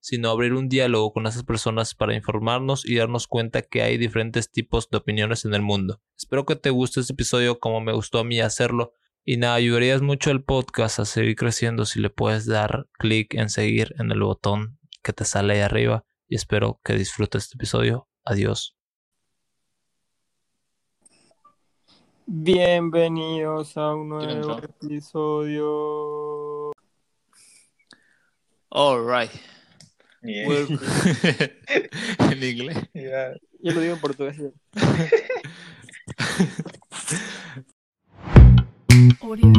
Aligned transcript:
sino 0.00 0.30
abrir 0.30 0.54
un 0.54 0.68
diálogo 0.68 1.12
con 1.12 1.26
esas 1.26 1.44
personas 1.44 1.94
para 1.94 2.14
informarnos 2.14 2.88
y 2.88 2.96
darnos 2.96 3.26
cuenta 3.26 3.62
que 3.62 3.82
hay 3.82 3.98
diferentes 3.98 4.50
tipos 4.50 4.88
de 4.90 4.98
opiniones 4.98 5.44
en 5.44 5.54
el 5.54 5.62
mundo. 5.62 6.00
Espero 6.16 6.46
que 6.46 6.56
te 6.56 6.70
guste 6.70 7.00
este 7.00 7.12
episodio 7.12 7.60
como 7.60 7.80
me 7.80 7.92
gustó 7.92 8.18
a 8.18 8.24
mí 8.24 8.40
hacerlo. 8.40 8.94
Y 9.24 9.36
nada, 9.36 9.54
ayudarías 9.54 10.00
mucho 10.00 10.30
al 10.30 10.42
podcast 10.42 10.98
a 10.98 11.04
seguir 11.04 11.36
creciendo 11.36 11.84
si 11.84 12.00
le 12.00 12.10
puedes 12.10 12.46
dar 12.46 12.86
clic 12.92 13.34
en 13.34 13.50
seguir 13.50 13.94
en 13.98 14.10
el 14.10 14.22
botón 14.22 14.78
que 15.02 15.12
te 15.12 15.24
sale 15.24 15.54
ahí 15.54 15.60
arriba. 15.60 16.04
Y 16.26 16.36
espero 16.36 16.80
que 16.82 16.94
disfrutes 16.94 17.44
este 17.44 17.56
episodio. 17.56 18.08
Adiós. 18.24 18.76
Bienvenidos 22.26 23.76
a 23.76 23.92
un 23.92 24.08
nuevo 24.08 24.58
episodio. 24.58 26.72
All 28.70 29.04
right. 29.04 29.59
Bien. 30.22 30.46
en 32.18 32.42
inglés. 32.42 32.78
Ya. 32.94 33.32
Yo 33.62 33.72
lo 33.72 33.80
digo 33.80 33.94
en 33.94 34.00
portugués. 34.00 34.36
Audio. 39.20 39.52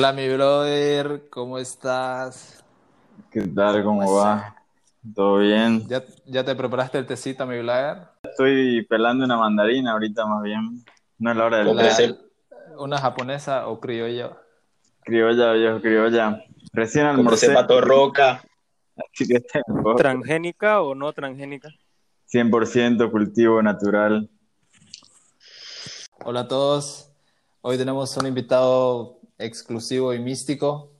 Hola 0.00 0.14
mi 0.14 0.26
brother, 0.32 1.28
¿cómo 1.28 1.58
estás? 1.58 2.64
¿Qué 3.30 3.42
tal? 3.42 3.84
¿Cómo 3.84 4.14
va? 4.14 4.56
¿Todo 5.14 5.40
bien? 5.40 5.86
¿Ya, 5.88 6.02
ya 6.24 6.42
te 6.42 6.54
preparaste 6.54 6.96
el 6.96 7.06
tecito, 7.06 7.44
mi 7.44 7.58
brother? 7.58 8.08
Estoy 8.22 8.86
pelando 8.86 9.26
una 9.26 9.36
mandarina 9.36 9.92
ahorita 9.92 10.24
más 10.24 10.42
bien. 10.42 10.82
No 11.18 11.32
es 11.32 11.36
la 11.36 11.44
hora 11.44 11.58
del 11.58 11.66
¿Cómo 11.66 11.80
té. 11.80 11.84
crece? 11.84 12.18
¿Una 12.78 12.96
japonesa 12.96 13.68
o 13.68 13.78
criolla? 13.78 14.38
Criolla, 15.02 15.52
viejo, 15.52 15.82
criolla. 15.82 16.44
Recién 16.72 17.04
almorcé, 17.04 17.48
ese 17.48 17.54
pato 17.54 17.82
roca. 17.82 18.42
así 18.96 19.28
que 19.28 19.38
tengo 19.40 19.96
¿Transgénica 19.96 20.80
o 20.80 20.94
no 20.94 21.12
transgénica? 21.12 21.68
100% 22.24 23.10
cultivo 23.10 23.62
natural. 23.62 24.30
Hola 26.24 26.40
a 26.40 26.48
todos. 26.48 27.12
Hoy 27.60 27.76
tenemos 27.76 28.16
un 28.16 28.26
invitado 28.26 29.19
exclusivo 29.40 30.14
y 30.14 30.18
místico, 30.18 30.90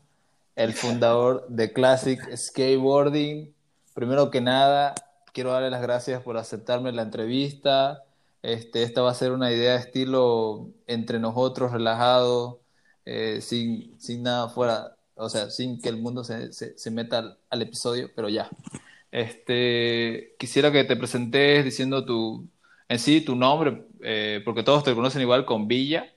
el 0.57 0.73
fundador 0.75 1.47
de 1.49 1.73
Classic 1.73 2.21
Skateboarding. 2.37 3.55
Primero 3.95 4.31
que 4.31 4.41
nada, 4.41 4.95
quiero 5.33 5.53
darle 5.53 5.71
las 5.71 5.83
gracias 5.83 6.23
por 6.23 6.37
aceptarme 6.37 6.93
la 6.93 7.03
entrevista. 7.03 8.05
Este, 8.43 8.83
esta 8.83 9.03
va 9.03 9.11
a 9.11 9.15
ser 9.15 9.33
una 9.33 9.53
idea 9.53 9.73
de 9.75 9.79
estilo 9.81 10.69
entre 10.87 11.19
nosotros, 11.19 11.73
relajado, 11.73 12.61
eh, 13.05 13.41
sin, 13.43 13.99
sin 14.01 14.23
nada 14.23 14.49
fuera, 14.49 14.97
o 15.15 15.29
sea, 15.29 15.51
sin 15.51 15.81
que 15.81 15.89
el 15.91 15.99
mundo 15.99 16.25
se, 16.25 16.53
se- 16.53 16.91
meta 16.91 17.19
al, 17.19 17.39
al 17.51 17.63
episodio, 17.63 18.11
pero 18.15 18.29
ya. 18.29 18.49
Este, 19.13 20.35
quisiera 20.39 20.71
que 20.73 20.85
te 20.85 20.97
presentes 20.97 21.65
diciendo 21.65 22.05
tu, 22.05 22.47
en 22.89 22.99
sí 22.99 23.21
tu 23.21 23.35
nombre, 23.37 23.85
eh, 24.03 24.41
porque 24.45 24.63
todos 24.63 24.85
te 24.85 24.95
conocen 24.95 25.23
igual 25.23 25.45
con 25.45 25.69
Villa 25.69 26.13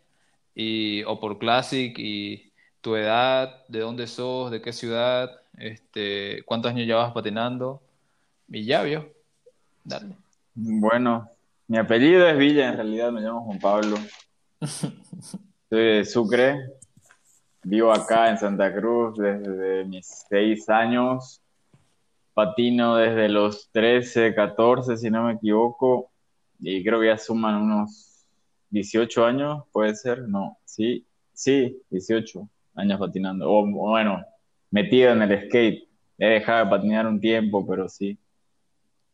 y, 0.56 1.04
o 1.04 1.20
por 1.20 1.40
Classic 1.40 1.94
y 1.98 2.52
tu 2.82 2.96
edad, 2.96 3.66
de 3.68 3.80
dónde 3.80 4.08
sos, 4.08 4.52
de 4.52 4.62
qué 4.62 4.74
ciudad, 4.74 5.32
este, 5.58 6.44
cuántos 6.46 6.72
años 6.72 6.86
llevas 6.86 7.14
patinando 7.14 7.82
y 8.50 8.66
ya, 8.66 8.84
vio. 8.84 9.10
Dale. 9.84 10.16
Bueno, 10.54 11.30
mi 11.68 11.78
apellido 11.78 12.28
es 12.28 12.38
Villa, 12.38 12.70
en 12.70 12.76
realidad 12.76 13.12
me 13.12 13.22
llamo 13.22 13.46
Juan 13.46 13.60
Pablo. 13.60 13.98
Soy 15.70 15.84
de 15.84 16.06
Sucre. 16.06 16.58
Vivo 17.64 17.92
acá 17.92 18.30
en 18.30 18.38
Santa 18.38 18.74
Cruz 18.74 19.18
desde 19.18 19.86
mis 19.86 20.26
seis 20.30 20.70
años. 20.70 21.42
Patino 22.34 22.96
desde 22.96 23.30
los 23.30 23.70
13, 23.72 24.36
14, 24.36 24.98
si 24.98 25.10
no 25.10 25.24
me 25.24 25.34
equivoco. 25.34 26.12
Y 26.60 26.84
creo 26.84 27.00
que 27.00 27.08
ya 27.08 27.18
suman 27.18 27.56
unos 27.56 28.13
18 28.74 29.26
años, 29.26 29.64
puede 29.72 29.96
ser. 29.96 30.28
No, 30.28 30.58
sí, 30.66 31.06
sí, 31.32 31.80
18 31.92 32.50
años 32.76 33.00
patinando. 33.00 33.50
O 33.50 33.66
bueno, 33.66 34.26
metido 34.72 35.12
en 35.12 35.22
el 35.22 35.46
skate. 35.46 35.88
He 36.18 36.26
dejado 36.26 36.66
de 36.66 36.72
patinar 36.72 37.08
un 37.08 37.20
tiempo, 37.20 37.66
pero 37.68 37.88
sí. 37.88 38.18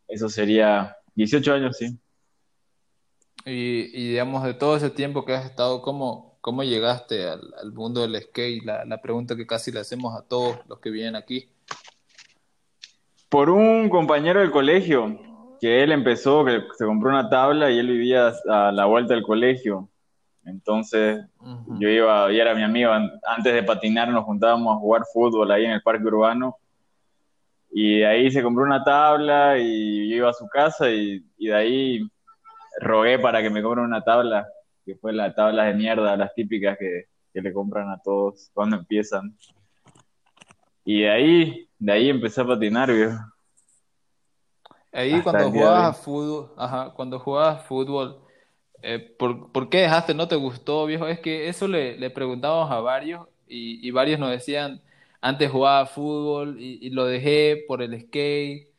Eso 0.07 0.29
sería 0.29 0.95
18 1.15 1.53
años, 1.53 1.77
sí. 1.77 1.99
Y, 3.45 3.91
y 3.93 4.09
digamos, 4.09 4.43
de 4.43 4.53
todo 4.53 4.77
ese 4.77 4.89
tiempo 4.89 5.25
que 5.25 5.33
has 5.33 5.45
estado, 5.45 5.81
¿cómo, 5.81 6.37
cómo 6.41 6.63
llegaste 6.63 7.27
al, 7.27 7.41
al 7.61 7.73
mundo 7.73 8.01
del 8.01 8.21
skate? 8.21 8.63
La, 8.63 8.85
la 8.85 9.01
pregunta 9.01 9.35
que 9.35 9.45
casi 9.45 9.71
le 9.71 9.81
hacemos 9.81 10.15
a 10.15 10.25
todos 10.25 10.57
los 10.67 10.79
que 10.79 10.89
vienen 10.89 11.15
aquí. 11.15 11.49
Por 13.27 13.49
un 13.49 13.89
compañero 13.89 14.39
del 14.39 14.51
colegio, 14.51 15.19
que 15.59 15.83
él 15.83 15.91
empezó, 15.91 16.45
que 16.45 16.61
se 16.77 16.85
compró 16.85 17.09
una 17.09 17.29
tabla 17.29 17.69
y 17.69 17.79
él 17.79 17.87
vivía 17.87 18.31
a 18.49 18.71
la 18.71 18.85
vuelta 18.85 19.13
del 19.13 19.23
colegio. 19.23 19.89
Entonces 20.45 21.25
yo 21.79 21.89
iba, 21.89 22.31
y 22.31 22.39
era 22.39 22.55
mi 22.55 22.63
amigo, 22.63 22.91
an- 22.91 23.11
antes 23.25 23.53
de 23.53 23.63
patinar 23.63 24.07
nos 24.09 24.23
juntábamos 24.25 24.75
a 24.75 24.79
jugar 24.79 25.03
fútbol 25.13 25.51
ahí 25.51 25.65
en 25.65 25.71
el 25.71 25.81
parque 25.81 26.03
urbano. 26.05 26.55
Y 27.71 27.99
de 27.99 28.07
ahí 28.07 28.31
se 28.31 28.41
compró 28.41 28.63
una 28.63 28.83
tabla 28.83 29.57
y 29.59 30.09
yo 30.09 30.15
iba 30.17 30.29
a 30.29 30.33
su 30.33 30.47
casa 30.47 30.89
y, 30.89 31.23
y 31.37 31.47
de 31.47 31.55
ahí 31.55 32.09
rogué 32.79 33.19
para 33.19 33.41
que 33.43 33.49
me 33.49 33.61
compren 33.61 33.85
una 33.85 34.01
tabla, 34.03 34.47
que 34.85 34.95
fue 34.95 35.13
la 35.13 35.33
tabla 35.35 35.65
de 35.65 35.73
mierda, 35.75 36.17
las 36.17 36.33
típicas 36.33 36.77
que, 36.79 37.05
que 37.31 37.41
le 37.41 37.53
compran 37.53 37.89
a 37.89 37.99
todos 38.01 38.49
cuando 38.53 38.77
empiezan. 38.77 39.35
Y 40.83 41.01
de 41.01 41.09
ahí, 41.11 41.69
de 41.77 41.91
ahí 41.91 42.09
empecé 42.09 42.41
a 42.41 42.47
patinar, 42.47 42.91
viejo. 42.91 43.17
Ahí 44.91 45.21
Hasta 45.21 45.21
cuando 45.21 45.51
jugabas 45.51 45.95
a 45.97 46.01
fútbol, 46.03 46.51
ajá, 46.57 46.93
cuando 46.95 47.19
jugabas 47.19 47.65
fútbol, 47.67 48.19
eh, 48.81 48.99
¿por, 48.99 49.51
por 49.51 49.69
qué 49.69 49.79
dejaste? 49.81 50.13
¿No 50.15 50.27
te 50.27 50.35
gustó, 50.35 50.85
viejo? 50.87 51.07
Es 51.07 51.19
que 51.19 51.47
eso 51.49 51.67
le, 51.67 51.97
le 51.97 52.09
preguntábamos 52.09 52.71
a 52.71 52.79
varios 52.81 53.27
y, 53.47 53.85
y 53.87 53.91
varios 53.91 54.19
nos 54.19 54.31
decían, 54.31 54.81
antes 55.21 55.51
jugaba 55.51 55.85
fútbol 55.87 56.59
y, 56.61 56.79
y 56.85 56.89
lo 56.91 57.05
dejé 57.05 57.65
por 57.67 57.81
el 57.83 57.99
skate. 58.01 58.69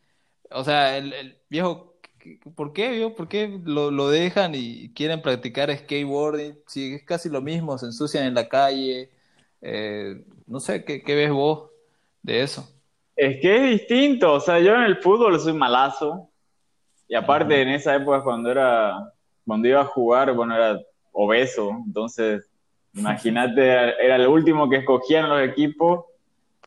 O 0.51 0.65
sea, 0.65 0.97
el, 0.99 1.13
el 1.15 1.39
viejo, 1.51 1.97
¿qué- 2.19 2.41
¿por 2.57 2.73
qué, 2.73 2.91
viejo? 2.91 3.15
¿Por 3.15 3.29
qué 3.29 3.61
lo, 3.65 3.91
lo 3.91 4.09
dejan 4.11 4.55
y 4.55 4.93
quieren 4.95 5.23
practicar 5.23 5.77
skateboarding? 5.77 6.59
Si 6.67 6.95
es 6.95 7.05
casi 7.05 7.29
lo 7.31 7.41
mismo, 7.43 7.79
se 7.79 7.87
ensucian 7.87 8.25
en 8.27 8.35
la 8.35 8.49
calle. 8.49 9.11
eh, 9.63 10.25
no 10.47 10.61
sé, 10.61 10.85
¿qué, 10.85 11.03
qué 11.03 11.15
ves 11.15 11.31
vos 11.33 11.71
de 12.23 12.43
eso? 12.43 12.69
Es 13.17 13.41
que 13.41 13.57
es 13.57 13.81
distinto, 13.81 14.35
o 14.35 14.41
sea, 14.41 14.59
yo 14.61 14.75
en 14.75 14.83
el 14.83 14.97
fútbol 14.97 15.39
soy 15.39 15.53
malazo, 15.53 16.29
y 17.09 17.15
aparte 17.15 17.61
en 17.61 17.69
esa 17.69 17.95
época 17.95 18.23
cuando 18.23 18.51
era, 18.51 19.13
cuando 19.47 19.69
iba 19.69 19.81
a 19.81 19.87
jugar, 19.87 20.33
bueno, 20.33 20.55
era 20.55 20.81
obeso, 21.13 21.71
entonces, 21.85 22.49
imagínate, 22.95 23.67
era, 23.67 23.91
era 23.93 24.17
el 24.17 24.29
último 24.29 24.69
que 24.69 24.77
escogían 24.77 25.29
los 25.29 25.43
equipos, 25.43 26.05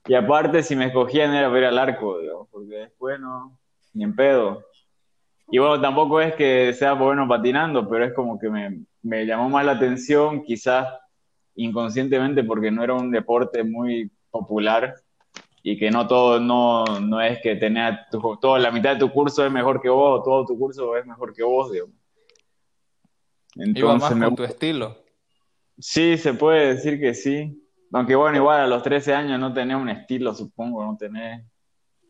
y 0.05 0.15
aparte 0.15 0.63
si 0.63 0.75
me 0.75 0.87
escogían 0.87 1.33
era 1.33 1.47
ver 1.47 1.65
al 1.65 1.77
arco, 1.77 2.17
porque 2.51 2.75
después 2.75 3.19
no, 3.19 3.57
ni 3.93 4.03
en 4.03 4.15
pedo. 4.15 4.63
Y 5.49 5.59
bueno, 5.59 5.79
tampoco 5.79 6.19
es 6.19 6.35
que 6.35 6.73
sea 6.73 6.93
bueno 6.93 7.27
patinando, 7.27 7.87
pero 7.87 8.05
es 8.05 8.13
como 8.13 8.37
que 8.37 8.49
me, 8.49 8.81
me 9.01 9.25
llamó 9.25 9.49
más 9.49 9.65
la 9.65 9.73
atención, 9.73 10.43
quizás 10.43 10.87
inconscientemente 11.55 12.43
porque 12.43 12.71
no 12.71 12.83
era 12.83 12.93
un 12.93 13.11
deporte 13.11 13.63
muy 13.63 14.11
popular 14.31 14.95
y 15.65 15.77
que 15.79 15.89
no 15.89 16.05
todo, 16.05 16.41
no, 16.41 16.83
no 16.99 17.21
es 17.21 17.39
que 17.41 17.55
tenés 17.55 17.97
tu, 18.11 18.19
todo, 18.35 18.57
la 18.57 18.69
mitad 18.69 18.93
de 18.93 18.99
tu 18.99 19.09
curso 19.09 19.45
es 19.45 19.51
mejor 19.51 19.81
que 19.81 19.87
vos, 19.87 20.19
o 20.19 20.23
todo 20.23 20.45
tu 20.45 20.59
curso 20.59 20.97
es 20.97 21.05
mejor 21.05 21.33
que 21.33 21.41
vos, 21.41 21.71
digamos. 21.71 21.95
Iba 23.55 23.93
más 23.93 24.11
Entonces, 24.11 24.17
me 24.17 24.25
con 24.25 24.35
tu 24.35 24.43
estilo. 24.43 24.97
sí, 25.79 26.17
se 26.17 26.33
puede 26.33 26.73
decir 26.73 26.99
que 26.99 27.13
sí. 27.13 27.59
Aunque 27.93 28.15
bueno, 28.15 28.37
igual 28.37 28.59
a 28.59 28.67
los 28.67 28.83
13 28.83 29.13
años 29.13 29.39
no 29.39 29.53
tenés 29.53 29.77
un 29.77 29.87
estilo, 29.87 30.35
supongo, 30.35 30.83
no 30.83 30.97
tenés 30.97 31.45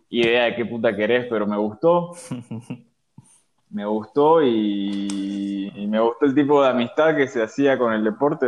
idea 0.10 0.46
de 0.46 0.56
qué 0.56 0.66
puta 0.66 0.96
querés, 0.96 1.28
pero 1.30 1.46
me 1.46 1.58
gustó. 1.58 2.14
me 3.70 3.86
gustó 3.86 4.42
y, 4.42 5.72
y 5.76 5.88
me 5.88 6.00
gustó 6.00 6.26
el 6.26 6.34
tipo 6.34 6.64
de 6.64 6.70
amistad 6.70 7.16
que 7.16 7.28
se 7.28 7.44
hacía 7.44 7.78
con 7.78 7.94
el 7.94 8.04
deporte. 8.04 8.48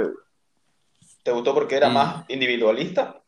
¿Te 1.22 1.31
gustó 1.31 1.54
porque 1.54 1.75
era 1.75 1.90
más 1.90 2.28
individualista? 2.30 3.22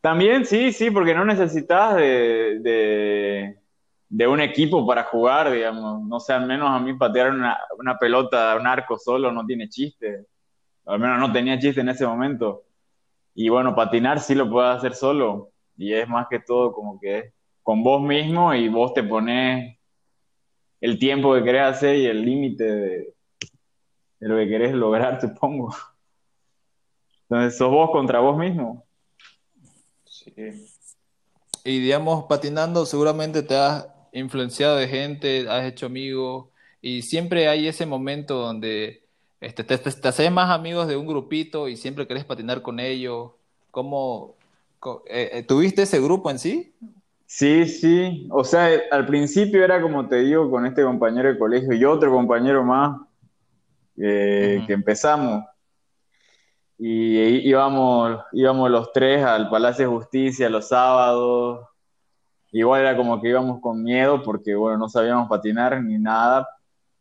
También 0.00 0.46
sí, 0.46 0.72
sí, 0.72 0.90
porque 0.90 1.14
no 1.14 1.24
necesitas 1.24 1.96
de, 1.96 3.56
de, 4.08 4.26
un 4.26 4.40
equipo 4.40 4.86
para 4.86 5.04
jugar, 5.04 5.50
digamos. 5.50 6.02
No 6.06 6.18
sé, 6.20 6.32
al 6.32 6.46
menos 6.46 6.70
a 6.70 6.78
mí 6.80 6.94
patear 6.94 7.30
una, 7.30 7.58
una 7.78 7.98
pelota, 7.98 8.56
un 8.58 8.66
arco 8.66 8.98
solo 8.98 9.30
no 9.30 9.44
tiene 9.44 9.68
chiste. 9.68 10.26
Al 10.86 10.98
menos 10.98 11.18
no 11.18 11.32
tenía 11.32 11.58
chiste 11.58 11.82
en 11.82 11.90
ese 11.90 12.06
momento. 12.06 12.64
Y 13.34 13.48
bueno, 13.50 13.74
patinar 13.74 14.20
sí 14.20 14.34
lo 14.34 14.50
puedes 14.50 14.76
hacer 14.76 14.94
solo. 14.94 15.50
Y 15.76 15.92
es 15.92 16.08
más 16.08 16.26
que 16.30 16.40
todo 16.40 16.72
como 16.72 16.98
que 16.98 17.32
con 17.62 17.82
vos 17.82 18.00
mismo 18.02 18.54
y 18.54 18.68
vos 18.68 18.94
te 18.94 19.02
pones 19.02 19.78
el 20.80 20.98
tiempo 20.98 21.34
que 21.34 21.44
querés 21.44 21.62
hacer 21.62 21.96
y 21.96 22.06
el 22.06 22.24
límite 22.24 22.64
de, 22.64 23.14
de 24.20 24.28
lo 24.28 24.36
que 24.36 24.48
querés 24.48 24.72
lograr, 24.74 25.20
supongo. 25.20 25.74
Entonces, 27.28 27.58
sos 27.58 27.70
vos 27.70 27.90
contra 27.90 28.20
vos 28.20 28.36
mismo. 28.38 28.86
Sí. 30.24 30.32
Y 31.64 31.78
digamos, 31.80 32.24
patinando 32.24 32.86
seguramente 32.86 33.42
te 33.42 33.56
has 33.56 33.86
influenciado 34.12 34.76
de 34.76 34.88
gente, 34.88 35.48
has 35.48 35.64
hecho 35.64 35.86
amigos 35.86 36.48
y 36.80 37.02
siempre 37.02 37.48
hay 37.48 37.68
ese 37.68 37.86
momento 37.86 38.36
donde 38.36 39.04
este, 39.40 39.64
te, 39.64 39.78
te, 39.78 39.90
te 39.90 40.08
haces 40.08 40.30
más 40.30 40.50
amigos 40.50 40.88
de 40.88 40.96
un 40.96 41.06
grupito 41.06 41.68
y 41.68 41.76
siempre 41.76 42.06
querés 42.06 42.24
patinar 42.24 42.62
con 42.62 42.80
ellos. 42.80 43.32
¿Cómo, 43.70 44.34
eh, 45.06 45.30
eh, 45.32 45.42
¿tuviste 45.42 45.82
ese 45.82 46.00
grupo 46.00 46.30
en 46.30 46.38
sí? 46.38 46.74
Sí, 47.26 47.66
sí. 47.66 48.26
O 48.30 48.42
sea, 48.42 48.68
al 48.90 49.06
principio 49.06 49.62
era 49.62 49.80
como 49.80 50.08
te 50.08 50.16
digo, 50.16 50.50
con 50.50 50.66
este 50.66 50.82
compañero 50.82 51.28
de 51.28 51.38
colegio 51.38 51.72
y 51.72 51.84
otro 51.84 52.10
compañero 52.10 52.64
más 52.64 53.00
eh, 53.96 54.64
que 54.66 54.72
empezamos. 54.72 55.44
Y 56.82 57.46
íbamos, 57.46 58.22
íbamos 58.32 58.70
los 58.70 58.90
tres 58.90 59.22
al 59.22 59.50
Palacio 59.50 59.84
de 59.84 59.94
Justicia 59.94 60.48
los 60.48 60.68
sábados. 60.68 61.68
Igual 62.52 62.80
era 62.80 62.96
como 62.96 63.20
que 63.20 63.28
íbamos 63.28 63.60
con 63.60 63.82
miedo 63.82 64.22
porque, 64.22 64.54
bueno, 64.54 64.78
no 64.78 64.88
sabíamos 64.88 65.28
patinar 65.28 65.82
ni 65.82 65.98
nada, 65.98 66.48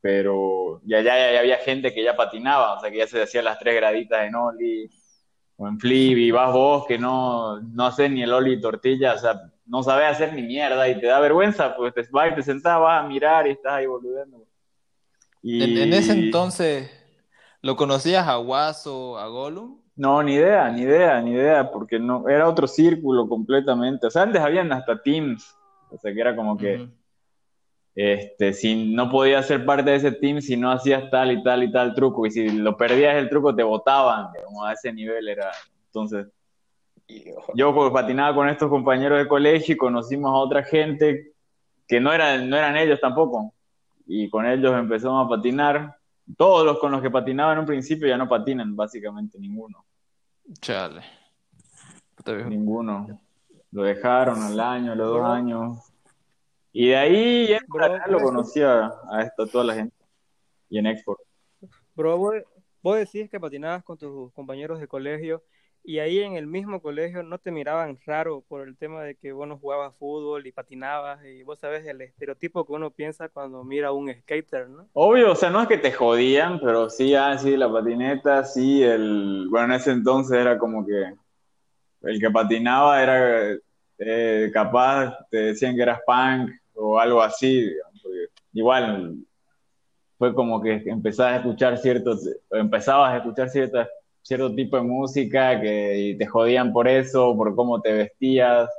pero 0.02 0.82
ya, 0.84 1.02
ya, 1.02 1.32
ya 1.32 1.40
había 1.40 1.58
gente 1.60 1.94
que 1.94 2.04
ya 2.04 2.18
patinaba, 2.18 2.74
o 2.74 2.82
sea, 2.82 2.92
que 2.92 2.98
ya 2.98 3.08
se 3.08 3.24
hacía 3.24 3.42
las 3.42 3.58
tres 3.58 3.74
graditas 3.76 4.28
en 4.28 4.36
Oli 4.36 4.90
o 5.56 5.66
en 5.66 5.80
flip 5.80 6.18
y 6.18 6.30
vas 6.32 6.52
vos 6.52 6.86
que 6.86 6.98
no, 6.98 7.62
no 7.62 7.86
haces 7.86 8.12
ni 8.12 8.22
el 8.22 8.34
Oli 8.34 8.60
tortilla, 8.60 9.14
o 9.14 9.18
sea, 9.18 9.42
no 9.66 9.82
sabes 9.82 10.08
hacer 10.08 10.34
ni 10.34 10.42
mierda 10.42 10.90
y 10.90 11.00
te 11.00 11.08
da 11.08 11.22
vergüenza, 11.22 11.74
pues 11.78 11.94
te 11.94 12.06
vas 12.12 12.34
y 12.34 12.36
te 12.36 12.44
sentás, 12.44 12.78
vas 12.82 13.02
a 13.02 13.08
mirar 13.08 13.48
y 13.48 13.52
estás 13.52 13.76
ahí 13.76 13.86
boludeando. 13.86 14.46
Y... 15.42 15.64
En, 15.64 15.78
en 15.78 15.94
ese 15.94 16.12
entonces, 16.12 16.99
¿lo 17.62 17.76
conocías 17.76 18.28
a 18.28 18.36
Guaso, 18.36 19.18
a 19.18 19.28
Gollum? 19.28 19.80
No, 19.96 20.24
ni 20.24 20.36
idea, 20.36 20.70
ni 20.70 20.84
idea, 20.84 21.22
ni 21.22 21.32
idea, 21.32 21.70
porque 21.72 22.00
no, 22.00 22.28
era 22.30 22.48
otro 22.48 22.68
círculo 22.68 23.28
completamente. 23.28 24.08
O 24.08 24.10
sea, 24.10 24.24
antes 24.24 24.42
habían 24.42 24.72
hasta 24.72 25.02
teams, 25.02 25.56
o 25.90 25.98
sea, 25.98 26.14
que 26.14 26.22
era 26.22 26.36
como 26.36 26.58
que, 26.58 26.88
este, 27.96 28.54
si 28.54 28.94
no 28.94 29.12
podías 29.12 29.46
ser 29.46 29.66
parte 29.66 29.90
de 29.90 29.98
ese 29.98 30.12
team 30.14 30.40
si 30.40 30.56
no 30.56 30.72
hacías 30.72 31.10
tal 31.10 31.34
y 31.34 31.44
tal 31.44 31.64
y 31.64 31.72
tal 31.72 31.94
truco, 31.94 32.26
y 32.26 32.32
si 32.32 32.50
lo 32.50 32.78
perdías 32.78 33.18
el 33.18 33.30
truco 33.30 33.54
te 33.54 33.64
votaban, 33.64 34.30
como 34.46 34.64
a 34.64 34.72
ese 34.72 34.94
nivel 34.94 35.28
era. 35.28 35.52
Entonces, 35.88 36.28
yo 37.56 37.74
pues, 37.74 37.92
patinaba 37.92 38.36
con 38.36 38.48
estos 38.48 38.70
compañeros 38.70 39.20
de 39.20 39.28
colegio 39.28 39.76
y 39.76 39.78
conocimos 39.78 40.30
a 40.30 40.36
otra 40.36 40.64
gente 40.64 41.34
que 41.88 42.00
no 42.00 42.14
eran, 42.14 42.50
no 42.50 42.56
eran 42.56 42.78
ellos 42.78 43.02
tampoco. 43.02 43.54
Y 44.06 44.30
con 44.30 44.46
ellos 44.46 44.74
empezamos 44.78 45.26
a 45.26 45.30
patinar. 45.30 45.99
Todos 46.38 46.66
los 46.66 46.80
con 46.80 46.92
los 46.92 47.02
que 47.02 47.10
patinaba 47.10 47.54
en 47.54 47.60
un 47.60 47.66
principio 47.66 48.08
ya 48.08 48.18
no 48.18 48.28
patinan, 48.28 48.76
básicamente 48.76 49.40
ninguno. 49.40 49.86
Chale. 50.62 51.02
Ninguno. 52.48 53.20
Lo 53.72 53.84
dejaron 53.84 54.42
al 54.42 54.60
año, 54.60 54.92
a 54.92 54.96
los 54.96 55.08
dos 55.08 55.24
años. 55.24 55.80
Y 56.72 56.90
de 56.90 56.98
ahí 56.98 57.48
ya 57.48 57.60
adelante 57.80 58.12
lo 58.12 58.20
conocía 58.20 58.92
a 59.10 59.24
esta, 59.24 59.46
toda 59.48 59.64
la 59.64 59.76
gente. 59.76 59.96
Y 60.70 60.78
en 60.78 60.88
Export. 60.88 61.20
Bro, 61.96 62.18
vos, 62.18 62.36
vos 62.82 62.98
decís 62.98 63.30
que 63.30 63.40
patinabas 63.40 63.84
con 63.84 63.98
tus 63.98 64.32
compañeros 64.34 64.80
de 64.80 64.88
colegio 64.88 65.44
y 65.84 66.00
ahí 66.00 66.20
en 66.20 66.36
el 66.36 66.46
mismo 66.48 66.82
colegio 66.82 67.24
no 67.24 67.38
te 67.38 67.52
miraban 67.52 67.98
raro 68.06 68.44
por 68.48 68.68
el 68.68 68.78
tema 68.78 69.04
de 69.04 69.16
que 69.16 69.32
vos 69.32 69.48
no 69.48 69.58
jugabas 69.58 69.96
fútbol 69.98 70.46
y 70.46 70.52
patinabas 70.52 71.24
y 71.26 71.44
vos 71.44 71.60
sabes 71.60 71.86
el 71.88 72.02
estereotipo 72.02 72.66
que 72.66 72.74
uno 72.74 72.92
piensa 72.92 73.30
cuando 73.30 73.64
mira 73.64 73.90
a 73.90 73.92
un 73.92 74.14
skater, 74.14 74.70
¿no? 74.70 74.88
Obvio, 74.94 75.32
o 75.32 75.36
sea, 75.36 75.50
no 75.50 75.62
es 75.62 75.68
que 75.68 75.78
te 75.78 75.92
jodían, 75.92 76.60
pero 76.60 76.90
sí, 76.90 77.16
ah, 77.16 77.38
sí, 77.38 77.58
la 77.58 77.72
patineta, 77.72 78.44
sí, 78.44 78.84
el... 78.84 79.48
Bueno, 79.50 79.74
en 79.74 79.80
ese 79.80 79.92
entonces 79.92 80.38
era 80.38 80.58
como 80.58 80.86
que 80.86 81.14
el 82.02 82.20
que 82.20 82.30
patinaba 82.30 83.02
era 83.02 83.58
eh, 83.98 84.50
capaz, 84.54 85.18
te 85.30 85.38
decían 85.38 85.76
que 85.76 85.82
eras 85.82 86.02
punk 86.06 86.52
o 86.76 87.00
algo 87.00 87.22
así, 87.22 87.70
igual 88.54 89.18
fue 90.18 90.34
como 90.34 90.62
que 90.62 90.84
empezabas 90.86 91.34
a 91.34 91.38
escuchar 91.38 91.78
ciertos, 91.78 92.30
empezabas 92.52 93.14
a 93.14 93.18
escuchar 93.18 93.50
ciertas, 93.50 93.88
cierto 94.30 94.54
tipo 94.54 94.78
de 94.78 94.84
música 94.84 95.60
que 95.60 96.16
te 96.18 96.26
jodían 96.28 96.72
por 96.72 96.88
eso, 96.88 97.36
por 97.36 97.56
cómo 97.56 97.82
te 97.82 97.92
vestías, 97.92 98.70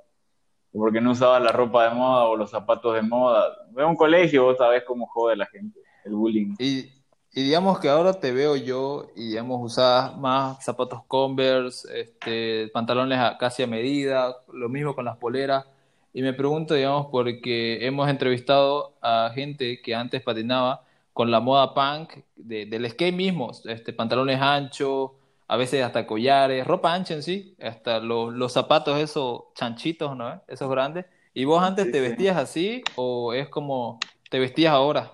porque 0.72 1.00
no 1.00 1.10
usabas 1.10 1.42
la 1.42 1.50
ropa 1.50 1.88
de 1.88 1.94
moda 1.96 2.24
o 2.26 2.36
los 2.36 2.50
zapatos 2.50 2.94
de 2.94 3.02
moda. 3.02 3.48
En 3.76 3.84
un 3.84 3.96
colegio 3.96 4.44
vos 4.44 4.56
sabés 4.58 4.84
cómo 4.86 5.08
jode 5.08 5.34
la 5.34 5.46
gente, 5.46 5.80
el 6.04 6.14
bullying. 6.14 6.54
Y, 6.60 6.92
y 7.32 7.42
digamos 7.42 7.80
que 7.80 7.88
ahora 7.88 8.12
te 8.12 8.30
veo 8.30 8.54
yo 8.54 9.08
y 9.16 9.30
digamos 9.30 9.58
usas 9.60 10.16
más 10.18 10.64
zapatos 10.64 11.00
Converse, 11.08 12.00
este, 12.00 12.68
pantalones 12.72 13.18
a- 13.18 13.36
casi 13.36 13.64
a 13.64 13.66
medida, 13.66 14.36
lo 14.52 14.68
mismo 14.68 14.94
con 14.94 15.04
las 15.04 15.16
poleras. 15.16 15.66
Y 16.14 16.22
me 16.22 16.32
pregunto, 16.32 16.74
digamos, 16.74 17.08
porque 17.10 17.84
hemos 17.84 18.08
entrevistado 18.08 18.92
a 19.02 19.32
gente 19.34 19.80
que 19.82 19.96
antes 19.96 20.22
patinaba 20.22 20.84
con 21.12 21.28
la 21.32 21.40
moda 21.40 21.74
punk 21.74 22.12
de- 22.36 22.66
del 22.66 22.88
skate 22.88 23.14
mismo, 23.16 23.50
este, 23.64 23.92
pantalones 23.92 24.40
anchos, 24.40 25.10
a 25.50 25.56
veces 25.56 25.82
hasta 25.82 26.06
collares, 26.06 26.64
ropa 26.64 26.94
ancha 26.94 27.12
en 27.12 27.24
sí, 27.24 27.56
hasta 27.60 27.98
los, 27.98 28.32
los 28.32 28.52
zapatos 28.52 28.96
esos 29.00 29.52
chanchitos, 29.54 30.16
¿no? 30.16 30.40
Esos 30.46 30.70
grandes. 30.70 31.06
¿Y 31.34 31.44
vos 31.44 31.60
antes 31.60 31.86
Sí, 31.86 31.90
te 31.90 32.00
sí. 32.00 32.00
vestías 32.00 32.36
así 32.36 32.82
o 32.94 33.34
es 33.34 33.48
como 33.48 33.98
te 34.30 34.38
vestías 34.38 34.72
ahora? 34.72 35.10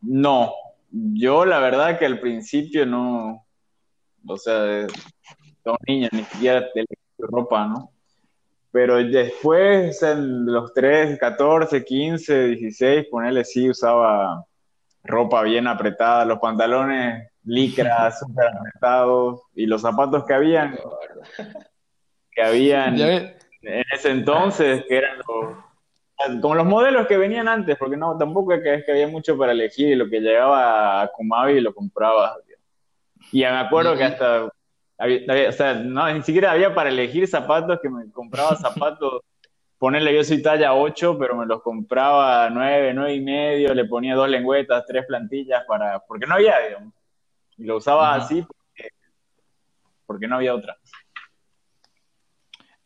No, 0.00 0.52
yo 0.90 1.44
la 1.44 1.60
verdad 1.60 1.96
que 1.96 2.06
al 2.06 2.18
principio 2.18 2.86
no, 2.86 3.46
o 4.26 4.36
sea, 4.36 4.88
dos 5.64 5.76
niños, 5.86 6.10
ni 6.12 6.24
siquiera 6.24 6.68
te 6.72 6.84
ropa, 7.18 7.68
¿no? 7.68 7.92
Pero 8.72 8.96
después, 8.96 10.02
en 10.02 10.46
los 10.46 10.74
3, 10.74 11.20
14, 11.20 11.84
15, 11.84 12.48
16, 12.48 13.06
ponerle 13.08 13.44
sí, 13.44 13.70
usaba 13.70 14.44
ropa 15.04 15.42
bien 15.42 15.68
apretada, 15.68 16.24
los 16.24 16.40
pantalones 16.40 17.30
licra 17.46 18.10
súper 18.18 18.48
apretados 18.48 19.40
y 19.54 19.66
los 19.66 19.80
zapatos 19.80 20.24
que 20.24 20.34
habían, 20.34 20.76
que 22.32 22.42
habían 22.42 22.98
en 23.62 23.84
ese 23.92 24.10
entonces, 24.10 24.84
que 24.86 24.96
eran 24.96 25.18
los, 25.18 26.40
como 26.40 26.54
los 26.54 26.66
modelos 26.66 27.06
que 27.06 27.16
venían 27.16 27.48
antes, 27.48 27.76
porque 27.76 27.96
no, 27.96 28.16
tampoco 28.16 28.52
es 28.52 28.84
que, 28.84 28.92
había 28.92 29.08
mucho 29.08 29.36
para 29.36 29.52
elegir 29.52 29.88
y 29.88 29.96
lo 29.96 30.08
que 30.08 30.20
llegaba 30.20 31.02
a 31.02 31.08
Kumabi 31.08 31.60
lo 31.60 31.74
compraba. 31.74 32.36
Y 33.32 33.40
ya 33.40 33.52
me 33.52 33.58
acuerdo 33.58 33.96
que 33.96 34.04
hasta, 34.04 34.48
había- 34.98 35.20
había- 35.28 35.48
o 35.48 35.52
sea, 35.52 35.74
no, 35.74 36.12
ni 36.12 36.22
siquiera 36.22 36.52
había 36.52 36.74
para 36.74 36.90
elegir 36.90 37.26
zapatos, 37.26 37.80
que 37.80 37.88
me 37.88 38.10
compraba 38.12 38.54
zapatos, 38.56 39.22
ponerle 39.78 40.14
yo 40.14 40.22
soy 40.24 40.40
talla 40.42 40.74
8, 40.74 41.18
pero 41.18 41.36
me 41.36 41.44
los 41.44 41.60
compraba 41.62 42.48
9, 42.50 42.92
9 42.94 43.14
y 43.14 43.20
medio, 43.20 43.74
le 43.74 43.84
ponía 43.84 44.14
dos 44.14 44.28
lengüetas, 44.28 44.84
tres 44.86 45.04
plantillas 45.06 45.64
para, 45.66 45.98
porque 46.00 46.26
no 46.26 46.34
había, 46.34 46.58
digamos. 46.60 46.94
Y 47.58 47.64
lo 47.64 47.76
usaba 47.76 48.14
Ajá. 48.14 48.24
así 48.24 48.42
porque, 48.42 48.90
porque 50.06 50.28
no 50.28 50.36
había 50.36 50.54
otra. 50.54 50.76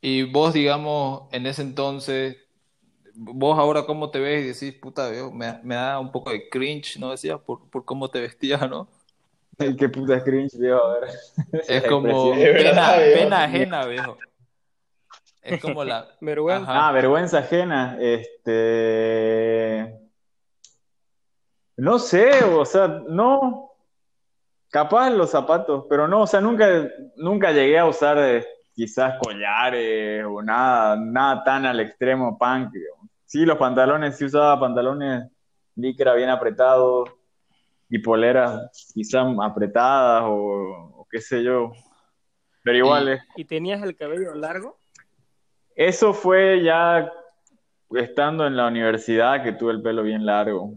Y 0.00 0.22
vos, 0.22 0.54
digamos, 0.54 1.28
en 1.32 1.46
ese 1.46 1.62
entonces, 1.62 2.38
vos 3.14 3.58
ahora 3.58 3.84
cómo 3.84 4.10
te 4.10 4.18
ves 4.18 4.44
y 4.44 4.48
decís, 4.48 4.80
puta, 4.80 5.10
viejo, 5.10 5.30
me, 5.30 5.60
me 5.62 5.74
da 5.74 5.98
un 5.98 6.10
poco 6.10 6.30
de 6.30 6.48
cringe, 6.48 6.98
¿no? 6.98 7.10
Decías, 7.10 7.38
por, 7.40 7.68
por 7.68 7.84
cómo 7.84 8.08
te 8.08 8.20
vestías, 8.20 8.68
¿no? 8.68 8.88
Ay, 9.58 9.76
qué 9.76 9.88
puta 9.88 10.22
cringe, 10.24 10.56
viejo, 10.56 10.82
a 10.82 11.00
ver. 11.00 11.10
Es 11.68 11.82
como 11.88 12.32
pena, 12.32 13.44
ajena, 13.44 13.86
viejo. 13.86 14.16
Es 15.42 15.60
como 15.60 15.84
la... 15.84 16.08
Vergüenza. 16.20 16.70
Ajá. 16.70 16.88
Ah, 16.88 16.92
vergüenza 16.92 17.38
ajena. 17.38 17.96
Este. 18.00 19.98
No 21.76 21.98
sé, 21.98 22.44
o 22.44 22.64
sea, 22.64 22.88
no. 22.88 23.69
Capaz 24.70 25.10
los 25.10 25.30
zapatos, 25.30 25.84
pero 25.88 26.06
no, 26.06 26.22
o 26.22 26.26
sea, 26.26 26.40
nunca, 26.40 26.66
nunca 27.16 27.50
llegué 27.50 27.78
a 27.78 27.86
usar 27.86 28.16
eh, 28.18 28.46
quizás 28.72 29.18
collares 29.20 30.24
o 30.24 30.40
nada, 30.42 30.96
nada 30.96 31.42
tan 31.42 31.66
al 31.66 31.80
extremo 31.80 32.38
punk. 32.38 32.70
digamos. 32.72 33.08
Sí, 33.26 33.44
los 33.44 33.58
pantalones, 33.58 34.16
sí 34.16 34.24
usaba 34.24 34.58
pantalones 34.60 35.28
licra 35.74 36.14
bien 36.14 36.28
apretado 36.30 37.04
y 37.88 37.98
poleras 37.98 38.92
quizá 38.94 39.22
apretadas 39.42 40.22
o, 40.26 41.00
o 41.00 41.06
qué 41.10 41.20
sé 41.20 41.42
yo. 41.42 41.72
Pero 42.62 42.78
igual, 42.78 43.08
Y- 43.08 43.12
es- 43.12 43.22
¿Y 43.36 43.44
tenías 43.44 43.82
el 43.82 43.96
cabello 43.96 44.34
largo? 44.34 44.78
eso 45.74 46.12
fue 46.12 46.62
ya 46.62 47.10
estando 47.92 48.46
en 48.46 48.56
la 48.56 48.66
universidad 48.68 49.42
que 49.42 49.52
tuve 49.52 49.72
el 49.72 49.82
pelo 49.82 50.02
bien 50.02 50.24
largo, 50.26 50.74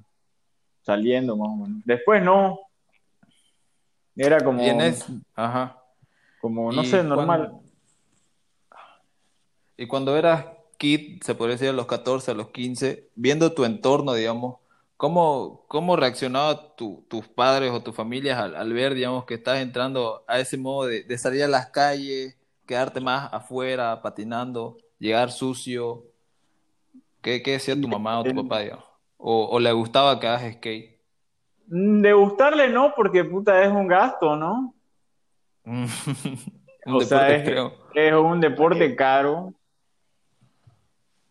saliendo 0.81 1.35
más 1.37 1.49
o 1.49 1.55
menos. 1.57 1.81
Después 1.85 2.23
no, 2.23 2.57
era 4.15 4.43
como, 4.43 4.61
Y 4.63 4.69
en 4.69 4.81
es- 4.81 5.05
Ajá. 5.35 5.81
como 6.39 6.71
no 6.71 6.81
Y 6.81 6.85
sé, 6.85 7.03
normal. 7.03 7.47
cuando- 7.49 7.63
Y 9.77 9.87
cuando 9.87 10.15
eras 10.17 10.45
kid, 10.77 11.21
se 11.23 11.35
podría 11.35 11.55
decir 11.55 11.69
a 11.69 11.73
los 11.73 11.87
14, 11.87 12.31
a 12.31 12.33
los 12.35 12.49
15, 12.49 13.09
viendo 13.15 13.53
tu 13.53 13.65
entorno, 13.65 14.13
digamos, 14.13 14.57
¿cómo, 14.97 15.65
cómo 15.67 15.95
reaccionaban 15.95 16.57
tu- 16.77 17.03
tus 17.09 17.27
padres 17.27 17.71
o 17.71 17.81
tus 17.81 17.95
familias 17.95 18.37
al, 18.39 18.55
al 18.55 18.71
ver, 18.73 18.93
digamos, 18.93 19.25
que 19.25 19.33
estás 19.35 19.59
entrando 19.61 20.23
a 20.27 20.39
ese 20.39 20.57
modo 20.57 20.87
de, 20.87 21.03
de 21.03 21.17
salir 21.17 21.43
a 21.43 21.47
las 21.47 21.67
calles, 21.67 22.37
quedarte 22.67 22.99
más 23.01 23.33
afuera, 23.33 24.01
patinando, 24.01 24.77
llegar 24.99 25.31
sucio? 25.31 26.03
¿Qué, 27.21 27.41
qué 27.41 27.51
decía 27.53 27.79
tu 27.79 27.87
mamá 27.87 28.19
o 28.19 28.23
tu 28.23 28.35
papá, 28.35 28.59
digamos? 28.59 28.85
¿O, 29.17 29.45
o 29.47 29.59
le 29.59 29.71
gustaba 29.71 30.19
que 30.19 30.27
hagas 30.27 30.53
skate? 30.55 30.92
De 31.65 32.13
gustarle 32.13 32.69
no, 32.69 32.93
porque 32.95 33.23
puta 33.23 33.61
es 33.63 33.71
un 33.71 33.87
gasto, 33.87 34.35
¿no? 34.35 34.73
Un 36.85 36.95
O 36.95 37.01
sea, 37.01 37.23
deporte 37.29 37.61
es-. 37.97 38.07
Es 38.09 38.13
un 38.13 38.41
deporte 38.41 38.95
caro 38.95 39.53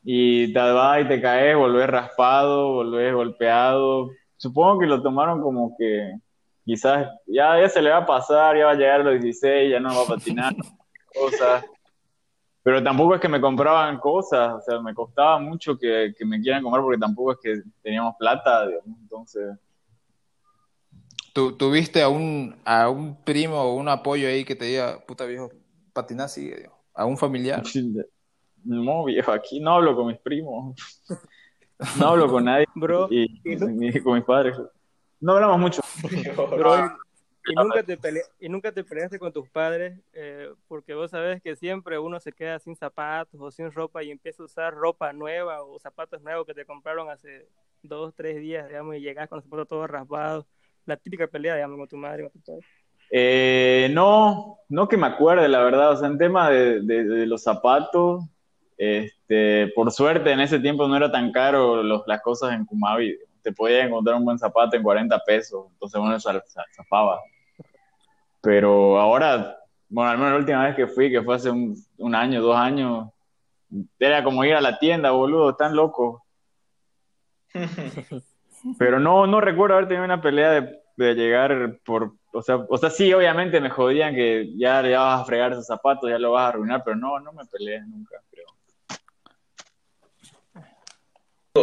y 0.03 0.53
te 0.53 0.59
vas 0.59 1.03
y 1.03 1.09
te 1.09 1.21
caes, 1.21 1.57
volvés 1.57 1.89
raspado, 1.89 2.73
volvés 2.73 3.15
golpeado. 3.15 4.11
Supongo 4.37 4.81
que 4.81 4.87
lo 4.87 5.03
tomaron 5.03 5.41
como 5.41 5.77
que 5.79 6.12
quizás 6.65 7.09
ya, 7.27 7.61
ya 7.61 7.69
se 7.69 7.83
le 7.83 7.91
va 7.91 7.99
a 7.99 8.07
pasar, 8.07 8.57
ya 8.57 8.67
va 8.67 8.73
a 8.73 8.77
llegar 8.77 9.01
a 9.01 9.05
los 9.05 9.21
16, 9.21 9.71
ya 9.71 9.81
no 9.81 9.95
va 9.95 10.03
a 10.03 10.17
patinar, 10.17 10.55
cosas. 11.15 11.65
Pero 12.65 12.83
tampoco 12.83 13.17
es 13.17 13.21
que 13.21 13.29
me 13.29 13.41
compraban 13.41 13.99
cosas, 13.99 14.55
o 14.55 14.61
sea, 14.61 14.81
me 14.81 14.95
costaba 14.95 15.39
mucho 15.39 15.77
que, 15.77 16.15
que 16.17 16.25
me 16.25 16.41
quieran 16.41 16.62
comprar 16.62 16.83
porque 16.83 16.99
tampoco 16.99 17.33
es 17.33 17.39
que 17.43 17.62
teníamos 17.83 18.15
plata, 18.19 18.67
digamos, 18.67 18.99
entonces... 19.01 19.59
¿Tu- 21.33 21.57
¿Tuviste 21.57 22.03
a 22.03 22.09
un, 22.09 22.57
a 22.65 22.89
un 22.91 23.17
primo 23.25 23.57
o 23.61 23.75
un 23.75 23.89
apoyo 23.89 24.29
ahí 24.29 24.45
que 24.45 24.55
te 24.55 24.67
diga, 24.67 25.01
puta 25.07 25.25
viejo, 25.25 25.51
patinar 25.93 26.29
sigue, 26.29 26.57
digo? 26.57 26.79
¿A 26.95 27.05
un 27.07 27.17
familiar? 27.17 27.62
No, 28.65 29.05
viejo, 29.05 29.33
aquí 29.33 29.59
no 29.59 29.73
hablo 29.75 29.97
con 29.97 30.07
mis 30.07 30.19
primos, 30.21 30.77
no 31.99 32.07
hablo 32.07 32.29
con 32.29 32.45
nadie 32.45 32.65
Bro, 32.77 33.09
y, 33.11 33.27
ni 33.45 34.01
con 34.01 34.15
mis 34.15 34.25
padres. 34.25 34.57
No 35.19 35.33
hablamos 35.33 35.59
mucho. 35.59 35.83
Bro, 36.57 36.79
y, 36.79 37.51
y 37.51 37.55
nunca 37.57 37.83
te 37.83 37.99
pele- 37.99 38.23
y 38.39 38.49
nunca 38.49 38.71
te 38.71 38.85
peleaste 38.85 39.19
con 39.19 39.33
tus 39.33 39.49
padres 39.51 39.99
eh, 40.12 40.49
porque 40.69 40.95
vos 40.95 41.11
sabes 41.11 41.43
que 41.43 41.57
siempre 41.57 41.99
uno 41.99 42.21
se 42.21 42.31
queda 42.33 42.61
sin 42.61 42.77
zapatos 42.77 43.41
o 43.41 43.51
sin 43.51 43.73
ropa 43.73 44.05
y 44.05 44.12
empieza 44.12 44.45
a 44.45 44.47
usar 44.47 44.75
ropa 44.75 45.12
nueva 45.12 45.65
o 45.65 45.77
zapatos 45.81 46.23
nuevos 46.23 46.47
que 46.47 46.55
te 46.55 46.65
compraron 46.65 47.11
hace 47.11 47.49
dos, 47.83 48.15
tres 48.15 48.37
días, 48.41 48.69
digamos, 48.69 48.95
y 48.95 49.01
llegas 49.01 49.29
con 49.29 49.39
los 49.39 49.45
zapatos 49.45 49.67
todos 49.67 49.91
raspados. 49.91 50.47
La 50.87 50.97
típica 50.97 51.27
pelea, 51.27 51.55
digamos, 51.57 51.79
con 51.79 51.89
tu 51.89 51.97
madre 51.97 52.23
y 52.25 52.29
con 52.29 52.33
tu 52.33 52.41
padre. 52.53 52.67
Eh, 53.11 53.91
no, 53.93 54.59
no 54.69 54.89
que 54.89 54.97
me 54.97 55.07
acuerde, 55.07 55.49
la 55.49 55.61
verdad. 55.62 55.93
O 55.93 55.97
sea, 55.97 56.09
en 56.09 56.19
tema 56.19 56.51
de, 56.51 56.81
de- 56.81 57.05
de 57.05 57.27
los 57.27 57.43
zapatos, 57.43 58.25
este, 58.77 59.69
por 59.75 59.91
suerte 59.93 60.33
en 60.33 60.41
ese 60.41 60.59
tiempo 60.59 60.89
no 60.89 60.97
era 60.97 61.11
tan 61.12 61.31
caro 61.31 61.83
los- 61.83 62.03
las 62.07 62.21
cosas 62.23 62.53
en 62.55 62.65
Kumabi. 62.65 63.17
Te 63.43 63.53
podías 63.53 63.87
encontrar 63.87 64.17
un 64.17 64.25
buen 64.25 64.39
zapato 64.39 64.77
en 64.77 64.83
40 64.83 65.19
pesos, 65.25 65.67
entonces 65.73 66.01
uno 66.01 66.19
se 66.19 66.31
zafaba. 66.75 67.21
Pero 68.41 68.99
ahora, 68.99 69.57
bueno, 69.89 70.11
al 70.11 70.17
menos 70.19 70.33
la 70.33 70.39
última 70.39 70.65
vez 70.65 70.75
que 70.77 70.87
fui, 70.87 71.11
que 71.11 71.23
fue 71.23 71.35
hace 71.37 71.51
un, 71.51 71.77
un 71.99 72.15
año, 72.15 72.41
dos 72.41 72.57
años, 72.57 73.09
era 73.99 74.23
como 74.25 74.45
ir 74.45 74.55
a 74.55 74.61
la 74.61 74.79
tienda, 74.79 75.11
boludo, 75.11 75.51
están 75.51 75.77
locos. 75.77 76.21
Pero 78.78 79.00
no, 79.00 79.26
no 79.26 79.40
recuerdo 79.40 79.75
haber 79.76 79.88
tenido 79.88 80.04
una 80.04 80.23
pelea 80.23 80.50
de, 80.52 80.81
de 80.97 81.14
llegar 81.14 81.78
por, 81.85 82.12
o 82.33 82.42
sea, 82.42 82.57
o 82.69 82.78
sea, 82.78 82.90
sí, 82.90 83.12
obviamente 83.12 83.61
me 83.61 83.71
jodían 83.71 84.14
que 84.14 84.52
ya, 84.57 84.83
ya 84.87 85.00
vas 85.00 85.21
a 85.21 85.25
fregar 85.25 85.52
esos 85.52 85.66
zapatos, 85.66 86.11
ya 86.11 86.19
lo 86.19 86.33
vas 86.33 86.45
a 86.45 86.49
arruinar, 86.49 86.83
pero 86.85 86.97
no, 86.97 87.21
no 87.21 87.33
me 87.33 87.45
peleé 87.47 87.81
nunca, 87.83 88.16
creo. 88.31 88.47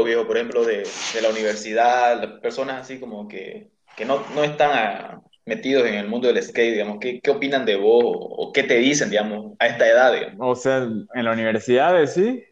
viejo, 0.03 0.27
por 0.27 0.37
ejemplo, 0.37 0.63
de, 0.63 0.87
de 1.13 1.21
la 1.21 1.29
universidad, 1.29 2.21
las 2.21 2.39
personas 2.39 2.81
así 2.81 2.99
como 2.99 3.27
que, 3.27 3.71
que 3.95 4.05
no, 4.05 4.23
no 4.35 4.43
están 4.43 5.21
metidos 5.45 5.87
en 5.87 5.95
el 5.95 6.07
mundo 6.07 6.27
del 6.27 6.41
skate, 6.43 6.73
digamos, 6.73 6.99
¿qué, 6.99 7.19
qué 7.21 7.31
opinan 7.31 7.65
de 7.65 7.75
vos 7.75 8.03
o, 8.05 8.11
o 8.11 8.53
qué 8.53 8.63
te 8.63 8.77
dicen, 8.77 9.09
digamos, 9.09 9.53
a 9.59 9.67
esta 9.67 9.87
edad, 9.87 10.13
digamos? 10.13 10.37
O 10.39 10.55
sea, 10.55 10.77
en 10.77 11.25
la 11.25 11.31
universidad, 11.31 12.05
sí, 12.05 12.43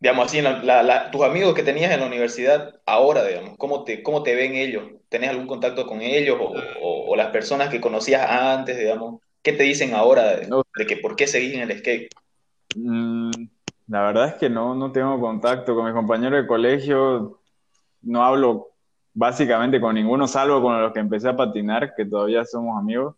Digamos 0.00 0.26
así, 0.26 0.40
la- 0.40 0.62
la- 0.62 0.82
la- 0.82 1.10
tus 1.10 1.22
amigos 1.24 1.54
que 1.54 1.62
tenías 1.64 1.90
en 1.92 2.00
la 2.00 2.06
universidad 2.06 2.74
ahora, 2.86 3.24
digamos, 3.26 3.56
¿cómo 3.58 3.82
te, 3.84 4.02
cómo 4.02 4.22
te 4.22 4.34
ven 4.36 4.54
ellos? 4.54 4.84
¿Tenés 5.08 5.30
algún 5.30 5.46
contacto 5.48 5.86
con 5.86 6.00
ellos 6.02 6.38
o, 6.40 6.54
o- 6.80 7.10
o 7.10 7.16
las 7.16 7.28
personas 7.30 7.68
que 7.68 7.80
conocías 7.80 8.28
antes, 8.30 8.78
digamos? 8.78 9.20
¿Qué 9.42 9.52
te 9.52 9.64
dicen 9.64 9.94
ahora 9.94 10.36
de, 10.36 10.46
No. 10.46 10.62
de 10.76 10.86
que 10.86 10.96
por 10.98 11.16
qué 11.16 11.26
seguís 11.26 11.54
en 11.54 11.68
el 11.70 11.78
skate? 11.78 12.10
Mm, 12.76 13.30
la 13.88 14.02
verdad 14.02 14.28
es 14.28 14.34
que 14.34 14.48
no, 14.50 14.74
no 14.74 14.92
tengo 14.92 15.18
contacto 15.20 15.74
con 15.74 15.84
mis 15.86 15.94
compañeros 15.94 16.42
de 16.42 16.46
colegio, 16.46 17.40
no 18.02 18.22
hablo 18.24 18.68
básicamente 19.14 19.80
con 19.80 19.94
ninguno, 19.94 20.28
salvo 20.28 20.62
con 20.62 20.80
los 20.80 20.92
que 20.92 21.00
empecé 21.00 21.28
a 21.28 21.36
patinar, 21.36 21.94
que 21.96 22.04
todavía 22.04 22.44
somos 22.44 22.78
amigos. 22.78 23.16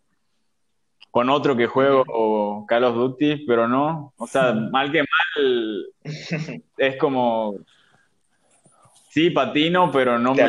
Con 1.11 1.29
otro 1.29 1.57
que 1.57 1.67
juego 1.67 2.03
o 2.07 2.65
Call 2.65 2.85
of 2.85 2.95
Duty, 2.95 3.45
pero 3.45 3.67
no, 3.67 4.13
o 4.17 4.27
sea, 4.27 4.53
mal 4.53 4.91
que 4.91 4.99
mal, 4.99 5.85
es 6.77 6.97
como, 6.97 7.57
sí, 9.09 9.29
patino, 9.29 9.91
pero 9.91 10.17
no 10.17 10.33
me, 10.33 10.47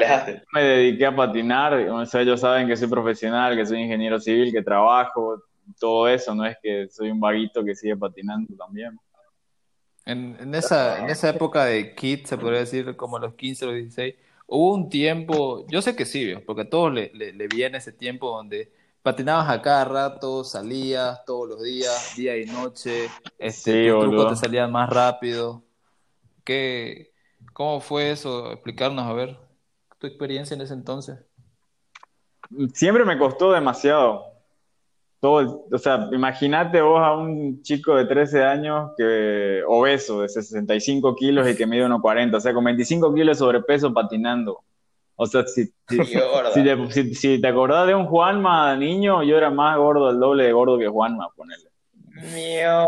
me 0.52 0.62
dediqué 0.62 1.06
a 1.06 1.16
patinar, 1.16 1.74
o 1.74 2.06
sea, 2.06 2.20
ellos 2.20 2.40
saben 2.40 2.68
que 2.68 2.76
soy 2.76 2.88
profesional, 2.88 3.56
que 3.56 3.66
soy 3.66 3.80
ingeniero 3.80 4.20
civil, 4.20 4.52
que 4.52 4.62
trabajo, 4.62 5.42
todo 5.80 6.08
eso, 6.08 6.34
no 6.34 6.46
es 6.46 6.56
que 6.62 6.88
soy 6.88 7.10
un 7.10 7.18
vaguito 7.18 7.64
que 7.64 7.74
sigue 7.74 7.96
patinando 7.96 8.54
también. 8.56 8.98
En, 10.04 10.36
en 10.40 10.54
esa, 10.54 11.00
en 11.00 11.10
esa 11.10 11.30
época 11.30 11.64
de 11.64 11.94
kid, 11.94 12.24
se 12.24 12.36
podría 12.36 12.60
decir 12.60 12.96
como 12.96 13.16
a 13.16 13.20
los 13.20 13.34
15 13.34 13.64
o 13.64 13.68
los 13.68 13.76
16, 13.76 14.14
hubo 14.46 14.74
un 14.74 14.88
tiempo, 14.88 15.66
yo 15.68 15.82
sé 15.82 15.94
que 15.96 16.04
sí, 16.04 16.34
porque 16.46 16.62
a 16.62 16.70
todos 16.70 16.92
le, 16.92 17.10
le, 17.14 17.32
le 17.32 17.46
viene 17.46 17.78
ese 17.78 17.92
tiempo 17.92 18.30
donde 18.30 18.72
patinabas 19.02 19.50
a 19.50 19.60
cada 19.60 19.84
rato, 19.84 20.44
salías 20.44 21.24
todos 21.24 21.48
los 21.48 21.62
días, 21.62 22.14
día 22.16 22.36
y 22.36 22.46
noche, 22.46 23.10
este, 23.38 23.84
Sí, 23.84 23.90
tus 23.90 24.00
trucos 24.00 24.28
te 24.30 24.36
salían 24.36 24.70
más 24.70 24.88
rápido. 24.88 25.62
¿Qué, 26.44 27.12
cómo 27.52 27.80
fue 27.80 28.12
eso? 28.12 28.52
Explicarnos, 28.52 29.04
a 29.04 29.12
ver, 29.12 29.36
tu 29.98 30.06
experiencia 30.06 30.54
en 30.54 30.60
ese 30.62 30.74
entonces. 30.74 31.18
Siempre 32.74 33.04
me 33.04 33.18
costó 33.18 33.52
demasiado. 33.52 34.24
Todo, 35.20 35.66
o 35.70 35.78
sea, 35.78 36.08
imagínate 36.12 36.82
vos 36.82 37.00
a 37.00 37.16
un 37.16 37.62
chico 37.62 37.94
de 37.94 38.06
13 38.06 38.42
años 38.42 38.90
que 38.96 39.62
obeso, 39.68 40.22
de 40.22 40.28
65 40.28 41.14
kilos 41.14 41.48
y 41.48 41.54
que 41.54 41.66
mide 41.66 41.86
1,40, 41.86 42.36
o 42.36 42.40
sea, 42.40 42.52
con 42.52 42.64
25 42.64 43.14
kilos 43.14 43.36
de 43.36 43.38
sobrepeso 43.38 43.94
patinando. 43.94 44.64
O 45.16 45.26
sea, 45.26 45.44
si, 45.46 45.66
si, 45.88 45.98
te, 46.64 46.90
si- 46.90 47.14
si 47.14 47.40
te 47.40 47.46
acordás 47.48 47.86
de 47.86 47.94
un 47.94 48.06
Juanma 48.06 48.74
niño, 48.76 49.22
yo 49.22 49.36
era 49.36 49.50
más 49.50 49.76
gordo, 49.76 50.10
el 50.10 50.18
doble 50.18 50.44
de 50.44 50.52
gordo 50.52 50.78
que 50.78 50.88
Juanma, 50.88 51.28
ponele. 51.36 51.70
Mierda. 52.34 52.86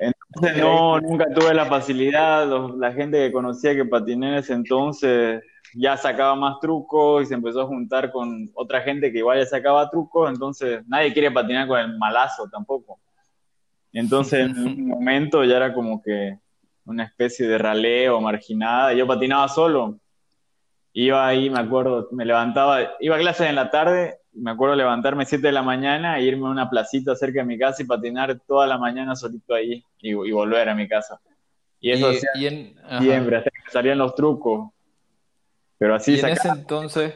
Entonces 0.00 0.56
no, 0.60 1.00
nunca 1.00 1.26
tuve 1.32 1.54
la 1.54 1.66
facilidad, 1.66 2.46
los- 2.48 2.76
la 2.76 2.92
gente 2.92 3.18
que 3.18 3.32
conocía 3.32 3.74
que 3.74 3.84
patiné 3.84 4.28
en 4.28 4.34
ese 4.34 4.52
entonces 4.52 5.42
ya 5.76 5.96
sacaba 5.96 6.34
más 6.36 6.60
trucos 6.60 7.22
y 7.22 7.26
se 7.26 7.34
empezó 7.34 7.62
a 7.62 7.66
juntar 7.66 8.12
con 8.12 8.50
otra 8.54 8.80
gente 8.82 9.10
que 9.10 9.18
igual 9.18 9.38
ya 9.38 9.46
sacaba 9.46 9.88
trucos, 9.90 10.30
entonces 10.30 10.82
nadie 10.86 11.12
quiere 11.12 11.30
patinar 11.30 11.66
con 11.66 11.78
el 11.80 11.98
malazo 11.98 12.48
tampoco. 12.50 12.98
Entonces 13.92 14.40
en 14.46 14.58
un 14.58 14.86
momento 14.88 15.44
ya 15.44 15.56
era 15.56 15.72
como 15.74 16.02
que 16.02 16.38
una 16.84 17.04
especie 17.04 17.46
de 17.48 17.58
raleo 17.58 18.20
marginada, 18.20 18.92
yo 18.92 19.06
patinaba 19.06 19.48
solo, 19.48 19.98
iba 20.94 21.26
ahí, 21.26 21.50
me 21.50 21.58
acuerdo, 21.58 22.08
me 22.12 22.24
levantaba, 22.24 22.78
iba 23.00 23.16
a 23.16 23.18
clases 23.18 23.48
en 23.48 23.56
la 23.56 23.70
tarde, 23.70 24.20
me 24.32 24.52
acuerdo 24.52 24.76
levantarme 24.76 25.26
7 25.26 25.46
de 25.46 25.52
la 25.52 25.62
mañana 25.62 26.18
e 26.18 26.22
irme 26.22 26.46
a 26.46 26.50
una 26.50 26.70
placita 26.70 27.16
cerca 27.16 27.40
de 27.40 27.46
mi 27.46 27.58
casa 27.58 27.82
y 27.82 27.86
patinar 27.86 28.40
toda 28.46 28.66
la 28.66 28.78
mañana 28.78 29.16
solito 29.16 29.54
ahí 29.54 29.84
y, 29.98 30.10
y 30.10 30.30
volver 30.32 30.68
a 30.68 30.74
mi 30.74 30.88
casa. 30.88 31.20
Y 31.80 31.90
eso 31.90 32.12
Y, 32.12 32.16
hacía 32.16 32.30
y 32.36 32.46
en, 32.46 32.80
siempre, 33.00 33.36
hasta 33.36 33.50
que 33.50 33.70
salían 33.72 33.98
los 33.98 34.14
trucos. 34.14 34.70
Pero 35.78 35.96
así 35.96 36.14
Y 36.14 36.20
en 36.20 36.28
ese 36.28 36.48
entonces, 36.48 37.14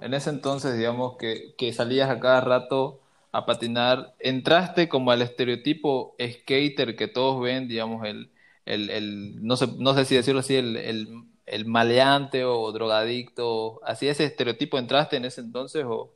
en 0.00 0.14
ese 0.14 0.30
entonces, 0.30 0.76
digamos, 0.78 1.18
que, 1.18 1.54
que 1.58 1.74
salías 1.74 2.08
a 2.08 2.20
cada 2.20 2.40
rato 2.40 3.00
a 3.32 3.44
patinar, 3.44 4.14
entraste 4.18 4.88
como 4.88 5.10
al 5.10 5.20
estereotipo 5.20 6.16
skater 6.20 6.96
que 6.96 7.06
todos 7.06 7.42
ven, 7.42 7.68
digamos, 7.68 8.06
el, 8.06 8.30
el, 8.64 8.88
el 8.88 9.44
no 9.46 9.56
sé, 9.56 9.68
no 9.78 9.92
sé 9.92 10.06
si 10.06 10.14
decirlo 10.14 10.40
así, 10.40 10.56
el, 10.56 10.76
el 10.76 11.08
el 11.46 11.66
maleante 11.66 12.44
o 12.44 12.70
drogadicto? 12.72 13.80
¿Así 13.84 14.08
ese 14.08 14.24
estereotipo 14.24 14.78
entraste 14.78 15.16
en 15.16 15.24
ese 15.24 15.40
entonces 15.40 15.84
o 15.86 16.12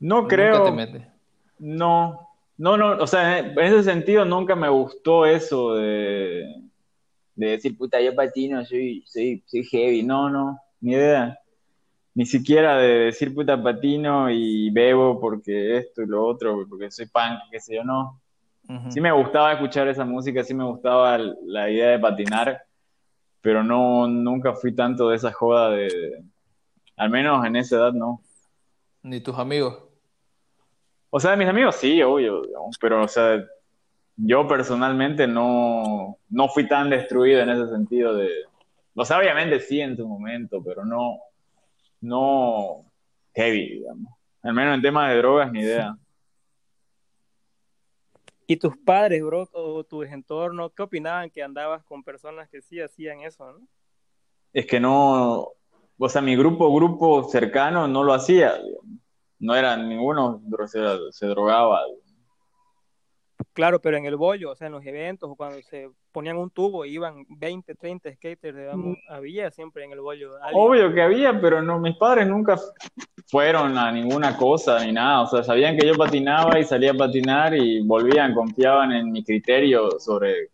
No 0.00 0.22
nunca 0.22 0.28
creo. 0.28 0.64
te 0.64 0.70
metes? 0.72 1.02
No, 1.58 2.28
no, 2.58 2.76
no, 2.76 2.96
o 2.98 3.06
sea, 3.06 3.38
en 3.38 3.58
ese 3.58 3.82
sentido 3.82 4.24
nunca 4.24 4.54
me 4.54 4.68
gustó 4.68 5.24
eso 5.26 5.74
de, 5.74 6.44
de 7.34 7.46
decir, 7.48 7.76
puta, 7.76 8.00
yo 8.00 8.14
patino, 8.14 8.64
soy, 8.64 9.02
soy, 9.06 9.42
soy 9.46 9.64
heavy. 9.64 10.02
No, 10.02 10.28
no, 10.30 10.58
ni 10.80 10.92
idea. 10.92 11.38
Ni 12.14 12.24
siquiera 12.24 12.78
de 12.78 12.88
decir, 13.06 13.34
puta, 13.34 13.62
patino 13.62 14.30
y 14.30 14.70
bebo 14.70 15.20
porque 15.20 15.78
esto 15.78 16.02
y 16.02 16.06
lo 16.06 16.24
otro, 16.26 16.66
porque 16.68 16.90
soy 16.90 17.06
punk, 17.06 17.40
qué 17.50 17.60
sé 17.60 17.76
yo, 17.76 17.84
no. 17.84 18.20
Ujú. 18.68 18.90
Sí 18.90 19.00
me 19.00 19.12
gustaba 19.12 19.52
escuchar 19.52 19.86
esa 19.88 20.04
música, 20.04 20.42
sí 20.42 20.54
me 20.54 20.64
gustaba 20.64 21.18
la 21.18 21.70
idea 21.70 21.90
de 21.90 21.98
patinar, 21.98 22.65
pero 23.46 23.62
no, 23.62 24.08
nunca 24.08 24.54
fui 24.54 24.74
tanto 24.74 25.08
de 25.08 25.14
esa 25.14 25.30
joda 25.30 25.70
de, 25.70 26.20
al 26.96 27.10
menos 27.10 27.46
en 27.46 27.54
esa 27.54 27.76
edad, 27.76 27.92
no. 27.92 28.20
Ni 29.04 29.20
tus 29.20 29.38
amigos. 29.38 29.84
O 31.10 31.20
sea, 31.20 31.30
de 31.30 31.36
mis 31.36 31.46
amigos 31.46 31.76
sí, 31.76 32.02
obvio, 32.02 32.42
digamos, 32.42 32.76
pero, 32.80 33.04
o 33.04 33.06
sea, 33.06 33.40
yo 34.16 34.48
personalmente 34.48 35.28
no, 35.28 36.18
no 36.28 36.48
fui 36.48 36.66
tan 36.66 36.90
destruido 36.90 37.40
en 37.40 37.50
ese 37.50 37.68
sentido 37.68 38.16
de, 38.16 38.30
o 38.96 39.04
sea, 39.04 39.18
obviamente 39.18 39.60
sí 39.60 39.80
en 39.80 39.96
su 39.96 40.08
momento, 40.08 40.60
pero 40.64 40.84
no, 40.84 41.16
no 42.00 42.84
heavy, 43.32 43.78
digamos. 43.78 44.12
Al 44.42 44.54
menos 44.54 44.74
en 44.74 44.82
temas 44.82 45.08
de 45.12 45.18
drogas, 45.18 45.52
ni 45.52 45.60
idea. 45.60 45.96
¿Y 48.46 48.56
tus 48.56 48.76
padres, 48.76 49.22
bro, 49.24 49.48
o 49.52 49.82
tu 49.84 50.02
entorno, 50.04 50.70
qué 50.70 50.82
opinaban 50.82 51.30
que 51.30 51.42
andabas 51.42 51.82
con 51.84 52.04
personas 52.04 52.48
que 52.48 52.62
sí 52.62 52.80
hacían 52.80 53.20
eso, 53.20 53.52
no? 53.52 53.66
Es 54.52 54.66
que 54.66 54.78
no, 54.78 55.48
o 55.98 56.08
sea, 56.08 56.22
mi 56.22 56.36
grupo, 56.36 56.72
grupo 56.74 57.24
cercano 57.24 57.88
no 57.88 58.04
lo 58.04 58.14
hacía. 58.14 58.54
No 59.38 59.54
era 59.54 59.76
ninguno 59.76 60.40
se, 60.66 60.80
se 61.10 61.26
drogaba. 61.26 61.82
Claro, 63.52 63.80
pero 63.80 63.96
en 63.96 64.04
el 64.04 64.16
bollo, 64.16 64.50
o 64.50 64.56
sea, 64.56 64.66
en 64.66 64.74
los 64.74 64.84
eventos, 64.84 65.30
o 65.30 65.34
cuando 65.34 65.60
se 65.62 65.88
ponían 66.12 66.36
un 66.36 66.50
tubo, 66.50 66.84
iban 66.84 67.24
20, 67.28 67.74
30 67.74 68.12
skaters, 68.14 68.56
digamos, 68.56 68.98
había 69.08 69.50
siempre 69.50 69.84
en 69.84 69.92
el 69.92 70.00
bollo 70.00 70.34
alguien. 70.42 70.62
Obvio 70.62 70.92
que 70.92 71.02
había, 71.02 71.40
pero 71.40 71.62
no, 71.62 71.78
mis 71.78 71.96
padres 71.96 72.26
nunca 72.26 72.58
fueron 73.26 73.76
a 73.76 73.90
ninguna 73.92 74.36
cosa 74.36 74.84
ni 74.84 74.92
nada. 74.92 75.22
O 75.22 75.26
sea, 75.26 75.42
sabían 75.42 75.76
que 75.76 75.86
yo 75.86 75.94
patinaba 75.94 76.58
y 76.58 76.64
salía 76.64 76.92
a 76.92 76.94
patinar 76.94 77.54
y 77.54 77.80
volvían, 77.80 78.34
confiaban 78.34 78.92
en 78.92 79.10
mi 79.10 79.24
criterio 79.24 79.98
sobre 80.00 80.50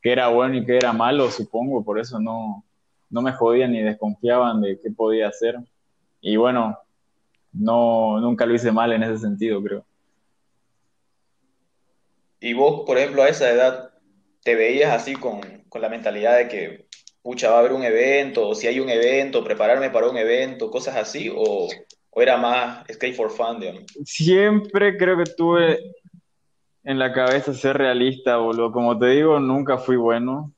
qué 0.00 0.12
era 0.12 0.28
bueno 0.28 0.56
y 0.56 0.64
qué 0.64 0.76
era 0.76 0.92
malo, 0.92 1.30
supongo. 1.30 1.84
Por 1.84 1.98
eso 1.98 2.18
no, 2.18 2.64
no 3.10 3.22
me 3.22 3.32
jodían 3.32 3.72
ni 3.72 3.82
desconfiaban 3.82 4.60
de 4.60 4.80
qué 4.80 4.90
podía 4.90 5.28
hacer. 5.28 5.58
Y 6.20 6.36
bueno, 6.36 6.78
no, 7.52 8.20
nunca 8.20 8.46
lo 8.46 8.54
hice 8.54 8.72
mal 8.72 8.92
en 8.92 9.02
ese 9.02 9.18
sentido, 9.18 9.62
creo. 9.62 9.84
Y 12.42 12.54
vos, 12.54 12.82
por 12.84 12.98
ejemplo, 12.98 13.22
a 13.22 13.28
esa 13.28 13.48
edad, 13.50 13.90
¿te 14.42 14.56
veías 14.56 14.92
así 14.92 15.14
con, 15.14 15.40
con 15.68 15.80
la 15.80 15.88
mentalidad 15.88 16.36
de 16.36 16.48
que, 16.48 16.88
pucha, 17.22 17.50
va 17.50 17.56
a 17.56 17.58
haber 17.60 17.72
un 17.72 17.84
evento, 17.84 18.48
o 18.48 18.54
si 18.56 18.66
hay 18.66 18.80
un 18.80 18.90
evento, 18.90 19.44
prepararme 19.44 19.90
para 19.90 20.08
un 20.08 20.16
evento, 20.16 20.68
cosas 20.68 20.96
así, 20.96 21.32
o, 21.32 21.68
o 22.10 22.20
era 22.20 22.36
más 22.36 22.84
skate 22.92 23.14
for 23.14 23.30
fun, 23.30 23.60
digamos? 23.60 23.84
Siempre 24.04 24.96
creo 24.96 25.16
que 25.16 25.30
tuve 25.36 25.78
en 26.82 26.98
la 26.98 27.12
cabeza 27.12 27.54
ser 27.54 27.78
realista, 27.78 28.38
boludo. 28.38 28.72
Como 28.72 28.98
te 28.98 29.06
digo, 29.06 29.38
nunca 29.38 29.78
fui 29.78 29.94
bueno. 29.94 30.52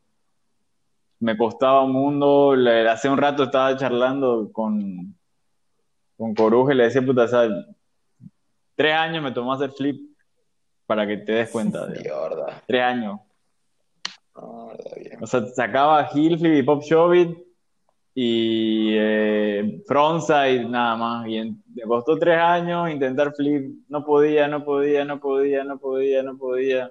Me 1.21 1.37
costaba 1.37 1.85
un 1.85 1.93
mundo. 1.93 2.57
Hace 2.91 3.11
un 3.11 3.19
rato 3.19 3.45
estaba 3.45 3.77
charlando 3.77 4.51
con, 4.53 5.15
con 6.17 6.35
Coruja 6.35 6.73
y 6.73 6.77
le 6.79 6.85
decía, 6.85 7.03
puta, 7.03 7.29
sea, 7.29 7.47
tres 8.75 8.95
años 8.95 9.23
me 9.23 9.33
tomó 9.33 9.53
hacer 9.53 9.71
flip 9.71 10.14
para 10.87 11.07
que 11.07 11.19
te 11.19 11.33
des 11.33 11.51
cuenta. 11.51 11.87
Mierda, 12.03 12.63
Tres 12.67 12.83
años. 12.83 13.21
O 14.35 15.27
sea, 15.27 15.47
sacaba 15.47 16.09
heel 16.13 16.39
flip 16.39 16.55
y 16.55 16.63
pop 16.63 16.83
shove 16.83 17.37
y 18.17 18.95
eh, 18.97 19.83
y 19.87 20.65
nada 20.69 20.97
más. 20.97 21.27
Y 21.29 21.37
en- 21.37 21.63
me 21.75 21.83
costó 21.83 22.19
tres 22.19 22.39
años 22.39 22.91
intentar 22.91 23.33
flip. 23.35 23.85
No 23.89 24.05
podía, 24.05 24.47
no 24.49 24.65
podía, 24.65 25.05
no 25.05 25.21
podía, 25.21 25.65
no 25.65 25.79
podía, 25.79 26.23
no 26.23 26.37
podía. 26.37 26.91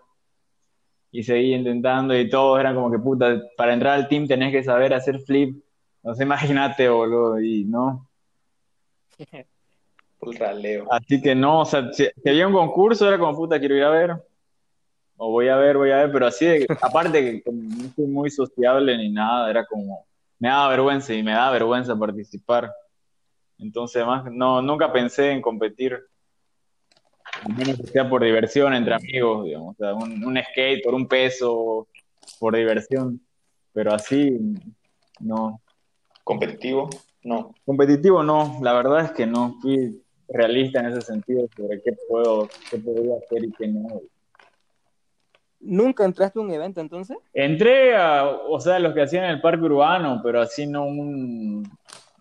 Y 1.12 1.24
seguía 1.24 1.58
intentando 1.58 2.18
y 2.18 2.30
todos 2.30 2.60
eran 2.60 2.76
como 2.76 2.92
que 2.92 2.98
puta, 3.00 3.40
para 3.56 3.74
entrar 3.74 3.94
al 3.94 4.08
team 4.08 4.28
tenés 4.28 4.52
que 4.52 4.64
saber 4.64 4.94
hacer 4.94 5.20
flip. 5.20 5.64
No 6.02 6.16
sé, 6.16 6.24
imagínate, 6.24 6.90
boludo. 6.90 7.40
Y 7.42 7.66
no. 7.66 8.10
Raleo. 10.32 10.88
Así 10.92 11.22
que 11.22 11.36
no, 11.36 11.62
o 11.62 11.66
sea, 11.66 11.92
si, 11.92 12.06
si 12.22 12.30
había 12.30 12.48
un 12.48 12.54
concurso 12.54 13.08
era 13.08 13.18
como 13.18 13.36
puta, 13.36 13.60
quiero 13.60 13.76
ir 13.76 13.84
a 13.84 13.90
ver. 13.90 14.12
O 15.18 15.32
voy 15.32 15.48
a 15.48 15.56
ver, 15.58 15.78
voy 15.78 15.92
a 15.92 15.98
ver, 15.98 16.12
pero 16.12 16.28
así 16.28 16.46
de, 16.46 16.68
aparte 16.82 17.22
que 17.22 17.44
como 17.44 17.62
no 17.62 17.90
soy 17.96 18.06
muy 18.06 18.30
sociable 18.30 18.98
ni 18.98 19.10
nada, 19.12 19.50
era 19.50 19.66
como, 19.66 20.06
me 20.40 20.50
daba 20.50 20.70
vergüenza 20.70 21.14
y 21.14 21.24
me 21.24 21.32
da 21.32 21.52
vergüenza 21.52 21.98
participar. 21.98 22.72
Entonces, 23.58 24.06
más, 24.06 24.26
no, 24.32 24.62
nunca 24.62 24.92
pensé 24.92 25.32
en 25.32 25.42
competir, 25.42 25.98
al 27.44 27.56
menos 27.56 27.78
que 27.78 27.88
sea 27.88 28.10
por 28.10 28.24
diversión 28.24 28.74
entre 28.74 28.96
amigos, 28.96 29.46
digamos, 29.46 29.76
o 29.76 29.78
sea, 29.78 29.94
un, 29.94 30.24
un 30.24 30.38
skate 30.38 30.84
por 30.84 30.94
un 30.94 31.08
peso, 31.08 31.88
por 32.40 32.56
diversión, 32.56 33.22
pero 33.72 33.94
así, 33.94 34.38
no. 35.20 35.62
¿Competitivo? 36.24 36.90
No. 37.24 37.54
Competitivo 37.66 38.24
no, 38.24 38.60
la 38.62 38.74
verdad 38.74 39.06
es 39.06 39.12
que 39.12 39.26
no, 39.26 39.56
fui 39.62 40.03
realista 40.28 40.80
en 40.80 40.88
ese 40.88 41.02
sentido 41.02 41.48
sobre 41.56 41.82
qué 41.82 41.94
puedo, 42.08 42.48
qué 42.70 42.78
podría 42.78 43.16
hacer 43.18 43.44
y 43.44 43.52
qué 43.52 43.68
no. 43.68 44.02
¿Nunca 45.60 46.04
entraste 46.04 46.40
a 46.40 46.42
un 46.42 46.52
evento 46.52 46.82
entonces? 46.82 47.18
Entré 47.34 47.96
a, 47.96 48.30
o 48.30 48.60
sea, 48.60 48.80
los 48.80 48.94
que 48.94 49.02
hacían 49.02 49.26
en 49.26 49.32
el 49.32 49.42
parque 49.42 49.64
urbano, 49.64 50.20
pero 50.22 50.42
así 50.42 50.68
no 50.68 50.86
un 50.86 51.64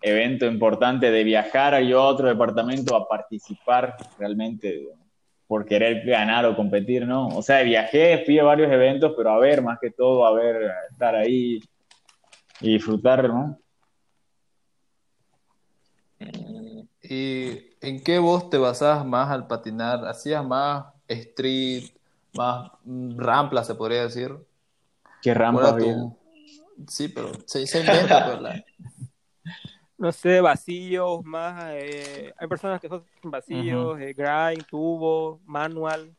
evento 0.01 0.45
importante 0.45 1.11
de 1.11 1.23
viajar 1.23 1.81
yo 1.83 2.01
a 2.01 2.07
otro 2.07 2.27
departamento 2.27 2.95
a 2.95 3.07
participar 3.07 3.95
realmente 4.17 4.87
por 5.47 5.65
querer 5.65 6.05
ganar 6.05 6.45
o 6.45 6.55
competir, 6.55 7.05
¿no? 7.05 7.27
O 7.27 7.41
sea, 7.41 7.61
viajé, 7.63 8.23
fui 8.25 8.39
a 8.39 8.43
varios 8.43 8.71
eventos, 8.71 9.13
pero 9.15 9.31
a 9.31 9.39
ver, 9.39 9.61
más 9.61 9.77
que 9.79 9.91
todo, 9.91 10.25
a 10.25 10.33
ver, 10.33 10.69
a 10.69 10.85
estar 10.89 11.15
ahí 11.15 11.59
y 12.61 12.73
disfrutar, 12.73 13.27
¿no? 13.27 13.59
Mm, 16.19 16.81
¿Y 17.03 17.72
en 17.83 18.03
qué 18.03 18.19
vos 18.19 18.49
te 18.49 18.57
basabas 18.57 19.05
más 19.05 19.29
al 19.31 19.47
patinar? 19.47 20.05
¿Hacías 20.07 20.45
más 20.45 20.85
street, 21.07 21.91
más 22.33 22.71
mm, 22.85 23.19
rampla, 23.19 23.63
se 23.63 23.75
podría 23.75 24.03
decir? 24.03 24.35
Qué 25.21 25.33
¿Cuál 25.33 25.39
rampa 25.39 25.61
era 25.67 25.71
había. 25.71 25.93
tu- 25.93 26.17
Sí, 26.87 27.07
pero 27.09 27.31
se, 27.45 27.65
se 27.67 27.79
inventa, 27.79 28.25
pues, 28.25 28.41
la- 28.41 28.63
No 29.97 30.11
sé, 30.11 30.41
vacíos, 30.41 31.23
más, 31.23 31.71
eh, 31.75 32.33
hay 32.37 32.47
personas 32.47 32.81
que 32.81 32.89
son 32.89 33.05
vacíos, 33.23 33.99
eh, 34.01 34.13
grind, 34.13 34.65
tubo, 34.65 35.39
manual. 35.45 36.13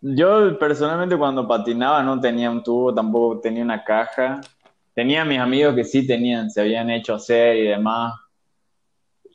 Yo 0.00 0.58
personalmente 0.58 1.16
cuando 1.16 1.46
patinaba 1.46 2.02
no 2.02 2.20
tenía 2.20 2.50
un 2.50 2.62
tubo, 2.62 2.94
tampoco 2.94 3.40
tenía 3.40 3.62
una 3.64 3.82
caja. 3.84 4.40
Tenía 4.94 5.24
mis 5.24 5.38
amigos 5.38 5.74
que 5.74 5.84
sí 5.84 6.06
tenían, 6.06 6.50
se 6.50 6.60
habían 6.60 6.90
hecho 6.90 7.14
hacer 7.14 7.56
y 7.56 7.62
demás. 7.68 8.14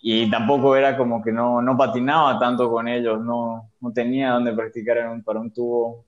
Y 0.05 0.29
tampoco 0.29 0.75
era 0.75 0.97
como 0.97 1.23
que 1.23 1.31
no, 1.31 1.61
no 1.61 1.77
patinaba 1.77 2.37
tanto 2.37 2.69
con 2.69 2.89
ellos, 2.89 3.21
no, 3.21 3.71
no 3.79 3.93
tenía 3.93 4.31
donde 4.31 4.51
practicar 4.51 4.97
en 4.97 5.07
un- 5.07 5.23
para 5.23 5.39
un 5.39 5.49
tubo 5.51 6.03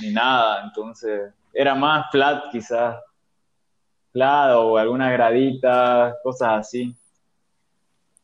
ni 0.00 0.10
nada. 0.12 0.64
Entonces 0.64 1.30
era 1.52 1.74
más 1.74 2.06
flat 2.10 2.44
quizás, 2.50 2.96
flat 4.12 4.54
o 4.56 4.78
alguna 4.78 5.10
gradita, 5.12 6.16
cosas 6.22 6.60
así. 6.60 6.94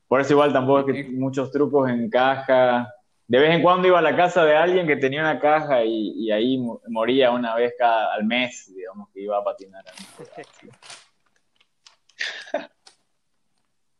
Por 0.08 0.22
eso 0.22 0.32
igual 0.32 0.54
tampoco 0.54 0.90
es 0.90 1.04
que 1.04 1.10
muchos 1.12 1.50
trucos 1.50 1.90
en 1.90 2.08
caja. 2.08 2.90
De 3.26 3.38
vez 3.38 3.54
en 3.54 3.60
cuando 3.62 3.86
iba 3.88 3.98
a 3.98 4.02
la 4.02 4.16
casa 4.16 4.42
de 4.46 4.56
alguien 4.56 4.86
que 4.86 4.96
tenía 4.96 5.20
una 5.20 5.38
caja 5.38 5.84
y, 5.84 6.12
y 6.16 6.30
ahí 6.30 6.56
mo- 6.56 6.80
moría 6.88 7.30
una 7.30 7.54
vez 7.54 7.74
cada 7.78 8.14
al 8.14 8.24
mes, 8.24 8.72
digamos, 8.74 9.10
que 9.12 9.20
iba 9.20 9.36
a 9.36 9.44
patinar. 9.44 9.84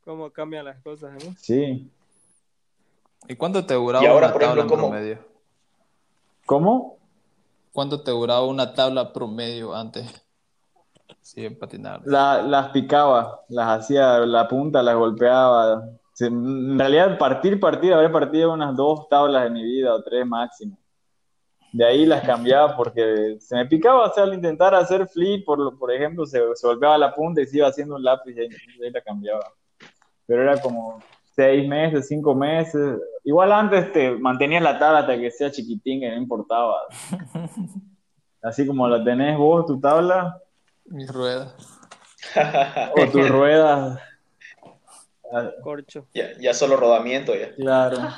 ¿Cómo 0.09 0.31
cambian 0.31 0.64
las 0.64 0.81
cosas, 0.83 1.12
no? 1.23 1.35
Sí. 1.37 1.87
¿Y 3.29 3.37
cuánto 3.37 3.66
te 3.66 3.75
duraba 3.75 4.03
Y 4.03 4.09
ahora, 4.09 4.29
una 4.29 4.33
por 4.33 4.42
ejemplo, 4.42 4.62
tabla 4.66 4.77
promedio? 4.88 5.18
¿Cómo? 6.47 6.97
¿Cuánto 7.75 8.01
te 8.03 8.11
duraba 8.11 8.47
una 8.47 8.73
tabla 8.73 9.12
promedio 9.12 9.75
antes? 9.75 10.07
Sí, 11.21 11.44
en 11.44 11.59
patinar. 11.59 12.01
La- 12.07 12.40
las 12.40 12.68
picaba, 12.71 13.42
las 13.51 13.81
hacía 13.81 14.21
la 14.21 14.49
punta, 14.49 14.83
las 14.83 14.97
golpeaba. 14.97 15.90
En 16.21 16.79
realidad, 16.79 17.18
partir, 17.18 17.61
partir, 17.61 17.92
habré 17.92 18.09
partido 18.09 18.55
unas 18.55 18.75
dos 18.75 19.11
tablas 19.11 19.44
de 19.44 19.51
mi 19.51 19.62
vida 19.62 19.94
o 19.94 20.03
tres 20.03 20.27
máximo. 20.27 20.79
de 21.71 21.85
ahí 21.85 22.07
las 22.07 22.25
cambiaba 22.25 22.75
porque 22.75 23.37
se 23.40 23.55
me 23.57 23.66
picaba, 23.66 24.07
o 24.09 24.14
sea, 24.14 24.23
al 24.23 24.33
intentar 24.33 24.75
hacer 24.75 25.07
flip, 25.07 25.44
por, 25.44 25.79
por 25.79 25.92
ejemplo, 25.92 26.25
se, 26.25 26.40
se 26.55 26.66
golpeaba 26.66 26.97
la 26.97 27.14
punta 27.14 27.42
y 27.42 27.47
se 27.47 27.59
iba 27.59 27.68
haciendo 27.68 27.97
un 27.97 28.03
lápiz 28.03 28.35
y 28.35 28.40
ahí, 28.40 28.49
ahí 28.83 28.90
la 28.90 29.03
cambiaba. 29.03 29.44
Pero 30.29 30.43
era 30.43 30.61
como 30.61 31.03
seis 31.35 31.67
meses, 31.67 32.07
cinco 32.07 32.35
meses. 32.37 33.01
Igual 33.25 33.51
antes 33.51 33.91
te 33.93 34.11
mantenías 34.12 34.62
la 34.62 34.79
tabla 34.79 35.01
hasta 35.01 35.19
que 35.19 35.31
sea 35.33 35.51
chiquitín, 35.51 36.01
que 36.01 36.11
no 36.11 36.17
importaba. 36.17 36.77
Así 38.43 38.64
como 38.67 38.87
la 38.87 39.03
tenés 39.03 39.37
vos, 39.37 39.67
tu 39.67 39.81
tabla, 39.81 40.41
Mis 40.85 41.11
ruedas. 41.12 41.55
o 42.95 43.07
tus 43.11 43.29
ruedas. 43.33 43.99
Ah, 45.33 45.51
Corcho. 45.62 46.07
ya, 46.14 46.29
ya 46.38 46.55
solo 46.55 46.77
rodamiento 46.77 47.35
ya. 47.35 47.55
Claro. 47.57 47.97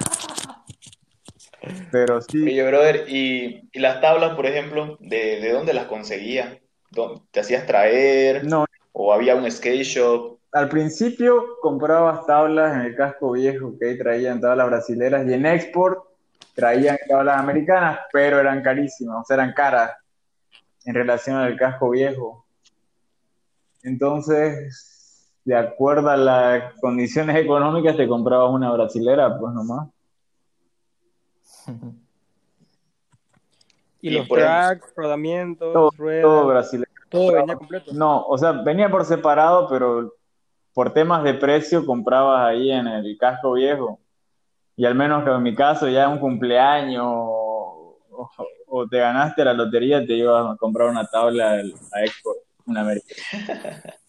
Pero 1.92 2.20
sí, 2.22 2.42
Oye, 2.42 2.66
brother, 2.66 3.04
y, 3.08 3.68
y 3.72 3.78
las 3.80 4.00
tablas, 4.00 4.34
por 4.34 4.46
ejemplo, 4.46 4.96
¿de, 5.00 5.40
de 5.40 5.52
dónde 5.52 5.74
las 5.74 5.86
conseguías? 5.86 6.56
¿Dó- 6.90 7.26
¿Te 7.30 7.40
hacías 7.40 7.66
traer? 7.66 8.44
no, 8.44 8.64
¿O 8.92 9.12
había 9.12 9.36
un 9.36 9.50
skate 9.50 9.82
shop? 9.82 10.40
al 10.52 10.68
principio 10.68 11.58
comprabas 11.60 12.26
tablas 12.26 12.74
en 12.74 12.80
el 12.82 12.96
casco 12.96 13.32
viejo 13.32 13.76
que 13.78 13.90
ahí 13.90 13.98
traían 13.98 14.40
tablas 14.40 14.66
brasileras 14.66 15.26
y 15.26 15.32
en 15.32 15.46
export 15.46 16.04
traían 16.54 16.98
tablas 17.08 17.38
americanas, 17.38 18.00
pero 18.12 18.40
eran 18.40 18.62
carísimas, 18.62 19.18
o 19.22 19.24
sea, 19.24 19.34
eran 19.34 19.52
caras 19.52 19.92
en 20.84 20.94
relación 20.94 21.36
al 21.36 21.56
casco 21.56 21.90
viejo. 21.90 22.44
Entonces, 23.82 25.30
de 25.44 25.56
acuerdo 25.56 26.10
a 26.10 26.16
las 26.16 26.74
condiciones 26.80 27.36
económicas, 27.36 27.96
te 27.96 28.08
comprabas 28.08 28.52
una 28.52 28.72
brasilera, 28.72 29.38
pues 29.38 29.54
nomás. 29.54 29.88
Y, 34.02 34.08
Y 34.08 34.10
los 34.10 34.28
tracks, 34.28 34.92
rodamientos, 34.96 35.72
Todo, 35.72 35.90
ruedas, 35.96 36.22
todo 36.22 36.46
todo, 37.10 37.32
venía 37.32 37.56
completo. 37.56 37.92
No, 37.92 38.24
o 38.26 38.38
sea, 38.38 38.52
venía 38.52 38.90
por 38.90 39.04
separado, 39.04 39.68
pero 39.68 40.14
por 40.72 40.92
temas 40.92 41.22
de 41.24 41.34
precio 41.34 41.84
comprabas 41.84 42.48
ahí 42.48 42.70
en 42.70 42.86
el 42.86 43.16
casco 43.18 43.52
viejo. 43.52 44.00
Y 44.76 44.86
al 44.86 44.94
menos 44.94 45.24
que 45.24 45.30
en 45.30 45.42
mi 45.42 45.54
caso 45.54 45.88
ya 45.88 46.08
un 46.08 46.18
cumpleaños 46.18 47.04
o, 47.06 47.98
te 48.90 48.98
ganaste 48.98 49.44
la 49.44 49.52
lotería, 49.54 50.06
te 50.06 50.14
ibas 50.14 50.54
a 50.54 50.56
comprar 50.56 50.88
una 50.88 51.06
tabla 51.06 51.52
al- 51.52 51.74
a 51.92 52.02
Export, 52.04 52.38
una 52.66 52.82
americana. 52.82 53.20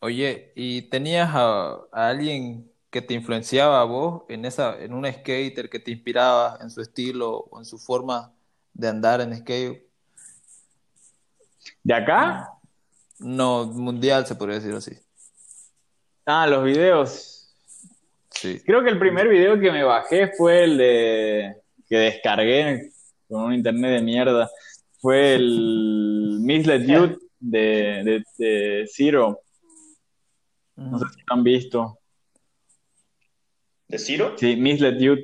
Oye, 0.00 0.52
¿y 0.56 0.82
tenías 0.82 1.30
a, 1.34 1.72
a 1.92 2.08
alguien 2.08 2.72
que 2.90 3.02
te 3.02 3.14
influenciaba 3.14 3.80
a 3.80 3.84
vos 3.84 4.22
en 4.28 4.44
esa, 4.46 4.78
en 4.82 4.94
un 4.94 5.04
skater 5.06 5.68
que 5.68 5.78
te 5.78 5.90
inspiraba 5.90 6.58
en 6.62 6.70
su 6.70 6.80
estilo 6.80 7.30
o 7.50 7.58
en 7.58 7.64
su 7.66 7.78
forma 7.78 8.34
de 8.72 8.88
andar 8.88 9.20
en 9.20 9.36
skate? 9.36 9.89
¿De 11.82 11.94
acá? 11.94 12.48
No, 13.18 13.66
mundial 13.66 14.26
se 14.26 14.34
podría 14.34 14.56
decir 14.56 14.74
así. 14.74 14.96
Ah, 16.26 16.46
los 16.46 16.64
videos. 16.64 17.54
Sí. 18.30 18.60
Creo 18.64 18.82
que 18.82 18.90
el 18.90 18.98
primer 18.98 19.28
video 19.28 19.58
que 19.58 19.70
me 19.70 19.82
bajé 19.82 20.32
fue 20.36 20.64
el 20.64 20.78
de 20.78 21.56
que 21.88 21.96
descargué 21.96 22.92
con 23.28 23.42
un 23.44 23.54
internet 23.54 23.92
de 23.92 24.02
mierda. 24.02 24.50
Fue 25.00 25.34
el 25.34 26.38
Mislet 26.40 26.86
Youth 26.86 27.18
de, 27.38 28.02
de, 28.04 28.24
de 28.38 28.86
Zero. 28.86 29.40
No 30.76 30.98
sé 30.98 31.04
si 31.14 31.20
lo 31.20 31.34
han 31.34 31.44
visto. 31.44 31.98
¿De 33.88 33.98
Ciro? 33.98 34.38
Sí, 34.38 34.56
Mislet 34.56 35.00
Youth. 35.00 35.18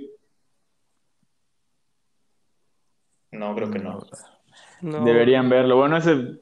No, 3.31 3.55
creo 3.55 3.71
que 3.71 3.79
no. 3.79 4.01
No. 4.83 5.05
Deberían 5.05 5.49
verlo. 5.49 5.77
Bueno, 5.77 5.97
ese, 5.97 6.39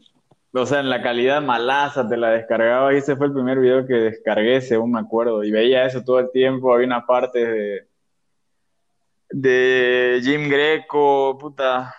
o 0.52 0.66
sea, 0.66 0.80
en 0.80 0.90
la 0.90 1.02
calidad 1.02 1.42
malaza 1.42 2.08
te 2.08 2.16
la 2.16 2.30
descargaba 2.30 2.92
y 2.92 2.98
ese 2.98 3.16
fue 3.16 3.26
el 3.26 3.32
primer 3.32 3.58
video 3.58 3.86
que 3.86 3.94
descargué, 3.94 4.60
según 4.60 4.92
me 4.92 5.00
acuerdo. 5.00 5.44
Y 5.44 5.50
veía 5.50 5.84
eso 5.86 6.02
todo 6.04 6.18
el 6.18 6.30
tiempo. 6.30 6.72
Había 6.74 6.86
una 6.86 7.06
parte 7.06 7.44
de, 7.44 7.88
de 9.30 10.20
Jim 10.22 10.48
Greco, 10.48 11.36
puta, 11.38 11.94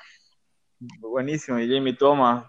buenísimo. 1.00 1.60
Y 1.60 1.74
Jamie 1.74 1.94
Thomas. 1.94 2.46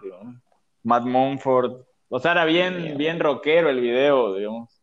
Matt 0.83 1.03
Monfort. 1.03 1.85
O 2.09 2.19
sea, 2.19 2.31
era 2.31 2.45
bien, 2.45 2.97
bien 2.97 3.19
rockero 3.19 3.69
el 3.69 3.81
video, 3.81 4.35
digamos. 4.35 4.73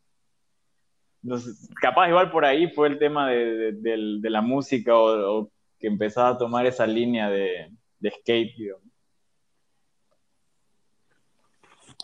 Entonces, 1.22 1.70
capaz 1.80 2.08
igual 2.10 2.30
por 2.30 2.44
ahí 2.44 2.68
fue 2.68 2.88
el 2.88 2.98
tema 2.98 3.30
de, 3.30 3.72
de- 3.72 4.30
la 4.30 4.42
música 4.42 4.94
o, 4.94 5.38
o 5.40 5.50
que 5.78 5.86
empezaba 5.86 6.28
a 6.28 6.36
tomar 6.38 6.66
esa 6.66 6.86
línea 6.86 7.30
de, 7.30 7.70
de 7.98 8.10
skate, 8.10 8.54
digamos. 8.58 8.84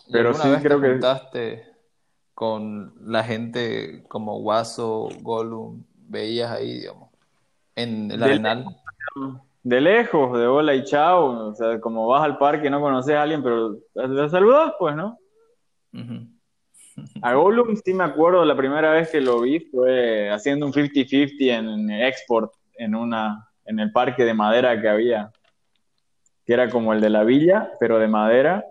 Pero 0.11 0.33
sí, 0.33 0.49
vez 0.49 0.63
te 0.63 0.69
que- 0.69 0.75
juntaste 0.75 1.65
con 2.33 2.93
la 3.01 3.23
gente 3.23 4.03
como 4.07 4.39
Guaso, 4.39 5.09
Gollum, 5.21 5.83
veías 5.95 6.51
ahí, 6.51 6.79
digamos, 6.79 7.09
en 7.75 8.11
el 8.11 8.23
Arenal? 8.23 8.65
De 9.63 9.79
lejos, 9.79 10.37
de 10.37 10.47
hola 10.47 10.73
y 10.73 10.83
chao. 10.83 11.49
O 11.49 11.55
sea, 11.55 11.79
como 11.79 12.07
vas 12.07 12.23
al 12.23 12.37
parque 12.37 12.69
no 12.69 12.81
conoces 12.81 13.15
a 13.15 13.21
alguien, 13.21 13.43
pero 13.43 13.77
la 13.93 14.29
saludas, 14.29 14.73
pues, 14.79 14.95
¿no? 14.95 15.17
A 17.21 17.33
Gollum 17.35 17.75
sí 17.75 17.93
me 17.93 18.03
acuerdo, 18.03 18.43
la 18.45 18.55
primera 18.57 18.91
vez 18.91 19.09
que 19.11 19.21
lo 19.21 19.41
vi 19.41 19.59
fue 19.59 20.29
haciendo 20.31 20.65
un 20.65 20.73
50-50 20.73 21.59
en 21.59 21.91
export 21.91 22.51
en 22.77 22.95
una 22.95 23.47
en 23.65 23.79
el 23.79 23.91
parque 23.91 24.25
de 24.25 24.33
madera 24.33 24.81
que 24.81 24.89
había, 24.89 25.31
que 26.45 26.53
era 26.53 26.69
como 26.69 26.93
el 26.93 27.01
de 27.01 27.09
la 27.11 27.23
villa, 27.23 27.71
pero 27.79 27.99
de 27.99 28.07
madera. 28.07 28.65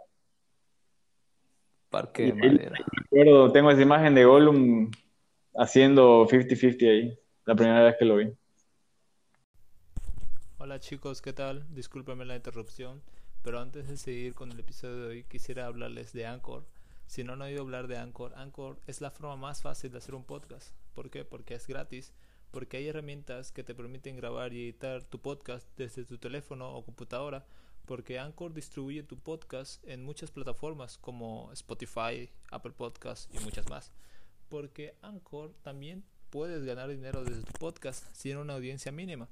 Parque 1.91 2.23
de 2.23 2.35
madera. 2.35 2.79
Me 3.11 3.23
acuerdo, 3.23 3.53
tengo 3.53 3.71
esa 3.71 3.83
imagen 3.83 4.15
de 4.15 4.25
Gollum 4.25 4.91
haciendo 5.57 6.27
50-50 6.27 6.89
ahí, 6.89 7.19
la 7.45 7.57
primera 7.57 7.83
vez 7.83 7.97
que 7.99 8.05
lo 8.05 8.17
vi. 8.17 8.33
Hola 10.59 10.79
chicos, 10.79 11.21
¿qué 11.21 11.33
tal? 11.33 11.67
Discúlpenme 11.75 12.25
la 12.25 12.37
interrupción, 12.37 13.03
pero 13.43 13.61
antes 13.61 13.89
de 13.89 13.97
seguir 13.97 14.35
con 14.35 14.53
el 14.53 14.61
episodio 14.61 15.03
de 15.03 15.09
hoy 15.09 15.25
quisiera 15.25 15.67
hablarles 15.67 16.13
de 16.13 16.27
Anchor. 16.27 16.65
Si 17.07 17.25
no 17.25 17.33
han 17.33 17.43
oído 17.43 17.63
hablar 17.63 17.89
de 17.89 17.99
Anchor, 17.99 18.35
Anchor 18.37 18.79
es 18.87 19.01
la 19.01 19.11
forma 19.11 19.35
más 19.35 19.61
fácil 19.61 19.91
de 19.91 19.99
hacer 19.99 20.15
un 20.15 20.23
podcast. 20.23 20.73
¿Por 20.95 21.11
qué? 21.11 21.25
Porque 21.25 21.55
es 21.55 21.67
gratis, 21.67 22.13
porque 22.53 22.77
hay 22.77 22.87
herramientas 22.87 23.51
que 23.51 23.65
te 23.65 23.75
permiten 23.75 24.17
grabar 24.17 24.53
y 24.53 24.63
editar 24.63 25.03
tu 25.03 25.19
podcast 25.19 25.67
desde 25.77 26.05
tu 26.05 26.19
teléfono 26.19 26.73
o 26.73 26.85
computadora, 26.85 27.45
porque 27.87 28.19
Anchor 28.19 28.53
distribuye 28.53 29.03
tu 29.03 29.19
podcast 29.19 29.83
en 29.87 30.05
muchas 30.05 30.31
plataformas 30.31 30.99
como 30.99 31.51
Spotify, 31.53 32.31
Apple 32.51 32.73
Podcast 32.73 33.35
y 33.35 33.39
muchas 33.41 33.69
más. 33.69 33.93
Porque 34.49 34.95
Anchor 35.03 35.55
también 35.63 36.05
puedes 36.31 36.65
ganar 36.65 36.89
dinero 36.89 37.25
desde 37.25 37.43
tu 37.43 37.53
podcast 37.53 38.05
si 38.15 38.25
tiene 38.25 38.41
una 38.41 38.55
audiencia 38.55 38.93
mínima. 38.93 39.29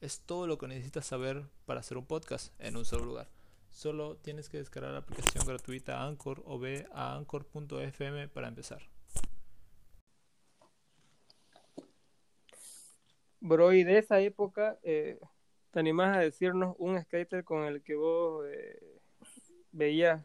Es 0.00 0.20
todo 0.20 0.46
lo 0.46 0.58
que 0.58 0.66
necesitas 0.66 1.06
saber 1.06 1.44
para 1.66 1.80
hacer 1.80 1.98
un 1.98 2.06
podcast 2.06 2.52
en 2.58 2.76
un 2.76 2.84
solo 2.84 3.04
lugar. 3.04 3.28
Solo 3.70 4.16
tienes 4.16 4.48
que 4.48 4.58
descargar 4.58 4.92
la 4.92 4.98
aplicación 4.98 5.46
gratuita 5.46 6.04
Anchor 6.04 6.42
o 6.44 6.58
ve 6.58 6.86
a 6.92 7.16
anchor.fm 7.16 8.28
para 8.28 8.48
empezar. 8.48 8.82
Bro, 13.40 13.72
y 13.72 13.84
de 13.84 13.98
esa 13.98 14.20
época, 14.20 14.78
eh, 14.82 15.18
¿te 15.70 15.80
animás 15.80 16.16
a 16.16 16.20
decirnos 16.20 16.74
un 16.78 17.00
skater 17.00 17.44
con 17.44 17.64
el 17.64 17.82
que 17.82 17.94
vos 17.94 18.44
eh, 18.48 18.78
veías 19.72 20.22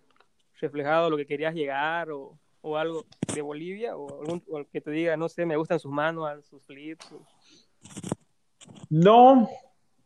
reflejado 0.59 1.09
lo 1.09 1.17
que 1.17 1.27
querías 1.27 1.53
llegar 1.53 2.11
o, 2.11 2.37
o 2.61 2.77
algo 2.77 3.05
de 3.33 3.41
Bolivia? 3.41 3.95
O, 3.95 4.21
algún, 4.21 4.43
o 4.49 4.59
el 4.59 4.67
que 4.67 4.81
te 4.81 4.91
diga, 4.91 5.17
no 5.17 5.29
sé, 5.29 5.45
me 5.45 5.57
gustan 5.57 5.79
sus 5.79 5.91
manos, 5.91 6.45
sus 6.45 6.63
flips. 6.63 7.13
No, 8.89 9.47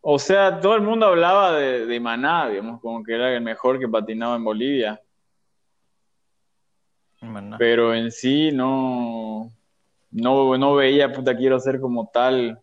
o 0.01 0.19
sea, 0.19 0.59
todo 0.59 0.75
el 0.75 0.81
mundo 0.81 1.05
hablaba 1.05 1.53
de, 1.53 1.85
de 1.85 1.99
Maná, 1.99 2.49
digamos, 2.49 2.81
como 2.81 3.03
que 3.03 3.13
era 3.13 3.33
el 3.33 3.41
mejor 3.41 3.79
que 3.79 3.87
patinaba 3.87 4.35
en 4.35 4.43
Bolivia, 4.43 5.01
Maná. 7.21 7.57
pero 7.57 7.93
en 7.93 8.11
sí 8.11 8.51
no, 8.51 9.51
no, 10.11 10.57
no 10.57 10.75
veía, 10.75 11.11
puta, 11.11 11.35
quiero 11.35 11.59
ser 11.59 11.79
como 11.79 12.07
tal, 12.07 12.61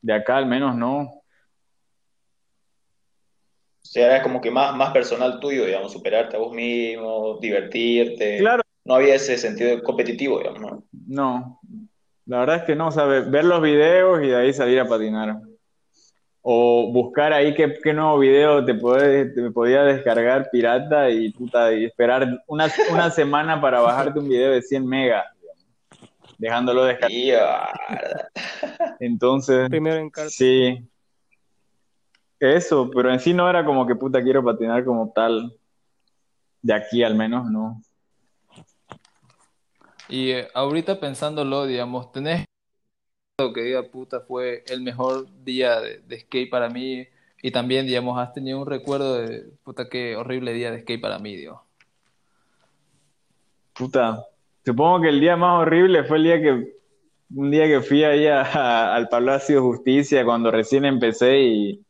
de 0.00 0.12
acá 0.12 0.36
al 0.36 0.46
menos 0.46 0.74
no. 0.76 1.00
O 3.80 3.90
sea, 3.90 4.06
era 4.06 4.22
como 4.22 4.40
que 4.40 4.50
más, 4.50 4.76
más 4.76 4.92
personal 4.92 5.40
tuyo, 5.40 5.64
digamos, 5.64 5.92
superarte 5.92 6.36
a 6.36 6.40
vos 6.40 6.52
mismo, 6.52 7.38
divertirte. 7.40 8.38
Claro, 8.38 8.62
No 8.84 8.94
había 8.94 9.14
ese 9.14 9.38
sentido 9.38 9.82
competitivo, 9.82 10.38
digamos, 10.38 10.60
¿no? 10.60 10.84
no, 11.06 11.60
la 12.28 12.40
verdad 12.40 12.56
es 12.56 12.62
que 12.64 12.76
no, 12.76 12.88
o 12.88 13.08
ver 13.08 13.44
los 13.44 13.62
videos 13.62 14.22
y 14.22 14.28
de 14.28 14.36
ahí 14.36 14.52
salir 14.52 14.78
a 14.78 14.86
patinar. 14.86 15.40
O 16.42 16.92
buscar 16.92 17.32
ahí 17.32 17.54
qué, 17.54 17.78
qué 17.82 17.94
nuevo 17.94 18.18
video 18.18 18.62
te, 18.64 18.74
puede, 18.74 19.30
te 19.30 19.50
podía 19.50 19.82
descargar 19.82 20.50
pirata 20.50 21.08
y, 21.08 21.30
puta, 21.32 21.72
y 21.72 21.86
esperar 21.86 22.42
una, 22.46 22.70
una 22.92 23.10
semana 23.10 23.58
para 23.60 23.80
bajarte 23.80 24.18
un 24.18 24.28
video 24.28 24.52
de 24.52 24.60
100 24.60 24.86
megas, 24.86 25.24
dejándolo 26.38 26.84
ah, 26.84 27.72
Entonces, 29.00 29.68
Primero 29.68 29.96
en 29.96 30.10
carta. 30.10 30.30
sí. 30.30 30.88
eso, 32.38 32.88
pero 32.94 33.12
en 33.12 33.20
sí 33.20 33.34
no 33.34 33.50
era 33.50 33.64
como 33.64 33.86
que 33.86 33.96
puta 33.96 34.22
quiero 34.22 34.42
patinar 34.42 34.84
como 34.84 35.12
tal. 35.12 35.54
De 36.62 36.72
aquí 36.72 37.02
al 37.02 37.14
menos, 37.14 37.50
no. 37.50 37.82
Y 40.08 40.30
eh, 40.30 40.48
ahorita 40.54 40.98
pensándolo, 40.98 41.66
digamos, 41.66 42.10
tenés 42.12 42.44
lo 43.40 43.52
que 43.52 43.60
diga 43.62 43.82
puta 43.84 44.20
fue 44.20 44.64
el 44.66 44.80
mejor 44.80 45.28
día 45.44 45.80
de, 45.80 45.98
de 45.98 46.20
skate 46.20 46.50
para 46.50 46.68
mí 46.68 47.06
y 47.40 47.50
también, 47.52 47.86
digamos, 47.86 48.18
has 48.18 48.32
tenido 48.32 48.60
un 48.60 48.66
recuerdo 48.66 49.14
de 49.14 49.52
puta 49.62 49.88
qué 49.88 50.16
horrible 50.16 50.52
día 50.52 50.72
de 50.72 50.80
skate 50.80 51.00
para 51.00 51.18
mí, 51.18 51.36
digo. 51.36 51.62
Puta, 53.74 54.26
supongo 54.68 55.00
que 55.00 55.08
el 55.08 55.18
día 55.20 55.34
más 55.34 55.62
horrible 55.62 56.04
fue 56.04 56.18
el 56.18 56.24
día 56.24 56.42
que, 56.42 56.74
un 57.34 57.50
día 57.50 57.66
que 57.66 57.80
fui 57.80 58.04
ahí 58.04 58.26
a- 58.26 58.42
a- 58.42 58.94
al 58.94 59.08
Palacio 59.08 59.56
de 59.56 59.62
Justicia 59.62 60.24
cuando 60.26 60.50
recién 60.50 60.84
empecé 60.84 61.38
y 61.40 61.80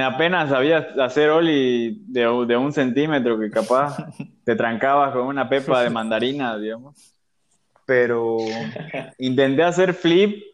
apenas 0.00 0.50
sabía 0.50 0.88
hacer 1.00 1.30
ollie 1.30 1.96
de, 2.06 2.20
de 2.46 2.56
un 2.56 2.72
centímetro 2.72 3.38
que 3.40 3.50
capaz 3.50 3.96
te 4.44 4.54
trancabas 4.54 5.12
con 5.12 5.22
una 5.26 5.48
pepa 5.48 5.82
de 5.82 5.90
mandarina, 5.90 6.56
digamos. 6.58 7.14
Pero 7.84 8.44
intenté 9.18 9.64
hacer 9.64 9.94
flip, 9.94 10.44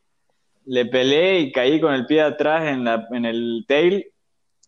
le 0.65 0.87
peleé 0.87 1.41
y 1.41 1.53
caí 1.53 1.81
con 1.81 1.93
el 1.93 2.07
pie 2.07 2.19
de 2.23 2.29
atrás 2.29 2.67
en 2.67 2.85
la, 2.85 3.07
en 3.11 3.27
el 3.27 3.65
tail 3.69 4.07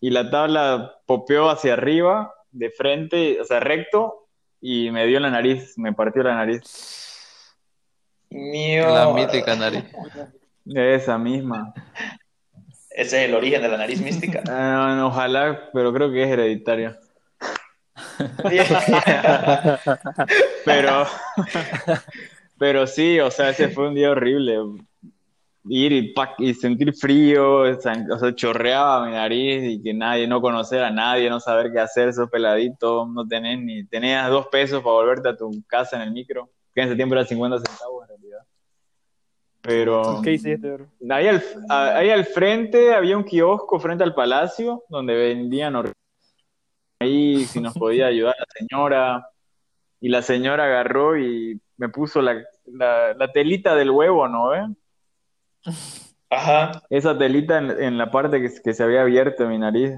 y 0.02 0.10
la 0.10 0.30
tabla 0.30 0.96
popeó 1.06 1.48
hacia 1.48 1.72
arriba, 1.72 2.30
de 2.50 2.70
frente, 2.70 3.40
o 3.40 3.44
sea, 3.44 3.60
recto, 3.60 4.25
y 4.60 4.90
me 4.90 5.06
dio 5.06 5.20
la 5.20 5.30
nariz, 5.30 5.78
me 5.78 5.92
partió 5.92 6.22
la 6.22 6.34
nariz. 6.34 7.54
Mío. 8.30 8.94
La 8.94 9.12
mítica 9.12 9.54
nariz. 9.54 9.84
Esa 10.66 11.18
misma. 11.18 11.72
Ese 12.90 13.24
es 13.24 13.28
el 13.28 13.34
origen 13.34 13.62
de 13.62 13.68
la 13.68 13.76
nariz 13.76 14.00
mística. 14.00 14.42
Ah, 14.48 15.04
ojalá, 15.06 15.70
pero 15.72 15.92
creo 15.92 16.10
que 16.10 16.22
es 16.22 16.30
hereditaria. 16.30 16.98
Pero, 20.64 21.06
pero 22.58 22.86
sí, 22.86 23.20
o 23.20 23.30
sea, 23.30 23.50
ese 23.50 23.68
fue 23.68 23.88
un 23.88 23.94
día 23.94 24.10
horrible. 24.10 24.58
Ir 25.68 25.92
y, 25.92 26.14
y 26.38 26.54
sentir 26.54 26.94
frío, 26.94 27.60
o 27.62 27.80
sea, 27.80 27.94
chorreaba 28.34 29.04
mi 29.06 29.12
nariz 29.12 29.62
y 29.64 29.82
que 29.82 29.92
nadie, 29.92 30.26
no 30.28 30.40
conocer 30.40 30.82
a 30.82 30.90
nadie, 30.90 31.28
no 31.28 31.40
saber 31.40 31.72
qué 31.72 31.80
hacer, 31.80 32.12
sos 32.12 32.30
peladito, 32.30 33.06
no 33.06 33.26
tenés 33.26 33.58
ni, 33.60 33.84
tenías 33.86 34.30
dos 34.30 34.46
pesos 34.46 34.82
para 34.82 34.94
volverte 34.94 35.28
a 35.28 35.36
tu 35.36 35.50
casa 35.66 35.96
en 35.96 36.02
el 36.02 36.12
micro, 36.12 36.50
que 36.74 36.82
en 36.82 36.86
ese 36.88 36.96
tiempo 36.96 37.14
era 37.14 37.24
50 37.24 37.58
centavos 37.58 38.02
en 38.04 38.08
realidad. 38.08 38.38
Pero 39.62 40.20
¿Qué 40.22 40.32
hiciste, 40.34 40.70
bro? 40.70 40.86
ahí 41.10 41.26
al, 41.26 41.42
a- 41.68 41.96
ahí 41.98 42.10
al 42.10 42.24
frente 42.24 42.94
había 42.94 43.16
un 43.16 43.24
kiosco 43.24 43.80
frente 43.80 44.04
al 44.04 44.14
palacio 44.14 44.84
donde 44.88 45.14
vendían 45.16 45.74
ahí 47.00 47.44
si 47.46 47.60
nos 47.60 47.74
podía 47.74 48.06
ayudar 48.06 48.36
la 48.38 48.46
señora 48.56 49.28
y 50.00 50.08
la 50.08 50.22
señora 50.22 50.64
agarró 50.64 51.16
y 51.18 51.60
me 51.78 51.88
puso 51.88 52.22
la, 52.22 52.42
la, 52.66 53.14
la 53.14 53.32
telita 53.32 53.74
del 53.74 53.90
huevo, 53.90 54.28
¿no 54.28 54.50
ve? 54.50 54.66
Ajá. 56.30 56.82
Esa 56.90 57.16
telita 57.16 57.58
en, 57.58 57.70
en 57.70 57.98
la 57.98 58.10
parte 58.10 58.40
que, 58.40 58.50
que 58.62 58.74
se 58.74 58.82
había 58.82 59.02
abierto 59.02 59.44
en 59.44 59.50
mi 59.50 59.58
nariz. 59.58 59.92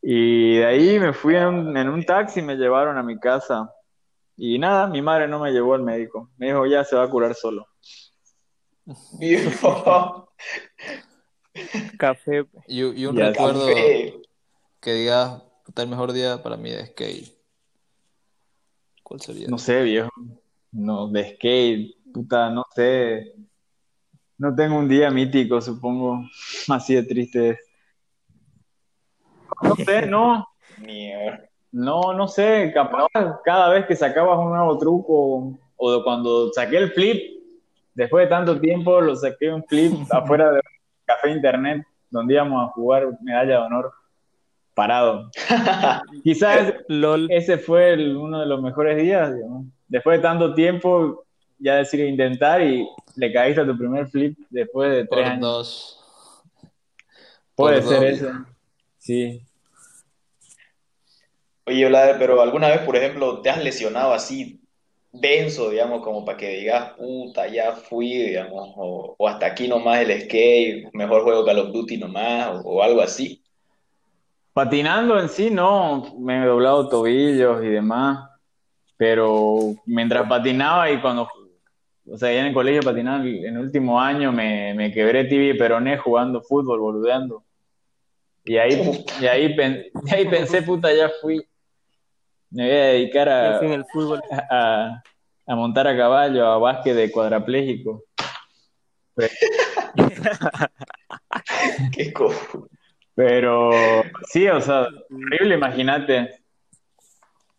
Y 0.00 0.56
de 0.58 0.66
ahí 0.66 0.98
me 1.00 1.12
fui 1.12 1.34
en 1.36 1.44
un, 1.46 1.76
en 1.76 1.88
un 1.88 2.04
taxi 2.04 2.40
y 2.40 2.42
me 2.42 2.56
llevaron 2.56 2.96
a 2.98 3.02
mi 3.02 3.18
casa. 3.18 3.72
Y 4.36 4.58
nada, 4.58 4.86
mi 4.86 5.02
madre 5.02 5.26
no 5.26 5.40
me 5.40 5.50
llevó 5.50 5.74
al 5.74 5.82
médico. 5.82 6.30
Me 6.36 6.46
dijo, 6.46 6.64
ya 6.66 6.84
se 6.84 6.94
va 6.96 7.02
a 7.04 7.10
curar 7.10 7.34
solo. 7.34 7.66
Viejo. 9.18 10.32
Café. 11.98 12.46
Y, 12.68 12.84
y 13.02 13.06
un 13.06 13.16
Ya, 13.16 13.30
recuerdo 13.30 13.66
Café. 13.66 14.22
que 14.80 14.92
digas, 14.92 15.42
puta, 15.64 15.82
el 15.82 15.88
mejor 15.88 16.12
día 16.12 16.40
para 16.42 16.56
mí 16.56 16.70
de 16.70 16.86
skate. 16.86 17.36
¿Cuál 19.02 19.20
sería? 19.20 19.48
No 19.48 19.58
sé, 19.58 19.82
viejo. 19.82 20.10
No, 20.70 21.08
de 21.08 21.34
skate, 21.34 21.96
puta, 22.12 22.50
no 22.50 22.64
sé. 22.74 23.34
No 24.38 24.54
tengo 24.54 24.78
un 24.78 24.88
día 24.88 25.10
mítico, 25.10 25.60
supongo. 25.60 26.22
Así 26.68 26.94
de 26.94 27.02
triste. 27.02 27.50
es. 27.50 27.58
No 29.62 29.74
sé, 29.76 30.06
no. 30.06 30.46
No, 31.72 32.12
no 32.14 32.28
sé. 32.28 32.70
Capaz 32.72 33.08
cada 33.44 33.68
vez 33.70 33.86
que 33.86 33.96
sacabas 33.96 34.38
un 34.38 34.50
nuevo 34.50 34.78
truco 34.78 35.58
o 35.76 36.04
cuando 36.04 36.52
saqué 36.52 36.76
el 36.78 36.92
flip, 36.92 37.20
después 37.94 38.24
de 38.26 38.30
tanto 38.30 38.60
tiempo, 38.60 39.00
lo 39.00 39.16
saqué 39.16 39.50
un 39.52 39.64
flip 39.64 39.92
afuera 40.10 40.50
de 40.50 40.56
un 40.56 40.60
café 41.04 41.30
internet 41.30 41.84
donde 42.10 42.34
íbamos 42.34 42.68
a 42.68 42.72
jugar 42.72 43.06
medalla 43.20 43.52
de 43.52 43.66
honor 43.66 43.92
parado. 44.74 45.30
Quizás 46.22 46.74
LOL. 46.88 47.26
ese 47.30 47.58
fue 47.58 47.92
el- 47.94 48.16
uno 48.16 48.40
de 48.40 48.46
los 48.46 48.62
mejores 48.62 48.96
días, 49.02 49.34
digamos. 49.34 49.66
Después 49.88 50.18
de 50.18 50.22
tanto 50.22 50.54
tiempo, 50.54 51.24
ya 51.58 51.76
decir 51.76 52.00
intentar 52.00 52.62
y 52.62 52.88
le 53.16 53.32
caíste 53.32 53.60
a 53.62 53.66
tu 53.66 53.76
primer 53.76 54.08
flip 54.08 54.38
después 54.50 54.90
de 54.90 55.06
tres 55.06 55.08
Por 55.08 55.24
años. 55.24 55.40
dos. 55.40 55.94
Puede 57.54 57.82
por 57.82 57.88
ser 57.88 57.96
doble. 58.00 58.10
eso. 58.10 58.30
Sí. 58.98 59.42
Oye, 61.66 61.86
Vlad, 61.86 62.16
pero 62.18 62.40
alguna 62.40 62.68
vez, 62.68 62.80
por 62.80 62.96
ejemplo, 62.96 63.40
te 63.42 63.50
has 63.50 63.62
lesionado 63.62 64.12
así 64.14 64.60
denso, 65.12 65.70
digamos, 65.70 66.02
como 66.02 66.24
para 66.24 66.38
que 66.38 66.48
digas, 66.60 66.92
puta, 66.96 67.46
ya 67.48 67.72
fui, 67.72 68.10
digamos, 68.14 68.70
o, 68.76 69.14
o 69.18 69.28
hasta 69.28 69.46
aquí 69.46 69.68
nomás 69.68 70.00
el 70.00 70.22
skate, 70.22 70.88
mejor 70.94 71.22
juego 71.24 71.44
Call 71.44 71.58
of 71.58 71.72
Duty 71.72 71.98
nomás, 71.98 72.48
o, 72.64 72.68
o 72.70 72.82
algo 72.82 73.00
así. 73.02 73.42
Patinando 74.52 75.18
en 75.20 75.28
sí, 75.28 75.50
no, 75.50 76.14
me 76.18 76.42
he 76.42 76.46
doblado 76.46 76.88
tobillos 76.88 77.62
y 77.62 77.68
demás, 77.68 78.28
pero 78.96 79.58
mientras 79.86 80.28
patinaba 80.28 80.90
y 80.90 81.00
cuando, 81.00 81.28
o 82.10 82.16
sea, 82.16 82.32
ya 82.32 82.40
en 82.40 82.46
el 82.46 82.54
colegio 82.54 82.82
patinaba, 82.82 83.24
en 83.24 83.56
el 83.56 83.58
último 83.58 84.00
año 84.00 84.32
me, 84.32 84.74
me 84.74 84.92
quebré 84.92 85.24
tibia 85.24 85.52
y 85.54 85.58
peroné 85.58 85.98
jugando 85.98 86.42
fútbol, 86.42 86.80
boludeando. 86.80 87.44
Y 88.44 88.56
ahí, 88.56 89.04
y 89.20 89.26
ahí, 89.26 89.54
pen- 89.54 89.86
y 90.06 90.14
ahí 90.14 90.26
pensé, 90.26 90.62
puta, 90.62 90.92
ya 90.92 91.10
fui. 91.20 91.44
Me 92.50 92.62
voy 92.64 92.72
a 92.76 92.84
dedicar 92.84 93.28
a, 93.28 93.60
fin 93.60 93.72
el 93.72 93.84
fútbol. 93.84 94.22
a, 94.50 95.02
a 95.46 95.54
montar 95.54 95.86
a 95.86 95.96
caballo, 95.96 96.46
a 96.46 96.58
básquet 96.58 96.94
de 96.94 97.10
cuadrapléjico. 97.10 98.04
Qué 101.92 102.12
co... 102.12 102.32
Pero 103.14 103.70
sí, 104.28 104.46
o 104.48 104.60
sea, 104.60 104.86
horrible, 105.10 105.56
imagínate 105.56 106.40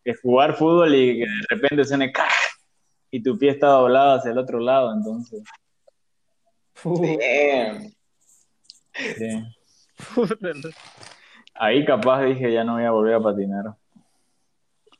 que 0.05 0.13
jugar 0.15 0.55
fútbol 0.55 0.95
y 0.95 1.19
que 1.19 1.25
de 1.25 1.45
repente 1.49 1.83
suene 1.83 2.13
¡cac! 2.13 2.31
Y 3.11 3.21
tu 3.23 3.37
pie 3.37 3.51
está 3.51 3.67
doblado 3.67 4.13
hacia 4.17 4.31
el 4.31 4.37
otro 4.37 4.59
lado, 4.59 4.93
entonces, 4.93 5.43
Damn. 6.83 7.91
sí. 8.93 9.43
Ahí 11.55 11.83
capaz 11.85 12.23
dije 12.23 12.51
ya 12.53 12.63
no 12.63 12.73
voy 12.75 12.83
a 12.85 12.91
volver 12.91 13.15
a 13.15 13.21
patinar. 13.21 13.65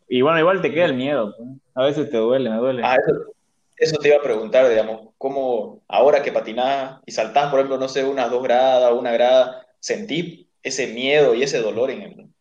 Y 0.10 0.22
bueno, 0.22 0.40
igual 0.40 0.62
te 0.62 0.74
queda 0.74 0.86
el 0.86 0.96
miedo, 0.96 1.34
pues. 1.38 1.50
A 1.76 1.84
veces 1.86 2.10
te 2.10 2.18
duele, 2.18 2.50
me 2.50 2.58
duele. 2.58 2.82
Ah, 2.84 2.96
eso, 2.96 3.34
eso 3.78 3.98
te 4.00 4.10
iba 4.10 4.18
a 4.18 4.22
preguntar, 4.24 4.68
digamos, 4.68 5.10
cómo 5.18 5.82
ahora 5.88 6.22
que 6.24 6.32
patinás 6.32 7.00
y 7.06 7.12
saltás, 7.12 7.50
por 7.50 7.60
ejemplo, 7.60 7.78
no 7.78 7.88
sé, 7.88 8.04
unas 8.04 8.30
dos 8.32 8.44
gradas, 8.44 8.92
una 8.94 9.12
grada, 9.12 9.66
¿sentí 9.80 10.50
ese 10.64 10.88
miedo 10.88 11.34
y 11.36 11.44
ese 11.44 11.62
dolor 11.62 11.92
en, 11.92 12.02
el- 12.02 12.20
en 12.20 12.34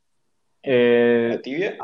Eh, 0.63 1.29
la 1.37 1.43
tibia? 1.43 1.79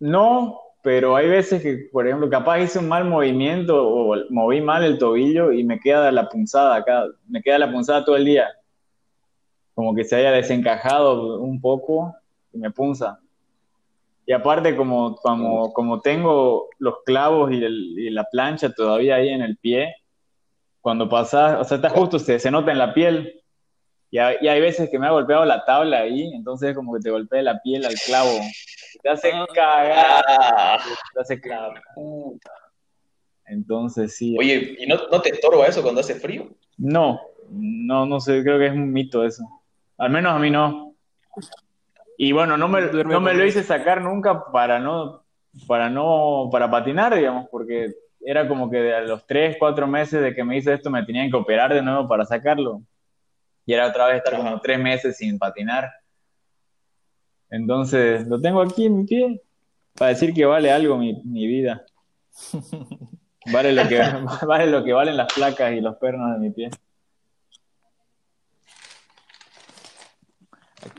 No, 0.00 0.60
pero 0.82 1.14
hay 1.14 1.28
veces 1.28 1.62
que, 1.62 1.88
por 1.92 2.06
ejemplo, 2.06 2.28
capaz 2.28 2.58
hice 2.58 2.80
un 2.80 2.88
mal 2.88 3.04
movimiento 3.04 3.86
o 3.86 4.16
moví 4.30 4.60
mal 4.60 4.82
el 4.82 4.98
tobillo 4.98 5.52
y 5.52 5.62
me 5.62 5.78
queda 5.78 6.10
la 6.10 6.28
punzada 6.28 6.74
acá, 6.74 7.06
me 7.28 7.40
queda 7.40 7.60
la 7.60 7.70
punzada 7.70 8.04
todo 8.04 8.16
el 8.16 8.24
día. 8.24 8.48
Como 9.74 9.94
que 9.94 10.04
se 10.04 10.16
haya 10.16 10.32
desencajado 10.32 11.40
un 11.40 11.60
poco 11.60 12.14
y 12.52 12.58
me 12.58 12.72
punza. 12.72 13.20
Y 14.26 14.32
aparte, 14.32 14.76
como, 14.76 15.14
como, 15.16 15.72
como 15.72 16.00
tengo 16.00 16.68
los 16.78 16.96
clavos 17.04 17.52
y, 17.52 17.60
la 18.10 18.24
plancha 18.24 18.72
todavía 18.72 19.16
ahí 19.16 19.28
en 19.28 19.42
el 19.42 19.56
pie, 19.56 19.94
cuando 20.80 21.08
pasas, 21.08 21.60
o 21.60 21.64
sea, 21.64 21.76
está 21.76 21.90
justo, 21.90 22.18
se, 22.18 22.40
se 22.40 22.50
nota 22.50 22.72
en 22.72 22.78
la 22.78 22.92
piel. 22.92 23.41
Y 24.12 24.18
hay, 24.18 24.36
y 24.42 24.48
hay 24.48 24.60
veces 24.60 24.90
que 24.90 24.98
me 24.98 25.06
ha 25.06 25.10
golpeado 25.10 25.44
la 25.46 25.64
tabla 25.64 26.00
ahí, 26.00 26.30
entonces 26.34 26.68
es 26.70 26.76
como 26.76 26.92
que 26.92 27.00
te 27.00 27.10
golpea 27.10 27.40
la 27.42 27.60
piel 27.62 27.84
al 27.86 27.94
clavo. 27.94 28.30
Te 29.02 29.08
hace 29.08 29.32
cagar, 29.54 30.22
Ah, 30.28 30.78
te 31.14 31.20
hace 31.20 31.40
cagar. 31.40 31.72
la 31.72 31.82
puta. 31.94 32.50
Entonces 33.46 34.14
sí. 34.14 34.36
Oye, 34.38 34.76
¿y 34.78 34.86
no, 34.86 34.96
no 35.10 35.22
te 35.22 35.30
estorba 35.30 35.66
eso 35.66 35.82
cuando 35.82 36.02
hace 36.02 36.14
frío? 36.14 36.46
No, 36.76 37.20
no, 37.50 38.04
no 38.04 38.20
sé, 38.20 38.42
creo 38.42 38.58
que 38.58 38.66
es 38.66 38.72
un 38.72 38.92
mito 38.92 39.24
eso. 39.24 39.44
Al 39.96 40.10
menos 40.10 40.34
a 40.34 40.38
mí 40.38 40.50
no. 40.50 40.94
Y 42.18 42.32
bueno, 42.32 42.58
no 42.58 42.68
me, 42.68 42.82
no 42.82 43.20
me 43.20 43.32
lo 43.34 43.46
hice 43.46 43.62
sacar 43.62 44.02
nunca 44.02 44.44
para 44.52 44.78
no, 44.78 45.24
para 45.66 45.88
no, 45.88 46.50
para 46.52 46.70
patinar, 46.70 47.14
digamos, 47.14 47.48
porque 47.50 47.92
era 48.24 48.46
como 48.46 48.70
que 48.70 48.94
a 48.94 49.00
los 49.00 49.26
tres, 49.26 49.56
cuatro 49.58 49.86
meses 49.86 50.22
de 50.22 50.34
que 50.34 50.44
me 50.44 50.58
hice 50.58 50.74
esto 50.74 50.90
me 50.90 51.02
tenían 51.04 51.30
que 51.30 51.36
operar 51.38 51.72
de 51.72 51.80
nuevo 51.82 52.06
para 52.06 52.26
sacarlo. 52.26 52.82
Y 53.66 53.72
era 53.72 53.88
otra 53.88 54.06
vez 54.06 54.16
estar 54.18 54.34
Ajá. 54.34 54.42
como 54.42 54.60
tres 54.60 54.78
meses 54.78 55.16
sin 55.16 55.38
patinar. 55.38 55.90
Entonces, 57.50 58.26
lo 58.26 58.40
tengo 58.40 58.62
aquí 58.62 58.86
en 58.86 58.98
mi 58.98 59.04
pie 59.04 59.42
para 59.94 60.10
decir 60.10 60.32
que 60.32 60.44
vale 60.44 60.70
algo 60.70 60.96
mi, 60.96 61.22
mi 61.24 61.46
vida. 61.46 61.84
Vale 63.50 63.72
lo, 63.72 63.88
que, 63.88 63.98
vale 64.46 64.66
lo 64.68 64.84
que 64.84 64.92
valen 64.92 65.16
las 65.16 65.32
placas 65.32 65.72
y 65.72 65.80
los 65.80 65.96
pernos 65.96 66.32
de 66.34 66.38
mi 66.38 66.50
pie. 66.50 66.70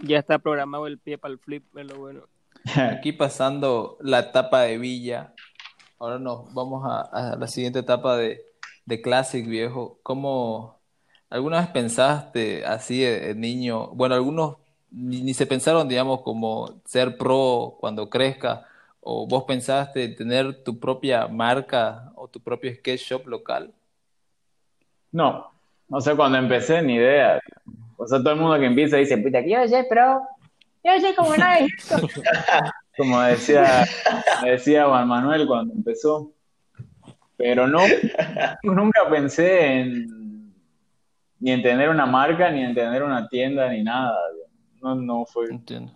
Ya 0.01 0.19
está 0.19 0.39
programado 0.39 0.87
el 0.87 0.99
pie 0.99 1.17
para 1.17 1.33
el 1.33 1.39
flip, 1.39 1.63
es 1.77 1.85
lo 1.85 1.97
bueno. 1.97 2.23
Aquí 2.91 3.13
pasando 3.13 3.97
la 4.01 4.19
etapa 4.19 4.61
de 4.63 4.77
Villa, 4.77 5.33
ahora 5.99 6.19
nos 6.19 6.53
vamos 6.53 6.83
a, 6.85 7.01
a 7.01 7.35
la 7.37 7.47
siguiente 7.47 7.79
etapa 7.79 8.17
de, 8.17 8.41
de 8.85 9.01
Classic, 9.01 9.47
viejo. 9.47 9.99
¿Cómo 10.03 10.82
alguna 11.33 11.61
vez 11.61 11.69
pensaste 11.69 12.63
así 12.63 12.99
de, 12.99 13.33
niño? 13.33 13.87
Bueno, 13.87 14.13
algunos 14.13 14.57
ni, 14.91 15.21
ni 15.23 15.33
se 15.33 15.47
pensaron, 15.47 15.87
digamos, 15.87 16.21
como 16.21 16.81
ser 16.85 17.17
pro 17.17 17.75
cuando 17.79 18.07
crezca, 18.07 18.67
o 19.01 19.25
vos 19.27 19.43
pensaste 19.45 20.09
tener 20.09 20.63
tu 20.63 20.79
propia 20.79 21.27
marca 21.27 22.11
o 22.15 22.27
tu 22.27 22.39
propio 22.39 22.73
sketch 22.75 23.01
shop 23.01 23.27
local. 23.27 23.73
No, 25.11 25.51
o 25.89 26.01
sea, 26.01 26.15
cuando 26.15 26.37
empecé, 26.37 26.83
ni 26.83 26.95
idea. 26.95 27.41
O 27.97 28.07
sea, 28.07 28.19
todo 28.19 28.33
el 28.33 28.39
mundo 28.39 28.59
que 28.59 28.67
empieza 28.67 28.97
dice, 28.97 29.17
puta, 29.17 29.41
que 29.41 29.49
yo 29.49 29.67
soy 29.67 29.83
pro, 29.89 30.21
yo 30.83 31.01
soy 31.01 31.15
como 31.15 31.35
nadie. 31.35 31.67
como 32.97 33.19
decía, 33.21 33.85
decía 34.43 34.85
Juan 34.85 35.07
Manuel 35.07 35.47
cuando 35.47 35.73
empezó. 35.73 36.31
Pero 37.37 37.67
no, 37.67 37.79
nunca 38.61 39.09
pensé 39.09 39.79
en 39.79 40.22
ni 41.43 41.51
en 41.51 41.61
tener 41.61 41.89
una 41.89 42.05
marca, 42.05 42.49
ni 42.49 42.63
en 42.63 42.73
tener 42.73 43.03
una 43.03 43.27
tienda, 43.27 43.67
ni 43.67 43.83
nada. 43.83 44.17
No, 44.81 44.95
no 44.95 45.25
fue. 45.25 45.47
Entiendo. 45.47 45.91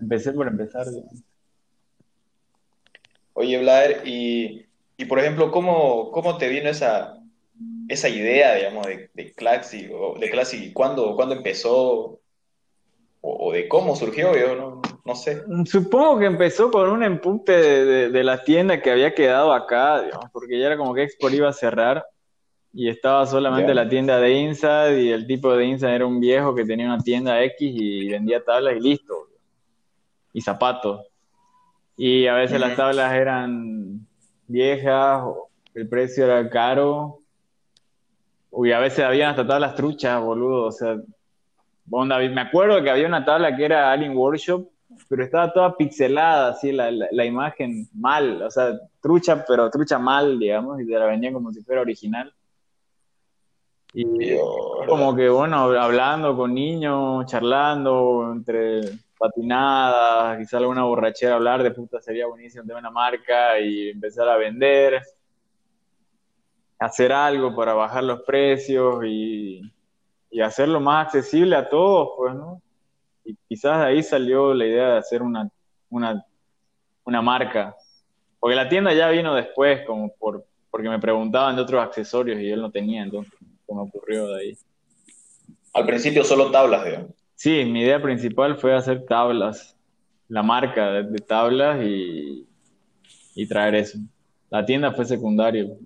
Empecé 0.00 0.32
por 0.32 0.48
empezar. 0.48 0.86
digamos. 0.86 1.22
Oye, 3.34 3.58
Blair, 3.58 4.00
y, 4.06 4.64
y 4.96 5.04
por 5.04 5.18
ejemplo, 5.18 5.50
¿cómo, 5.50 6.10
cómo 6.12 6.38
te 6.38 6.48
vino 6.48 6.70
esa, 6.70 7.22
esa 7.88 8.08
idea, 8.08 8.54
digamos, 8.54 8.86
de, 8.86 9.10
de 9.12 9.32
Classic, 9.34 9.92
o 9.92 10.18
de 10.18 10.30
Classic, 10.30 10.62
y 10.62 10.72
cuándo, 10.72 11.14
cuándo 11.14 11.34
empezó, 11.34 11.74
o, 11.90 12.20
o 13.20 13.52
de 13.52 13.68
cómo 13.68 13.96
surgió, 13.96 14.34
yo 14.34 14.56
no, 14.56 14.80
no 15.04 15.14
sé. 15.14 15.42
Supongo 15.66 16.20
que 16.20 16.24
empezó 16.24 16.70
con 16.70 16.88
un 16.88 17.02
empute 17.02 17.52
de, 17.52 17.84
de, 17.84 18.08
de 18.08 18.24
la 18.24 18.42
tienda 18.42 18.80
que 18.80 18.92
había 18.92 19.14
quedado 19.14 19.52
acá, 19.52 20.00
digamos, 20.00 20.30
porque 20.32 20.58
ya 20.58 20.68
era 20.68 20.78
como 20.78 20.94
que 20.94 21.02
Export 21.02 21.34
iba 21.34 21.50
a 21.50 21.52
cerrar 21.52 22.02
y 22.72 22.88
estaba 22.88 23.24
solamente 23.26 23.74
la 23.74 23.88
tienda 23.88 24.18
de 24.20 24.32
Inside 24.32 25.02
y 25.02 25.10
el 25.10 25.26
tipo 25.26 25.56
de 25.56 25.64
Inside 25.64 25.94
era 25.94 26.06
un 26.06 26.20
viejo 26.20 26.54
que 26.54 26.64
tenía 26.64 26.86
una 26.86 27.02
tienda 27.02 27.42
X 27.42 27.72
y 27.74 28.08
vendía 28.08 28.44
tablas 28.44 28.76
y 28.76 28.80
listo. 28.80 29.14
Y 30.32 30.42
zapatos. 30.42 31.06
Y 31.96 32.26
a 32.26 32.34
veces 32.34 32.60
las 32.60 32.76
tablas 32.76 33.14
eran 33.14 34.06
viejas, 34.46 35.24
el 35.74 35.88
precio 35.88 36.24
era 36.26 36.48
caro. 36.50 37.20
Uy, 38.50 38.72
a 38.72 38.78
veces 38.78 39.04
había 39.04 39.30
hasta 39.30 39.46
tablas 39.46 39.74
truchas, 39.74 40.20
boludo. 40.20 40.64
O 40.66 40.72
sea, 40.72 40.96
onda, 41.90 42.18
me 42.18 42.40
acuerdo 42.42 42.82
que 42.82 42.90
había 42.90 43.06
una 43.06 43.24
tabla 43.24 43.56
que 43.56 43.64
era 43.64 43.90
Alien 43.90 44.14
Workshop, 44.14 44.68
pero 45.08 45.24
estaba 45.24 45.52
toda 45.52 45.76
pixelada, 45.76 46.50
así, 46.50 46.72
la, 46.72 46.90
la, 46.90 47.08
la 47.10 47.24
imagen 47.24 47.88
mal. 47.94 48.42
O 48.42 48.50
sea, 48.50 48.78
trucha, 49.00 49.42
pero 49.46 49.70
trucha 49.70 49.98
mal, 49.98 50.38
digamos, 50.38 50.78
y 50.80 50.86
te 50.86 50.92
la 50.92 51.06
vendían 51.06 51.32
como 51.32 51.50
si 51.52 51.62
fuera 51.62 51.80
original. 51.80 52.32
Y 53.98 54.36
como 54.86 55.16
que, 55.16 55.26
bueno, 55.30 55.56
hablando 55.56 56.36
con 56.36 56.52
niños, 56.52 57.24
charlando, 57.24 58.30
entre 58.30 58.82
patinadas, 59.18 60.36
quizá 60.36 60.58
alguna 60.58 60.84
borrachera, 60.84 61.36
hablar 61.36 61.62
de 61.62 61.70
puta 61.70 61.98
sería 62.02 62.26
buenísimo 62.26 62.64
tener 62.64 62.76
una 62.76 62.90
marca 62.90 63.58
y 63.58 63.88
empezar 63.88 64.28
a 64.28 64.36
vender, 64.36 65.00
hacer 66.78 67.10
algo 67.10 67.56
para 67.56 67.72
bajar 67.72 68.04
los 68.04 68.20
precios 68.20 69.02
y, 69.06 69.62
y 70.30 70.40
hacerlo 70.42 70.78
más 70.78 71.06
accesible 71.06 71.56
a 71.56 71.66
todos, 71.66 72.10
pues, 72.18 72.34
¿no? 72.34 72.60
Y 73.24 73.34
quizás 73.48 73.80
de 73.80 73.86
ahí 73.86 74.02
salió 74.02 74.52
la 74.52 74.66
idea 74.66 74.88
de 74.88 74.98
hacer 74.98 75.22
una, 75.22 75.48
una, 75.88 76.22
una 77.02 77.22
marca. 77.22 77.74
Porque 78.38 78.56
la 78.56 78.68
tienda 78.68 78.92
ya 78.92 79.08
vino 79.08 79.34
después, 79.34 79.86
como 79.86 80.14
por, 80.18 80.44
porque 80.70 80.90
me 80.90 80.98
preguntaban 80.98 81.56
de 81.56 81.62
otros 81.62 81.82
accesorios 81.82 82.38
y 82.38 82.50
yo 82.50 82.58
no 82.58 82.70
tenía, 82.70 83.02
entonces 83.02 83.32
me 83.74 83.82
ocurrió 83.82 84.28
de 84.28 84.40
ahí. 84.40 84.58
Al 85.74 85.86
principio 85.86 86.24
solo 86.24 86.50
tablas, 86.50 86.84
digamos. 86.84 87.10
Sí, 87.34 87.64
mi 87.66 87.82
idea 87.82 88.00
principal 88.00 88.56
fue 88.58 88.74
hacer 88.74 89.04
tablas, 89.04 89.76
la 90.28 90.42
marca 90.42 90.90
de, 90.90 91.02
de 91.04 91.18
tablas 91.18 91.82
y, 91.84 92.46
y 93.34 93.46
traer 93.46 93.74
eso. 93.74 93.98
La 94.50 94.64
tienda 94.64 94.92
fue 94.92 95.04
secundario. 95.04 95.76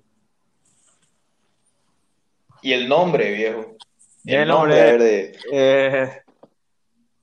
Y 2.62 2.72
el 2.72 2.88
nombre, 2.88 3.32
viejo. 3.34 3.76
El, 4.24 4.34
El 4.42 4.48
nombre, 4.48 4.98
de, 4.98 5.38
Eh, 5.50 6.10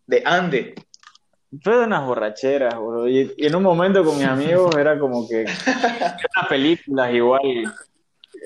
de 0.08 0.24
Ande. 0.26 0.74
fue 1.62 1.78
de 1.78 1.86
unas 1.86 2.06
borracheras, 2.06 2.76
boludo. 2.76 3.08
Y, 3.08 3.34
y 3.38 3.46
en 3.46 3.56
un 3.56 3.64
momento 3.64 4.04
con 4.04 4.18
mis 4.18 4.26
amigos 4.28 4.76
era 4.76 4.98
como 5.00 5.28
que 5.28 5.46
unas 6.36 6.48
películas 6.50 7.14
igual, 7.14 7.42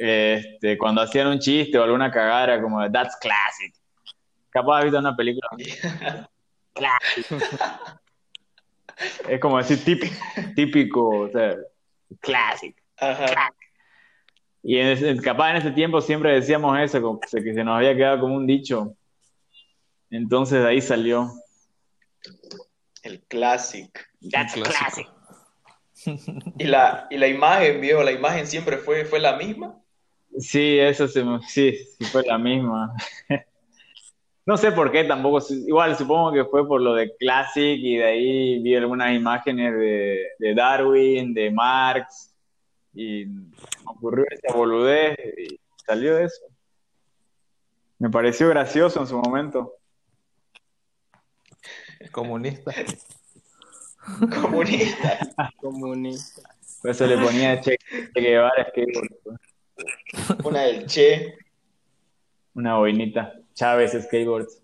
este, 0.04 0.78
cuando 0.78 1.02
hacían 1.02 1.28
un 1.28 1.40
chiste 1.40 1.78
o 1.78 1.84
alguna 1.84 2.10
cagada, 2.12 2.44
era 2.44 2.62
como 2.62 2.90
That's 2.92 3.16
Classic. 3.18 3.74
Capaz 4.50 4.80
de 4.80 4.84
visto 4.86 5.00
una 5.00 5.16
película. 5.16 5.48
Classic. 6.74 7.26
Es 9.28 9.40
como 9.40 9.58
decir 9.58 9.84
típico, 9.84 10.14
típico, 10.56 11.10
o 11.22 11.30
sea, 11.30 11.56
Classic. 12.20 12.76
Ajá. 12.98 13.52
Y 14.62 14.78
en 14.78 14.88
ese- 14.90 15.18
capaz 15.22 15.52
en 15.52 15.56
ese 15.58 15.72
tiempo 15.72 16.02
siempre 16.02 16.34
decíamos 16.36 16.78
eso, 16.80 17.02
como 17.02 17.20
que 17.20 17.28
se, 17.28 17.44
que 17.44 17.54
se 17.54 17.64
nos 17.64 17.78
había 17.78 17.96
quedado 17.96 18.20
como 18.20 18.36
un 18.36 18.46
dicho. 18.46 18.96
Entonces 20.12 20.62
de 20.62 20.68
ahí 20.70 20.82
salió. 20.82 21.32
El 23.02 23.22
Classic. 23.24 23.90
That's 24.32 24.54
classic. 24.54 25.08
Y 26.60 26.66
la, 26.66 27.08
y 27.10 27.18
la 27.18 27.28
imagen, 27.28 27.82
viejo, 27.82 28.04
la 28.04 28.12
imagen 28.12 28.46
siempre 28.46 28.78
fue, 28.78 29.06
fue 29.06 29.20
la 29.20 29.36
misma. 29.36 29.80
Sí, 30.39 30.80
eso 30.80 31.08
se 31.08 31.24
me- 31.24 31.41
sí, 31.44 31.74
sí 31.98 32.06
fue 32.06 32.24
la 32.26 32.38
misma. 32.38 32.94
No 34.44 34.58
sé 34.58 34.72
por 34.72 34.91
qué 34.91 35.04
tampoco, 35.04 35.39
igual 35.52 35.96
supongo 35.96 36.34
que 36.34 36.44
fue 36.46 36.67
por 36.67 36.82
lo 36.82 36.96
de 36.96 37.15
Classic 37.15 37.80
y 37.80 37.98
de 37.98 38.04
ahí 38.04 38.60
vi 38.63 38.76
algunas 38.76 39.13
imágenes 39.13 39.72
de, 39.72 40.30
de 40.39 40.56
Darwin, 40.56 41.32
de 41.36 41.52
Marx 41.52 42.34
y 42.91 43.26
me 43.28 43.52
ocurrió 43.86 44.26
esa 44.32 44.58
boludez 44.58 45.15
y 45.38 45.60
salió 45.86 46.15
de 46.15 46.26
eso. 46.26 46.41
Me 48.00 48.10
pareció 48.10 48.50
gracioso 48.50 49.00
en 49.00 49.08
su 49.08 49.17
momento. 49.20 49.76
Comunista. 52.12 52.74
Comunista. 54.41 55.20
Comunista. 55.58 56.41
Por 56.82 56.91
eso 56.91 57.06
le 57.06 57.17
ponía 57.20 57.62
Che 57.62 57.78
Che 57.78 58.20
Guevara 58.22 58.67
pues. 58.74 59.39
Una 60.44 60.62
del 60.62 60.86
Che. 60.86 61.38
una 62.54 62.78
boinita. 62.78 63.34
Chávez 63.54 63.91
Skateboards. 63.91 64.62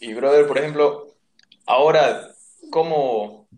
Y 0.00 0.14
brother, 0.14 0.46
por 0.46 0.58
ejemplo, 0.58 1.14
ahora, 1.66 2.28
¿cómo, 2.70 3.48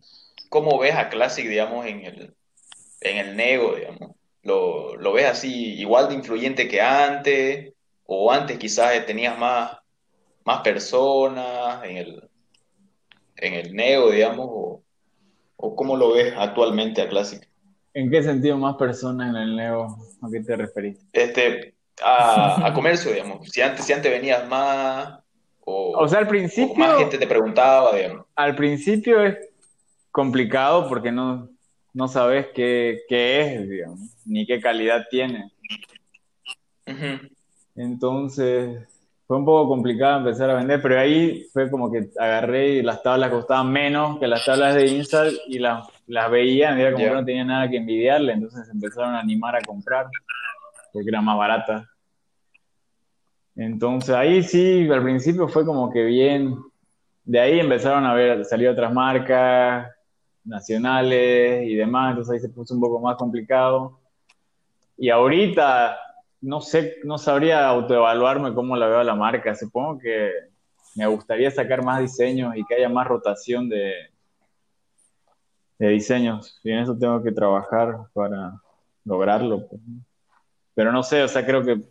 cómo 0.49 0.79
ves 0.79 0.95
a 0.95 1.09
Classic, 1.09 1.47
digamos, 1.47 1.85
en 1.87 2.05
el, 2.05 2.35
en 3.01 3.17
el 3.19 3.37
nego, 3.37 3.75
digamos? 3.75 4.17
¿Lo, 4.43 4.97
lo 4.97 5.13
ves 5.13 5.27
así 5.27 5.75
igual 5.75 6.09
de 6.09 6.15
influyente 6.15 6.69
que 6.69 6.81
antes? 6.81 7.75
¿O 8.07 8.33
antes 8.33 8.59
quizás 8.59 9.05
tenías 9.05 9.39
más, 9.39 9.79
más 10.45 10.63
personas 10.63 11.85
en 11.85 11.97
el, 11.99 12.31
en 13.37 13.55
el 13.55 13.75
nego, 13.75 14.11
digamos? 14.11 14.47
¿O, 14.49 14.83
o 15.59 15.77
cómo 15.77 15.97
lo 15.97 16.15
ves 16.15 16.33
actualmente 16.37 17.03
a 17.03 17.09
Classic? 17.09 17.47
¿En 17.95 18.11
qué 18.11 18.23
sentido 18.23 18.57
más 18.57 18.77
personas 18.77 19.31
en 19.31 19.37
el 19.37 19.57
Neo? 19.57 19.99
¿A 20.23 20.31
qué 20.31 20.41
te 20.41 20.57
referís? 20.57 20.99
Este, 21.13 21.75
a, 22.03 22.67
a 22.67 22.73
comercio, 22.73 23.13
digamos. 23.13 23.49
Si 23.51 23.61
antes, 23.61 23.85
si 23.85 23.93
antes 23.93 24.11
venías 24.11 24.49
más, 24.49 25.19
o, 25.65 25.93
O 25.99 26.09
sea, 26.09 26.21
al 26.21 26.29
principio, 26.29 26.75
más 26.77 26.97
gente 26.99 27.19
te 27.19 27.27
preguntaba, 27.27 27.95
digamos. 27.95 28.27
al 28.37 28.55
principio 28.55 29.23
es 29.23 29.37
complicado 30.11 30.89
porque 30.89 31.13
no, 31.13 31.49
no 31.93 32.09
sabes 32.09 32.47
qué, 32.55 33.01
qué 33.09 33.41
es, 33.43 33.69
digamos, 33.69 34.01
ni 34.25 34.47
qué 34.47 34.61
calidad 34.61 35.07
tiene. 35.11 35.51
Entonces, 37.75 38.79
fue 39.29 39.37
un 39.37 39.45
poco 39.45 39.69
complicado 39.69 40.19
empezar 40.19 40.51
a 40.51 40.55
vender, 40.55 40.83
pero 40.83 40.99
ahí 40.99 41.47
fue 41.53 41.71
como 41.71 41.93
que 41.93 42.09
agarré 42.19 42.71
y 42.71 42.83
las 42.83 43.03
tablas 43.03 43.31
costaban 43.31 43.71
menos 43.71 44.19
que 44.19 44.27
las 44.27 44.45
tablas 44.45 44.75
de 44.75 44.89
Install 44.89 45.39
y 45.47 45.61
las 45.61 45.87
las 46.09 46.31
veían 46.31 46.79
era 46.79 46.93
como 46.93 47.05
que 47.05 47.11
no 47.11 47.25
tenía 47.25 47.45
nada 47.45 47.69
que 47.69 47.77
envidiarle, 47.77 48.33
entonces 48.33 48.69
empezaron 48.71 49.15
a 49.15 49.21
animar 49.21 49.55
a 49.55 49.61
comprar 49.61 50.07
porque 50.93 51.09
eran 51.11 51.25
más 51.25 51.37
baratas. 51.37 51.87
Entonces 53.55 54.15
ahí 54.15 54.43
sí, 54.43 54.89
al 54.91 55.03
principio 55.03 55.49
fue 55.49 55.65
como 55.65 55.93
que 55.93 56.05
bien. 56.05 56.57
De 57.25 57.39
ahí 57.39 57.61
empezaron 57.61 58.07
a 58.07 58.15
ver, 58.15 58.45
salir 58.45 58.69
otras 58.69 58.93
marcas 58.93 59.91
nacionales 60.45 61.69
y 61.69 61.75
demás, 61.75 62.11
entonces 62.11 62.35
ahí 62.35 62.41
se 62.41 62.49
puso 62.49 62.75
un 62.75 62.81
poco 62.81 63.01
más 63.01 63.17
complicado. 63.17 64.01
Y 64.97 65.11
ahorita 65.11 65.99
no 66.41 66.61
sé, 66.61 66.97
no 67.05 67.19
sabría 67.19 67.67
autoevaluarme 67.69 68.55
cómo 68.55 68.77
la 68.77 68.87
veo 68.87 68.99
a 69.01 69.05
la 69.05 69.15
marca. 69.15 69.55
Supongo 69.55 69.99
que 69.99 70.31
me 70.95 71.07
gustaría 71.07 71.51
sacar 71.51 71.85
más 71.85 72.01
diseños 72.01 72.57
y 72.57 72.65
que 72.65 72.77
haya 72.77 72.89
más 72.89 73.07
rotación 73.07 73.69
de, 73.69 73.93
de 75.79 75.89
diseños. 75.89 76.61
Y 76.63 76.71
en 76.71 76.81
eso 76.81 76.97
tengo 76.97 77.23
que 77.23 77.33
trabajar 77.33 77.97
para 78.13 78.61
lograrlo. 79.05 79.67
pues. 79.69 79.81
Pero 80.75 80.93
no 80.93 81.03
sé, 81.03 81.23
o 81.23 81.29
sea, 81.29 81.45
creo 81.45 81.65
que 81.65 81.83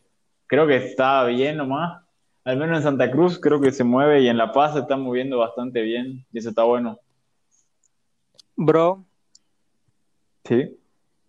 creo 0.48 0.66
que 0.68 0.78
está 0.78 1.24
bien 1.26 1.58
nomás. 1.58 2.04
Al 2.44 2.58
menos 2.58 2.78
en 2.78 2.84
Santa 2.84 3.12
Cruz 3.12 3.40
creo 3.40 3.60
que 3.60 3.72
se 3.72 3.84
mueve 3.84 4.22
y 4.22 4.30
en 4.30 4.38
La 4.38 4.54
Paz 4.54 4.74
se 4.74 4.80
está 4.80 4.96
moviendo 4.96 5.38
bastante 5.40 5.82
bien 5.82 6.26
y 6.32 6.40
eso 6.40 6.50
está 6.50 6.64
bueno. 6.64 6.98
Bro, 8.56 9.06
Sí. 10.48 10.77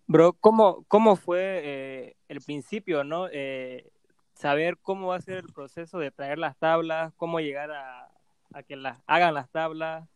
Bro, 0.09 0.33
¿cómo, 0.33 0.83
cómo 0.87 1.15
fue 1.15 1.61
eh, 1.63 2.15
el 2.27 2.41
principio, 2.41 3.03
no? 3.03 3.27
Eh, 3.31 3.87
saber 4.33 4.77
cómo 4.81 5.09
va 5.09 5.17
a 5.17 5.21
ser 5.21 5.37
el 5.37 5.53
proceso 5.53 5.99
de 5.99 6.09
traer 6.09 6.39
las 6.39 6.57
tablas, 6.57 7.13
cómo 7.15 7.39
llegar 7.39 7.71
a, 7.71 8.09
a 8.53 8.63
que 8.63 8.75
las 8.75 8.97
hagan 9.05 9.35
las 9.35 9.49
tablas, 9.51 10.09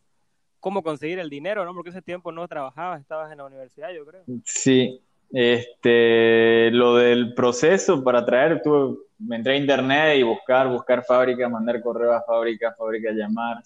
cómo 0.58 0.82
conseguir 0.82 1.20
el 1.20 1.30
dinero, 1.30 1.64
¿no? 1.64 1.72
Porque 1.74 1.90
ese 1.90 2.02
tiempo 2.02 2.32
no 2.32 2.48
trabajabas, 2.48 3.00
estabas 3.00 3.30
en 3.30 3.38
la 3.38 3.44
universidad, 3.44 3.90
yo 3.92 4.04
creo. 4.04 4.24
Sí, 4.44 5.00
este, 5.32 6.72
lo 6.72 6.96
del 6.96 7.32
proceso 7.32 8.02
para 8.02 8.26
traer, 8.26 8.62
tuve, 8.62 8.98
me 9.18 9.36
entré 9.36 9.52
a 9.52 9.56
internet 9.56 10.18
y 10.18 10.24
buscar, 10.24 10.68
buscar 10.68 11.04
fábricas, 11.04 11.48
mandar 11.48 11.80
correo 11.80 12.12
a 12.12 12.22
fábricas, 12.22 12.76
fábricas 12.76 13.14
llamar 13.14 13.62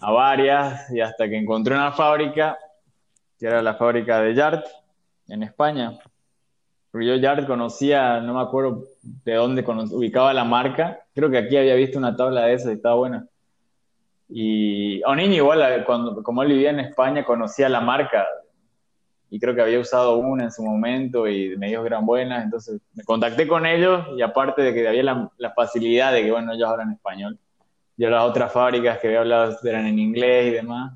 a 0.00 0.12
varias 0.12 0.90
y 0.92 1.00
hasta 1.00 1.28
que 1.28 1.36
encontré 1.36 1.74
una 1.74 1.90
fábrica 1.90 2.56
que 3.36 3.46
era 3.46 3.60
la 3.60 3.74
fábrica 3.74 4.20
de 4.20 4.34
Yard 4.34 4.62
en 5.32 5.42
España. 5.42 5.98
Porque 6.90 7.06
yo 7.06 7.16
Yard 7.16 7.46
conocía, 7.46 8.20
no 8.20 8.34
me 8.34 8.42
acuerdo 8.42 8.84
de 9.02 9.34
dónde 9.34 9.62
ubicaba 9.62 10.34
la 10.34 10.44
marca, 10.44 11.00
creo 11.14 11.30
que 11.30 11.38
aquí 11.38 11.56
había 11.56 11.74
visto 11.74 11.98
una 11.98 12.14
tabla 12.14 12.42
de 12.42 12.54
esas 12.54 12.70
y 12.70 12.74
estaba 12.74 12.96
buena. 12.96 13.26
Y 14.28 15.02
Onini 15.04 15.36
igual, 15.36 15.62
eh, 15.62 15.84
cuando, 15.84 16.22
como 16.22 16.42
él 16.42 16.50
vivía 16.50 16.70
en 16.70 16.80
España, 16.80 17.24
conocía 17.24 17.68
la 17.70 17.80
marca. 17.80 18.26
Y 19.30 19.40
creo 19.40 19.54
que 19.54 19.62
había 19.62 19.80
usado 19.80 20.16
una 20.18 20.44
en 20.44 20.52
su 20.52 20.62
momento 20.62 21.26
y 21.26 21.56
me 21.56 21.68
dijo 21.68 21.80
que 21.80 21.86
eran 21.86 22.04
buenas, 22.04 22.44
entonces 22.44 22.82
me 22.92 23.02
contacté 23.02 23.48
con 23.48 23.64
ellos 23.64 24.06
y 24.14 24.20
aparte 24.20 24.60
de 24.60 24.74
que 24.74 24.86
había 24.86 25.02
la, 25.02 25.30
la 25.38 25.52
facilidad 25.52 26.12
de 26.12 26.22
que, 26.22 26.30
bueno, 26.30 26.52
ellos 26.52 26.68
hablan 26.68 26.92
español, 26.92 27.38
yo 27.96 28.10
las 28.10 28.24
otras 28.24 28.52
fábricas 28.52 28.98
que 28.98 29.06
había 29.06 29.20
hablado 29.20 29.56
eran 29.64 29.86
en 29.86 29.98
inglés 29.98 30.48
y 30.48 30.50
demás, 30.50 30.92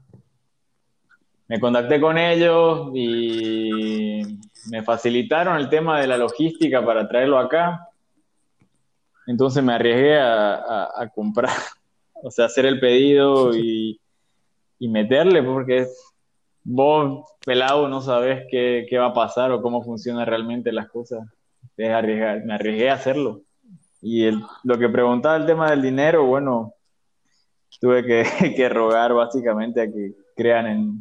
me 1.48 1.60
contacté 1.60 2.00
con 2.00 2.18
ellos 2.18 2.90
y 2.94 4.22
me 4.70 4.82
facilitaron 4.82 5.56
el 5.56 5.68
tema 5.68 6.00
de 6.00 6.06
la 6.08 6.16
logística 6.16 6.84
para 6.84 7.08
traerlo 7.08 7.38
acá, 7.38 7.88
entonces 9.26 9.62
me 9.62 9.74
arriesgué 9.74 10.18
a, 10.18 11.10
comprar, 11.14 11.50
o 12.14 12.30
sea, 12.30 12.46
hacer 12.46 12.66
el 12.66 12.80
pedido 12.80 13.56
y, 13.56 14.00
y 14.78 14.88
meterle 14.88 15.42
porque 15.42 15.86
vos, 16.62 17.24
pelado, 17.44 17.88
no 17.88 18.00
sabes 18.00 18.44
qué, 18.50 18.86
qué 18.88 18.98
va 18.98 19.06
a 19.06 19.14
pasar 19.14 19.52
o 19.52 19.62
cómo 19.62 19.82
funcionan 19.82 20.26
realmente 20.26 20.72
las 20.72 20.88
cosas. 20.88 21.26
Es 21.76 21.90
arriesgar, 21.90 22.44
me 22.44 22.54
arriesgué 22.54 22.90
a 22.90 22.94
hacerlo. 22.94 23.42
Y 24.00 24.24
el- 24.24 24.42
lo 24.64 24.78
que 24.78 24.88
preguntaba 24.88 25.36
el 25.36 25.46
tema 25.46 25.70
del 25.70 25.82
dinero, 25.82 26.24
bueno, 26.26 26.72
tuve 27.80 28.04
que, 28.04 28.24
que 28.56 28.68
rogar 28.68 29.12
básicamente 29.14 29.80
a 29.80 29.86
que 29.86 30.12
crean 30.34 30.66
en, 30.66 30.98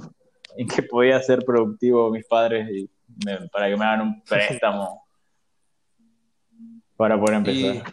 en 0.57 0.67
que 0.67 0.83
podía 0.83 1.21
ser 1.21 1.43
productivo 1.45 2.09
mis 2.11 2.25
padres 2.25 2.69
y 2.71 2.89
me- 3.25 3.47
para 3.49 3.67
que 3.69 3.77
me 3.77 3.85
hagan 3.85 4.01
un 4.01 4.21
préstamo 4.27 5.03
para 6.97 7.19
poder 7.19 7.35
empezar. 7.35 7.83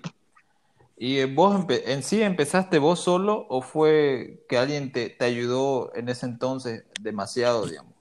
y 0.97 1.25
vos 1.25 1.67
en 1.69 2.03
sí 2.03 2.23
empezaste 2.23 2.79
vos 2.79 3.01
solo 3.01 3.47
o 3.49 3.61
fue 3.63 4.45
que 4.49 4.57
alguien 4.57 4.93
te, 4.93 5.11
te 5.11 5.25
ayudó 5.25 5.93
en 5.95 6.09
ese 6.09 6.27
entonces 6.27 6.85
demasiado, 7.01 7.67
digamos? 7.67 7.93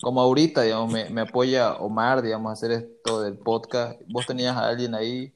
Como 0.00 0.20
ahorita, 0.20 0.62
digamos, 0.62 0.92
me, 0.92 1.10
me 1.10 1.22
apoya 1.22 1.74
Omar, 1.74 2.22
digamos, 2.22 2.50
a 2.50 2.52
hacer 2.52 2.70
esto 2.70 3.20
del 3.20 3.36
podcast. 3.36 4.00
¿Vos 4.06 4.26
tenías 4.26 4.56
a 4.56 4.68
alguien 4.68 4.94
ahí? 4.94 5.32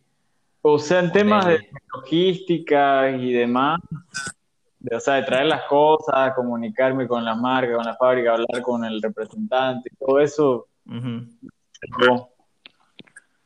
O 0.62 0.78
sea, 0.78 1.00
en 1.00 1.10
temas 1.10 1.44
de 1.46 1.68
logística 1.92 3.10
y 3.10 3.32
demás, 3.32 3.80
de, 4.82 4.96
o 4.96 5.00
sea, 5.00 5.14
de 5.14 5.22
traer 5.22 5.46
las 5.46 5.62
cosas, 5.64 6.34
comunicarme 6.34 7.06
con 7.06 7.24
las 7.24 7.38
marcas, 7.38 7.76
con 7.76 7.86
la 7.86 7.96
fábrica, 7.96 8.32
hablar 8.32 8.62
con 8.62 8.84
el 8.84 9.00
representante, 9.00 9.90
todo 9.98 10.18
eso, 10.18 10.66
yo. 10.86 12.28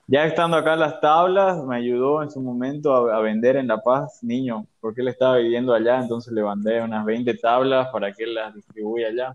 Ya 0.08 0.24
estando 0.24 0.56
acá 0.56 0.74
en 0.74 0.80
las 0.80 1.00
tablas, 1.00 1.64
me 1.64 1.76
ayudó 1.76 2.22
en 2.22 2.30
su 2.30 2.40
momento 2.40 2.94
a, 2.94 3.16
a 3.16 3.20
vender 3.20 3.56
en 3.56 3.66
La 3.66 3.78
Paz, 3.82 4.22
niño, 4.22 4.66
porque 4.80 5.00
él 5.00 5.08
estaba 5.08 5.36
viviendo 5.38 5.74
allá, 5.74 6.00
entonces 6.00 6.32
le 6.32 6.42
mandé 6.42 6.80
unas 6.80 7.04
20 7.04 7.34
tablas 7.34 7.88
para 7.88 8.12
que 8.12 8.22
él 8.22 8.34
las 8.34 8.54
distribuya 8.54 9.08
allá. 9.08 9.34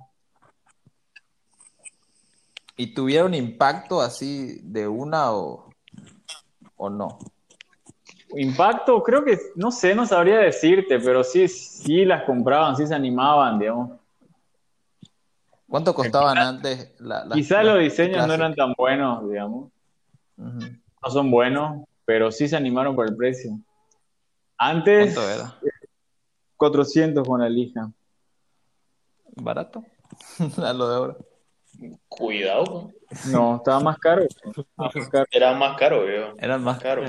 ¿Y 2.78 2.94
tuvieron 2.94 3.34
impacto 3.34 4.02
así 4.02 4.60
de 4.64 4.88
una 4.88 5.34
o, 5.34 5.70
o 6.78 6.90
no? 6.90 7.20
Impacto, 8.36 9.02
creo 9.04 9.24
que, 9.24 9.38
no 9.56 9.72
sé, 9.72 9.94
no 9.96 10.06
sabría 10.06 10.38
decirte, 10.40 11.00
pero 11.00 11.24
sí, 11.24 11.48
sí 11.48 12.06
las 12.06 12.24
compraban, 12.24 12.76
sí 12.76 12.88
se 12.88 12.96
animaban, 12.96 13.60
digamos. 13.60 14.00
¿Cuánto 15.68 15.94
costaban 15.94 16.38
antes 16.38 16.94
la, 17.00 17.30
Quizá 17.32 17.64
los 17.64 17.80
diseños 17.80 18.28
no 18.28 18.34
eran 18.34 18.54
tan 18.56 18.74
buenos, 18.74 19.30
digamos. 19.30 19.72
No 20.38 21.10
son 21.10 21.32
buenos, 21.32 21.86
pero 22.06 22.32
sí 22.32 22.48
se 22.48 22.58
animaron 22.58 22.96
por 22.96 23.08
el 23.08 23.16
precio. 23.16 23.58
Antes, 24.58 25.14
¿Cuánto 25.14 25.32
era? 25.32 25.56
400 26.58 27.28
con 27.28 27.42
la 27.42 27.50
lija. 27.50 27.90
¿Barato? 29.36 29.84
A 30.58 30.74
lo 30.74 30.90
de 30.90 30.96
ahora. 30.96 31.18
Cuidado, 32.08 32.92
No, 33.32 33.58
estaba 33.58 33.80
más 33.80 33.98
caro. 33.98 34.24
Estaba 34.24 34.68
más 34.76 35.10
caro. 35.10 35.26
era 35.32 35.54
más 35.54 35.78
caro, 35.78 36.06
viejo. 36.06 36.34
Eran 36.38 36.64
más 36.64 36.80
Caro. 36.80 37.04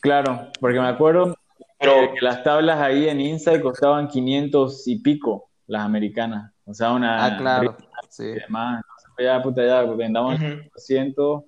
Claro, 0.00 0.48
porque 0.60 0.80
me 0.80 0.88
acuerdo 0.88 1.34
Pero, 1.78 2.12
que 2.14 2.20
las 2.20 2.42
tablas 2.44 2.80
ahí 2.80 3.08
en 3.08 3.20
Insight 3.20 3.62
costaban 3.62 4.08
500 4.08 4.86
y 4.88 5.00
pico, 5.00 5.50
las 5.66 5.82
americanas. 5.82 6.52
O 6.64 6.74
sea, 6.74 6.92
una... 6.92 7.24
Ah, 7.24 7.36
claro. 7.36 7.76
Sí. 8.08 8.24
Y 8.24 8.34
demás. 8.34 8.82
Entonces, 8.84 9.24
ya, 9.24 9.42
puta, 9.42 9.64
ya, 9.64 9.82
vendamos 9.82 10.34
ujú, 10.36 10.44
400. 10.70 11.44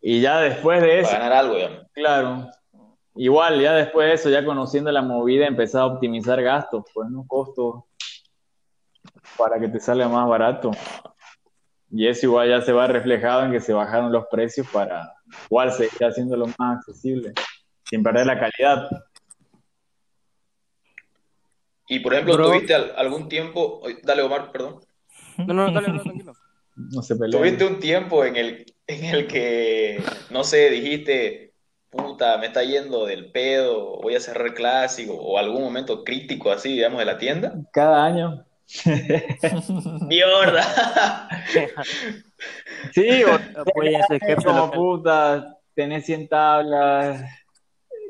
Y 0.00 0.20
ya 0.20 0.40
después 0.40 0.80
de 0.80 1.00
eso, 1.00 1.10
para 1.10 1.24
ganar 1.24 1.38
algo, 1.38 1.54
digamos. 1.54 1.86
Claro. 1.92 2.50
Igual, 3.14 3.60
ya 3.60 3.74
después 3.74 4.08
de 4.08 4.14
eso, 4.14 4.30
ya 4.30 4.44
conociendo 4.44 4.92
la 4.92 5.02
movida, 5.02 5.46
empezar 5.46 5.82
a 5.82 5.86
optimizar 5.86 6.40
gastos, 6.42 6.84
pues, 6.94 7.08
¿no? 7.10 7.24
Costos 7.26 7.84
para 9.36 9.58
que 9.60 9.68
te 9.68 9.80
salga 9.80 10.08
más 10.08 10.28
barato. 10.28 10.70
Y 11.90 12.06
eso 12.06 12.26
igual 12.26 12.48
ya 12.50 12.60
se 12.60 12.72
va 12.72 12.86
reflejado 12.86 13.44
en 13.44 13.52
que 13.52 13.60
se 13.60 13.72
bajaron 13.72 14.12
los 14.12 14.26
precios 14.30 14.66
para 14.72 15.12
igual 15.46 15.72
seguir 15.72 16.04
haciéndolo 16.04 16.46
más 16.58 16.78
accesible, 16.78 17.32
sin 17.84 18.02
perder 18.02 18.26
la 18.26 18.38
calidad. 18.38 18.88
Y 21.88 22.00
por 22.00 22.12
ejemplo, 22.12 22.34
Bro. 22.34 22.44
¿tuviste 22.46 22.74
al- 22.74 22.92
algún 22.96 23.28
tiempo, 23.28 23.82
dale 24.02 24.22
Omar, 24.22 24.52
perdón, 24.52 24.80
No, 25.38 25.54
no, 25.54 25.70
dale, 25.72 25.88
no, 25.92 26.02
tranquilo. 26.02 26.32
No 26.76 27.02
se 27.02 27.16
pelea. 27.16 27.40
¿tuviste 27.40 27.64
un 27.64 27.80
tiempo 27.80 28.24
en 28.24 28.36
el, 28.36 28.66
en 28.86 29.04
el 29.06 29.26
que, 29.26 30.02
no 30.30 30.44
sé, 30.44 30.68
dijiste, 30.70 31.54
puta, 31.90 32.36
me 32.38 32.46
está 32.48 32.62
yendo 32.62 33.06
del 33.06 33.32
pedo, 33.32 33.96
voy 34.02 34.14
a 34.14 34.20
cerrar 34.20 34.52
clásico, 34.54 35.14
o 35.14 35.38
algún 35.38 35.62
momento 35.62 36.04
crítico 36.04 36.52
así, 36.52 36.74
digamos, 36.74 36.98
de 36.98 37.06
la 37.06 37.16
tienda? 37.18 37.54
Cada 37.72 38.04
año. 38.04 38.44
¡Mierda! 40.06 41.28
Sí, 42.92 43.24
o 43.24 43.64
Pues 43.74 43.94
ese 43.94 44.20
jefe 44.24 44.44
como 44.44 44.70
puta, 44.70 45.58
tenés 45.74 46.06
100 46.06 46.28
tablas, 46.28 47.24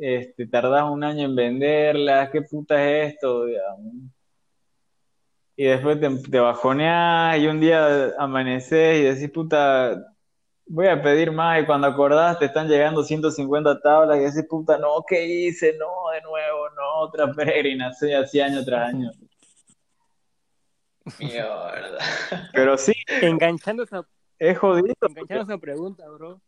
este, 0.00 0.46
tardás 0.46 0.84
un 0.84 1.02
año 1.02 1.24
en 1.24 1.34
venderlas, 1.34 2.28
¿qué 2.30 2.42
puta 2.42 2.86
es 2.86 3.14
esto? 3.14 3.46
digamos? 3.46 3.94
Y 5.56 5.64
después 5.64 5.98
te, 5.98 6.08
te 6.30 6.38
bajoneás 6.38 7.38
y 7.38 7.46
un 7.46 7.60
día 7.60 8.12
amanecés 8.18 8.98
y 8.98 9.02
decís, 9.04 9.30
puta, 9.30 9.96
voy 10.66 10.86
a 10.86 11.02
pedir 11.02 11.32
más 11.32 11.62
y 11.62 11.66
cuando 11.66 11.86
acordás 11.86 12.38
te 12.38 12.44
están 12.44 12.68
llegando 12.68 13.02
150 13.02 13.80
tablas 13.80 14.18
y 14.18 14.24
decís, 14.24 14.44
puta, 14.48 14.78
no, 14.78 15.02
¿qué 15.08 15.24
hice? 15.24 15.74
No, 15.78 16.10
de 16.12 16.20
nuevo, 16.20 16.68
no, 16.76 17.00
otra 17.00 17.32
peregrinación 17.32 18.22
así 18.22 18.40
año 18.40 18.64
tras 18.64 18.90
año. 18.94 19.10
Mierda. 21.20 21.98
Pero 22.52 22.76
sí, 22.78 22.92
Enganchando 23.22 23.82
esa, 23.82 24.06
es 24.38 24.58
jodido. 24.58 24.94
enganchando 25.02 25.44
esa 25.44 25.58
pregunta, 25.58 26.08
bro. 26.08 26.40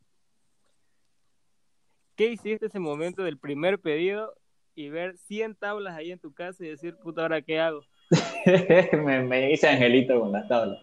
¿Qué 2.17 2.27
hiciste 2.33 2.67
ese 2.67 2.79
momento 2.79 3.23
del 3.23 3.39
primer 3.39 3.79
pedido 3.81 4.35
y 4.75 4.89
ver 4.91 5.17
100 5.17 5.55
tablas 5.57 5.97
ahí 5.97 6.13
en 6.13 6.19
tu 6.19 6.33
casa 6.33 6.65
y 6.65 6.69
decir, 6.69 6.97
puta, 6.97 7.23
¿ahora 7.23 7.41
qué 7.43 7.61
hago? 7.61 7.83
me, 9.05 9.23
me 9.23 9.53
hice 9.53 9.69
angelito 9.69 10.21
con 10.21 10.33
las 10.33 10.47
tablas. 10.49 10.79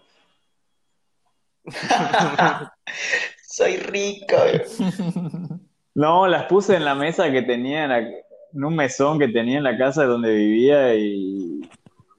Soy 3.48 3.78
rico. 3.78 4.36
No, 5.94 6.28
las 6.28 6.46
puse 6.46 6.76
en 6.76 6.86
la 6.86 6.96
mesa 6.96 7.32
que 7.32 7.42
tenía, 7.42 7.84
en, 7.86 7.90
la- 7.90 8.00
en 8.00 8.64
un 8.64 8.76
mesón 8.76 9.20
que 9.20 9.28
tenía 9.28 9.58
en 9.58 9.64
la 9.64 9.78
casa 9.78 10.06
donde 10.06 10.34
vivía 10.34 10.96
y, 10.96 11.62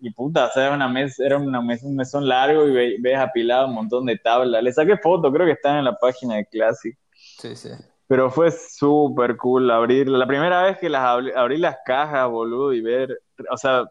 y 0.01 0.11
puta, 0.11 0.47
o 0.47 0.51
sea, 0.51 0.67
era, 0.67 0.75
una 0.75 0.89
mesa, 0.89 1.25
era 1.25 1.39
una 1.39 1.61
mes- 1.61 1.83
un 1.83 1.97
mesón 1.97 2.29
largo 2.29 2.67
y 2.67 2.73
ve- 2.73 2.97
ves 3.01 3.19
apilado 3.19 3.67
un 3.69 3.75
montón 3.75 4.07
de 4.07 4.17
tablas. 4.19 4.63
Le 4.63 4.73
saqué 4.73 4.97
foto, 4.97 5.33
creo 5.33 5.47
que 5.47 5.53
están 5.53 5.79
en 5.79 5.85
la 5.85 5.97
página 5.97 6.37
de 6.37 6.47
Classic. 6.47 6.97
Sí, 7.13 7.57
sí. 7.57 7.71
Pero 8.07 8.31
fue 8.31 8.51
súper 8.51 9.37
cool 9.37 9.71
abrir. 9.71 10.09
La 10.09 10.27
primera 10.27 10.63
vez 10.63 10.79
que 10.79 10.89
las 10.89 11.03
abrí, 11.03 11.33
abrí 11.35 11.59
las 11.59 11.79
cajas, 11.85 12.29
boludo, 12.31 12.73
y 12.73 12.81
ver, 12.81 13.21
o 13.51 13.57
sea, 13.57 13.85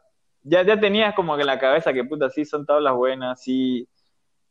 ya, 0.43 0.63
ya 0.63 0.79
tenías 0.79 1.13
como 1.13 1.35
que 1.35 1.41
en 1.41 1.47
la 1.47 1.59
cabeza 1.59 1.93
que 1.93 2.03
puta, 2.03 2.29
sí 2.29 2.45
son 2.45 2.65
tablas 2.65 2.93
buenas, 2.95 3.41
sí, 3.41 3.87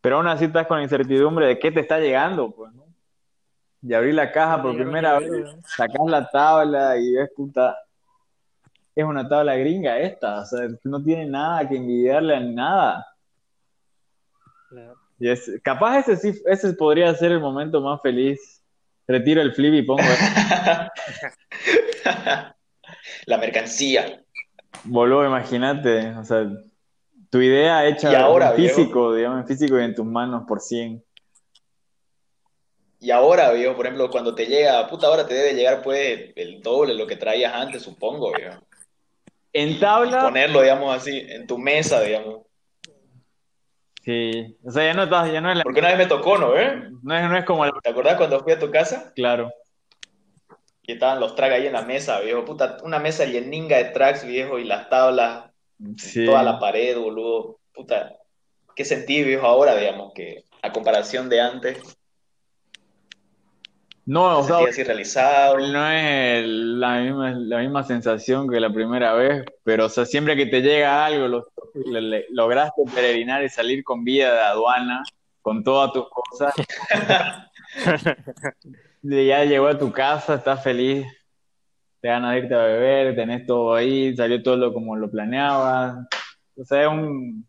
pero 0.00 0.16
aún 0.18 0.28
así 0.28 0.44
estás 0.44 0.66
con 0.66 0.76
la 0.76 0.84
incertidumbre 0.84 1.46
de 1.46 1.58
qué 1.58 1.72
te 1.72 1.80
está 1.80 1.98
llegando, 1.98 2.50
pues, 2.54 2.72
¿no? 2.74 2.84
Y 3.82 3.94
abrí 3.94 4.12
la 4.12 4.30
caja 4.32 4.62
por 4.62 4.74
primera 4.74 5.18
vez, 5.18 5.30
sacás 5.64 6.06
la 6.06 6.28
tabla 6.28 6.96
y 6.96 7.12
ves, 7.14 7.30
puta, 7.36 7.76
es 8.96 9.04
una 9.04 9.28
tabla 9.28 9.54
gringa 9.56 9.98
esta, 9.98 10.40
o 10.40 10.46
sea, 10.46 10.68
no 10.84 11.02
tiene 11.02 11.26
nada 11.26 11.68
que 11.68 11.76
envidiarle 11.76 12.34
a 12.34 12.40
nada. 12.40 13.06
Claro. 14.70 14.94
Y 15.18 15.28
es, 15.28 15.50
capaz 15.62 15.98
ese 15.98 16.16
sí, 16.16 16.42
ese 16.46 16.72
podría 16.72 17.14
ser 17.14 17.32
el 17.32 17.40
momento 17.40 17.82
más 17.82 18.00
feliz. 18.00 18.62
Retiro 19.06 19.42
el 19.42 19.54
flip 19.54 19.74
y 19.74 19.82
pongo 19.82 20.02
La 23.26 23.38
mercancía. 23.38 24.22
Boludo, 24.84 25.26
imagínate, 25.26 26.14
o 26.16 26.24
sea, 26.24 26.46
tu 27.30 27.40
idea 27.40 27.86
hecha 27.86 28.12
Y 28.12 28.14
ahora, 28.14 28.50
en 28.50 28.56
viejo. 28.56 28.76
físico, 28.76 29.14
digamos, 29.14 29.40
en 29.40 29.46
físico 29.46 29.78
y 29.78 29.84
en 29.84 29.94
tus 29.94 30.06
manos 30.06 30.44
por 30.48 30.60
100. 30.60 31.02
Y 33.00 33.10
ahora, 33.10 33.52
viejo, 33.52 33.76
por 33.76 33.84
ejemplo, 33.86 34.10
cuando 34.10 34.34
te 34.34 34.46
llega, 34.46 34.88
puta, 34.88 35.06
ahora 35.06 35.26
te 35.26 35.34
debe 35.34 35.54
llegar 35.54 35.82
pues 35.82 36.32
el 36.34 36.62
doble 36.62 36.94
de 36.94 36.98
lo 36.98 37.06
que 37.06 37.16
traías 37.16 37.54
antes, 37.54 37.82
supongo, 37.82 38.32
viejo. 38.32 38.65
En 39.52 39.80
tabla, 39.80 40.20
Ponerlo, 40.22 40.60
digamos 40.62 40.94
así, 40.94 41.18
en 41.28 41.46
tu 41.46 41.56
mesa, 41.58 42.00
digamos. 42.02 42.42
sí, 44.02 44.56
o 44.64 44.70
sea, 44.70 44.84
ya 44.84 44.94
no 44.94 45.04
estás, 45.04 45.32
ya 45.32 45.40
no 45.40 45.50
es 45.50 45.56
la- 45.56 45.62
Porque 45.64 45.80
una 45.80 45.88
vez 45.88 45.98
me 45.98 46.06
tocó, 46.06 46.38
¿no? 46.38 46.56
¿Eh? 46.56 46.90
no 47.02 47.16
es, 47.16 47.28
no 47.28 47.36
es 47.36 47.44
como 47.44 47.64
la, 47.64 47.72
¿Te 47.82 47.90
acordás 47.90 48.16
cuando 48.16 48.40
fui 48.40 48.52
a 48.52 48.58
tu 48.58 48.70
casa? 48.70 49.12
claro, 49.14 49.50
Y 50.82 50.92
estaban 50.92 51.18
los 51.18 51.34
tracks 51.34 51.54
ahí 51.54 51.66
en 51.66 51.72
la 51.72 51.82
mesa, 51.82 52.20
viejo. 52.20 52.44
Puta, 52.44 52.76
una 52.84 52.98
mesa 53.00 53.24
lleninga 53.24 53.76
de 53.78 53.86
tracks, 53.86 54.24
viejo, 54.24 54.58
y 54.58 54.64
las 54.64 54.88
tablas, 54.88 55.50
sí. 55.96 56.24
toda 56.24 56.42
la 56.44 56.60
pared, 56.60 56.96
boludo. 56.96 57.58
Puta, 57.74 58.12
¿qué 58.76 58.84
sentí, 58.84 59.24
viejo, 59.24 59.46
ahora, 59.46 59.74
digamos, 59.76 60.12
que 60.14 60.44
a 60.62 60.72
comparación 60.72 61.28
de 61.28 61.40
antes, 61.40 61.95
No, 64.06 64.38
o 64.38 64.44
sea, 64.44 64.58
así 64.68 64.84
realizado? 64.84 65.58
no 65.58 65.90
es 65.90 66.04
el- 66.44 66.78
la 66.80 67.00
misma, 67.00 67.30
la 67.32 67.58
misma 67.58 67.82
sensación 67.82 68.48
que 68.48 68.60
la 68.60 68.72
primera 68.72 69.14
vez, 69.14 69.44
pero 69.64 69.86
o 69.86 69.88
sea, 69.88 70.06
siempre 70.06 70.36
que 70.36 70.46
te 70.46 70.62
llega 70.62 71.04
algo, 71.04 71.26
lo- 71.26 71.46
lograste 72.30 72.82
peregrinar 72.94 73.42
y 73.42 73.48
salir 73.48 73.82
con 73.82 74.04
vida 74.04 74.32
de 74.32 74.40
aduana, 74.40 75.02
con 75.42 75.62
todas 75.64 75.92
tus 75.92 76.06
cosas. 76.08 76.54
Ya 79.02 79.44
llegó 79.44 79.68
a 79.68 79.78
tu 79.78 79.92
casa, 79.92 80.34
estás 80.36 80.62
feliz, 80.64 81.06
te 82.00 82.08
ganas 82.08 82.32
de 82.32 82.38
irte 82.38 82.54
a 82.54 82.62
beber, 82.64 83.14
tenés 83.14 83.46
todo 83.46 83.74
ahí, 83.74 84.16
salió 84.16 84.42
todo 84.42 84.56
lo- 84.56 84.72
como 84.72 84.96
lo 84.96 85.08
planeabas. 85.10 85.96
O 86.56 86.64
sea, 86.64 86.82
es 86.82 86.88
un... 86.88 87.46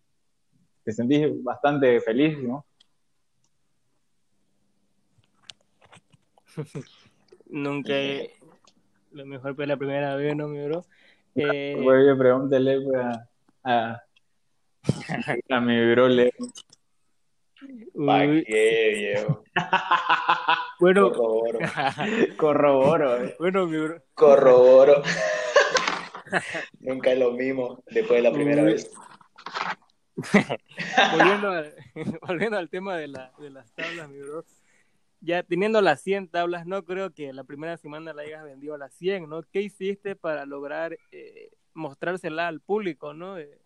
te 0.83 0.91
sentís 0.91 1.27
bastante 1.43 1.99
feliz, 2.01 2.37
¿no? 2.37 2.65
Nunca 7.47 7.93
he- 7.93 8.31
Lo 9.11 9.25
mejor 9.25 9.55
fue 9.55 9.67
la 9.67 9.77
primera 9.77 10.15
vez, 10.15 10.35
¿no, 10.35 10.47
mi 10.47 10.63
bro? 10.65 10.85
Eh, 11.35 11.73
Pues 11.83 12.05
yo 12.07 12.17
pues, 12.17 13.05
a, 13.05 13.29
a, 13.63 14.01
a 15.49 15.59
mi 15.59 15.91
bro 15.91 16.07
Leo. 16.07 16.31
¿Pa' 18.05 18.25
uy, 18.25 18.43
qué, 18.45 18.93
viejo? 18.95 19.43
bueno, 20.79 21.11
Corroboro. 21.11 21.59
Corroboro. 22.37 23.23
eh. 23.25 23.35
bueno, 23.39 23.65
mi 23.67 23.77
bro. 23.77 24.01
Corroboro. 24.13 25.01
Nunca 26.79 27.11
es 27.13 27.19
lo 27.19 27.31
mismo 27.31 27.83
después 27.87 28.17
de 28.21 28.29
la 28.29 28.33
primera 28.33 28.63
Uy. 28.63 28.73
vez. 28.73 28.91
volviendo, 31.11 31.49
al, 31.49 31.75
volviendo 32.27 32.57
al 32.57 32.69
tema 32.69 32.97
de, 32.97 33.07
la, 33.07 33.31
de 33.39 33.49
las 33.49 33.71
tablas, 33.73 34.09
mi 34.09 34.19
bro. 34.19 34.43
Ya 35.27 35.43
teniendo 35.43 35.81
las 35.81 35.99
100 36.03 36.29
tablas, 36.29 36.65
no 36.65 36.85
creo 36.85 37.13
que 37.13 37.33
la 37.33 37.43
primera 37.43 37.75
semana 37.75 38.13
la 38.13 38.21
hayas 38.21 38.45
vendido 38.45 38.75
a 38.75 38.77
las 38.77 38.93
100, 38.93 39.27
¿no? 39.27 39.43
¿Qué 39.43 39.61
hiciste 39.61 40.15
para 40.15 40.45
lograr 40.45 40.97
eh, 41.11 41.49
mostrársela 41.73 42.47
al 42.47 42.61
público, 42.61 43.13
¿no? 43.13 43.37
Eh, 43.37 43.59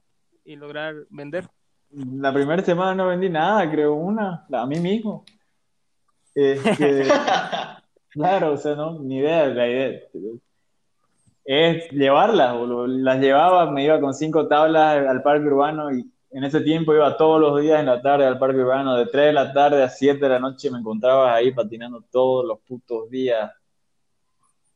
y 0.44 0.56
lograr 0.56 0.96
vender. 1.12 1.48
La 1.92 2.34
primera 2.34 2.64
semana 2.64 2.96
no 2.96 3.10
vendí 3.10 3.30
nada, 3.30 3.70
creo, 3.70 3.94
una, 3.94 4.48
a 4.52 4.66
mí 4.66 4.80
mismo. 4.80 5.24
Este, 6.34 7.04
claro, 8.10 8.54
o 8.54 8.58
sea, 8.58 8.74
no, 8.74 8.98
ni 8.98 9.18
idea, 9.18 9.46
la 9.46 9.68
idea 9.68 10.00
es 11.46 11.92
llevarlas, 11.92 12.58
boludo. 12.58 12.88
las 12.88 13.20
llevaba, 13.20 13.70
me 13.70 13.86
iba 13.86 14.02
con 14.02 14.16
cinco 14.16 14.48
tablas 14.48 15.06
al 15.08 15.22
parque 15.22 15.46
urbano 15.46 15.92
y 15.92 16.12
en 16.32 16.44
ese 16.46 16.62
tiempo 16.62 16.94
iba 16.94 17.18
todos 17.18 17.42
los 17.42 17.62
días 17.62 17.80
en 17.80 17.88
la 17.88 18.02
tarde 18.02 18.26
al 18.26 18.40
parque 18.40 18.60
urbano, 18.60 18.96
de 18.96 19.06
3 19.06 19.28
de 19.28 19.34
la 19.34 19.52
tarde 19.54 19.84
a 19.84 19.90
7 19.90 20.20
de 20.20 20.30
la 20.30 20.40
noche 20.40 20.72
me 20.72 20.80
encontraba 20.80 21.34
ahí 21.34 21.52
patinando 21.52 22.02
todos 22.10 22.46
los 22.46 22.60
putos 22.62 23.10
días. 23.10 23.52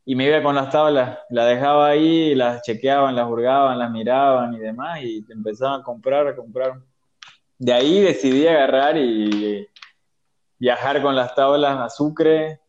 Y 0.04 0.16
me 0.16 0.26
iba 0.28 0.44
con 0.44 0.54
las 0.54 0.70
tablas, 0.70 1.18
las 1.30 1.48
dejaba 1.48 1.88
ahí, 1.88 2.36
las 2.36 2.62
chequeaban, 2.62 3.16
las 3.16 3.28
hurgaban, 3.28 3.80
las 3.80 3.90
miraban 3.90 4.54
y 4.54 4.60
demás, 4.60 5.02
y 5.02 5.26
empezaban 5.30 5.82
a 5.82 5.84
comprar, 5.84 6.28
a 6.28 6.36
comprar. 6.36 6.74
De 7.58 7.74
ahí 7.74 8.02
decidí 8.02 8.46
agarrar 8.46 8.98
y 8.98 9.68
viajar 10.60 11.02
con 11.02 11.16
las 11.16 11.34
tablas 11.34 11.80
a 11.80 11.90
Sucre. 11.90 12.60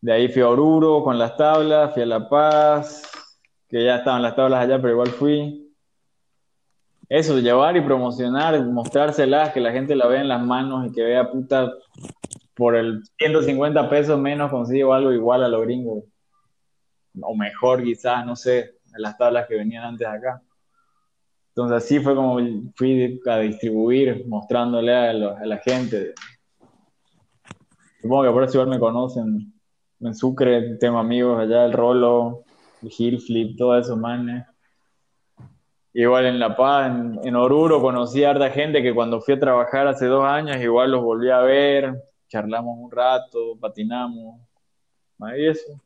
De 0.00 0.12
ahí 0.12 0.28
fui 0.28 0.42
a 0.42 0.48
Oruro 0.48 1.04
con 1.04 1.18
las 1.18 1.36
tablas, 1.36 1.92
fui 1.92 2.02
a 2.02 2.06
La 2.06 2.28
Paz, 2.28 3.02
que 3.68 3.84
ya 3.84 3.96
estaban 3.96 4.22
las 4.22 4.34
tablas 4.34 4.64
allá, 4.64 4.80
pero 4.80 4.94
igual 4.94 5.08
fui. 5.08 5.63
Eso, 7.16 7.38
llevar 7.38 7.76
y 7.76 7.80
promocionar, 7.80 8.60
mostrárselas, 8.66 9.52
que 9.52 9.60
la 9.60 9.70
gente 9.70 9.94
la 9.94 10.08
vea 10.08 10.20
en 10.20 10.26
las 10.26 10.44
manos 10.44 10.84
y 10.88 10.92
que 10.92 11.00
vea, 11.00 11.30
puta, 11.30 11.72
por 12.56 12.74
el 12.74 13.04
150 13.18 13.88
pesos 13.88 14.18
menos 14.18 14.50
consigo 14.50 14.92
algo 14.92 15.12
igual 15.12 15.44
a 15.44 15.48
los 15.48 15.62
gringos. 15.62 16.02
O 17.22 17.36
mejor 17.36 17.84
quizás, 17.84 18.26
no 18.26 18.34
sé, 18.34 18.78
a 18.92 18.98
las 18.98 19.16
tablas 19.16 19.46
que 19.46 19.54
venían 19.54 19.84
antes 19.84 20.08
acá. 20.08 20.42
Entonces 21.50 21.84
así 21.84 22.00
fue 22.00 22.16
como 22.16 22.36
fui 22.74 23.20
a 23.28 23.38
distribuir, 23.38 24.24
mostrándole 24.26 24.92
a, 24.92 25.12
lo- 25.12 25.36
a 25.36 25.46
la 25.46 25.58
gente. 25.58 26.14
Supongo 28.02 28.24
que 28.24 28.30
por 28.30 28.42
eso 28.42 28.54
igual 28.54 28.70
me 28.70 28.80
conocen. 28.80 29.52
En 30.00 30.14
Sucre 30.16 30.78
tengo 30.78 30.98
amigos 30.98 31.38
allá, 31.38 31.64
el 31.64 31.74
Rolo, 31.74 32.42
el 32.82 32.90
Hillflip, 32.98 33.56
todos 33.56 33.86
esos 33.86 33.96
manes. 33.96 34.44
Igual 35.96 36.26
en 36.26 36.40
La 36.40 36.56
Paz, 36.56 36.90
en, 36.90 37.20
en 37.22 37.36
Oruro 37.36 37.80
conocí 37.80 38.24
a 38.24 38.30
harta 38.30 38.50
gente 38.50 38.82
que 38.82 38.92
cuando 38.92 39.20
fui 39.20 39.34
a 39.34 39.38
trabajar 39.40 39.86
hace 39.86 40.06
dos 40.06 40.24
años 40.24 40.56
igual 40.60 40.90
los 40.90 41.02
volví 41.02 41.30
a 41.30 41.38
ver, 41.38 41.94
charlamos 42.28 42.76
un 42.78 42.90
rato, 42.90 43.56
patinamos. 43.60 44.40
Ahí 45.20 45.46
eso. 45.46 45.80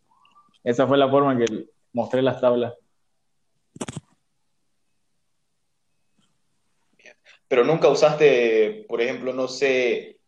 Esa 0.65 0.87
fue 0.87 0.97
la 0.97 1.11
forma 1.11 1.33
en 1.33 1.39
que 1.41 1.65
mostré 1.93 2.23
las 2.23 2.41
tablas. 2.41 2.73
Pero 7.47 7.65
nunca 7.65 7.89
usaste, 7.89 8.87
por 8.89 9.01
ejemplo, 9.03 9.33
no 9.35 9.47
sé, 9.49 10.19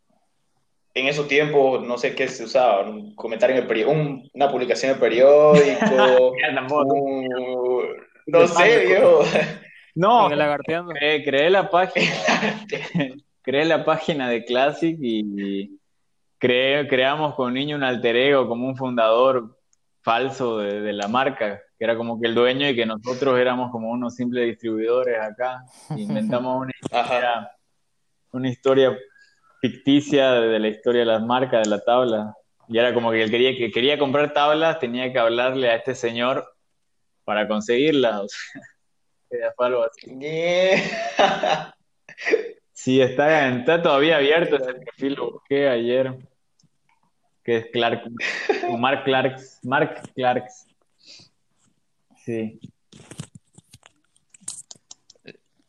en 0.94 1.06
esos 1.06 1.26
tiempos, 1.28 1.82
no 1.86 1.96
sé 1.98 2.14
qué 2.14 2.28
se 2.28 2.44
usaba, 2.44 2.82
un 2.88 3.14
comentario 3.14 3.56
en 3.56 3.62
el 3.62 3.68
periódico, 3.68 4.28
una 4.34 4.50
publicación 4.50 4.90
en 4.90 4.94
el 4.96 5.00
periódico, 5.00 6.32
un- 6.84 7.96
no 8.26 8.46
sé, 8.46 8.84
viejo. 8.86 9.20
No, 9.94 10.28
creé, 10.28 11.24
creé 11.24 11.50
la 11.50 11.68
página, 11.68 12.06
creé 13.42 13.64
la 13.64 13.84
página 13.84 14.28
de 14.28 14.44
Classic 14.44 14.96
y 15.00 15.78
creé, 16.38 16.88
creamos 16.88 17.34
con 17.34 17.54
Niño 17.54 17.76
un 17.76 17.84
alter 17.84 18.16
ego 18.16 18.48
como 18.48 18.66
un 18.66 18.76
fundador 18.76 19.58
falso 20.02 20.58
de, 20.58 20.80
de 20.80 20.92
la 20.92 21.08
marca. 21.08 21.60
que 21.78 21.84
era 21.84 21.96
como 21.96 22.20
que 22.20 22.26
el 22.26 22.34
dueño 22.34 22.68
y 22.68 22.74
que 22.76 22.86
nosotros 22.86 23.38
éramos 23.38 23.70
como 23.70 23.90
unos 23.90 24.14
simples 24.14 24.46
distribuidores 24.46 25.18
acá. 25.20 25.64
Inventamos 25.96 26.62
una 26.62 26.72
historia, 26.80 27.50
una 28.32 28.48
historia 28.48 28.98
ficticia 29.60 30.32
de 30.32 30.58
la 30.58 30.68
historia 30.68 31.00
de 31.00 31.06
las 31.06 31.22
marcas 31.22 31.64
de 31.64 31.70
la 31.70 31.80
tabla. 31.80 32.34
Y 32.68 32.78
era 32.78 32.94
como 32.94 33.10
que 33.10 33.22
él 33.22 33.30
quería, 33.30 33.56
que 33.56 33.70
quería 33.70 33.98
comprar 33.98 34.32
tablas, 34.32 34.78
tenía 34.78 35.12
que 35.12 35.18
hablarle 35.18 35.68
a 35.68 35.76
este 35.76 35.94
señor 35.94 36.46
para 37.24 37.46
conseguirlas. 37.48 38.20
O 38.20 38.28
sea, 38.28 38.62
era 39.30 39.54
algo 39.58 39.84
así. 39.84 40.18
Yeah. 40.18 41.74
Sí, 42.72 42.98
está, 43.02 43.46
está 43.48 43.82
todavía 43.82 44.16
abierto 44.16 44.56
ese 44.56 44.72
perfil, 44.72 45.12
lo 45.12 45.32
busqué 45.32 45.68
ayer. 45.68 46.16
Que 47.44 47.58
es 47.58 47.66
Clark, 47.74 48.10
Mark 48.78 49.04
Clarks, 49.04 49.58
Mark 49.62 50.00
Clarks. 50.14 50.66
Sí. 52.24 52.58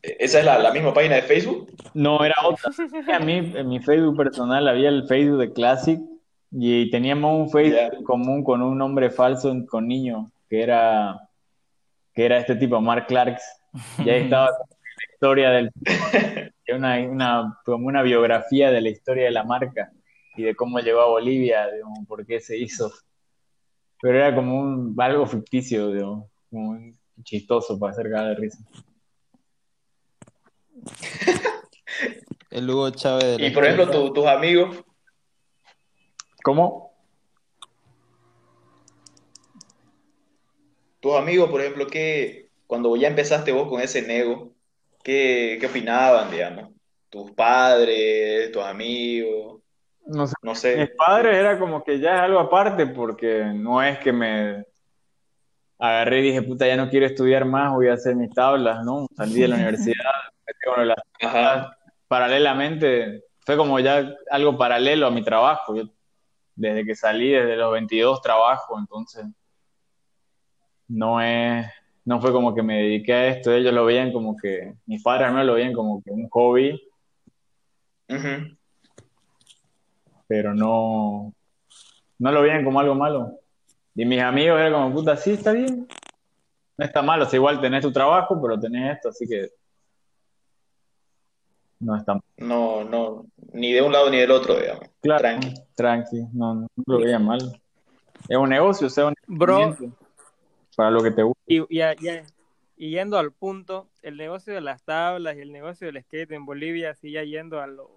¿Esa 0.00 0.38
es 0.38 0.44
la, 0.46 0.58
la 0.58 0.72
misma 0.72 0.94
página 0.94 1.16
de 1.16 1.22
Facebook? 1.22 1.70
No, 1.92 2.24
era 2.24 2.34
otra. 2.44 2.72
A 3.14 3.20
mí, 3.20 3.52
en 3.54 3.68
mi 3.68 3.78
Facebook 3.80 4.16
personal, 4.16 4.66
había 4.66 4.88
el 4.88 5.06
Facebook 5.06 5.38
de 5.38 5.52
Classic 5.52 6.00
y 6.50 6.90
teníamos 6.90 7.40
un 7.40 7.50
Facebook 7.50 8.04
común 8.04 8.42
con 8.42 8.62
un 8.62 8.78
nombre 8.78 9.10
falso 9.10 9.54
con 9.68 9.86
niño, 9.86 10.30
que 10.48 10.62
era, 10.62 11.28
que 12.14 12.24
era 12.24 12.38
este 12.38 12.56
tipo, 12.56 12.80
Mark 12.80 13.06
Clarks. 13.06 13.42
Y 13.98 14.08
ahí 14.10 14.22
estaba 14.22 14.46
la 14.96 15.12
historia 15.12 15.50
del 15.50 15.70
una, 16.74 16.98
una, 17.00 17.58
como 17.64 17.86
una 17.86 18.02
biografía 18.02 18.70
de 18.70 18.80
la 18.80 18.88
historia 18.88 19.24
de 19.24 19.30
la 19.30 19.44
marca 19.44 19.90
y 20.36 20.42
de 20.42 20.54
cómo 20.54 20.78
llegó 20.80 21.00
a 21.00 21.08
Bolivia, 21.08 21.68
digamos, 21.70 22.06
por 22.06 22.24
qué 22.26 22.40
se 22.40 22.56
hizo. 22.56 22.90
Pero 24.00 24.18
era 24.18 24.34
como 24.34 24.58
un, 24.58 24.94
algo 24.98 25.26
ficticio, 25.26 25.90
digamos, 25.92 26.30
como 26.50 26.70
un 26.70 26.98
chistoso 27.22 27.78
para 27.78 27.92
hacer 27.92 28.10
cada 28.10 28.28
de 28.30 28.34
risa. 28.36 28.58
El 32.50 32.68
Hugo 32.68 32.90
Chávez 32.90 33.38
de 33.38 33.46
Y 33.46 33.50
por 33.50 33.64
ejemplo, 33.64 33.90
tu- 33.90 34.12
tus 34.12 34.26
amigos, 34.26 34.82
¿Cómo? 36.42 36.91
Tus 41.02 41.16
amigos, 41.16 41.50
por 41.50 41.60
ejemplo, 41.60 41.86
¿qué, 41.88 42.48
cuando 42.68 42.94
ya 42.96 43.08
empezaste 43.08 43.50
vos 43.50 43.68
con 43.68 43.80
ese 43.80 44.02
nego, 44.02 44.52
¿qué, 45.02 45.58
qué 45.60 45.66
opinaban, 45.66 46.30
digamos? 46.30 46.70
Tus 47.10 47.32
padres, 47.32 48.52
tus 48.52 48.62
amigos, 48.62 49.60
No 50.06 50.28
sé. 50.28 50.34
no 50.42 50.52
Mis 50.52 50.60
sé. 50.60 50.92
padres 50.96 51.36
era 51.36 51.58
como 51.58 51.82
que 51.82 51.98
ya 51.98 52.14
es 52.14 52.20
algo 52.20 52.38
aparte 52.38 52.86
porque 52.86 53.42
no 53.52 53.82
es 53.82 53.98
que 53.98 54.12
me 54.12 54.64
agarré 55.76 56.20
y 56.20 56.22
dije, 56.22 56.42
puta, 56.42 56.68
ya 56.68 56.76
no 56.76 56.88
quiero 56.88 57.06
estudiar 57.06 57.44
más, 57.46 57.72
voy 57.74 57.88
a 57.88 57.94
hacer 57.94 58.14
mis 58.14 58.30
tablas, 58.30 58.84
¿no? 58.84 59.08
Salí 59.16 59.40
de 59.40 59.48
la 59.48 59.56
universidad, 59.56 59.96
me 60.46 60.84
metí 60.84 60.86
las 61.20 61.66
paralelamente, 62.06 63.24
fue 63.40 63.56
como 63.56 63.80
ya 63.80 64.08
algo 64.30 64.56
paralelo 64.56 65.08
a 65.08 65.10
mi 65.10 65.24
trabajo. 65.24 65.74
Yo, 65.74 65.84
desde 66.54 66.84
que 66.84 66.94
salí, 66.94 67.30
desde 67.30 67.56
los 67.56 67.72
22 67.72 68.22
trabajo, 68.22 68.78
entonces 68.78 69.24
no 70.92 71.20
es, 71.22 71.66
no 72.04 72.20
fue 72.20 72.32
como 72.32 72.54
que 72.54 72.62
me 72.62 72.82
dediqué 72.82 73.12
a 73.14 73.26
esto, 73.28 73.52
ellos 73.52 73.72
lo 73.72 73.86
veían 73.86 74.12
como 74.12 74.36
que, 74.36 74.74
mis 74.86 75.02
padres 75.02 75.28
al 75.28 75.32
menos 75.32 75.46
lo 75.46 75.54
veían 75.54 75.72
como 75.72 76.02
que 76.02 76.10
un 76.10 76.28
hobby, 76.28 76.80
pero 80.26 80.54
no, 80.54 81.32
no 82.18 82.32
lo 82.32 82.42
veían 82.42 82.64
como 82.64 82.78
algo 82.80 82.94
malo. 82.94 83.38
Y 83.94 84.04
mis 84.04 84.20
amigos 84.20 84.58
eran 84.60 84.72
como, 84.72 84.94
puta, 84.94 85.16
sí, 85.16 85.32
está 85.32 85.52
bien, 85.52 85.88
no 86.76 86.84
está 86.84 87.02
malo, 87.02 87.24
o 87.24 87.28
sea, 87.28 87.38
igual 87.38 87.60
tenés 87.60 87.82
tu 87.82 87.92
trabajo, 87.92 88.40
pero 88.40 88.60
tenés 88.60 88.96
esto, 88.96 89.08
así 89.08 89.26
que 89.26 89.48
no 91.80 91.96
está 91.96 92.14
mal. 92.14 92.22
No, 92.36 92.84
no, 92.84 93.26
ni 93.52 93.72
de 93.72 93.80
un 93.80 93.92
lado 93.92 94.10
ni 94.10 94.18
del 94.18 94.30
otro, 94.30 94.58
digamos. 94.58 94.88
Claro, 95.00 95.22
Tranqui. 95.22 95.54
tranqui, 95.74 96.26
no, 96.34 96.54
no 96.54 96.68
lo 96.86 96.98
veía 96.98 97.18
mal. 97.18 97.40
Es 98.28 98.36
un 98.36 98.50
negocio, 98.50 98.86
o 98.86 98.90
sea, 98.90 99.06
un 99.06 99.14
Bro, 99.26 99.74
para 100.82 100.90
lo 100.90 101.02
que 101.02 101.12
te 101.12 101.22
gusta. 101.22 101.40
y, 101.46 101.58
y, 101.68 101.80
y- 101.80 102.22
y 102.76 102.90
yendo 102.90 103.16
al 103.16 103.30
punto, 103.30 103.88
el 104.02 104.16
negocio 104.16 104.52
de 104.52 104.60
las 104.60 104.82
tablas 104.82 105.36
y 105.36 105.40
el 105.40 105.52
negocio 105.52 105.86
del 105.86 106.02
skate 106.02 106.32
en 106.32 106.44
Bolivia, 106.44 106.90
así 106.90 107.12
ya 107.12 107.22
yendo 107.22 107.60
a 107.60 107.68
lo, 107.68 107.88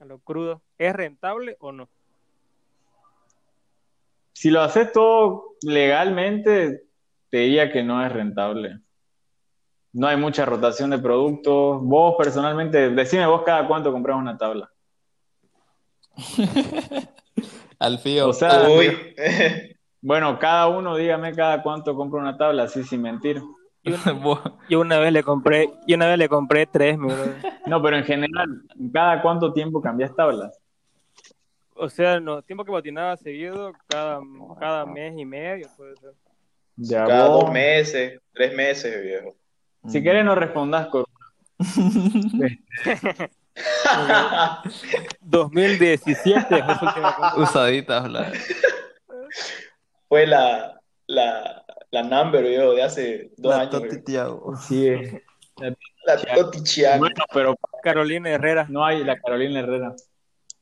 a 0.00 0.04
lo 0.04 0.18
crudo, 0.18 0.60
¿es 0.78 0.92
rentable 0.92 1.56
o 1.60 1.70
no? 1.70 1.88
Si 4.32 4.50
lo 4.50 4.62
haces 4.62 4.90
todo 4.90 5.54
legalmente, 5.62 6.82
te 7.30 7.36
diría 7.38 7.70
que 7.70 7.84
no 7.84 8.04
es 8.04 8.10
rentable. 8.12 8.80
No 9.92 10.08
hay 10.08 10.16
mucha 10.16 10.44
rotación 10.44 10.90
de 10.90 10.98
productos. 10.98 11.80
Vos 11.82 12.16
personalmente, 12.18 12.90
decime 12.90 13.26
vos 13.26 13.42
cada 13.44 13.68
cuánto 13.68 13.92
compras 13.92 14.16
una 14.16 14.36
tabla. 14.36 14.68
Al 17.78 17.98
fío. 18.00 18.30
O 18.30 18.32
sea, 18.32 18.68
Uy. 18.68 19.14
bueno, 20.02 20.38
cada 20.38 20.68
uno 20.68 20.96
dígame 20.96 21.34
cada 21.34 21.62
cuánto 21.62 21.94
compra 21.96 22.20
una 22.20 22.36
tabla, 22.36 22.64
así 22.64 22.84
sin 22.84 23.00
mentir. 23.02 23.40
Yo 24.68 24.74
una 24.80 24.98
vez 24.98 25.12
le 25.12 25.22
compré, 25.22 25.70
yo 25.86 25.96
una 25.96 26.06
vez 26.08 26.18
le 26.18 26.28
compré 26.28 26.66
tres, 26.66 26.98
mi 26.98 27.06
brother. 27.06 27.36
No, 27.66 27.80
pero 27.82 27.96
en 27.96 28.04
general, 28.04 28.62
¿cada 28.92 29.22
cuánto 29.22 29.52
tiempo 29.52 29.80
cambias 29.80 30.14
tablas? 30.14 30.58
O 31.74 31.88
sea, 31.88 32.14
en 32.14 32.24
los 32.26 32.44
tiempos 32.44 32.66
que 32.66 32.72
patinaba 32.72 33.16
seguido, 33.16 33.72
cada, 33.88 34.20
cada 34.60 34.84
mes 34.86 35.14
y 35.16 35.24
medio, 35.24 35.68
puede 35.76 35.96
ser. 35.96 36.12
Ya 36.76 37.04
Cada 37.06 37.28
vos- 37.28 37.44
dos 37.44 37.52
meses, 37.52 38.20
tres 38.32 38.54
meses, 38.54 39.02
viejo. 39.02 39.34
Si 39.88 40.02
querés 40.02 40.24
no 40.24 40.34
respondas 40.34 40.86
con 40.88 41.04
2017 45.20 46.64
fue 46.64 46.66
Fue 50.12 50.26
la, 50.26 50.78
la, 51.06 51.64
la 51.90 52.02
number, 52.02 52.44
de 52.44 52.82
hace 52.82 53.30
dos 53.38 53.54
la 53.54 53.62
años. 53.62 53.70
Toti. 53.70 54.02
Tiago. 54.02 54.54
Sí, 54.58 54.86
es. 54.86 55.22
La 55.56 56.18
Toti. 56.34 56.60
Bueno, 56.98 57.24
pero 57.32 57.56
Carolina 57.82 58.28
Herrera. 58.28 58.66
no 58.68 58.84
hay 58.84 59.02
la 59.04 59.18
Carolina 59.18 59.60
Herrera. 59.60 59.94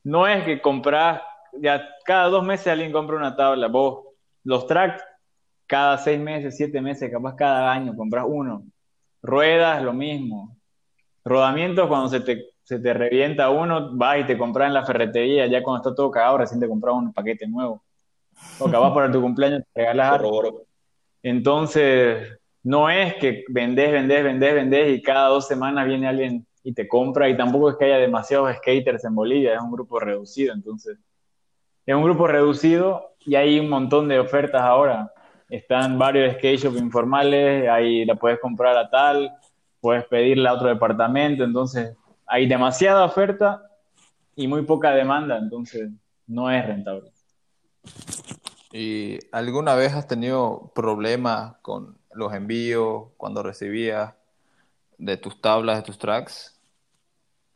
No 0.05 0.25
es 0.25 0.45
que 0.45 0.61
compras, 0.61 1.21
ya 1.59 1.85
cada 2.05 2.29
dos 2.29 2.45
meses 2.45 2.67
alguien 2.67 2.93
compra 2.93 3.17
una 3.17 3.35
tabla. 3.35 3.67
Vos, 3.67 4.05
los 4.45 4.67
tracks, 4.67 5.03
cada 5.67 5.97
seis 5.97 6.17
meses, 6.17 6.55
siete 6.55 6.79
meses, 6.79 7.11
capaz 7.11 7.35
cada 7.35 7.73
año 7.73 7.93
compras 7.93 8.23
uno. 8.25 8.63
Ruedas, 9.21 9.83
lo 9.83 9.91
mismo. 9.91 10.55
Rodamientos, 11.25 11.89
cuando 11.89 12.07
se 12.07 12.21
te, 12.21 12.51
se 12.63 12.79
te 12.79 12.93
revienta 12.93 13.49
uno, 13.49 13.97
vas 13.97 14.19
y 14.19 14.23
te 14.23 14.37
compras 14.37 14.69
en 14.69 14.75
la 14.75 14.85
ferretería. 14.85 15.45
Ya 15.47 15.61
cuando 15.61 15.81
está 15.83 15.93
todo 15.93 16.09
cagado, 16.09 16.37
recién 16.37 16.61
te 16.61 16.69
compras 16.69 16.95
un 16.95 17.11
paquete 17.11 17.45
nuevo. 17.49 17.83
O 18.59 18.69
capaz 18.69 18.93
para 18.93 19.11
tu 19.11 19.21
cumpleaños 19.21 19.63
te 19.73 19.81
regalas 19.81 20.13
algo. 20.13 20.65
Entonces, 21.23 22.37
no 22.63 22.89
es 22.89 23.15
que 23.15 23.43
vendés, 23.49 23.91
vendés, 23.91 24.23
vendés, 24.23 24.53
vendés 24.53 24.97
y 24.97 25.01
cada 25.01 25.27
dos 25.29 25.47
semanas 25.47 25.87
viene 25.87 26.07
alguien 26.07 26.45
y 26.63 26.73
te 26.73 26.87
compra 26.87 27.27
y 27.27 27.35
tampoco 27.35 27.71
es 27.71 27.75
que 27.77 27.85
haya 27.85 27.97
demasiados 27.97 28.55
skaters 28.57 29.03
en 29.05 29.15
Bolivia, 29.15 29.55
es 29.55 29.61
un 29.61 29.71
grupo 29.71 29.99
reducido, 29.99 30.53
entonces 30.53 30.97
es 31.85 31.95
un 31.95 32.03
grupo 32.03 32.27
reducido 32.27 33.15
y 33.25 33.35
hay 33.35 33.59
un 33.59 33.69
montón 33.69 34.07
de 34.07 34.19
ofertas 34.19 34.61
ahora. 34.61 35.11
Están 35.49 35.97
varios 35.97 36.35
skate 36.35 36.59
shop 36.59 36.77
informales, 36.77 37.67
ahí 37.67 38.05
la 38.05 38.15
puedes 38.15 38.39
comprar 38.39 38.77
a 38.77 38.89
tal, 38.89 39.31
puedes 39.81 40.05
pedirla 40.05 40.51
a 40.51 40.53
otro 40.53 40.69
departamento, 40.69 41.43
entonces 41.43 41.95
hay 42.25 42.47
demasiada 42.47 43.03
oferta 43.03 43.63
y 44.35 44.47
muy 44.47 44.61
poca 44.61 44.91
demanda, 44.91 45.37
entonces 45.37 45.89
no 46.27 46.49
es 46.49 46.65
rentable. 46.65 47.11
¿Y 48.73 49.19
alguna 49.31 49.75
vez 49.75 49.93
has 49.93 50.07
tenido 50.07 50.71
problemas 50.73 51.55
con 51.61 51.97
los 52.13 52.33
envíos 52.33 53.09
cuando 53.17 53.43
recibías 53.43 54.13
de 54.97 55.17
tus 55.17 55.41
tablas, 55.41 55.77
de 55.77 55.83
tus 55.83 55.97
tracks? 55.97 56.57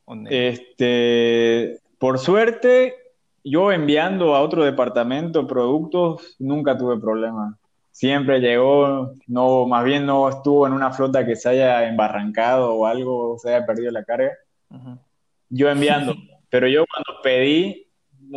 ¿O 0.05 0.15
ni- 0.15 0.29
Este, 0.35 1.79
por 1.99 2.19
suerte, 2.19 2.95
yo 3.43 3.71
enviando 3.71 4.35
a 4.35 4.41
otro 4.41 4.63
departamento 4.65 5.47
productos 5.47 6.35
nunca 6.39 6.77
tuve 6.77 6.99
problemas. 6.99 7.55
Siempre 7.91 8.39
llegó, 8.41 9.13
no, 9.27 9.65
más 9.67 9.85
bien 9.85 10.05
no 10.05 10.27
estuvo 10.27 10.67
en 10.67 10.73
una 10.73 10.91
flota 10.91 11.25
que 11.25 11.37
se 11.37 11.47
haya 11.49 11.87
embarrancado 11.87 12.73
o 12.73 12.85
algo, 12.85 13.37
se 13.39 13.53
haya 13.55 13.65
perdido 13.65 13.89
la 13.91 14.03
carga. 14.03 14.33
Yo 15.49 15.69
enviando, 15.69 16.13
pero 16.49 16.67
yo 16.67 16.83
cuando 16.91 17.21
pedí, 17.23 17.84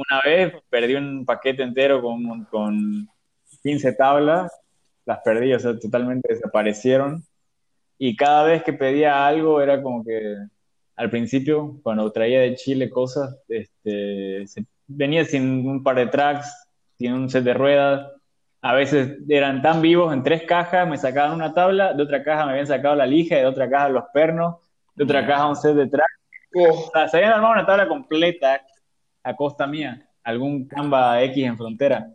una 0.00 0.20
vez 0.24 0.54
perdí 0.70 0.94
un 0.94 1.24
paquete 1.26 1.62
entero 1.62 2.02
con, 2.02 2.44
con 2.46 3.08
15 3.62 3.92
tablas, 3.94 4.52
las 5.06 5.20
perdí, 5.24 5.52
o 5.54 5.58
sea, 5.60 5.78
totalmente 5.78 6.32
desaparecieron. 6.34 7.24
Y 7.98 8.16
cada 8.16 8.44
vez 8.44 8.62
que 8.64 8.72
pedía 8.72 9.26
algo 9.26 9.60
era 9.60 9.82
como 9.82 10.04
que 10.04 10.36
al 10.96 11.10
principio, 11.10 11.78
cuando 11.82 12.10
traía 12.12 12.40
de 12.40 12.54
Chile 12.56 12.90
cosas, 12.90 13.36
este, 13.48 14.46
se- 14.46 14.66
venía 14.86 15.24
sin 15.24 15.68
un 15.68 15.82
par 15.82 15.96
de 15.96 16.06
tracks, 16.06 16.48
sin 16.98 17.12
un 17.12 17.30
set 17.30 17.44
de 17.44 17.54
ruedas, 17.54 18.06
A 18.60 18.74
veces 18.74 19.18
eran 19.28 19.62
tan 19.62 19.80
vivos 19.80 20.12
en 20.12 20.24
tres 20.24 20.42
cajas, 20.42 20.88
me 20.88 20.98
sacaban 20.98 21.32
una 21.34 21.54
tabla, 21.54 21.94
de 21.94 22.02
otra 22.02 22.24
caja 22.24 22.44
me 22.44 22.50
habían 22.52 22.66
sacado 22.66 22.96
la 22.96 23.06
lija, 23.06 23.36
de 23.36 23.46
otra 23.46 23.70
caja 23.70 23.88
los 23.88 24.04
pernos, 24.12 24.56
de 24.96 25.04
otra 25.04 25.24
caja 25.26 25.46
un 25.48 25.54
set 25.56 25.74
de 25.76 25.86
track. 25.88 26.08
Oh, 26.54 26.86
O 26.88 26.90
sea, 26.92 27.06
se 27.08 27.18
habían 27.18 27.34
armado 27.34 27.52
una 27.54 27.66
tabla 27.66 27.86
completa 27.88 28.60
a 29.28 29.36
costa 29.36 29.66
mía, 29.66 30.08
algún 30.24 30.66
Canva 30.66 31.22
X 31.24 31.44
en 31.44 31.56
frontera. 31.56 32.10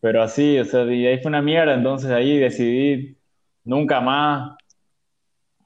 Pero 0.00 0.22
así, 0.22 0.58
o 0.58 0.64
sea, 0.64 0.84
y 0.84 1.06
ahí 1.06 1.18
fue 1.18 1.30
una 1.30 1.42
mierda, 1.42 1.74
entonces 1.74 2.10
ahí 2.10 2.38
decidí 2.38 3.16
nunca 3.64 4.00
más 4.00 4.56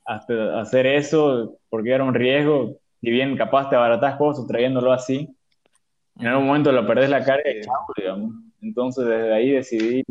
hasta 0.05 0.61
hacer 0.61 0.86
eso, 0.86 1.59
porque 1.68 1.90
era 1.90 2.05
un 2.05 2.14
riesgo, 2.14 2.78
si 3.01 3.11
bien 3.11 3.36
capaz 3.36 3.68
te 3.68 3.76
abaratas 3.76 4.16
cosas 4.16 4.47
trayéndolo 4.47 4.93
así, 4.93 5.28
en 6.18 6.26
algún 6.28 6.47
momento 6.47 6.70
lo 6.70 6.86
perdés 6.86 7.11
la 7.11 7.24
carga 7.24 7.51
y 7.51 7.61
chao, 7.62 7.86
digamos. 7.97 8.32
Entonces 8.61 9.05
desde 9.05 9.34
ahí 9.34 9.51
decidí 9.51 10.05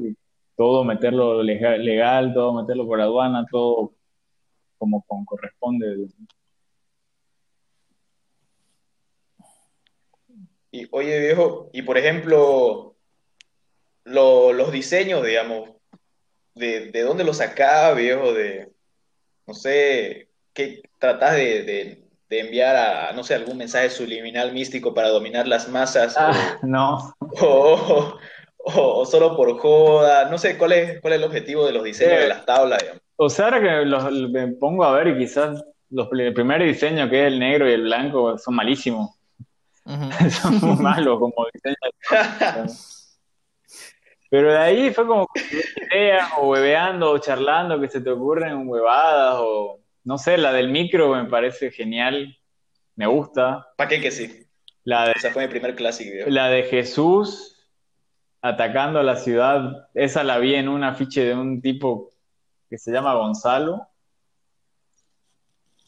todo 0.58 0.84
meterlo 0.84 1.42
legal, 1.42 1.84
legal, 1.84 2.34
todo 2.34 2.54
meterlo 2.54 2.86
por 2.86 3.00
aduana, 3.00 3.46
todo 3.50 3.94
como, 4.78 5.04
como 5.04 5.26
corresponde. 5.26 6.08
Y 10.72 10.88
oye, 10.92 11.20
viejo, 11.20 11.70
y 11.74 11.82
por 11.82 11.98
ejemplo, 11.98 12.96
lo- 14.06 14.54
los 14.54 14.72
diseños, 14.72 15.26
digamos, 15.26 15.70
de, 16.56 16.92
de 16.92 17.02
dónde 17.02 17.24
los 17.24 17.38
sacás, 17.38 17.96
viejo? 17.96 18.34
De, 18.34 18.70
no 19.48 19.54
sé, 19.54 20.30
¿qué 20.54 20.82
tratás 21.00 21.36
de, 21.36 21.64
de- 21.64 22.04
de 22.30 22.40
enviar 22.40 22.76
a, 22.78 23.12
no 23.12 23.24
sé, 23.26 23.36
algún 23.36 23.58
mensaje 23.58 23.90
subliminal 23.90 24.54
místico 24.54 24.94
para 24.94 25.10
dominar 25.10 25.48
las 25.48 25.68
masas? 25.68 26.16
Ah, 26.18 26.58
no. 26.64 27.14
O, 27.20 28.18
o- 28.58 29.00
o 29.02 29.06
solo 29.06 29.36
por 29.36 29.58
joda, 29.60 30.30
no 30.30 30.38
sé, 30.38 30.58
¿cuál 30.58 30.72
es, 30.74 31.02
cuál 31.02 31.14
es 31.14 31.20
el 31.20 31.26
objetivo 31.26 31.66
de 31.66 31.74
los 31.74 31.84
diseños 31.84 32.14
Eh, 32.20 32.22
de 32.24 32.28
las 32.30 32.46
tablas, 32.46 32.80
digamos? 32.80 33.02
O 33.18 33.30
sea, 33.30 33.46
ahora 33.46 33.62
que 33.62 33.86
los, 33.86 34.12
me 34.30 34.48
pongo 34.48 34.84
a 34.86 34.94
ver 34.94 35.10
y 35.10 35.18
quizás 35.18 35.64
los, 35.90 36.08
el 36.14 36.34
primer 36.34 36.64
diseño 36.64 37.10
que 37.10 37.22
es 37.22 37.28
el 37.34 37.40
negro 37.40 37.70
y 37.70 37.74
el 37.74 37.84
blanco 37.84 38.38
son 38.38 38.56
malísimos. 38.56 39.12
Ujú. 39.86 40.30
Son 40.30 40.60
muy 40.60 40.76
malos 40.78 41.20
como 41.20 41.48
diseño. 41.54 41.76
Pero 44.30 44.52
de 44.52 44.58
ahí 44.58 44.92
fue 44.92 45.06
como 45.06 45.28
ideas 45.92 46.32
o 46.38 46.50
hueveando 46.50 47.12
o 47.12 47.18
charlando 47.18 47.80
que 47.82 47.90
se 47.90 48.00
te 48.00 48.10
ocurren 48.10 48.68
huevadas 48.68 49.36
o 49.40 49.80
no 50.04 50.18
sé, 50.18 50.38
la 50.38 50.54
del 50.54 50.70
micro 50.70 51.14
me 51.14 51.26
parece 51.26 51.70
genial, 51.70 52.38
me 52.96 53.06
gusta. 53.06 53.68
¿Para 53.78 53.90
qué 53.90 54.02
que 54.02 54.10
sí? 54.10 54.48
La 54.84 55.06
de, 55.08 55.14
Esa 55.16 55.32
fue 55.32 55.44
mi 55.44 55.50
primer 55.50 55.76
clásico, 55.76 56.26
la 56.28 56.50
de 56.50 56.64
Jesús 56.64 57.52
atacando 58.42 59.00
a 59.00 59.04
la 59.04 59.18
ciudad, 59.18 59.90
esa 59.94 60.24
la 60.24 60.40
vi 60.40 60.56
en 60.56 60.68
un 60.68 60.84
afiche 60.84 61.24
de 61.24 61.36
un 61.36 61.62
tipo 61.62 62.10
que 62.70 62.78
se 62.78 62.92
llama 62.92 63.14
Gonzalo. 63.14 63.88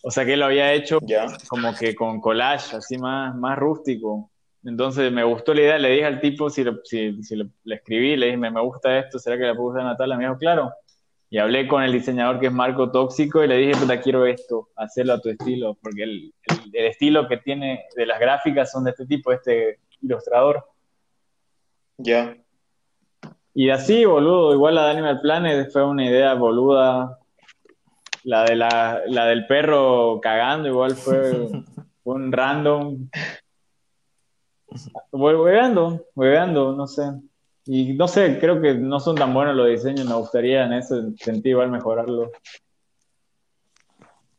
O 0.06 0.12
sea 0.12 0.26
que 0.26 0.36
lo 0.36 0.45
había 0.45 0.74
hecho 0.74 0.99
como 1.47 1.74
que 1.76 1.95
con 1.95 2.20
collage, 2.20 2.76
así 2.76 2.97
más, 2.97 3.34
más 3.36 3.58
rústico. 3.58 4.30
Entonces 4.66 5.12
me 5.12 5.24
gustó 5.24 5.54
la 5.54 5.62
idea, 5.62 5.78
le 5.78 5.89
dije 5.91 6.06
al 6.06 6.20
tipo 6.20 6.49
si, 6.49 6.64
lo- 6.64 6.80
si, 6.84 7.24
si 7.24 7.36
lo- 7.38 7.47
le 7.64 7.76
escribí, 7.76 8.16
le 8.18 8.26
dije, 8.28 8.38
me, 8.38 8.49
gusta 8.62 8.97
esto, 8.99 9.18
¿será 9.18 9.38
que 9.38 9.43
la 9.45 9.56
puedo 9.56 9.70
usar 9.70 9.82
en 9.82 9.88
la 9.88 9.97
tabla? 9.97 10.18
Me 10.18 10.26
dijo, 10.26 10.38
claro. 10.38 10.74
Y 11.30 11.38
hablé 11.38 11.68
con 11.68 11.82
el 11.84 11.91
diseñador 11.91 12.39
que 12.39 12.47
es 12.47 12.54
Marco 12.54 12.91
Tóxico 12.91 13.43
y 13.43 13.47
le 13.47 13.58
dije, 13.58 13.80
puta, 13.80 13.99
quiero 13.99 14.26
esto, 14.26 14.70
hacerlo 14.76 15.14
a 15.14 15.20
tu 15.22 15.30
estilo, 15.30 15.78
porque 15.82 16.04
el, 16.04 16.34
el- 16.49 16.72
el 16.76 16.86
estilo 16.86 17.28
que 17.28 17.38
tiene 17.38 17.86
de 17.95 18.06
las 18.06 18.20
gráficas 18.20 18.72
son 18.72 18.84
de 18.84 18.91
este 18.91 19.06
tipo, 19.06 19.32
este 19.32 19.80
ilustrador. 20.01 20.66
Ya. 21.97 22.36
Y 23.54 23.70
así, 23.70 24.04
boludo, 24.06 24.54
igual 24.54 24.76
la 24.76 24.86
de 24.86 24.91
Animal 24.91 25.22
Planet 25.22 25.72
fue 25.72 25.86
una 25.86 26.06
idea 26.06 26.34
boluda. 26.34 27.20
La, 28.24 28.44
de 28.46 28.56
la, 28.56 29.02
la 29.08 29.26
del 29.28 29.46
perro 29.48 30.20
cagando 30.22 30.68
igual 30.70 30.96
fue, 30.96 31.48
un 32.04 32.32
random. 32.32 33.10
Hue- 35.12 35.40
Hueveando, 35.42 36.06
hueveando, 36.16 36.74
no 36.74 36.88
sé. 36.88 37.04
Y 37.66 37.94
no 37.94 38.08
sé, 38.08 38.40
creo 38.40 38.62
que 38.62 38.74
no 38.74 39.00
son 39.00 39.16
tan 39.16 39.34
buenos 39.34 39.56
los 39.56 39.70
diseños, 39.70 40.06
me 40.08 40.16
gustaría 40.16 40.66
en 40.66 40.74
ese 40.74 40.96
sentido 41.18 41.58
igual 41.60 41.72
mejorarlo. 41.72 42.32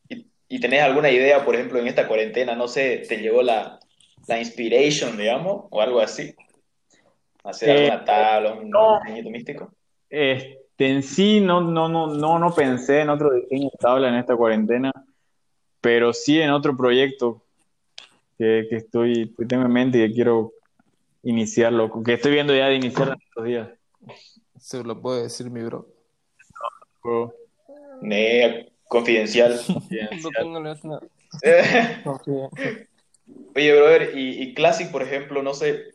¿Y, 0.09 0.27
y 0.49 0.61
tenés 0.61 0.83
alguna 0.83 1.11
idea, 1.11 1.45
por 1.45 1.55
ejemplo, 1.55 1.79
en 1.79 1.87
esta 1.87 2.07
cuarentena, 2.07 2.55
no 2.55 2.69
sé, 2.69 3.05
te 3.09 3.17
llegó 3.17 3.43
la, 3.43 3.79
la 4.27 4.39
inspiration, 4.39 5.17
digamos, 5.17 5.67
o 5.71 5.81
algo 5.81 6.01
así? 6.01 6.35
Hacer 7.45 7.71
Eh, 7.71 7.91
alguna 7.91 8.05
tabla, 8.05 8.53
un 8.55 8.71
no. 8.71 9.01
diseñito 9.05 9.31
místico. 9.31 9.73
Este, 10.11 10.59
en 10.79 11.03
sí 11.03 11.41
no, 11.41 11.61
no, 11.61 11.89
no, 11.89 12.09
no, 12.09 12.39
no 12.39 12.55
pensé 12.55 13.01
en 13.01 13.11
otro 13.11 13.33
diseño 13.33 13.71
de 13.71 13.79
tabla 13.79 14.09
en 14.09 14.17
esta 14.17 14.37
cuarentena, 14.37 14.93
pero 15.81 16.13
sí 16.13 16.41
en 16.41 16.51
otro 16.51 16.77
proyecto 16.77 17.43
que, 18.39 18.67
que 18.69 18.77
estoy, 18.77 19.35
que 19.37 19.47
tengo 19.47 19.65
en 19.65 19.73
mente 19.73 19.99
y 19.99 20.09
que 20.09 20.15
quiero 20.15 20.53
iniciarlo, 21.23 22.03
que 22.03 22.15
estoy 22.15 22.33
viendo 22.33 22.55
ya 22.55 22.67
de 22.69 22.77
iniciar 22.77 23.09
en 23.09 23.23
estos 23.23 23.45
días. 23.45 23.69
Se 24.59 24.83
lo 24.83 25.01
puede 25.01 25.25
decir 25.25 25.51
mi 25.51 25.63
bro. 25.63 25.87
Juego 27.01 27.35
Ne, 28.01 28.73
confidencial. 28.89 29.61
confidencial. 29.67 30.53
No, 30.53 30.61
no 32.25 32.51
Oye, 33.57 33.73
brother, 33.75 34.17
y, 34.17 34.43
y 34.43 34.55
Classic, 34.55 34.91
por 34.91 35.03
ejemplo, 35.03 35.43
no 35.43 35.55
sé, 35.55 35.93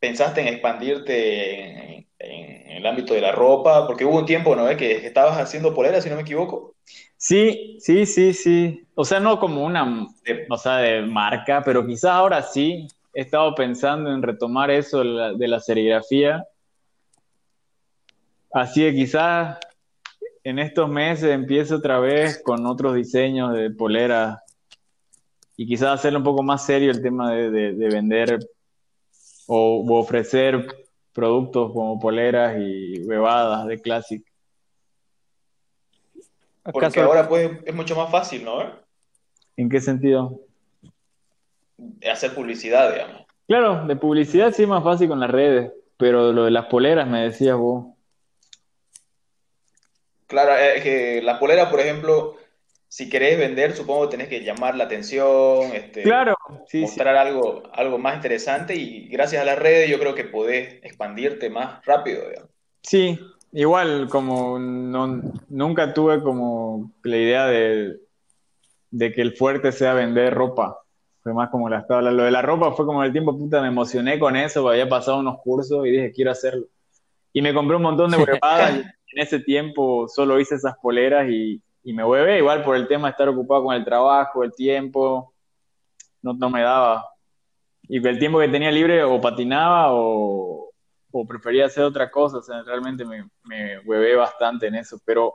¿pensaste 0.00 0.40
en 0.40 0.48
expandirte 0.48 1.98
en, 1.98 2.06
en 2.24 2.70
el 2.78 2.86
ámbito 2.86 3.14
de 3.14 3.20
la 3.20 3.32
ropa? 3.32 3.86
Porque 3.86 4.04
hubo 4.04 4.18
un 4.18 4.26
tiempo, 4.26 4.54
¿no? 4.56 4.66
Que 4.76 5.06
estabas 5.06 5.38
haciendo 5.38 5.74
poleras, 5.74 6.02
si 6.04 6.10
no 6.10 6.16
me 6.16 6.22
equivoco. 6.22 6.74
Sí, 7.16 7.76
sí, 7.80 8.04
sí, 8.06 8.32
sí. 8.34 8.86
O 8.94 9.04
sea, 9.04 9.20
no 9.20 9.38
como 9.38 9.64
una, 9.64 10.06
o 10.50 10.58
sea, 10.58 10.76
de 10.78 11.02
marca, 11.02 11.62
pero 11.64 11.86
quizás 11.86 12.10
ahora 12.12 12.42
sí. 12.42 12.86
He 13.16 13.20
estado 13.20 13.54
pensando 13.54 14.12
en 14.12 14.22
retomar 14.22 14.72
eso 14.72 14.98
de 14.98 15.04
la, 15.04 15.32
de 15.34 15.46
la 15.48 15.60
serigrafía. 15.60 16.44
Así 18.52 18.80
que 18.80 18.92
quizás 18.92 19.58
en 20.42 20.58
estos 20.58 20.88
meses 20.88 21.30
empiece 21.30 21.74
otra 21.74 21.98
vez 22.00 22.42
con 22.42 22.66
otros 22.66 22.94
diseños 22.94 23.52
de 23.54 23.70
poleras 23.70 24.38
y 25.56 25.66
quizás 25.66 25.90
hacerlo 26.00 26.18
un 26.18 26.24
poco 26.24 26.42
más 26.42 26.66
serio 26.66 26.90
el 26.90 27.00
tema 27.02 27.32
de, 27.32 27.50
de- 27.50 27.72
de 27.74 27.88
vender 27.88 28.38
o 29.46 29.84
ofrecer 29.96 30.83
productos 31.14 31.72
como 31.72 31.98
poleras 31.98 32.56
y 32.58 32.98
bebadas 33.06 33.66
de 33.66 33.80
Classic. 33.80 34.22
Porque 36.64 36.86
¿Acaso 36.86 37.02
ahora 37.02 37.28
pues 37.28 37.50
es 37.64 37.74
mucho 37.74 37.94
más 37.94 38.10
fácil, 38.10 38.44
¿no? 38.44 38.60
¿En 39.56 39.68
qué 39.68 39.80
sentido? 39.80 40.40
Hacer 42.10 42.34
publicidad, 42.34 42.92
digamos. 42.92 43.22
Claro, 43.46 43.86
de 43.86 43.96
publicidad 43.96 44.52
sí 44.52 44.62
es 44.62 44.68
más 44.68 44.82
fácil 44.82 45.08
con 45.08 45.20
las 45.20 45.30
redes, 45.30 45.72
pero 45.96 46.32
lo 46.32 46.44
de 46.44 46.50
las 46.50 46.66
poleras 46.66 47.06
me 47.06 47.22
decías 47.22 47.56
vos. 47.56 47.86
Claro, 50.26 50.56
es 50.56 50.82
que 50.82 51.20
la 51.22 51.38
polera, 51.38 51.70
por 51.70 51.80
ejemplo, 51.80 52.36
si 52.94 53.08
querés 53.08 53.36
vender, 53.36 53.72
supongo 53.74 54.02
que 54.02 54.16
tenés 54.16 54.28
que 54.28 54.44
llamar 54.44 54.76
la 54.76 54.84
atención, 54.84 55.72
este, 55.74 56.04
Claro, 56.04 56.36
sí, 56.68 56.78
sí. 56.78 56.80
mostrar 56.82 57.16
algo, 57.16 57.64
algo 57.72 57.98
más 57.98 58.14
interesante 58.14 58.76
y 58.76 59.08
gracias 59.08 59.42
a 59.42 59.44
las 59.44 59.58
redes 59.58 59.90
yo 59.90 59.98
creo 59.98 60.14
que 60.14 60.22
podés 60.22 60.74
expandirte 60.74 61.50
más 61.50 61.84
rápido, 61.84 62.28
digamos. 62.28 62.50
Sí, 62.82 63.18
igual 63.50 64.06
como 64.08 64.60
no, 64.60 65.22
nunca 65.48 65.92
tuve 65.92 66.22
como 66.22 66.92
la 67.02 67.16
idea 67.16 67.46
de, 67.46 67.96
de 68.92 69.12
que 69.12 69.22
el 69.22 69.34
fuerte 69.34 69.72
sea 69.72 69.94
vender 69.94 70.32
ropa. 70.32 70.78
Fue 71.24 71.34
más 71.34 71.50
como 71.50 71.68
las 71.68 71.88
tablas. 71.88 72.14
Lo 72.14 72.22
de 72.22 72.30
la 72.30 72.42
ropa 72.42 72.70
fue 72.74 72.86
como 72.86 73.02
el 73.02 73.10
tiempo, 73.10 73.36
puta, 73.36 73.60
me 73.60 73.68
emocioné 73.68 74.20
con 74.20 74.36
eso, 74.36 74.68
había 74.68 74.88
pasado 74.88 75.18
unos 75.18 75.40
cursos 75.42 75.84
y 75.84 75.90
dije, 75.90 76.12
quiero 76.12 76.30
hacerlo. 76.30 76.66
Y 77.32 77.42
me 77.42 77.52
compré 77.52 77.76
un 77.76 77.82
montón 77.82 78.12
de 78.12 78.18
huevadas 78.22 78.84
en 79.14 79.20
ese 79.20 79.40
tiempo 79.40 80.06
solo 80.06 80.38
hice 80.38 80.54
esas 80.54 80.76
poleras 80.80 81.28
y, 81.28 81.60
y 81.84 81.92
me 81.92 82.02
huevé, 82.02 82.38
igual 82.38 82.64
por 82.64 82.76
el 82.76 82.88
tema 82.88 83.08
de 83.08 83.10
estar 83.12 83.28
ocupado 83.28 83.64
con 83.64 83.74
el 83.74 83.84
trabajo, 83.84 84.42
el 84.42 84.52
tiempo, 84.52 85.34
no, 86.22 86.32
no 86.32 86.48
me 86.48 86.62
daba. 86.62 87.06
Y 87.82 88.04
el 88.06 88.18
tiempo 88.18 88.40
que 88.40 88.48
tenía 88.48 88.70
libre 88.70 89.04
o 89.04 89.20
patinaba 89.20 89.92
o, 89.92 90.70
o 91.12 91.26
prefería 91.26 91.66
hacer 91.66 91.84
otra 91.84 92.10
cosa, 92.10 92.40
realmente 92.64 93.04
me, 93.04 93.28
me 93.42 93.78
huevé 93.80 94.16
bastante 94.16 94.68
en 94.68 94.76
eso, 94.76 94.98
pero 95.04 95.34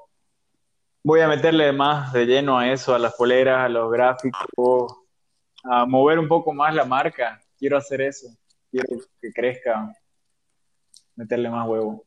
voy 1.03 1.21
a 1.21 1.27
meterle 1.27 1.71
más 1.71 2.11
de 2.13 2.25
lleno 2.25 2.57
a 2.57 2.71
eso, 2.71 2.95
a 2.95 2.99
las 2.99 3.13
poleras, 3.13 3.65
a 3.65 3.69
los 3.69 3.91
gráficos, 3.91 4.97
a 5.63 5.85
mover 5.85 6.17
un 6.17 6.27
poco 6.27 6.51
más 6.51 6.73
la 6.73 6.83
marca. 6.83 7.39
Quiero 7.59 7.77
hacer 7.77 8.01
eso, 8.01 8.27
quiero 8.71 8.87
que 9.21 9.31
crezca, 9.31 9.93
meterle 11.15 11.51
más 11.51 11.67
huevo. 11.67 12.03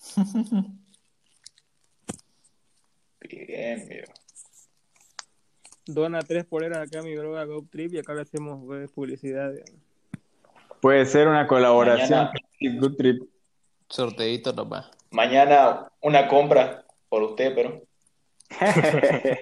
Bien, 3.28 3.88
viejo. 3.88 4.12
dona 5.86 6.20
tres 6.20 6.44
poleras 6.44 6.78
acá 6.86 7.00
a 7.00 7.02
mi 7.02 7.16
bro 7.16 7.36
a 7.38 7.44
Go 7.44 7.64
Trip 7.70 7.94
y 7.94 7.98
acá 7.98 8.14
le 8.14 8.22
hacemos 8.22 8.62
pues, 8.66 8.90
publicidad. 8.90 9.50
digamos. 9.52 9.82
Puede 10.80 11.06
ser 11.06 11.28
una 11.28 11.46
colaboración 11.46 12.28
Mañana. 12.60 12.80
Good 12.80 12.96
Trip. 12.96 13.22
Sorteito 13.88 14.52
nomás. 14.52 14.90
Mañana 15.10 15.88
una 16.00 16.26
compra 16.28 16.84
por 17.08 17.22
usted, 17.22 17.54
pero 17.54 17.82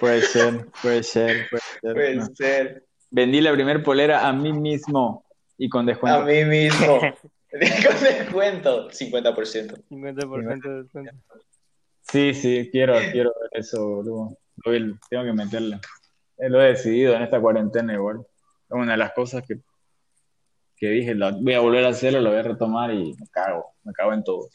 Puede 0.00 0.22
ser, 0.22 0.66
puede 0.82 1.02
ser, 1.02 1.46
puede 1.50 1.62
ser. 1.80 1.92
puede 1.94 2.14
No. 2.16 2.26
ser 2.34 2.84
Vendí 3.10 3.40
la 3.42 3.52
primer 3.52 3.82
polera 3.82 4.26
a 4.26 4.32
mí 4.32 4.52
mismo 4.52 5.24
y 5.58 5.68
con 5.68 5.84
a 5.84 5.92
descuento. 5.92 6.24
mí 6.24 6.44
mismo. 6.44 6.98
Con 7.52 7.60
descuento, 7.60 8.88
50%. 8.90 9.84
50% 9.90 10.62
de 10.62 10.82
descuento. 10.84 11.12
Sí, 12.12 12.34
sí, 12.34 12.68
quiero, 12.70 12.92
quiero 13.10 13.32
ver 13.40 13.48
eso, 13.58 13.88
boludo. 13.88 14.36
Lo 14.66 14.98
Tengo 15.08 15.24
que 15.24 15.32
meterle. 15.32 15.76
Eh, 16.36 16.50
Lo 16.50 16.60
he 16.60 16.66
decidido 16.68 17.14
en 17.14 17.22
esta 17.22 17.40
cuarentena 17.40 17.94
igual. 17.94 18.18
Es 18.20 18.70
una 18.76 18.92
de 18.92 18.98
las 18.98 19.14
cosas 19.14 19.42
que, 19.48 19.60
que 20.76 20.88
dije, 20.90 21.14
voy 21.14 21.54
a 21.54 21.60
volver 21.60 21.86
a 21.86 21.88
hacerlo, 21.88 22.20
lo 22.20 22.28
voy 22.28 22.40
a 22.40 22.42
retomar 22.42 22.92
y 22.92 23.14
me 23.14 23.26
cago, 23.28 23.64
me 23.82 23.94
cago 23.94 24.12
en 24.12 24.24
todo. 24.24 24.50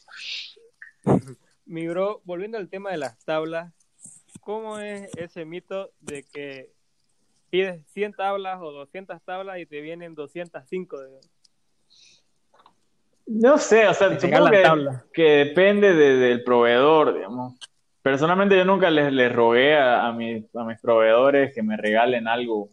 Mi 1.66 1.88
bro, 1.88 2.22
volviendo 2.26 2.60
al 2.60 2.70
tema 2.70 2.92
de 2.92 2.98
las 2.98 3.18
tablas, 3.26 3.74
¿cómo 4.42 4.78
es 4.78 5.10
ese 5.18 5.44
mito 5.44 5.90
de 6.00 6.22
que 6.32 6.72
pides 7.50 7.84
100 7.88 8.14
tablas 8.14 8.60
o 8.62 8.72
200 8.72 9.20
tablas 9.24 9.58
y 9.58 9.66
te 9.66 9.82
vienen 9.82 10.14
205? 10.14 11.00
de- 11.02 11.20
No 13.28 13.58
sé, 13.58 13.88
o 13.88 13.94
sea, 13.94 14.18
supongo 14.20 14.50
que, 14.50 14.64
que 15.14 15.24
depende 15.46 15.94
de- 15.94 16.16
del 16.16 16.44
proveedor, 16.44 17.14
digamos. 17.14 17.56
Personalmente 18.02 18.56
yo 18.56 18.64
nunca 18.64 18.90
les, 18.90 19.12
les 19.12 19.32
rogué 19.34 19.76
a, 19.76 20.08
a 20.08 20.14
mis, 20.14 20.46
a 20.56 20.64
mis 20.64 20.80
proveedores 20.80 21.54
que 21.54 21.62
me 21.62 21.76
regalen 21.76 22.28
algo. 22.28 22.70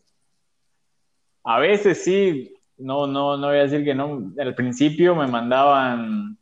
A 1.43 1.59
veces 1.59 2.05
sí, 2.05 2.55
no, 2.79 3.07
no, 3.09 3.37
no 3.37 3.49
voy 3.49 3.57
a 3.59 3.63
decir 3.63 3.85
que 3.85 3.95
no. 3.95 4.33
Al 4.39 4.55
principio 4.55 5.17
me 5.17 5.27
mandaban, 5.27 6.39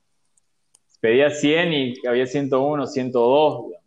pedía 1.01 1.31
100 1.31 1.73
y 1.73 1.95
había 2.07 2.27
101, 2.27 2.87
102. 2.87 3.65
digamos. 3.67 3.83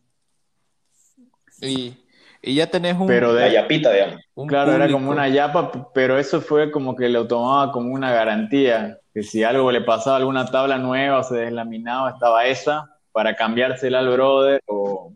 Y, 1.62 1.94
y 2.42 2.56
ya 2.56 2.68
tenés 2.70 2.98
un, 3.00 3.08
Pero 3.08 3.32
La 3.34 3.46
de, 3.48 3.54
yapita, 3.54 3.92
digamos. 3.94 4.22
un 4.34 4.48
Claro, 4.48 4.74
era 4.74 4.92
como 4.92 5.12
una 5.12 5.30
yapa, 5.30 5.92
pero 5.94 6.18
eso 6.18 6.42
fue 6.42 6.72
como 6.72 6.96
que 6.96 7.08
le 7.10 7.24
tomaba 7.26 7.72
como 7.72 7.94
una 7.94 8.12
garantía, 8.12 8.98
que 9.16 9.24
si 9.24 9.46
algo 9.46 9.72
le 9.72 9.80
pasaba, 9.80 10.18
alguna 10.18 10.46
tabla 10.46 10.78
nueva 10.78 11.20
o 11.20 11.24
se 11.24 11.36
deslaminaba, 11.38 12.10
estaba 12.12 12.46
esa, 12.48 12.98
para 13.14 13.34
cambiársela 13.34 14.00
al 14.00 14.10
brother 14.10 14.62
o 14.68 15.14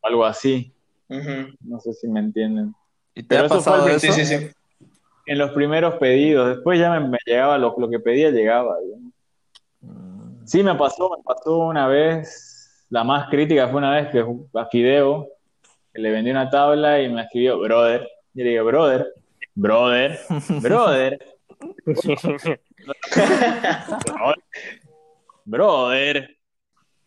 algo 0.00 0.24
así. 0.24 0.72
No 1.08 1.80
sé 1.80 1.92
si 1.92 2.06
me 2.06 2.20
entienden. 2.20 2.72
¿Y 3.16 3.22
te 3.24 3.28
Pero 3.28 3.42
ha 3.42 3.46
eso 3.46 3.60
fue 3.60 3.72
pasado 3.72 3.84
al 3.86 3.96
eso? 3.96 4.12
Sí, 4.12 4.24
sí, 4.24 4.38
sí. 4.38 4.50
En 5.26 5.38
los 5.38 5.50
primeros 5.50 5.96
pedidos, 5.96 6.48
después 6.48 6.78
ya 6.78 6.88
me, 6.92 7.00
me 7.08 7.18
llegaba 7.26 7.58
lo, 7.58 7.74
lo 7.76 7.90
que 7.90 7.98
pedía, 7.98 8.30
llegaba. 8.30 8.76
digamos. 8.78 9.12
Mm, 9.80 10.46
Sí, 10.46 10.62
me 10.62 10.76
pasó, 10.76 11.10
me 11.16 11.24
pasó 11.24 11.58
una 11.58 11.88
vez, 11.88 12.86
la 12.90 13.02
más 13.02 13.28
crítica 13.28 13.66
fue 13.66 13.78
una 13.78 13.90
vez 13.90 14.08
que 14.10 14.24
a 14.54 14.66
Fideo, 14.66 15.26
que 15.92 16.00
le 16.00 16.12
vendí 16.12 16.30
una 16.30 16.48
tabla 16.48 17.02
y 17.02 17.08
me 17.08 17.22
escribió, 17.22 17.58
brother. 17.58 18.08
Y 18.34 18.44
le 18.44 18.50
digo, 18.50 18.64
brother, 18.66 19.12
brother, 19.56 20.20
brother, 20.62 21.35
brother, 25.44 26.36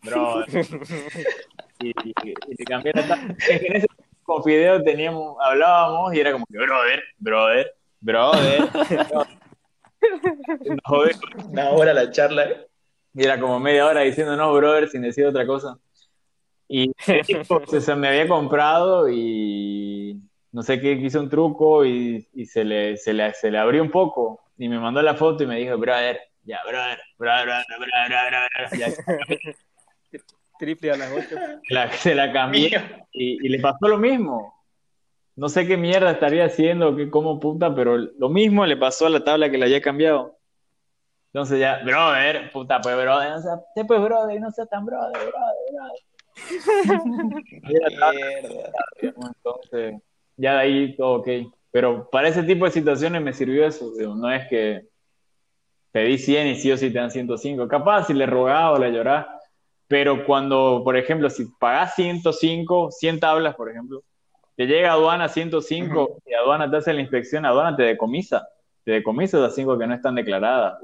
brother. 0.04 0.68
Y, 1.82 1.90
y, 1.90 2.14
y 2.48 2.66
cambié 2.66 2.92
la. 2.94 3.36
Es 3.48 3.60
que 3.60 3.68
en 3.68 3.76
ese 3.78 3.88
con 4.30 4.44
Fideo 4.44 4.84
teníamos, 4.84 5.38
hablábamos 5.44 6.14
y 6.14 6.20
era 6.20 6.32
como 6.32 6.46
que, 6.46 6.60
brother, 6.60 7.04
brother, 7.18 7.74
brother. 8.00 8.70
Una 11.48 11.72
hora 11.72 11.94
la 11.96 12.12
charla. 12.12 12.46
¿eh? 12.46 12.68
Y 13.16 13.24
era 13.24 13.40
como 13.40 13.60
media 13.60 13.88
hora 13.88 14.02
diciendo 14.02 14.36
no, 14.36 14.54
brother, 14.54 14.88
sin 14.88 15.02
decir 15.02 15.26
otra 15.26 15.48
cosa. 15.48 15.80
Y 16.68 16.92
se 17.00 17.96
me 17.96 18.08
había 18.08 18.28
comprado 18.28 19.10
y 19.10 20.22
no 20.52 20.64
sé 20.64 20.80
qué, 20.82 20.94
hizo 20.94 21.20
un 21.20 21.30
truco 21.30 21.86
y, 21.86 22.28
y 22.34 22.46
se, 22.46 22.64
le, 22.64 22.98
se, 22.98 23.14
le, 23.14 23.34
se 23.34 23.52
le 23.52 23.58
abrió 23.58 23.82
un 23.84 23.92
poco. 23.92 24.42
Y 24.58 24.68
me 24.68 24.80
mandó 24.80 25.02
la 25.02 25.16
foto 25.16 25.44
y 25.44 25.48
me 25.48 25.58
dijo, 25.58 25.78
brother, 25.78 26.20
ya, 26.44 26.60
brother, 26.68 27.00
brother, 27.18 27.46
brother, 27.46 27.66
brother, 27.78 28.30
brother, 28.30 28.80
ya, 28.80 30.20
Triple 30.60 30.92
a 30.92 30.98
las 30.98 31.12
8. 31.12 31.36
la- 31.70 31.92
se 31.94 32.14
la 32.14 32.34
cambié 32.34 32.70
y, 33.14 33.46
y 33.46 33.50
le 33.50 33.60
pasó 33.60 33.88
lo 33.88 33.98
mismo. 33.98 34.54
No 35.38 35.48
sé 35.48 35.66
qué 35.66 35.78
mierda 35.78 36.12
estaría 36.12 36.44
haciendo, 36.46 36.96
qué 36.98 37.10
como 37.10 37.40
puta, 37.40 37.74
pero 37.74 37.98
lo 37.98 38.28
mismo 38.28 38.66
le 38.66 38.76
pasó 38.76 39.06
a 39.06 39.10
la 39.10 39.24
tabla 39.24 39.50
que 39.50 39.58
le 39.58 39.66
había 39.66 39.82
cambiado. 39.82 40.36
Entonces 41.32 41.60
ya, 41.60 41.80
brother, 41.86 42.52
puta, 42.52 42.82
pues 42.82 42.96
brother, 42.98 43.30
no 43.30 43.42
seas, 43.42 43.60
pues 43.88 44.02
brother, 44.02 44.42
no 44.42 44.52
seas 44.52 44.68
tan 44.68 44.86
brother, 44.86 45.14
brother, 45.14 45.56
brother. 45.72 47.44
Mierda. 47.64 48.12
Entonces, 49.02 50.02
ya 50.40 50.54
de 50.54 50.60
ahí 50.60 50.96
todo 50.96 51.20
ok. 51.20 51.28
Pero 51.72 52.10
para 52.10 52.30
ese 52.30 52.44
tipo 52.44 52.66
de 52.66 52.72
situaciones 52.72 53.22
me 53.22 53.34
sirvió 53.34 53.66
eso, 53.66 53.92
digo, 53.96 54.16
no 54.16 54.32
es 54.32 54.48
que 54.48 54.88
pedí 55.92 56.18
100 56.18 56.48
y 56.48 56.56
sí 56.56 56.72
o 56.72 56.78
sí 56.78 56.92
te 56.92 57.00
dan 57.00 57.12
105. 57.12 57.68
Capaz 57.68 58.08
si 58.08 58.14
le 58.14 58.26
rogás 58.26 58.74
o 58.74 58.80
le 58.80 58.92
llorás, 58.92 59.28
pero 59.88 60.26
cuando, 60.26 60.82
por 60.84 60.98
ejemplo, 60.98 61.30
si 61.30 61.46
pagás 61.60 61.96
105, 61.96 62.92
100 62.92 63.20
tablas, 63.20 63.56
por 63.56 63.70
ejemplo, 63.70 64.04
te 64.56 64.66
llega 64.66 64.94
aduana 64.94 65.28
105 65.30 66.22
y 66.26 66.34
aduana 66.34 66.70
te 66.70 66.78
hace 66.78 66.94
la 66.94 67.02
inspección, 67.02 67.46
aduana 67.46 67.76
te 67.76 67.84
decomisa, 67.84 68.48
te 68.84 68.92
decomisa 68.94 69.38
esas 69.38 69.56
5 69.56 69.78
que 69.78 69.88
no 69.88 69.94
están 69.94 70.16
declaradas. 70.16 70.80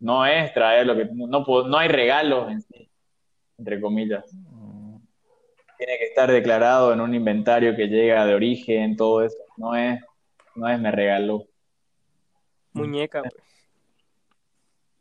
No 0.00 0.26
es 0.26 0.52
traer 0.54 0.86
lo 0.86 0.96
que, 0.96 1.08
no, 1.12 1.44
no 1.64 1.78
hay 1.78 1.88
regalos 1.88 2.50
en 2.50 2.60
sí, 2.62 2.88
entre 3.58 3.80
comillas. 3.80 4.24
Tiene 5.84 5.98
que 5.98 6.04
estar 6.04 6.30
declarado 6.30 6.92
en 6.92 7.00
un 7.00 7.12
inventario 7.12 7.74
que 7.74 7.88
llega 7.88 8.24
de 8.24 8.36
origen, 8.36 8.96
todo 8.96 9.24
eso. 9.24 9.36
No 9.56 9.74
es, 9.74 10.00
no 10.54 10.68
es 10.68 10.78
me 10.78 10.92
regaló. 10.92 11.44
Muñeca, 12.72 13.22
pues. 13.22 13.34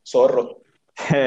Zorro. 0.04 0.64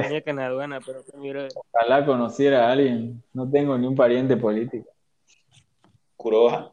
Muñeca 0.02 0.30
en 0.32 0.36
la 0.38 0.46
aduana, 0.46 0.80
pero 0.84 1.04
pues, 1.04 1.14
mira, 1.22 1.46
Ojalá 1.54 2.04
conociera 2.04 2.66
a 2.68 2.72
alguien. 2.72 3.22
No 3.32 3.48
tengo 3.48 3.78
ni 3.78 3.86
un 3.86 3.94
pariente 3.94 4.36
político. 4.36 4.90
Curoja. 6.16 6.72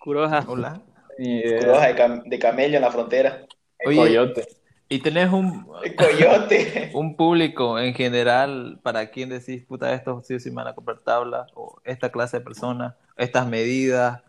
Curoja. 0.00 0.44
Hola. 0.48 0.82
Curoja 1.16 1.86
de, 1.86 1.94
cam- 1.94 2.22
de 2.24 2.38
camello 2.40 2.74
en 2.74 2.82
la 2.82 2.90
frontera. 2.90 3.46
Oye, 3.84 3.96
Coyote. 3.98 4.48
Y 4.88 5.00
tenés 5.00 5.32
un, 5.32 5.66
Coyote. 5.96 6.90
un 6.94 7.16
público 7.16 7.78
en 7.78 7.94
general 7.94 8.78
para 8.82 9.10
quien 9.10 9.28
decís, 9.28 9.64
puta, 9.64 9.92
estos 9.92 10.26
sí 10.26 10.34
o 10.34 10.40
sí 10.40 10.50
me 10.50 10.56
van 10.56 10.68
a 10.68 10.74
comprar 10.74 10.98
tablas, 10.98 11.50
o 11.54 11.80
esta 11.84 12.10
clase 12.10 12.38
de 12.38 12.44
personas, 12.44 12.94
estas 13.16 13.48
medidas, 13.48 14.22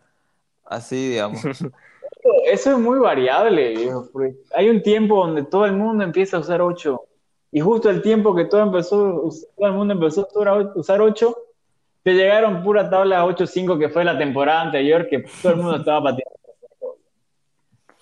así, 0.64 1.10
digamos. 1.10 1.42
Eso 2.50 2.72
es 2.72 2.78
muy 2.78 2.98
variable, 2.98 3.70
viejo, 3.70 4.08
porque 4.12 4.34
hay 4.52 4.68
un 4.68 4.82
tiempo 4.82 5.24
donde 5.24 5.44
todo 5.44 5.64
el 5.66 5.72
mundo 5.74 6.02
empieza 6.04 6.36
a 6.36 6.40
usar 6.40 6.60
8. 6.60 7.00
Y 7.52 7.60
justo 7.60 7.88
el 7.88 8.02
tiempo 8.02 8.34
que 8.34 8.44
todo, 8.44 8.62
empezó, 8.62 9.30
todo 9.56 9.66
el 9.66 9.72
mundo 9.72 9.94
empezó 9.94 10.28
a 10.34 10.78
usar 10.78 11.00
8, 11.00 11.36
te 12.02 12.14
llegaron 12.14 12.62
pura 12.62 12.90
tabla 12.90 13.24
8.5 13.24 13.78
que 13.78 13.88
fue 13.88 14.04
la 14.04 14.18
temporada 14.18 14.62
anterior 14.62 15.08
que 15.08 15.24
todo 15.42 15.52
el 15.52 15.58
mundo 15.58 15.76
estaba 15.78 16.02
pateando. 16.02 16.27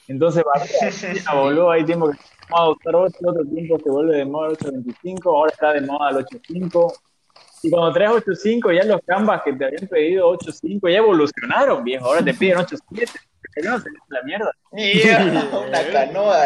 Entonces, 0.08 0.44
varía, 0.44 1.34
boludo, 1.34 1.70
hay 1.70 1.84
tiempo 1.84 2.10
que 2.10 2.16
se 2.16 2.22
moda 2.50 2.62
a 2.64 2.70
usar 2.70 2.94
8, 2.96 3.16
otro 3.24 3.44
tiempo 3.46 3.78
se 3.82 3.90
vuelve 3.90 4.16
de 4.18 4.24
moda 4.24 4.48
el 4.50 4.56
8.25, 4.58 5.20
ahora 5.26 5.52
está 5.52 5.72
de 5.72 5.80
moda 5.82 6.10
el 6.10 6.16
8.5. 6.18 6.92
Y 7.62 7.70
cuando 7.70 7.92
traes 7.92 8.10
8.5, 8.12 8.76
ya 8.76 8.84
los 8.84 9.00
canvas 9.06 9.42
que 9.44 9.52
te 9.54 9.64
habían 9.64 9.86
pedido 9.88 10.30
8.5 10.38 10.90
ya 10.92 10.98
evolucionaron, 10.98 11.82
viejo. 11.84 12.06
Ahora 12.06 12.22
te 12.22 12.34
piden 12.34 12.58
8.7. 12.58 13.10
Que 13.54 13.62
no 13.62 13.78
se 13.80 13.88
la 14.08 14.22
mierda. 14.22 14.50
Mierda, 14.72 15.58
una 15.68 15.82
canoa. 15.90 16.44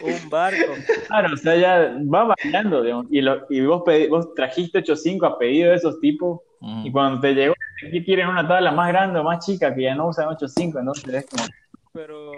Un 0.00 0.30
barco. 0.30 0.72
Claro, 1.08 1.34
o 1.34 1.36
sea, 1.36 1.56
ya 1.56 1.92
va 2.12 2.24
variando, 2.24 2.82
digamos. 2.82 3.06
Y, 3.10 3.20
lo- 3.20 3.46
y 3.50 3.60
vos, 3.66 3.82
pedi- 3.82 4.08
vos 4.08 4.32
trajiste 4.34 4.78
8.5 4.82 5.26
a 5.26 5.38
pedido 5.38 5.70
de 5.70 5.76
esos 5.76 6.00
tipos, 6.00 6.40
Mm. 6.60 6.86
y 6.86 6.90
cuando 6.90 7.20
te 7.20 7.34
llegó, 7.34 7.54
aquí 7.86 8.04
quieren 8.04 8.26
una 8.26 8.46
tabla 8.48 8.72
más 8.72 8.88
grande 8.88 9.20
o 9.20 9.22
más 9.22 9.46
chica 9.46 9.72
que 9.72 9.82
ya 9.82 9.94
no 9.94 10.08
usan 10.08 10.26
8.5, 10.28 10.80
entonces 10.80 11.14
es 11.14 11.26
como 11.26 11.44
Pero 11.92 12.32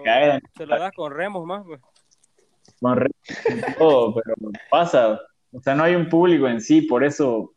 se 0.56 0.66
lo 0.66 0.78
das 0.78 0.92
con 0.92 1.12
remos 1.12 1.44
más, 1.44 1.64
pues. 1.64 1.80
con 2.80 2.96
re- 2.96 3.10
todo, 3.78 4.14
pero 4.14 4.34
pasa. 4.70 5.20
O 5.52 5.60
sea, 5.60 5.74
no 5.74 5.82
hay 5.84 5.94
un 5.96 6.08
público 6.08 6.46
en 6.48 6.60
sí, 6.60 6.82
por 6.82 7.02
eso 7.04 7.52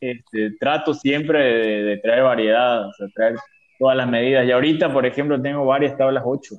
este, 0.00 0.52
trato 0.60 0.92
siempre 0.94 1.42
de, 1.42 1.82
de 1.84 1.96
traer 1.98 2.22
variedad, 2.22 2.86
o 2.88 2.92
sea, 2.92 3.06
traer 3.14 3.36
todas 3.78 3.96
las 3.96 4.08
medidas. 4.08 4.46
Y 4.46 4.52
ahorita, 4.52 4.92
por 4.92 5.06
ejemplo, 5.06 5.40
tengo 5.40 5.64
varias 5.64 5.96
tablas 5.96 6.22
8. 6.26 6.54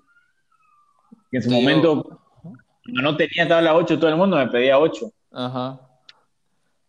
Que 1.31 1.37
en 1.37 1.43
su 1.43 1.51
momento, 1.51 2.19
cuando 2.83 3.01
no 3.01 3.15
tenía 3.17 3.47
tabla 3.47 3.75
8, 3.75 3.99
todo 3.99 4.09
el 4.09 4.15
mundo 4.17 4.37
me 4.37 4.47
pedía 4.47 4.79
8. 4.79 5.11
Ajá. 5.33 5.79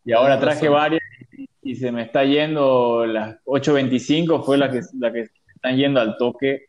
Y 0.04 0.12
ahora 0.12 0.38
Tienes 0.38 0.40
traje 0.58 0.66
razón. 0.68 0.80
varias 0.80 1.02
y, 1.36 1.48
y 1.62 1.74
se 1.76 1.90
me 1.92 2.02
está 2.02 2.24
yendo 2.24 3.04
las 3.06 3.36
8.25 3.44 4.42
fue 4.44 4.56
la 4.56 4.70
que, 4.70 4.80
la 4.98 5.12
que 5.12 5.26
están 5.54 5.76
yendo 5.76 6.00
al 6.00 6.16
toque. 6.16 6.64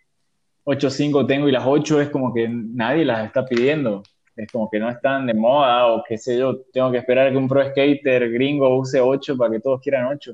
8.5 0.68 1.26
tengo 1.26 1.48
y 1.48 1.52
las 1.52 1.64
8 1.66 2.02
es 2.02 2.10
como 2.10 2.34
que 2.34 2.48
nadie 2.50 3.06
las 3.06 3.26
está 3.26 3.46
pidiendo. 3.46 4.04
es 4.36 4.52
como 4.52 4.70
que 4.70 4.80
no 4.80 4.88
están 4.90 5.26
de 5.26 5.34
moda 5.34 5.88
o 5.88 6.04
qué 6.08 6.16
sé 6.18 6.38
yo, 6.38 6.58
tengo 6.72 6.92
que 6.92 6.98
esperar 7.00 7.32
que 7.32 7.38
un 7.38 7.48
pro 7.48 7.64
skater 7.68 8.30
gringo 8.32 8.78
use 8.78 9.00
8 9.02 9.36
para 9.36 9.52
que 9.52 9.60
todos 9.60 9.82
quieran 9.82 10.06
8. 10.08 10.34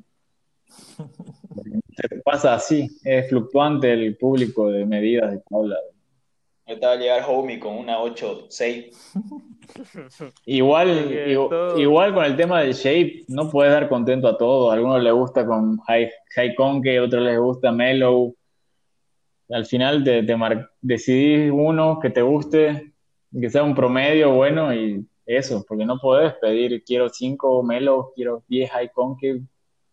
Se 1.96 2.20
pasa 2.26 2.56
así, 2.56 2.90
es 3.04 3.30
fluctuante 3.30 3.94
el 3.94 4.18
público 4.18 4.70
de 4.70 4.86
medidas 4.86 5.32
de 5.32 5.40
tabla. 5.50 5.78
Ahorita 6.66 6.88
va 6.88 6.94
a 6.94 6.98
llegar 6.98 7.24
Homie 7.30 7.60
con 7.60 7.76
una 7.78 8.00
8-6. 8.00 8.92
Igual, 10.46 11.08
que 11.10 11.28
igu- 11.36 11.50
todo- 11.50 11.78
igual 11.80 12.14
con 12.14 12.26
el 12.26 12.36
tema 12.36 12.62
del 12.62 12.74
shape, 12.74 13.26
no 13.28 13.50
puedes 13.50 13.72
dar 13.74 13.88
contento 13.90 14.28
a 14.28 14.38
todos. 14.38 14.72
A 14.72 14.74
algunos 14.76 15.02
les 15.04 15.14
gusta 15.14 15.46
con 15.46 15.78
high, 15.88 16.10
high 16.36 16.56
conke, 16.56 16.98
a 16.98 17.04
otros 17.04 17.22
les 17.24 17.38
gusta 17.40 17.72
mellow. 17.72 18.34
Al 19.54 19.66
final 19.66 20.04
te, 20.04 20.24
te 20.24 20.36
mar- 20.36 20.70
decidís 20.82 21.52
uno 21.54 22.00
que 22.02 22.10
te 22.10 22.22
guste, 22.22 22.94
que 23.40 23.50
sea 23.50 23.64
un 23.64 23.76
promedio 23.76 24.32
bueno 24.34 24.74
y 24.74 25.06
eso, 25.26 25.64
porque 25.68 25.86
no 25.86 26.00
puedes 26.00 26.34
pedir 26.34 26.84
quiero 26.84 27.08
5 27.10 27.64
mellow, 27.64 28.12
quiero 28.16 28.44
10 28.48 28.70
high 28.72 28.90
conke, 28.92 29.42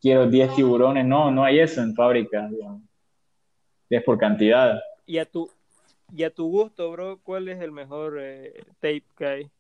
quiero 0.01 0.27
10 0.27 0.55
tiburones. 0.55 1.05
No, 1.05 1.31
no 1.31 1.45
hay 1.45 1.59
eso 1.61 1.83
en 1.83 1.95
fábrica, 1.95 2.49
digamos. 2.51 2.83
Es 3.89 4.03
por 4.03 4.19
cantidad. 4.19 4.81
Y 5.07 5.19
a 5.19 5.25
tu, 5.27 5.51
y 6.17 6.23
a 6.23 6.31
tu 6.31 6.49
gusto, 6.49 6.91
bro, 6.93 7.21
¿cuál 7.23 7.49
es 7.49 7.61
el 7.61 7.73
mejor 7.73 8.19
eh, 8.21 8.55
tape 8.81 9.05
que 9.17 9.27
hay? 9.27 9.51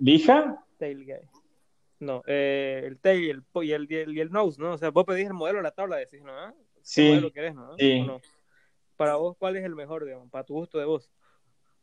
¿Lija? 0.00 0.64
Tail 0.78 1.04
guy. 1.04 1.28
No, 2.00 2.22
eh, 2.26 2.82
el 2.84 2.98
tail 2.98 3.24
y 3.24 3.30
el, 3.30 3.42
po- 3.42 3.62
y, 3.64 3.72
el, 3.72 3.90
y, 3.90 3.96
el, 3.96 4.16
y 4.16 4.20
el 4.20 4.30
nose, 4.30 4.60
¿no? 4.60 4.72
O 4.74 4.78
sea, 4.78 4.90
vos 4.90 5.04
pedís 5.04 5.26
el 5.26 5.34
modelo 5.34 5.58
de 5.58 5.64
la 5.64 5.72
tabla, 5.72 5.96
decís, 5.96 6.22
¿no? 6.22 6.32
¿Ah? 6.88 7.30
¿Qué 7.34 7.52
Sí. 7.78 8.02
no? 8.02 8.18
Sí. 8.18 8.28
Para 8.96 9.16
vos, 9.16 9.36
¿cuál 9.38 9.56
es 9.56 9.64
el 9.64 9.74
mejor, 9.74 10.04
digamos? 10.04 10.30
Para 10.30 10.44
tu 10.44 10.54
gusto 10.54 10.78
de 10.78 10.86
vos. 10.86 11.08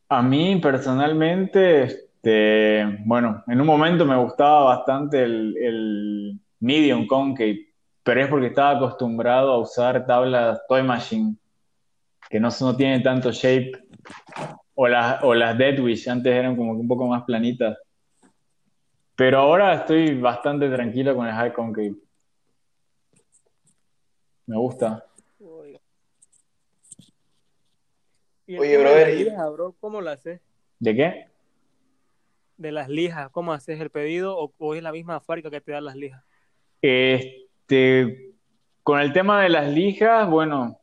A 0.08 0.22
mí 0.22 0.56
personalmente, 0.56 1.84
este, 1.84 2.84
bueno, 3.04 3.42
en 3.46 3.60
un 3.60 3.66
momento 3.66 4.04
me 4.04 4.16
gustaba 4.16 4.76
bastante 4.76 5.22
el, 5.22 5.56
el 5.56 6.40
medium 6.60 7.06
concave, 7.06 7.68
pero 8.02 8.20
es 8.20 8.28
porque 8.28 8.48
estaba 8.48 8.76
acostumbrado 8.76 9.52
a 9.52 9.58
usar 9.58 10.04
tablas 10.06 10.60
Toy 10.68 10.82
Machine, 10.82 11.36
que 12.28 12.38
no, 12.38 12.48
no 12.60 12.76
tienen 12.76 13.02
tanto 13.02 13.30
shape, 13.30 13.72
o 14.74 14.88
las, 14.88 15.22
o 15.22 15.34
las 15.34 15.56
Dead 15.56 15.78
Wish, 15.80 16.08
antes 16.08 16.32
eran 16.34 16.56
como 16.56 16.74
que 16.74 16.80
un 16.80 16.88
poco 16.88 17.06
más 17.06 17.24
planitas. 17.24 17.78
Pero 19.14 19.38
ahora 19.38 19.74
estoy 19.74 20.20
bastante 20.20 20.68
tranquilo 20.68 21.16
con 21.16 21.26
el 21.26 21.32
high 21.32 21.52
concave. 21.52 21.94
Me 24.46 24.56
gusta. 24.56 25.04
Oye, 28.48 28.70
de 28.70 28.78
brother, 28.78 29.14
lijas, 29.16 29.52
bro, 29.52 29.74
¿cómo 29.80 30.00
lo 30.00 30.10
haces? 30.10 30.40
¿De 30.78 30.94
qué? 30.94 31.26
De 32.56 32.70
las 32.70 32.88
lijas, 32.88 33.28
¿cómo 33.30 33.52
haces 33.52 33.80
el 33.80 33.90
pedido 33.90 34.38
o, 34.38 34.52
o 34.58 34.74
es 34.76 34.82
la 34.82 34.92
misma 34.92 35.20
fábrica 35.20 35.50
que 35.50 35.60
te 35.60 35.72
da 35.72 35.80
las 35.80 35.96
lijas? 35.96 36.22
Este, 36.80 38.34
con 38.84 39.00
el 39.00 39.12
tema 39.12 39.42
de 39.42 39.48
las 39.48 39.68
lijas, 39.68 40.30
bueno, 40.30 40.80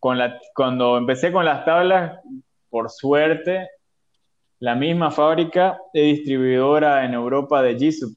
con 0.00 0.18
la, 0.18 0.40
cuando 0.54 0.98
empecé 0.98 1.30
con 1.30 1.44
las 1.44 1.64
tablas, 1.64 2.20
por 2.70 2.90
suerte, 2.90 3.68
la 4.58 4.74
misma 4.74 5.12
fábrica 5.12 5.78
es 5.92 6.16
distribuidora 6.16 7.04
en 7.04 7.14
Europa 7.14 7.62
de 7.62 7.78
Jisoo. 7.78 8.10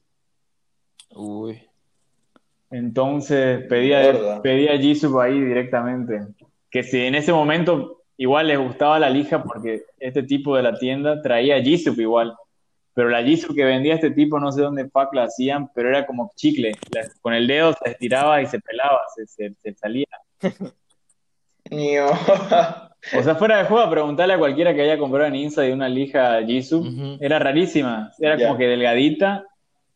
Uy. 1.14 1.67
Entonces 2.70 3.64
pedía, 3.66 4.00
pedía 4.42 4.78
Jisoo 4.78 5.20
ahí 5.20 5.40
directamente. 5.40 6.20
Que 6.70 6.82
si 6.82 7.04
en 7.04 7.14
ese 7.14 7.32
momento 7.32 8.02
igual 8.16 8.48
les 8.48 8.58
gustaba 8.58 8.98
la 8.98 9.08
lija 9.10 9.42
porque 9.42 9.82
este 9.98 10.22
tipo 10.22 10.56
de 10.56 10.62
la 10.62 10.78
tienda 10.78 11.22
traía 11.22 11.62
Jisoo 11.62 11.94
igual. 11.94 12.34
Pero 12.94 13.08
la 13.10 13.22
Jisoo 13.22 13.54
que 13.54 13.64
vendía 13.64 13.94
este 13.94 14.10
tipo, 14.10 14.38
no 14.40 14.50
sé 14.52 14.60
dónde 14.62 14.88
fuck 14.88 15.14
la 15.14 15.24
hacían, 15.24 15.70
pero 15.72 15.88
era 15.88 16.04
como 16.04 16.32
chicle. 16.36 16.72
La- 16.92 17.08
con 17.22 17.32
el 17.32 17.46
dedo 17.46 17.72
se 17.82 17.90
estiraba 17.92 18.42
y 18.42 18.46
se 18.46 18.60
pelaba, 18.60 19.00
se, 19.14 19.26
se- 19.26 19.54
se 19.62 19.74
salía. 19.74 20.06
O 23.16 23.22
sea, 23.22 23.34
fuera 23.36 23.58
de 23.58 23.64
juego, 23.68 23.88
preguntarle 23.90 24.34
a 24.34 24.38
cualquiera 24.38 24.74
que 24.74 24.82
haya 24.82 24.98
comprado 24.98 25.26
en 25.28 25.36
Inside 25.36 25.72
una 25.72 25.88
lija 25.88 26.42
Jisoo. 26.44 26.80
Ujú. 26.80 27.18
Era 27.20 27.38
rarísima. 27.38 28.10
Era 28.18 28.36
como 28.48 28.58
que 28.58 28.66
delgadita 28.66 29.44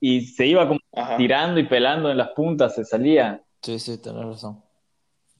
y 0.04 0.22
se 0.22 0.46
iba 0.46 0.66
como 0.66 0.80
Ajá. 0.96 1.16
tirando 1.16 1.60
y 1.60 1.64
pelando 1.64 2.10
en 2.10 2.16
las 2.16 2.30
puntas, 2.30 2.74
se 2.74 2.84
salía. 2.84 3.40
Sí, 3.62 3.78
sí, 3.78 4.02
tenés 4.02 4.24
razón. 4.24 4.60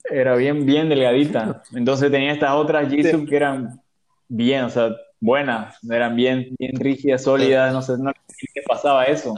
Era 0.09 0.37
bien, 0.37 0.65
bien 0.65 0.89
delgadita. 0.89 1.65
Entonces 1.75 2.13
tenía 2.13 2.33
estas 2.33 2.53
otras 2.53 2.89
Jisoo 2.89 3.27
que 3.27 3.35
eran 3.35 3.81
bien, 4.29 4.63
o 4.63 4.71
sea, 4.71 4.91
buenas, 5.19 5.83
eran 5.83 6.15
bien, 6.15 6.55
bien 6.61 6.77
rígidas, 6.77 7.25
sólidas, 7.25 7.73
no 7.73 7.83
sé, 7.83 7.99
no 7.99 8.13
sé 8.29 8.47
qué 8.55 8.63
pasaba 8.65 9.05
eso. 9.07 9.35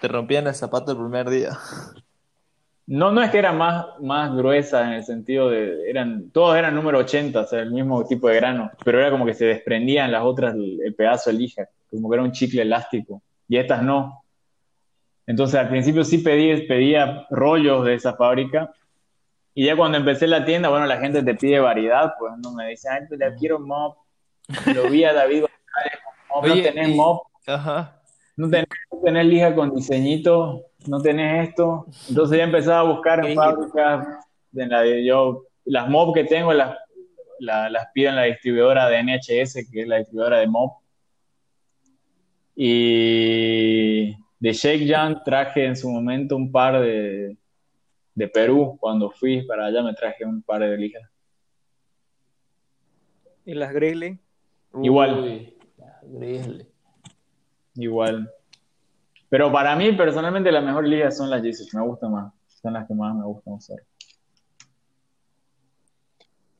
Te 0.00 0.06
rompían 0.06 0.46
el 0.46 0.54
zapato 0.54 0.92
el 0.92 0.98
primer 0.98 1.28
día. 1.28 1.58
No, 2.86 3.10
no 3.10 3.20
es 3.20 3.32
que 3.32 3.38
eran 3.38 3.58
más, 3.58 3.84
más 4.00 4.32
gruesas 4.32 4.86
en 4.86 4.92
el 4.92 5.04
sentido 5.04 5.50
de, 5.50 5.90
eran, 5.90 6.30
todos 6.30 6.56
eran 6.56 6.72
número 6.72 6.98
80, 6.98 7.40
o 7.40 7.46
sea, 7.48 7.62
el 7.62 7.72
mismo 7.72 8.06
tipo 8.06 8.28
de 8.28 8.36
grano, 8.36 8.70
pero 8.84 9.00
era 9.00 9.10
como 9.10 9.26
que 9.26 9.34
se 9.34 9.46
desprendían 9.46 10.12
las 10.12 10.22
otras 10.22 10.54
el, 10.54 10.78
el 10.84 10.94
pedazo 10.94 11.30
de 11.30 11.38
lija, 11.38 11.68
como 11.90 12.08
que 12.08 12.14
era 12.14 12.22
un 12.22 12.30
chicle 12.30 12.62
elástico, 12.62 13.22
y 13.48 13.56
estas 13.56 13.82
no. 13.82 14.22
Entonces 15.26 15.58
al 15.58 15.68
principio 15.68 16.04
sí 16.04 16.18
pedí, 16.18 16.66
pedía 16.66 17.26
rollos 17.30 17.84
de 17.84 17.94
esa 17.94 18.14
fábrica, 18.14 18.72
y 19.54 19.64
ya 19.66 19.74
cuando 19.76 19.96
empecé 19.98 20.26
la 20.26 20.44
tienda, 20.44 20.68
bueno, 20.68 20.86
la 20.86 20.98
gente 20.98 21.22
te 21.22 21.34
pide 21.34 21.58
variedad, 21.60 22.14
pues 22.18 22.32
no 22.42 22.52
me 22.52 22.68
dice, 22.68 22.88
ay, 22.90 23.02
pues 23.08 23.18
ya 23.18 23.34
quiero 23.34 23.58
mop, 23.58 23.96
lo 24.74 24.90
vi 24.90 25.02
a 25.04 25.12
David 25.14 25.40
González 25.42 26.00
con 26.04 26.42
mop, 26.42 26.46
no 26.46 26.62
tenés 26.62 26.88
y- 26.88 26.94
mop, 26.94 27.22
Ajá. 27.46 28.00
no 28.36 28.50
tenés, 28.50 28.68
no 28.92 28.98
tenés 29.02 29.26
lija 29.26 29.54
con 29.54 29.74
diseñito, 29.74 30.62
no 30.86 31.00
tenés 31.00 31.48
esto. 31.48 31.86
Entonces 32.08 32.38
ya 32.38 32.44
empezaba 32.44 32.80
a 32.80 32.92
buscar 32.92 33.24
en 33.26 33.34
fábricas, 33.34 34.06
en 34.54 34.68
la 34.68 34.82
de 34.82 35.04
yo, 35.04 35.42
las 35.64 35.88
MOB 35.88 36.14
que 36.14 36.24
tengo 36.24 36.52
las, 36.52 36.76
la- 37.40 37.70
las 37.70 37.86
pido 37.94 38.10
en 38.10 38.16
la 38.16 38.22
distribuidora 38.24 38.88
de 38.88 38.98
NHS, 39.02 39.66
que 39.72 39.80
es 39.82 39.88
la 39.88 39.96
distribuidora 39.96 40.38
de 40.38 40.46
MOB. 40.48 40.70
Y 42.56 44.16
de 44.40 44.52
Shake 44.52 44.88
Jan 44.88 45.22
traje 45.22 45.66
en 45.66 45.76
su 45.76 45.90
momento 45.90 46.36
un 46.36 46.50
par 46.50 46.80
de, 46.80 47.36
de 48.14 48.28
Perú, 48.28 48.78
cuando 48.80 49.10
fui 49.10 49.42
para 49.46 49.66
allá 49.66 49.82
me 49.82 49.92
traje 49.92 50.24
un 50.24 50.42
par 50.42 50.62
de 50.62 50.76
lijas. 50.76 51.02
¿Y 53.44 53.54
las 53.54 53.72
Grizzly? 53.72 54.18
Igual. 54.82 55.22
Uy, 55.22 55.54
Grizzly. 56.02 56.66
Igual. 57.74 58.32
Pero 59.28 59.52
para 59.52 59.76
mí, 59.76 59.92
personalmente, 59.92 60.50
las 60.50 60.64
mejores 60.64 60.90
ligas 60.90 61.16
son 61.16 61.28
las 61.28 61.42
Jesus, 61.42 61.72
me 61.74 61.82
gustan 61.82 62.12
más. 62.12 62.32
Son 62.46 62.72
las 62.72 62.86
que 62.88 62.94
más 62.94 63.14
me 63.14 63.24
gustan 63.24 63.54
usar. 63.54 63.78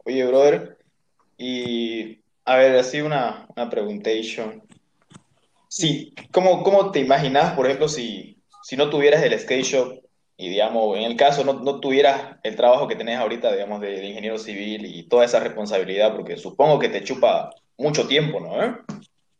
Oye, 0.04 0.24
brother, 0.26 0.78
y 1.36 2.20
a 2.44 2.56
ver, 2.56 2.76
así 2.76 3.00
una, 3.00 3.46
una 3.56 3.68
preguntation. 3.68 4.62
Sí, 5.68 6.14
¿cómo, 6.32 6.62
cómo 6.62 6.90
te 6.90 7.00
imaginas, 7.00 7.52
por 7.54 7.66
ejemplo, 7.66 7.88
si, 7.88 8.38
si 8.62 8.76
no 8.76 8.88
tuvieras 8.90 9.22
el 9.22 9.38
skate 9.38 9.64
shop 9.64 10.00
y, 10.36 10.48
digamos, 10.50 10.96
en 10.96 11.04
el 11.04 11.16
caso 11.16 11.44
no, 11.44 11.54
no 11.54 11.80
tuvieras 11.80 12.36
el 12.42 12.56
trabajo 12.56 12.86
que 12.88 12.96
tenés 12.96 13.18
ahorita, 13.18 13.52
digamos, 13.52 13.80
de, 13.80 13.88
de 13.92 14.06
ingeniero 14.06 14.38
civil 14.38 14.84
y 14.86 15.08
toda 15.08 15.24
esa 15.24 15.40
responsabilidad, 15.40 16.14
porque 16.14 16.36
supongo 16.36 16.78
que 16.78 16.88
te 16.88 17.02
chupa 17.02 17.50
mucho 17.78 18.06
tiempo, 18.06 18.40
¿no? 18.40 18.62
¿Eh? 18.62 18.74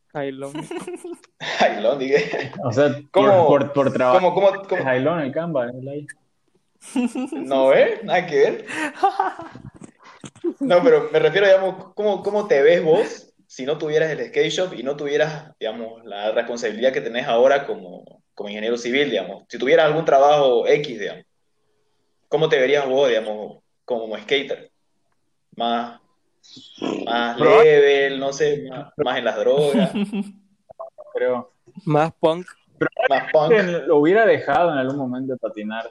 Jailón. 0.09 0.53
Lo 1.83 1.97
dije. 1.97 2.53
O 2.65 2.73
sea, 2.73 2.99
¿Cómo- 3.11 3.47
por, 3.47 3.73
por, 3.73 3.73
por 3.73 3.93
trabajo. 3.93 4.33
¿Cómo, 4.33 4.35
cómo, 4.53 4.63
cómo? 4.69 4.83
Jailón, 4.85 5.21
el 5.21 5.33
Canva, 5.33 5.67
el. 5.67 6.07
No, 7.33 7.73
¿eh? 7.75 8.01
Nada 8.03 8.27
que 8.27 8.37
ver. 8.37 8.67
No, 10.61 10.83
pero 10.83 11.09
me 11.13 11.19
refiero, 11.19 11.47
digamos, 11.47 11.93
¿cómo, 11.95 12.23
cómo 12.23 12.47
te 12.47 12.63
ves 12.63 12.83
vos 12.83 13.33
si 13.47 13.65
no 13.65 13.79
tuvieras 13.79 14.11
el 14.11 14.27
skate 14.29 14.51
shop 14.51 14.75
y 14.75 14.83
no 14.83 14.97
tuvieras, 14.97 15.53
digamos, 15.59 16.05
la 16.05 16.33
responsabilidad 16.33 16.93
que 16.93 17.01
tenés 17.01 17.27
ahora 17.27 17.67
como, 17.67 18.23
como 18.35 18.49
ingeniero 18.49 18.77
civil, 18.77 19.11
digamos? 19.11 19.45
Si 19.49 19.59
tuvieras 19.59 19.87
algún 19.87 20.05
trabajo 20.05 20.67
X, 20.67 20.99
digamos, 20.99 21.25
¿cómo 22.29 22.49
te 22.49 22.59
verías 22.59 22.87
vos, 22.89 23.09
digamos, 23.09 23.59
como 23.85 24.17
skater? 24.19 24.71
Más, 25.57 26.01
más 27.07 27.41
level, 27.41 28.19
no 28.19 28.33
sé, 28.33 28.67
más, 28.69 28.93
más 28.97 29.19
en 29.19 29.25
las 29.25 29.37
drogas, 29.37 29.91
Pero 31.15 31.51
Más 31.87 32.13
punk. 32.21 32.47
más 33.09 33.33
punk. 33.33 33.53
lo 33.87 33.97
hubiera 33.99 34.27
dejado 34.27 34.71
en 34.73 34.79
algún 34.79 34.97
momento 34.99 35.33
de 35.33 35.39
patinar. 35.39 35.91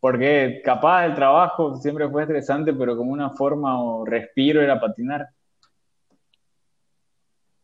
Porque 0.00 0.62
capaz 0.64 1.04
el 1.06 1.14
trabajo 1.14 1.76
siempre 1.76 2.08
fue 2.08 2.22
estresante, 2.22 2.72
pero 2.72 2.96
como 2.96 3.10
una 3.12 3.30
forma 3.30 3.82
o 3.82 4.04
respiro 4.04 4.62
era 4.62 4.80
patinar. 4.80 5.28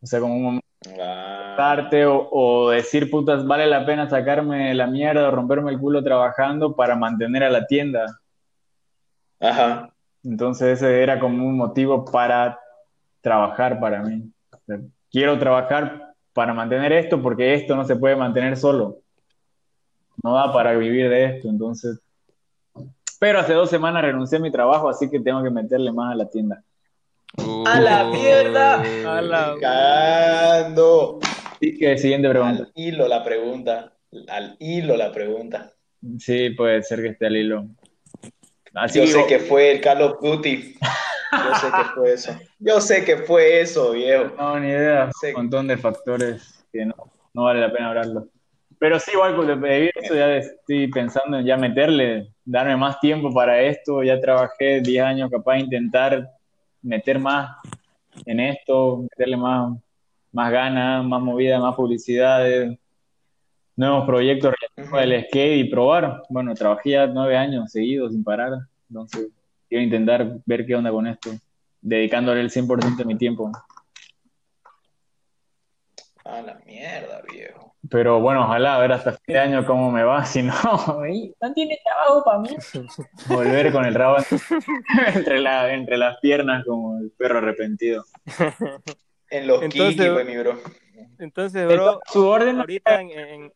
O 0.03 0.07
sea, 0.07 0.21
como 0.21 0.35
un 0.35 0.43
momento 0.43 0.71
Ah, 0.99 1.91
o, 2.09 2.29
o 2.31 2.71
decir, 2.71 3.11
putas, 3.11 3.47
vale 3.47 3.67
la 3.67 3.85
pena 3.85 4.09
sacarme 4.09 4.75
la 4.75 4.87
mierda 4.87 5.29
o 5.29 5.31
romperme 5.31 5.71
el 5.71 5.79
culo 5.79 6.03
trabajando 6.03 6.75
para 6.75 6.97
mantener 6.97 7.45
a 7.45 7.51
la 7.51 7.67
tienda. 7.67 8.07
Ajá. 9.39 9.93
Entonces 10.25 10.79
ese 10.79 11.03
era 11.03 11.21
como 11.21 11.47
un 11.47 11.57
motivo 11.57 12.05
para 12.05 12.59
trabajar 13.21 13.79
para 13.79 14.03
mí. 14.03 14.33
O 14.53 14.59
sea, 14.67 14.79
quiero 15.11 15.39
trabajar 15.39 16.15
para 16.33 16.55
mantener 16.55 16.93
esto 16.93 17.21
porque 17.21 17.55
esto 17.55 17.77
no 17.77 17.85
se 17.85 17.97
puede 17.97 18.17
mantener 18.17 18.57
solo. 18.57 18.99
No 20.23 20.35
da 20.35 20.53
para 20.53 20.73
vivir 20.73 21.11
de 21.11 21.25
esto, 21.27 21.49
entonces. 21.49 22.01
Pero 23.19 23.41
hace 23.41 23.53
dos 23.53 23.69
semanas 23.69 24.03
renuncié 24.03 24.39
a 24.39 24.43
mi 24.43 24.51
trabajo, 24.51 24.89
así 24.89 25.11
que 25.11 25.21
tengo 25.21 25.43
que 25.43 25.51
meterle 25.51 25.93
más 25.93 26.13
a 26.13 26.17
la 26.17 26.29
tienda. 26.29 26.63
¡A 27.67 27.81
la 27.81 28.05
mierda! 28.05 28.83
A 29.07 29.23
la- 29.23 29.55
Cagando. 29.61 31.21
Así 31.53 31.79
que 31.79 31.99
siguiente 31.99 32.29
pregunta. 32.29 32.65
Al 32.65 32.73
hilo 32.75 33.09
la 33.09 33.23
pregunta. 33.25 33.93
Al 34.29 34.57
hilo 34.59 34.97
la 34.97 35.13
pregunta. 35.13 35.73
Sí, 36.19 36.51
puede 36.51 36.83
ser 36.83 37.03
que 37.03 37.09
esté 37.09 37.27
al 37.27 37.37
hilo. 37.37 37.67
Así 38.75 39.01
Yo 39.01 39.07
sé 39.07 39.27
que 39.27 39.39
fue 39.39 39.73
el 39.73 39.81
Call 39.81 40.03
of 40.03 40.21
Duty. 40.21 40.75
Yo 41.33 41.55
sé 41.55 41.67
que 41.69 41.85
fue 41.95 42.13
eso. 42.13 42.33
Yo 42.59 42.81
sé 42.81 43.05
que 43.05 43.17
fue 43.19 43.61
eso, 43.61 43.93
viejo. 43.93 44.35
No, 44.37 44.59
ni 44.59 44.69
idea. 44.69 45.11
Sí. 45.21 45.29
Un 45.29 45.35
montón 45.35 45.69
de 45.69 45.77
factores 45.77 46.65
que 46.73 46.85
no, 46.87 46.95
no 47.35 47.45
vale 47.45 47.61
la 47.61 47.73
pena 47.73 47.89
hablarlo. 47.91 48.29
Pero 48.79 48.99
sí, 48.99 49.11
igual 49.13 49.61
de 49.61 49.93
eso 49.95 50.15
ya 50.15 50.37
estoy 50.37 50.89
pensando 50.89 51.39
en 51.39 51.45
ya 51.45 51.57
meterle, 51.59 52.33
darme 52.45 52.77
más 52.77 52.99
tiempo 52.99 53.33
para 53.33 53.61
esto. 53.61 54.03
Ya 54.03 54.19
trabajé 54.19 54.81
10 54.81 55.05
años 55.05 55.31
capaz 55.31 55.55
de 55.55 55.61
intentar 55.61 56.31
meter 56.83 57.19
más 57.19 57.57
en 58.27 58.41
esto, 58.41 58.99
meterle 58.99 59.37
más, 59.37 59.79
más 60.33 60.53
ganas, 60.53 61.05
más 61.05 61.21
movida, 61.21 61.59
más 61.59 61.75
publicidades, 61.75 62.79
nuevos 63.77 64.07
proyectos 64.07 64.53
relacionados 64.53 64.91
con 64.91 65.01
el 65.01 65.25
skate 65.27 65.67
y 65.67 65.71
probar. 65.71 66.23
Bueno, 66.29 66.55
trabajé 66.55 66.91
ya 66.91 67.07
nueve 67.07 67.37
años 67.37 67.71
seguidos 67.71 68.13
sin 68.13 68.23
parar, 68.25 68.53
entonces 68.89 69.29
quiero 69.69 69.85
intentar 69.85 70.39
ver 70.45 70.67
qué 70.67 70.75
onda 70.75 70.91
con 70.91 71.07
esto, 71.07 71.31
dedicándole 71.81 72.41
el 72.41 72.51
100% 72.51 72.97
de 72.97 73.05
mi 73.05 73.17
tiempo. 73.17 73.51
A 76.25 76.43
la 76.43 76.55
mierda, 76.67 77.23
viejo. 77.33 77.75
Pero 77.89 78.21
bueno, 78.21 78.45
ojalá 78.45 78.77
a 78.77 78.79
ver 78.81 78.93
hasta 78.93 79.13
fin 79.13 79.21
de 79.35 79.39
año 79.39 79.67
cómo 79.67 79.91
me 79.91 80.05
va, 80.05 80.25
si 80.27 80.43
no, 80.43 80.53
no 80.63 81.53
tiene 81.55 81.79
trabajo 81.83 82.23
para 82.25 82.39
mí. 82.41 82.51
Volver 83.29 83.73
con 83.73 83.85
el 83.87 83.95
rabo 83.95 84.19
entre, 85.15 85.41
la, 85.41 85.73
entre 85.73 85.97
las 85.97 86.19
piernas 86.21 86.65
como 86.67 86.99
el 86.99 87.11
perro 87.13 87.39
arrepentido. 87.39 88.05
En 89.31 89.47
los 89.47 89.63
Entonces- 89.63 89.97
Kiki, 89.97 90.11
pues, 90.11 90.27
mi 90.27 90.37
bro. 90.37 90.59
Entonces, 91.19 91.67
bro, 91.67 92.01
Su 92.07 92.27
orden 92.27 92.61
ahorita 92.61 93.01
en, 93.01 93.11
en- 93.11 93.53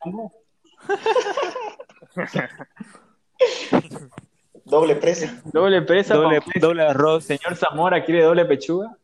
Doble 4.65 4.95
presa. 4.95 5.41
doble 5.45 5.81
presa, 5.83 6.15
doble 6.15 6.81
arroz. 6.83 7.25
señor 7.25 7.55
Zamora 7.55 8.03
quiere 8.03 8.23
doble 8.23 8.45
pechuga. 8.45 8.97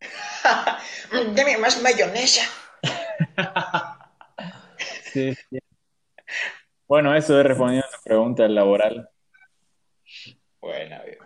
Dame 1.34 1.58
más 1.58 1.80
mayonesa. 1.82 2.42
Sí, 5.12 5.34
sí. 5.34 5.58
Bueno, 6.86 7.12
eso 7.16 7.38
he 7.38 7.42
respondido 7.42 7.82
a 7.84 7.96
tu 7.96 8.02
pregunta 8.04 8.46
laboral. 8.46 9.10
Buena, 10.60 11.02
viejo. 11.02 11.24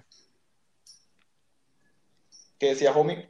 ¿Qué 2.59 2.69
decía, 2.69 2.93
homie? 2.93 3.29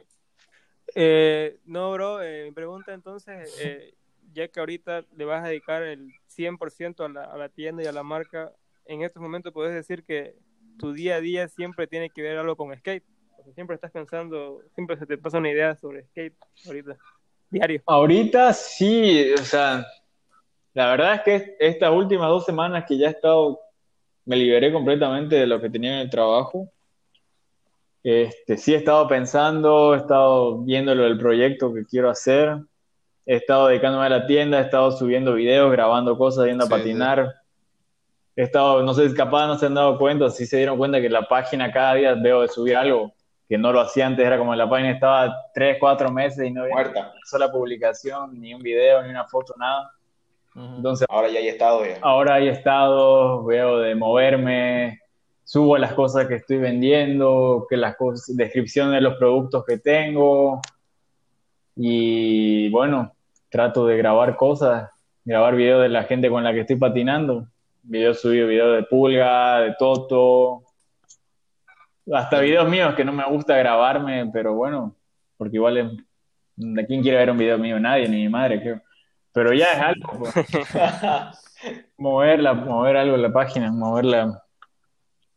Eh, 0.95 1.59
no, 1.65 1.91
bro, 1.91 2.21
eh, 2.21 2.45
mi 2.45 2.51
pregunta 2.51 2.93
entonces, 2.93 3.53
eh, 3.59 3.95
ya 4.31 4.47
que 4.47 4.59
ahorita 4.61 5.03
le 5.15 5.25
vas 5.25 5.43
a 5.43 5.49
dedicar 5.49 5.83
el 5.83 6.13
100% 6.27 7.03
a 7.03 7.09
la, 7.09 7.25
a 7.25 7.37
la 7.37 7.49
tienda 7.49 7.83
y 7.83 7.87
a 7.87 7.91
la 7.91 8.03
marca, 8.03 8.53
en 8.85 9.01
estos 9.01 9.21
momentos 9.21 9.51
puedes 9.51 9.73
decir 9.73 10.05
que 10.05 10.35
tu 10.77 10.93
día 10.93 11.15
a 11.15 11.21
día 11.21 11.49
siempre 11.49 11.87
tiene 11.87 12.09
que 12.09 12.21
ver 12.21 12.37
algo 12.37 12.55
con 12.55 12.73
skate. 12.77 13.03
Siempre 13.53 13.75
estás 13.75 13.91
pensando, 13.91 14.61
siempre 14.73 14.97
se 14.97 15.05
te 15.05 15.17
pasa 15.17 15.37
una 15.37 15.51
idea 15.51 15.75
sobre 15.75 16.03
skate 16.05 16.35
ahorita, 16.65 16.97
diario. 17.49 17.81
Ahorita 17.85 18.53
sí, 18.53 19.33
o 19.33 19.43
sea, 19.43 19.85
la 20.73 20.89
verdad 20.89 21.15
es 21.15 21.21
que 21.21 21.55
estas 21.59 21.91
últimas 21.91 22.27
dos 22.29 22.45
semanas 22.45 22.85
que 22.87 22.97
ya 22.97 23.07
he 23.07 23.11
estado, 23.11 23.59
me 24.25 24.35
liberé 24.35 24.73
completamente 24.73 25.35
de 25.35 25.47
lo 25.47 25.61
que 25.61 25.69
tenía 25.69 25.93
en 25.95 25.99
el 25.99 26.09
trabajo. 26.09 26.69
Este, 28.03 28.57
sí 28.57 28.73
he 28.73 28.77
estado 28.77 29.07
pensando, 29.07 29.95
he 29.95 29.97
estado 29.97 30.59
viendo 30.63 30.93
lo 30.93 31.03
del 31.03 31.17
proyecto 31.17 31.73
que 31.73 31.85
quiero 31.85 32.09
hacer, 32.09 32.57
he 33.25 33.35
estado 33.37 33.67
dedicándome 33.67 34.05
a 34.05 34.09
la 34.09 34.27
tienda, 34.27 34.59
he 34.59 34.63
estado 34.63 34.91
subiendo 34.91 35.33
videos, 35.33 35.71
grabando 35.71 36.17
cosas, 36.17 36.45
yendo 36.45 36.65
a 36.65 36.67
Sí, 36.67 36.73
patinar. 36.73 37.33
He 38.35 38.43
estado, 38.43 38.83
no 38.83 38.93
sé, 38.93 39.13
capaz 39.13 39.47
no 39.47 39.57
se 39.57 39.67
han 39.67 39.75
dado 39.75 39.97
cuenta, 39.97 40.29
si 40.29 40.45
se 40.45 40.57
dieron 40.57 40.77
cuenta 40.77 40.99
que 40.99 41.09
la 41.09 41.27
página 41.27 41.71
cada 41.71 41.95
día 41.95 42.13
veo 42.15 42.41
de 42.41 42.47
subir 42.49 42.75
algo, 42.75 43.13
que 43.47 43.57
no 43.57 43.71
lo 43.71 43.79
hacía 43.81 44.07
antes, 44.07 44.25
era 44.25 44.37
como 44.37 44.55
la 44.55 44.69
página 44.69 44.91
estaba 44.91 45.33
tres, 45.53 45.77
cuatro 45.79 46.11
meses 46.11 46.47
y 46.47 46.51
no 46.51 46.61
había 46.63 46.73
Muerta. 46.73 46.99
una 46.99 47.11
sola 47.25 47.51
publicación, 47.51 48.39
ni 48.39 48.53
un 48.53 48.61
video, 48.61 49.03
ni 49.03 49.09
una 49.09 49.25
foto, 49.25 49.53
nada. 49.57 49.91
Entonces, 50.55 51.05
Ahora 51.09 51.27
ya 51.29 51.39
hay 51.39 51.49
estado, 51.49 51.85
ya. 51.85 51.97
ahora 52.01 52.35
hay 52.35 52.47
estado, 52.47 53.43
veo 53.43 53.79
de 53.79 53.93
moverme, 53.93 54.99
subo 55.43 55.77
las 55.77 55.93
cosas 55.93 56.27
que 56.27 56.35
estoy 56.35 56.57
vendiendo, 56.57 57.67
que 57.69 57.75
las 57.77 57.95
cosas, 57.97 58.35
descripción 58.37 58.91
de 58.91 59.01
los 59.01 59.15
productos 59.17 59.65
que 59.65 59.77
tengo. 59.77 60.61
Y 61.75 62.69
bueno, 62.69 63.13
trato 63.49 63.85
de 63.85 63.97
grabar 63.97 64.35
cosas, 64.37 64.89
grabar 65.23 65.55
videos 65.55 65.81
de 65.83 65.89
la 65.89 66.03
gente 66.03 66.29
con 66.29 66.43
la 66.43 66.53
que 66.53 66.61
estoy 66.61 66.77
patinando. 66.77 67.47
Videos 67.83 68.21
subido, 68.21 68.47
videos 68.47 68.77
de 68.77 68.83
Pulga, 68.83 69.59
de 69.59 69.75
Toto. 69.77 70.63
Hasta 72.11 72.39
videos 72.39 72.69
míos 72.69 72.93
que 72.95 73.03
no 73.05 73.11
me 73.11 73.25
gusta 73.25 73.55
grabarme, 73.57 74.29
pero 74.31 74.53
bueno, 74.53 74.95
porque 75.37 75.55
igual 75.57 75.77
es- 75.77 75.91
¿de 76.55 76.85
quién 76.85 77.01
quiere 77.01 77.17
ver 77.17 77.31
un 77.31 77.37
video 77.37 77.57
mío? 77.57 77.79
Nadie, 77.79 78.07
ni 78.07 78.17
mi 78.17 78.29
madre, 78.29 78.61
creo. 78.61 78.81
Pero 79.33 79.53
ya 79.53 79.71
es 79.73 79.79
algo, 79.81 80.19
pues 80.19 80.33
mover, 81.97 82.39
la, 82.39 82.53
mover 82.53 82.95
algo 82.97 83.15
en 83.15 83.21
la 83.21 83.33
página, 83.33 83.71
mover 83.71 84.05
la, 84.05 84.43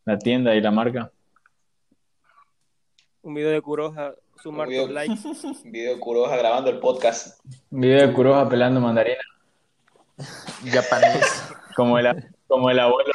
la 0.05 0.19
tienda 0.19 0.55
y 0.55 0.61
la 0.61 0.71
marca. 0.71 1.11
Un 3.23 3.35
video 3.35 3.51
de 3.51 3.61
Kuroja, 3.61 4.15
sumar 4.43 4.67
Un 4.69 4.73
video- 4.73 4.89
likes. 4.89 5.15
De 5.65 5.99
Kuroja 5.99 6.37
grabando 6.37 6.71
el 6.71 6.79
podcast. 6.79 7.41
Un 7.71 7.81
video 7.81 8.07
de 8.07 8.13
Kuroha 8.13 8.49
pelando 8.49 8.79
mandarina, 8.81 9.21
Japanés. 10.65 11.51
como 11.75 11.99
el, 11.99 12.07
como 12.47 12.71
el 12.71 12.79
abuelo 12.79 13.11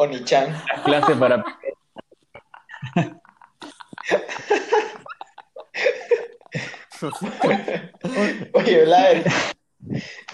Oni-chan. 0.00 0.46
en 0.46 0.52
las 0.52 0.80
clases 0.84 1.16
para... 1.16 1.44
Oye, 8.52 8.84
Vlad, 8.84 9.16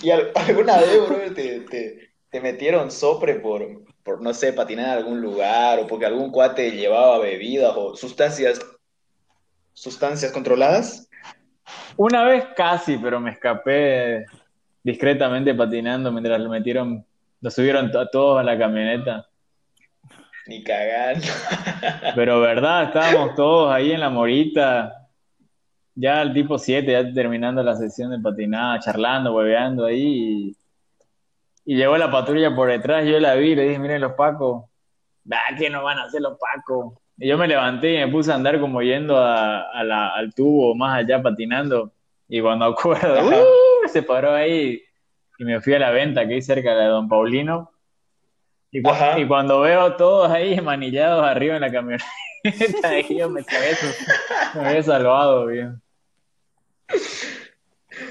¿y 0.03 0.11
al- 0.11 0.31
alguna 0.35 0.77
vez, 0.79 1.07
bro, 1.07 1.35
te, 1.35 1.61
te, 1.61 2.11
te 2.31 2.41
metieron 2.41 2.91
sopre 2.91 3.35
por, 3.37 3.85
por, 4.03 4.21
no 4.23 4.33
sé, 4.35 4.53
patinar 4.53 4.87
en 4.87 4.93
algún 4.99 5.21
lugar 5.21 5.79
o 5.81 5.87
porque 5.87 6.07
algún 6.07 6.31
cuate 6.31 6.71
llevaba 6.73 7.19
bebidas 7.19 7.75
o 7.77 7.95
sustancias, 7.97 8.61
sustancias 9.73 10.33
controladas? 10.33 11.09
Una 11.97 12.25
vez 12.25 12.45
casi, 12.57 12.97
pero 12.99 13.21
me 13.21 13.31
escapé 13.31 14.25
discretamente 14.83 15.55
patinando 15.55 16.11
mientras 16.13 16.41
lo 16.41 16.51
metieron, 16.51 17.05
lo 17.41 17.51
subieron 17.51 17.95
a 17.97 18.07
todos 18.11 18.41
a 18.41 18.43
la 18.43 18.59
camioneta. 18.59 19.27
Ni 20.47 20.63
cagando. 20.63 21.27
Pero 22.15 22.41
verdad, 22.41 22.85
estábamos 22.85 23.35
todos 23.35 23.73
ahí 23.73 23.93
en 23.93 24.01
la 24.01 24.11
morita, 24.11 24.93
ya 25.95 26.21
al 26.21 26.33
tipo 26.35 26.59
7, 26.59 26.91
ya 26.93 27.13
terminando 27.13 27.63
la 27.63 27.77
sesión 27.77 28.11
de 28.11 28.19
patinada, 28.19 28.79
charlando, 28.81 29.35
hueveando 29.35 29.87
ahí. 29.87 30.57
Y, 31.65 31.73
y 31.73 31.77
llegó 31.77 31.97
la 31.97 32.11
patrulla 32.11 32.55
por 32.55 32.69
detrás, 32.69 33.07
yo 33.07 33.19
la 33.21 33.35
vi 33.35 33.53
y 33.53 33.55
le 33.55 33.63
dije, 33.65 33.79
miren 33.79 34.01
los 34.03 34.13
pacos, 34.13 34.65
¿qué 35.59 35.71
nos 35.71 35.83
van 35.83 35.99
a 35.99 36.05
hacer 36.05 36.21
los 36.21 36.37
pacos? 36.39 36.95
Y 37.17 37.29
yo 37.29 37.39
me 37.39 37.47
levanté 37.47 37.95
y 37.95 37.99
me 37.99 38.09
puse 38.09 38.33
a 38.33 38.35
andar 38.35 38.61
como 38.61 38.83
yendo 38.83 39.17
a, 39.17 39.71
a 39.71 39.85
la- 39.85 40.09
al 40.15 40.35
tubo 40.35 40.75
más 40.75 40.99
allá 40.99 41.23
patinando. 41.23 41.93
Y 42.29 42.41
cuando 42.41 42.65
acuerdo. 42.67 43.29
¡uh! 43.29 43.89
se 43.89 44.03
paró 44.03 44.35
ahí 44.35 44.83
y 45.39 45.45
me 45.45 45.61
fui 45.61 45.75
a 45.75 45.79
la 45.79 45.91
venta 45.91 46.27
que 46.27 46.35
hay 46.35 46.43
cerca 46.43 46.75
de 46.75 46.87
Don 46.87 47.09
Paulino. 47.09 47.71
Y, 48.77 48.83
cu- 48.83 48.91
Ajá. 48.91 49.19
y 49.21 49.27
cuando 49.29 49.61
veo 49.61 49.95
todos 49.97 50.29
ahí 50.31 50.61
manillados 50.61 51.25
arriba 51.25 51.55
en 51.55 51.61
la 51.61 51.71
camioneta, 51.71 52.05
ahí 52.83 53.07
yo 53.17 53.31
me 53.31 53.41
había, 53.41 53.77
me 54.63 54.69
había 54.69 54.83
salvado, 54.83 55.47
bien. 55.47 55.81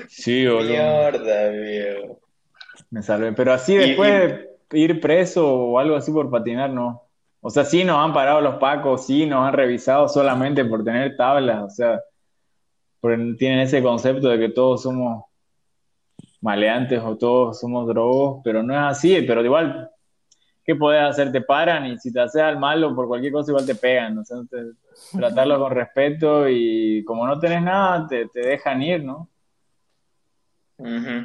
Sí, 0.07 0.47
boludo. 0.47 0.69
Mierda, 0.69 1.49
viejo. 1.49 2.19
Me 2.89 3.01
salvé. 3.03 3.33
Pero 3.33 3.53
así 3.53 3.73
Y- 3.73 3.77
después 3.77 4.09
y- 4.11 4.27
de 4.27 4.49
ir 4.79 4.99
preso 5.01 5.47
o 5.53 5.79
algo 5.79 5.95
así 5.95 6.11
por 6.11 6.29
patinar, 6.31 6.69
no. 6.69 7.03
O 7.41 7.49
sea, 7.49 7.65
sí 7.65 7.83
nos 7.83 7.97
han 7.97 8.13
parado 8.13 8.39
los 8.39 8.55
pacos, 8.55 9.05
sí 9.05 9.25
nos 9.25 9.45
han 9.45 9.53
revisado 9.53 10.07
solamente 10.07 10.63
por 10.63 10.83
tener 10.83 11.17
tablas, 11.17 11.61
o 11.63 11.69
sea, 11.69 11.99
porque 13.01 13.35
tienen 13.37 13.59
ese 13.59 13.83
concepto 13.83 14.29
de 14.29 14.39
que 14.39 14.47
todos 14.49 14.81
somos 14.83 15.25
maleantes 16.39 17.01
o 17.03 17.17
todos 17.17 17.59
somos 17.59 17.85
drogos, 17.85 18.39
pero 18.45 18.63
no 18.63 18.73
es 18.73 18.79
así, 18.79 19.21
pero 19.27 19.43
igual 19.43 19.89
¿qué 20.63 20.75
podés 20.75 21.01
hacer? 21.01 21.31
Te 21.31 21.41
paran 21.41 21.85
y 21.85 21.97
si 21.97 22.11
te 22.11 22.19
haces 22.21 22.41
al 22.41 22.59
malo 22.59 22.95
por 22.95 23.07
cualquier 23.07 23.33
cosa 23.33 23.51
igual 23.51 23.65
te 23.65 23.75
pegan, 23.75 24.15
¿no? 24.15 24.21
Entonces, 24.21 24.75
tratarlo 25.17 25.59
con 25.59 25.71
respeto 25.71 26.47
y 26.49 27.03
como 27.05 27.27
no 27.27 27.39
tenés 27.39 27.61
nada, 27.61 28.07
te, 28.07 28.27
te 28.27 28.39
dejan 28.41 28.81
ir, 28.81 29.03
¿no? 29.03 29.29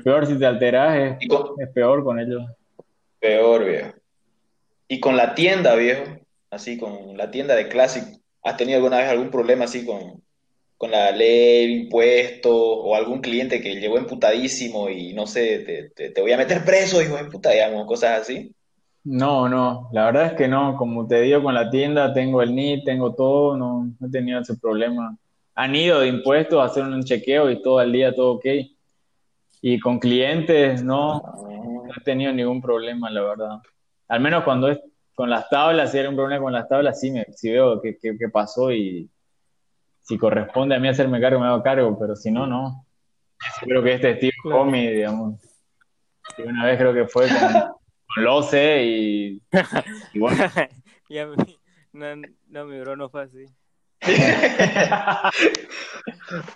Peor 0.05 0.27
si 0.27 0.39
te 0.39 0.47
alteras, 0.47 0.97
es, 0.97 1.17
Y 1.21 1.29
con- 1.29 1.61
es 1.61 1.69
peor 1.71 2.05
con 2.05 2.19
ellos. 2.21 2.43
Peor, 3.19 3.65
viejo. 3.65 3.93
Y 4.87 5.01
con 5.01 5.17
la 5.17 5.35
tienda, 5.35 5.75
viejo, 5.75 6.05
así 6.51 6.79
con 6.79 7.17
la 7.17 7.31
tienda 7.31 7.55
de 7.55 7.69
Classic, 7.69 8.05
¿has 8.43 8.57
tenido 8.57 8.77
alguna 8.79 8.99
vez 8.99 9.09
algún 9.09 9.31
problema 9.31 9.65
así 9.65 9.85
con, 9.85 10.23
con 10.77 10.91
la 10.91 11.11
ley, 11.11 11.83
impuesto, 11.83 12.55
o 12.55 12.95
algún 12.95 13.21
cliente 13.21 13.61
que 13.61 13.75
llegó 13.77 13.99
emputadísimo 13.99 14.89
y 14.89 15.13
no 15.13 15.27
sé, 15.27 15.59
te, 15.61 15.91
te, 15.91 16.11
te 16.11 16.21
voy 16.21 16.33
a 16.33 16.39
meter 16.39 16.65
preso, 16.65 17.03
hijo 17.03 17.17
de 17.17 17.25
puta, 17.25 17.51
digamos, 17.51 17.87
cosas 17.87 18.21
así? 18.21 18.55
No, 19.11 19.49
no, 19.49 19.89
la 19.93 20.05
verdad 20.05 20.27
es 20.27 20.33
que 20.35 20.49
no, 20.49 20.77
como 20.77 21.07
te 21.07 21.23
digo 21.23 21.43
con 21.43 21.55
la 21.55 21.71
tienda, 21.71 22.13
tengo 22.13 22.43
el 22.43 22.51
NIT, 22.55 22.85
tengo 22.85 23.15
todo, 23.15 23.57
no, 23.57 23.91
no 23.99 24.07
he 24.07 24.11
tenido 24.11 24.39
ese 24.39 24.55
problema. 24.59 25.17
Han 25.55 25.75
ido 25.75 26.01
de 26.01 26.09
impuestos 26.09 26.61
a 26.61 26.65
hacer 26.65 26.83
un 26.85 27.03
chequeo 27.03 27.51
y 27.51 27.63
todo 27.63 27.81
el 27.81 27.91
día, 27.91 28.15
todo 28.15 28.33
ok. 28.33 28.45
Y 29.63 29.81
con 29.81 29.99
clientes, 29.99 30.85
no, 30.85 31.23
no 31.23 31.85
he 31.97 32.05
tenido 32.05 32.33
ningún 32.35 32.61
problema, 32.61 33.09
la 33.09 33.23
verdad. 33.23 33.59
Al 34.09 34.21
menos 34.21 34.45
cuando 34.45 34.69
es 34.69 34.79
con 35.15 35.31
las 35.31 35.49
tablas, 35.49 35.91
si 35.91 35.99
hay 35.99 36.07
un 36.07 36.15
problema 36.15 36.43
con 36.45 36.53
las 36.53 36.69
tablas, 36.69 37.01
sí, 37.01 37.11
me, 37.11 37.25
sí 37.33 37.51
veo 37.51 37.81
qué 37.81 37.97
qué- 37.97 38.17
qué 38.19 38.29
pasó 38.29 38.71
y 38.71 39.09
si 40.03 40.19
corresponde 40.19 40.75
a 40.77 40.81
mí 40.81 40.87
hacerme 40.89 41.19
cargo, 41.19 41.41
me 41.41 41.47
hago 41.47 41.63
cargo, 41.63 41.99
pero 41.99 42.15
si 42.15 42.31
no, 42.31 42.47
no. 42.47 42.85
Yo 43.63 43.69
creo 43.69 43.83
que 43.83 43.95
este 43.95 44.17
Steve. 44.17 44.33
Comey, 44.43 44.93
digamos, 44.93 45.41
que 46.37 46.43
una 46.43 46.67
vez 46.67 46.77
creo 46.79 46.93
que 46.93 47.07
fue 47.07 47.27
con, 47.27 47.78
con 48.19 48.25
Loce 48.25 48.83
y, 48.85 49.43
y 50.15 50.19
bueno, 50.19 50.45
Ya 51.09 51.27
me- 51.27 51.37
no, 51.93 52.27
no, 52.49 52.65
mi 52.67 52.79
bro 52.81 52.97
no 52.97 53.09
fue 53.09 53.23
así. 53.23 53.47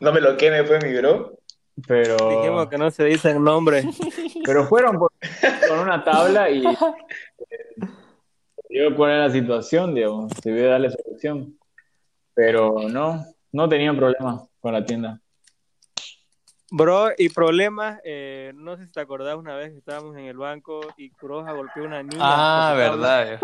No 0.01 0.13
me 0.13 0.21
lo 0.21 0.37
queme, 0.37 0.65
fue 0.65 0.79
mi 0.81 0.93
bro. 0.99 1.39
pero, 1.87 2.29
Dijimos 2.29 2.69
que 2.69 2.77
no 2.79 2.91
se 2.91 3.05
dicen 3.05 3.43
nombres. 3.43 3.87
pero 4.45 4.67
fueron 4.67 4.99
por- 4.99 5.13
con 5.69 5.79
una 5.79 6.05
tabla 6.05 6.51
y 6.51 6.67
eh, 6.67 6.77
yo 8.69 8.95
cuál 8.95 9.13
era 9.13 9.27
la 9.29 9.33
situación, 9.33 9.95
digamos, 9.95 10.33
si 10.43 10.51
voy 10.51 10.61
a 10.63 10.67
darle 10.69 10.91
solución. 10.91 11.59
Pero 12.35 12.89
no, 12.89 13.25
no 13.53 13.69
tenían 13.69 13.97
problemas 13.97 14.43
con 14.61 14.73
la 14.75 14.85
tienda. 14.85 15.21
Bro, 16.75 17.11
y 17.19 17.29
problemas, 17.29 18.01
eh, 18.03 18.53
no 18.55 18.79
sé 18.79 18.87
si 18.87 18.93
te 18.93 19.01
acordás 19.01 19.37
una 19.37 19.55
vez 19.55 19.73
que 19.73 19.79
estábamos 19.79 20.17
en 20.17 20.25
el 20.25 20.39
banco 20.39 20.81
y 20.97 21.11
Kuroja 21.11 21.53
golpeó 21.53 21.83
a 21.83 21.87
una 21.87 22.03
niña. 22.03 22.17
Ah, 22.23 22.73
verdad. 22.75 23.39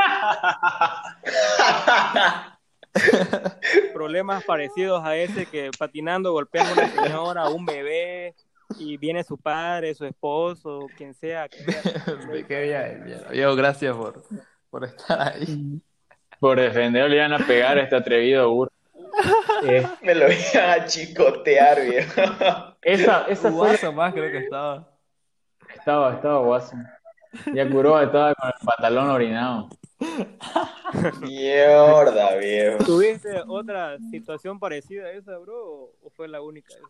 Problemas 3.92 4.44
parecidos 4.44 5.04
a 5.04 5.14
ese 5.14 5.44
que 5.44 5.70
patinando 5.78 6.32
golpean 6.32 6.68
a 6.68 6.72
una 6.72 6.88
señora, 6.88 7.42
a 7.42 7.50
un 7.50 7.66
bebé, 7.66 8.34
y 8.78 8.96
viene 8.96 9.22
su 9.22 9.36
padre, 9.36 9.94
su 9.94 10.06
esposo, 10.06 10.86
quien 10.96 11.12
sea. 11.12 11.50
que 11.50 11.58
Qué 12.48 12.62
bien, 12.62 13.04
bien. 13.04 13.20
Viejo, 13.30 13.54
gracias 13.56 13.94
por, 13.94 14.22
por 14.70 14.84
estar 14.86 15.34
ahí. 15.34 15.82
Por 16.40 16.58
defender 16.58 17.10
le 17.10 17.16
iban 17.16 17.34
a 17.34 17.46
pegar 17.46 17.76
a 17.76 17.82
este 17.82 17.94
atrevido 17.94 18.48
burro. 18.50 18.72
Eh, 19.64 19.86
Me 20.02 20.14
lo 20.14 20.32
iban 20.32 20.70
a 20.70 20.86
chicotear, 20.86 21.82
viejo. 21.82 22.22
Esa, 22.82 23.24
esa 23.28 23.42
fue 23.42 23.50
Guaso 23.50 23.92
más 23.92 24.12
creo 24.12 24.30
que 24.30 24.38
estaba. 24.38 24.88
Estaba, 25.74 26.14
estaba 26.14 26.38
guaso. 26.40 26.76
Ya 27.54 27.68
Kuroha 27.68 28.04
estaba 28.04 28.34
con 28.34 28.48
el 28.48 28.66
pantalón 28.66 29.10
orinado. 29.10 29.68
Mierda, 31.20 32.36
viejo. 32.36 32.78
¿Tuviste 32.84 33.42
otra 33.46 33.98
situación 34.10 34.58
parecida 34.58 35.06
a 35.06 35.12
esa, 35.12 35.36
bro? 35.38 35.54
¿O, 35.56 35.92
o 36.02 36.10
fue 36.10 36.26
la 36.28 36.40
única? 36.40 36.72
esa? 36.72 36.86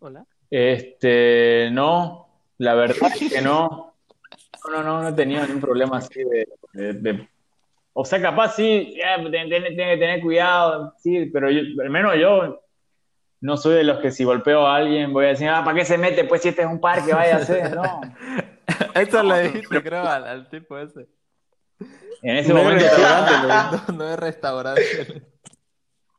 Hola. 0.00 0.26
Este, 0.50 1.68
no, 1.72 2.28
la 2.58 2.74
verdad 2.74 3.12
es 3.14 3.30
que 3.32 3.40
no. 3.40 3.94
No, 4.66 4.70
no, 4.72 4.82
no, 4.82 5.02
no 5.02 5.08
he 5.08 5.12
tenido 5.12 5.42
ningún 5.46 5.60
problema 5.60 5.98
así 5.98 6.22
de, 6.24 6.48
de- 6.72 6.92
de- 6.94 7.29
O 7.92 8.04
sea, 8.04 8.20
capaz 8.22 8.54
sí, 8.54 8.94
tiene 9.30 9.48
que 9.74 9.96
tener 9.98 10.20
cuidado, 10.20 10.94
sí, 10.98 11.26
pero 11.26 11.50
yo, 11.50 11.60
al 11.82 11.90
menos 11.90 12.14
yo 12.18 12.60
no 13.40 13.56
soy 13.56 13.74
de 13.76 13.84
los 13.84 13.98
que 13.98 14.10
si 14.10 14.24
golpeo 14.24 14.66
a 14.66 14.76
alguien 14.76 15.12
voy 15.12 15.26
a 15.26 15.28
decir, 15.28 15.48
ah, 15.48 15.62
¿para 15.64 15.76
qué 15.78 15.84
se 15.84 15.98
mete? 15.98 16.24
Pues 16.24 16.42
si 16.42 16.48
este 16.50 16.62
es 16.62 16.68
un 16.68 16.80
parque, 16.80 17.12
vaya 17.12 17.36
a 17.36 17.38
hacer, 17.38 17.74
no. 17.74 18.00
Esto 18.94 19.22
le 19.22 19.42
dijiste, 19.42 19.82
creo, 19.82 20.02
al, 20.06 20.24
al 20.24 20.48
tipo 20.48 20.78
ese. 20.78 21.06
En 22.22 22.36
ese 22.36 22.52
No 22.52 22.58
es 22.58 22.64
momento 22.64 22.84
restaurante, 22.84 23.86
No, 23.88 23.94
no 23.98 24.08
es 24.12 24.18
restaurante. 24.18 25.22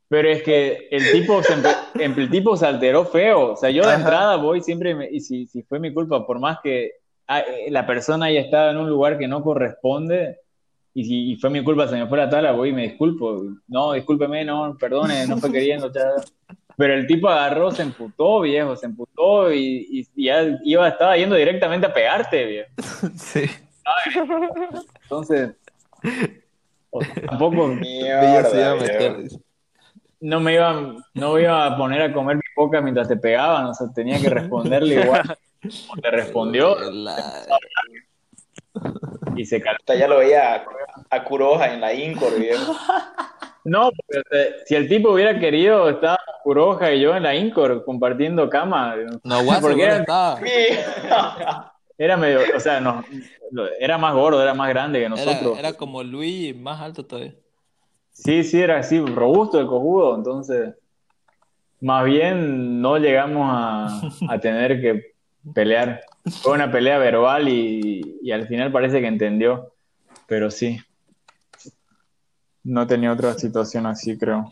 Pero 0.08 0.28
es 0.28 0.42
que 0.42 0.88
el 0.90 1.10
tipo 1.10 1.42
se, 1.42 1.54
em- 1.54 2.14
el 2.18 2.28
tipo 2.30 2.56
se 2.56 2.66
alteró 2.66 3.06
feo. 3.06 3.52
O 3.52 3.56
sea, 3.56 3.70
yo 3.70 3.82
de 3.82 3.88
Ajá. 3.92 3.98
entrada 4.00 4.36
voy 4.36 4.60
siempre, 4.60 4.94
me- 4.94 5.08
y 5.10 5.20
si, 5.20 5.46
si 5.46 5.62
fue 5.62 5.78
mi 5.78 5.92
culpa, 5.94 6.26
por 6.26 6.38
más 6.38 6.58
que 6.62 6.92
ah, 7.28 7.40
eh, 7.40 7.70
la 7.70 7.86
persona 7.86 8.26
haya 8.26 8.40
estado 8.40 8.72
en 8.72 8.76
un 8.78 8.90
lugar 8.90 9.16
que 9.16 9.26
no 9.28 9.42
corresponde, 9.42 10.40
y 10.94 11.04
si 11.04 11.32
y 11.32 11.36
fue 11.36 11.50
mi 11.50 11.62
culpa, 11.64 11.88
se 11.88 11.96
me 11.96 12.06
fue 12.06 12.18
la 12.18 12.28
tabla, 12.28 12.52
voy 12.52 12.70
y 12.70 12.72
me 12.72 12.82
disculpo. 12.82 13.42
No, 13.68 13.92
discúlpeme, 13.92 14.44
no, 14.44 14.76
perdone, 14.78 15.26
no 15.26 15.36
fue 15.38 15.50
queriendo. 15.52 15.90
cha. 15.92 16.02
Pero 16.76 16.94
el 16.94 17.06
tipo 17.06 17.28
agarró, 17.28 17.70
se 17.70 17.82
emputó, 17.82 18.40
viejo, 18.40 18.74
se 18.76 18.86
emputó 18.86 19.52
y, 19.52 19.86
y- 19.90 20.08
y 20.16 20.24
ya 20.26 20.42
iba, 20.64 20.88
estaba 20.88 21.16
yendo 21.16 21.36
directamente 21.36 21.86
a 21.86 21.92
pegarte, 21.92 22.44
viejo. 22.46 22.70
Sí. 23.16 23.42
Entonces, 25.02 25.50
o- 26.90 27.00
tampoco 27.26 27.68
Mierda, 27.68 28.42
viejo. 28.88 29.16
no 30.20 30.40
me 30.40 30.54
iba, 30.54 30.72
no 31.14 31.34
me 31.34 31.42
iba 31.42 31.66
a 31.66 31.76
poner 31.76 32.02
a 32.02 32.12
comer 32.12 32.38
pipocas 32.38 32.82
mientras 32.82 33.08
te 33.08 33.16
pegaban, 33.16 33.66
o 33.66 33.74
sea, 33.74 33.88
tenía 33.94 34.20
que 34.20 34.30
responderle 34.30 35.02
igual. 35.02 35.22
como 35.88 36.00
Te 36.02 36.10
respondió 36.10 36.90
La- 36.90 37.46
y 39.36 39.44
se. 39.44 39.56
Hasta 39.56 39.94
ya 39.94 40.08
lo 40.08 40.18
veía 40.18 40.54
a, 40.56 40.64
a 41.10 41.24
Kuroha 41.24 41.72
en 41.72 41.80
la 41.80 41.92
Incor, 41.94 42.38
viejo. 42.38 42.74
No, 43.64 43.90
porque 43.92 44.54
si 44.66 44.74
el 44.74 44.88
tipo 44.88 45.12
hubiera 45.12 45.38
querido, 45.38 45.88
estaba 45.88 46.18
Kuroja 46.42 46.92
y 46.92 47.00
yo 47.00 47.14
en 47.14 47.22
la 47.22 47.32
Incor 47.36 47.84
compartiendo 47.84 48.50
cama. 48.50 48.96
No, 49.22 49.44
guaso, 49.44 49.60
Porque 49.68 49.84
era, 49.84 49.96
estaba. 49.98 50.40
era 51.96 52.16
medio, 52.16 52.40
o 52.56 52.58
sea, 52.58 52.80
no, 52.80 53.04
era 53.78 53.98
más 53.98 54.14
gordo, 54.14 54.42
era 54.42 54.52
más 54.52 54.68
grande 54.68 54.98
que 54.98 55.04
Era, 55.04 55.14
nosotros. 55.14 55.56
era 55.56 55.74
como 55.74 56.02
Luis, 56.02 56.56
más 56.56 56.80
alto 56.80 57.04
todavía. 57.06 57.34
Sí, 58.10 58.42
sí, 58.42 58.60
era 58.60 58.78
así, 58.78 58.98
robusto 58.98 59.60
el 59.60 59.68
cojudo, 59.68 60.16
entonces, 60.16 60.74
más 61.80 62.04
bien 62.04 62.82
no 62.82 62.98
llegamos 62.98 63.48
a, 63.48 64.00
a 64.28 64.38
tener 64.40 64.80
que 64.80 65.11
pelear. 65.54 66.00
Fue 66.42 66.52
una 66.52 66.70
pelea 66.70 66.98
verbal 66.98 67.48
y, 67.48 68.18
y 68.22 68.30
al 68.32 68.46
final 68.46 68.70
parece 68.72 69.00
que 69.00 69.06
entendió, 69.06 69.74
pero 70.26 70.50
sí. 70.50 70.78
No 72.64 72.86
tenía 72.86 73.12
otra 73.12 73.34
situación 73.34 73.86
así, 73.86 74.16
creo. 74.16 74.50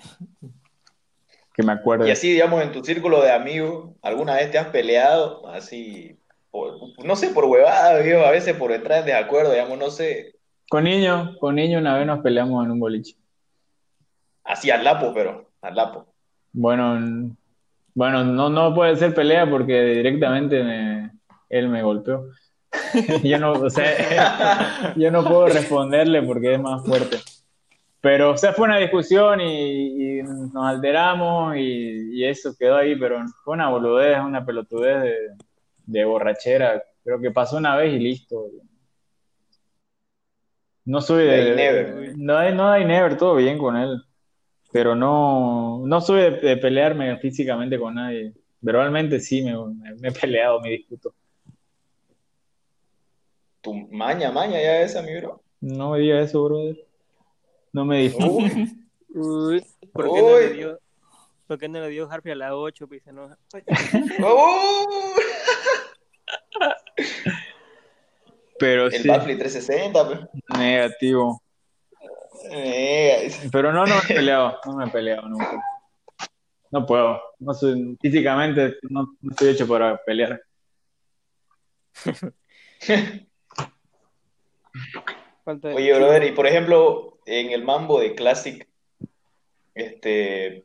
Que 1.54 1.62
me 1.62 1.72
acuerde. 1.72 2.08
Y 2.08 2.10
así, 2.10 2.32
digamos, 2.32 2.62
en 2.62 2.72
tu 2.72 2.82
círculo 2.84 3.22
de 3.22 3.30
amigos, 3.32 3.90
¿alguna 4.02 4.34
vez 4.34 4.50
te 4.50 4.58
has 4.58 4.68
peleado? 4.68 5.46
Así, 5.48 6.18
por- 6.50 6.78
no 7.04 7.14
sé, 7.16 7.28
por 7.28 7.44
huevada, 7.44 8.00
viejo, 8.00 8.24
a 8.24 8.30
veces 8.30 8.56
por 8.56 8.72
entrar 8.72 9.00
en 9.00 9.06
desacuerdo, 9.06 9.52
digamos, 9.52 9.78
no 9.78 9.90
sé, 9.90 10.34
Con 10.68 10.84
niño, 10.84 11.36
con 11.38 11.54
niño 11.56 11.78
una 11.78 11.96
vez 11.96 12.06
nos 12.06 12.20
peleamos 12.20 12.64
en 12.64 12.72
un 12.72 12.80
boliche. 12.80 13.14
así 14.44 14.70
al 14.70 14.82
lapo, 14.84 15.12
pero 15.14 15.50
al 15.62 15.74
lapo. 15.76 16.06
Bueno, 16.52 17.36
bueno, 17.94 18.24
no, 18.24 18.48
no 18.50 18.74
puede 18.74 18.96
ser 18.96 19.14
pelea 19.14 19.48
porque 19.48 19.82
directamente 19.82 20.62
me- 20.62 21.10
él 21.48 21.68
me 21.68 21.82
golpeó. 21.82 22.26
Yo 23.24 23.38
no, 23.38 23.52
o 23.52 23.70
sea, 23.70 24.94
yo 24.96 25.10
no 25.10 25.24
puedo 25.24 25.48
responderle 25.48 26.22
porque 26.22 26.54
es 26.54 26.60
más 26.60 26.84
fuerte. 26.86 27.18
Pero, 28.00 28.32
o 28.32 28.36
sea, 28.38 28.52
fue 28.54 28.66
una 28.66 28.78
discusión 28.78 29.40
y, 29.40 30.20
y 30.20 30.22
nos 30.22 30.66
alteramos 30.66 31.56
y, 31.56 32.18
y 32.20 32.24
eso 32.24 32.54
quedó 32.58 32.76
ahí, 32.76 32.96
pero 32.96 33.18
fue 33.44 33.54
una 33.54 33.68
boludez, 33.70 34.20
una 34.20 34.44
pelotudez 34.46 35.02
de, 35.02 35.16
de 35.86 36.04
borrachera. 36.04 36.82
Creo 37.04 37.20
que 37.20 37.30
pasó 37.30 37.58
una 37.58 37.76
vez 37.76 37.92
y 37.94 37.98
listo. 37.98 38.46
No 40.84 41.00
soy 41.00 41.24
De 41.24 41.44
de... 41.44 41.54
never. 41.54 42.18
No 42.18 42.36
hay, 42.36 42.54
no 42.54 42.68
hay 42.70 42.84
never, 42.84 43.16
todo 43.16 43.36
bien 43.36 43.58
con 43.58 43.76
él. 43.76 44.02
Pero 44.72 44.94
no, 44.94 45.82
no 45.84 46.01
soy 46.01 46.22
de, 46.22 46.30
de 46.30 46.56
pelearme 46.56 47.16
físicamente 47.18 47.78
con 47.78 47.94
nadie. 47.94 48.32
Verbalmente 48.60 49.18
sí 49.20 49.42
me, 49.42 49.52
me- 49.56 49.94
me 49.97 50.09
he 50.09 50.12
peleado, 50.12 50.60
me 50.60 50.70
discuto. 50.70 51.14
Tu 53.60 53.74
maña, 53.90 54.30
maña 54.30 54.60
ya 54.60 54.80
esa, 54.82 55.02
mi 55.02 55.14
bro. 55.18 55.42
No 55.60 55.90
me 55.90 55.98
diga 55.98 56.20
eso, 56.20 56.44
brother. 56.44 56.86
No 57.72 57.84
me 57.84 57.98
discuto. 58.02 58.26
Uy, 58.28 58.78
Uy, 59.12 59.66
¿por 59.92 60.12
qué 60.12 60.22
no 60.22 60.38
le 60.38 60.52
dio, 60.52 60.78
por 61.47 61.59
qué 61.59 61.68
no 61.68 61.80
le 61.80 61.88
dio 61.88 62.10
Harpy 62.10 62.30
a 62.30 62.36
la 62.36 62.55
8? 62.56 62.86
Pues, 62.86 63.02
se 63.02 63.10
enoja. 63.10 63.36
uy. 63.52 65.22
Pero 68.59 68.86
El 68.86 68.92
sí, 69.02 69.09
Backflip 69.09 69.38
360, 69.38 70.06
pues. 70.06 70.20
negativo. 70.59 71.42
Pero 73.52 73.72
no, 73.72 73.84
no 73.86 73.94
me 73.94 74.00
he 74.08 74.14
peleado, 74.14 74.58
no 74.66 74.76
me 74.76 74.84
he 74.86 74.88
peleado 74.90 75.28
nunca. 75.28 75.62
No 76.70 76.86
puedo, 76.86 77.20
no 77.40 77.52
soy, 77.52 77.96
físicamente 78.00 78.76
no, 78.88 79.14
no 79.20 79.30
estoy 79.32 79.48
hecho 79.50 79.66
para 79.66 79.96
pelear. 80.04 80.40
Oye, 85.74 85.94
brother, 85.94 86.24
y 86.24 86.32
por 86.32 86.46
ejemplo, 86.46 87.18
en 87.26 87.50
el 87.50 87.64
mambo 87.64 87.98
de 88.00 88.14
Classic, 88.14 88.68
este, 89.74 90.64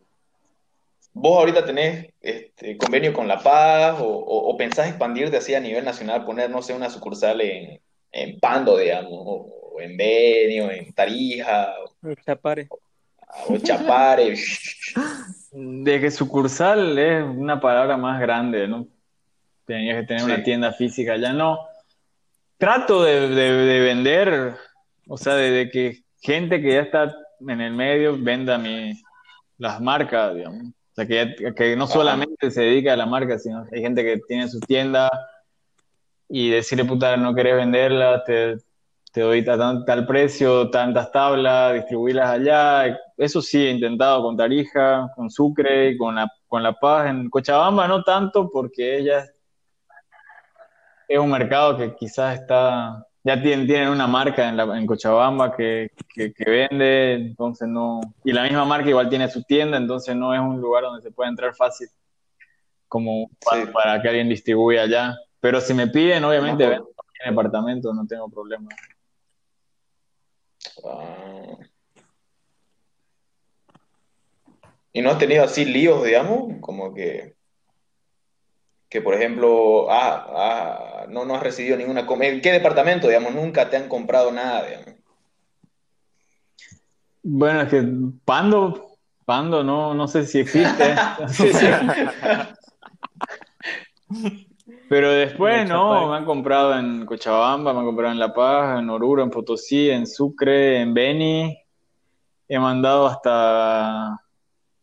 ¿vos 1.14 1.40
ahorita 1.40 1.66
tenés 1.66 2.14
este, 2.22 2.78
convenio 2.78 3.14
con 3.14 3.28
La 3.28 3.42
Paz 3.42 4.00
o, 4.00 4.06
o- 4.08 4.50
o 4.50 4.58
pensás 4.58 4.88
expandirte 4.88 5.38
así 5.38 5.56
a 5.56 5.60
nivel 5.60 5.84
nacional, 5.86 6.24
poner, 6.26 6.50
no 6.50 6.62
sé, 6.62 6.74
una 6.74 6.90
sucursal 6.90 7.42
en, 7.42 7.82
en 8.12 8.40
Pando, 8.40 8.78
digamos, 8.78 9.12
o, 9.14 9.50
o 9.76 9.82
en 9.82 9.98
Beni, 9.98 10.60
o 10.62 10.72
en 10.72 10.94
Tarija, 10.94 11.74
o, 12.04 12.14
Chapare. 12.26 12.68
o 13.48 13.58
Chapare? 13.58 14.36
De 15.52 16.00
que 16.02 16.12
sucursal 16.12 16.98
es 16.98 17.24
una 17.24 17.60
palabra 17.60 17.98
más 17.98 18.20
grande, 18.22 18.68
¿no? 18.68 18.88
Tenías 19.66 20.02
que 20.02 20.08
tener 20.08 20.22
Sí. 20.24 20.32
una 20.32 20.44
tienda 20.44 20.72
física, 20.74 21.18
ya 21.18 21.34
no. 21.34 21.60
Trato 22.58 23.04
de, 23.04 23.30
de- 23.30 23.52
de 23.52 23.80
vender, 23.82 24.56
o 25.08 25.18
sea, 25.18 25.36
de, 25.36 25.52
de 25.52 25.70
que 25.70 26.04
gente 26.22 26.62
que 26.62 26.74
ya 26.74 26.82
está 26.82 27.14
en 27.48 27.62
el 27.62 27.74
medio 27.74 28.18
venda 28.18 28.58
mi, 28.58 28.94
las 29.58 29.82
marcas, 29.82 30.36
digamos. 30.36 30.64
O 30.68 30.96
sea, 30.96 31.06
que, 31.06 31.36
ya- 31.40 31.54
que 31.54 31.76
no 31.76 31.88
solamente 31.88 32.50
se 32.52 32.62
dedica 32.62 32.94
a 32.94 32.98
la 32.98 33.06
marca, 33.06 33.38
sino 33.40 33.66
hay 33.72 33.82
gente 33.82 34.04
que 34.04 34.22
tiene 34.28 34.48
su 34.48 34.60
tienda 34.62 35.10
y 36.30 36.50
decirle, 36.50 36.86
puta, 36.86 37.18
no 37.18 37.36
querés 37.36 37.56
venderla, 37.56 38.24
te, 38.24 38.58
te 39.16 39.22
doy 39.22 39.46
tal 39.46 40.06
precio, 40.06 40.70
tantas 40.70 41.10
tablas, 41.10 41.74
distribuirlas 41.74 42.32
allá. 42.32 43.00
Eso 43.16 43.42
sí 43.42 43.66
he 43.66 43.72
intentado 43.72 44.22
con 44.22 44.36
Tarija, 44.36 45.10
con 45.16 45.30
Sucre, 45.30 45.98
con 45.98 46.16
La, 46.16 46.30
con 46.46 46.62
la 46.62 46.74
Paz. 46.74 47.10
En 47.10 47.30
Cochabamba 47.30 47.88
no 47.88 48.04
tanto 48.04 48.50
porque 48.52 48.98
ella 48.98 49.26
es 51.08 51.18
un 51.18 51.32
mercado 51.32 51.78
que 51.78 51.96
quizás 51.96 52.42
está, 52.42 53.08
ya 53.24 53.42
tienen, 53.42 53.66
tienen 53.66 53.88
una 53.88 54.06
marca 54.06 54.50
en, 54.50 54.58
la, 54.58 54.78
en 54.78 54.86
Cochabamba 54.86 55.56
que, 55.56 55.92
que, 56.14 56.34
que 56.34 56.52
vende, 56.52 57.14
entonces 57.14 57.70
no, 57.70 58.02
y 58.26 58.34
la 58.34 58.44
misma 58.44 58.66
marca 58.66 58.90
igual 58.90 59.08
tiene 59.08 59.30
su 59.30 59.44
tienda, 59.44 59.78
entonces 59.78 60.14
no 60.14 60.34
es 60.34 60.42
un 60.42 60.60
lugar 60.60 60.84
donde 60.84 61.02
se 61.02 61.12
puede 61.12 61.30
entrar 61.30 61.56
fácil 61.56 61.88
como 62.90 63.30
para, 63.46 63.66
Sí. 63.66 63.72
para 63.72 64.02
que 64.02 64.10
alguien 64.10 64.28
distribuya 64.28 64.82
allá. 64.82 65.16
Pero 65.40 65.62
si 65.62 65.74
me 65.74 65.88
piden, 65.88 66.26
obviamente 66.26 66.66
Ajá. 66.66 66.74
vendo 66.74 66.90
en 67.24 67.30
departamento, 67.30 67.94
no 67.94 68.06
tengo 68.06 68.28
problema. 68.28 68.68
Ah. 70.84 71.58
¿Y 74.94 75.02
no 75.02 75.12
has 75.12 75.18
tenido 75.18 75.44
así 75.44 75.66
líos, 75.66 76.04
digamos? 76.04 76.54
Como 76.62 76.94
que, 76.94 77.36
que 78.90 79.02
por 79.02 79.14
ejemplo, 79.14 79.92
ah, 79.92 80.26
ah, 80.30 81.06
no, 81.10 81.26
no 81.26 81.36
has 81.36 81.44
recibido 81.44 81.78
ninguna... 81.78 82.08
¿En 82.22 82.42
qué 82.42 82.52
departamento, 82.52 83.08
digamos? 83.08 83.34
Nunca 83.34 83.70
te 83.70 83.78
han 83.78 83.90
comprado 83.90 84.32
nada, 84.32 84.66
digamos. 84.66 84.96
Bueno, 87.24 87.62
es 87.62 87.70
que 87.70 87.84
Pando, 88.24 88.98
Pando 89.26 89.64
no, 89.64 89.94
no 89.94 90.08
sé 90.08 90.26
si 90.26 90.40
existe. 90.40 90.96
Sé 91.28 91.54
si- 91.54 91.66
Pero 94.88 95.12
después 95.12 95.68
no, 95.68 96.10
me 96.10 96.18
han 96.18 96.26
comprado 96.26 96.78
en 96.78 97.06
Cochabamba, 97.06 97.74
me 97.74 97.80
han 97.80 97.86
comprado 97.86 98.12
en 98.14 98.20
La 98.20 98.34
Paz, 98.34 98.80
en 98.80 98.90
Oruro, 98.90 99.24
en 99.24 99.30
Potosí, 99.32 99.90
en 99.90 100.06
Sucre, 100.06 100.80
en 100.80 100.94
Beni. 100.94 101.58
He 102.48 102.60
mandado 102.60 103.08
hasta 103.08 104.20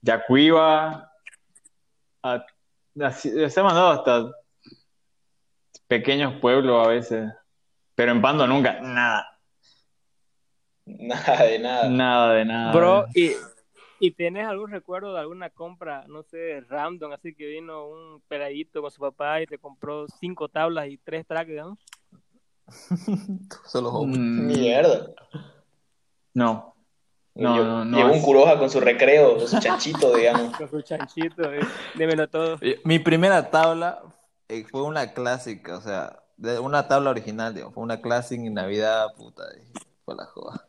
Yacuiba. 0.00 1.08
a- 2.24 2.44
así- 3.00 3.48
se 3.50 3.60
ha 3.60 3.62
mandado 3.64 3.90
hasta 3.90 4.30
pequeños 5.88 6.34
pueblos 6.40 6.84
a 6.84 6.88
veces. 6.90 7.32
Pero 7.94 8.12
en 8.12 8.22
Pando 8.22 8.46
nunca, 8.46 8.80
nada, 8.80 9.28
Nada 10.86 11.42
de 11.44 11.58
nada. 11.58 11.88
nada 11.88 12.32
de 12.34 12.44
nada. 12.44 12.72
Bro, 12.72 13.06
¿y, 13.14 13.32
¿y 14.02 14.10
tienes 14.10 14.48
algún 14.48 14.72
recuerdo 14.72 15.14
de 15.14 15.20
alguna 15.20 15.48
compra, 15.48 16.04
no 16.08 16.24
sé, 16.24 16.60
random, 16.62 17.12
así 17.12 17.36
que 17.36 17.46
vino 17.46 17.86
un 17.86 18.20
peladito 18.26 18.82
con 18.82 18.90
su 18.90 19.00
papá 19.00 19.40
y 19.40 19.46
te 19.46 19.58
compró 19.58 20.08
cinco 20.18 20.48
tablas 20.48 20.88
y 20.88 20.98
tres 20.98 21.24
tracks, 21.24 21.48
digamos? 21.48 21.78
Solo. 23.64 24.02
Mm, 24.02 24.46
Mierda. 24.48 25.06
no. 26.34 26.74
No, 27.34 27.56
Yo- 27.56 27.64
no, 27.64 27.84
no, 27.84 27.96
Llegó 27.96 28.12
un 28.12 28.22
curoja 28.22 28.58
con 28.58 28.68
su 28.68 28.80
recreo, 28.80 29.38
con 29.38 29.46
su 29.46 29.60
chanchito, 29.60 30.12
digamos. 30.16 30.56
Con 30.56 30.68
su 30.68 30.82
chanchito, 30.82 31.52
eh, 31.52 31.60
dímelo 31.94 32.28
todo. 32.28 32.58
Mi 32.84 32.98
primera 32.98 33.50
tabla 33.50 34.02
eh, 34.48 34.66
fue 34.68 34.82
una 34.82 35.14
clásica, 35.14 35.78
o 35.78 35.80
sea, 35.80 36.24
una 36.60 36.88
tabla 36.88 37.10
original, 37.10 37.54
digamos, 37.54 37.74
fue 37.74 37.84
una 37.84 38.00
Classic 38.02 38.40
en 38.40 38.54
Navidad, 38.54 39.14
puta, 39.16 39.44
dije, 39.52 39.72
fue 40.04 40.16
la 40.16 40.26
joda. 40.26 40.68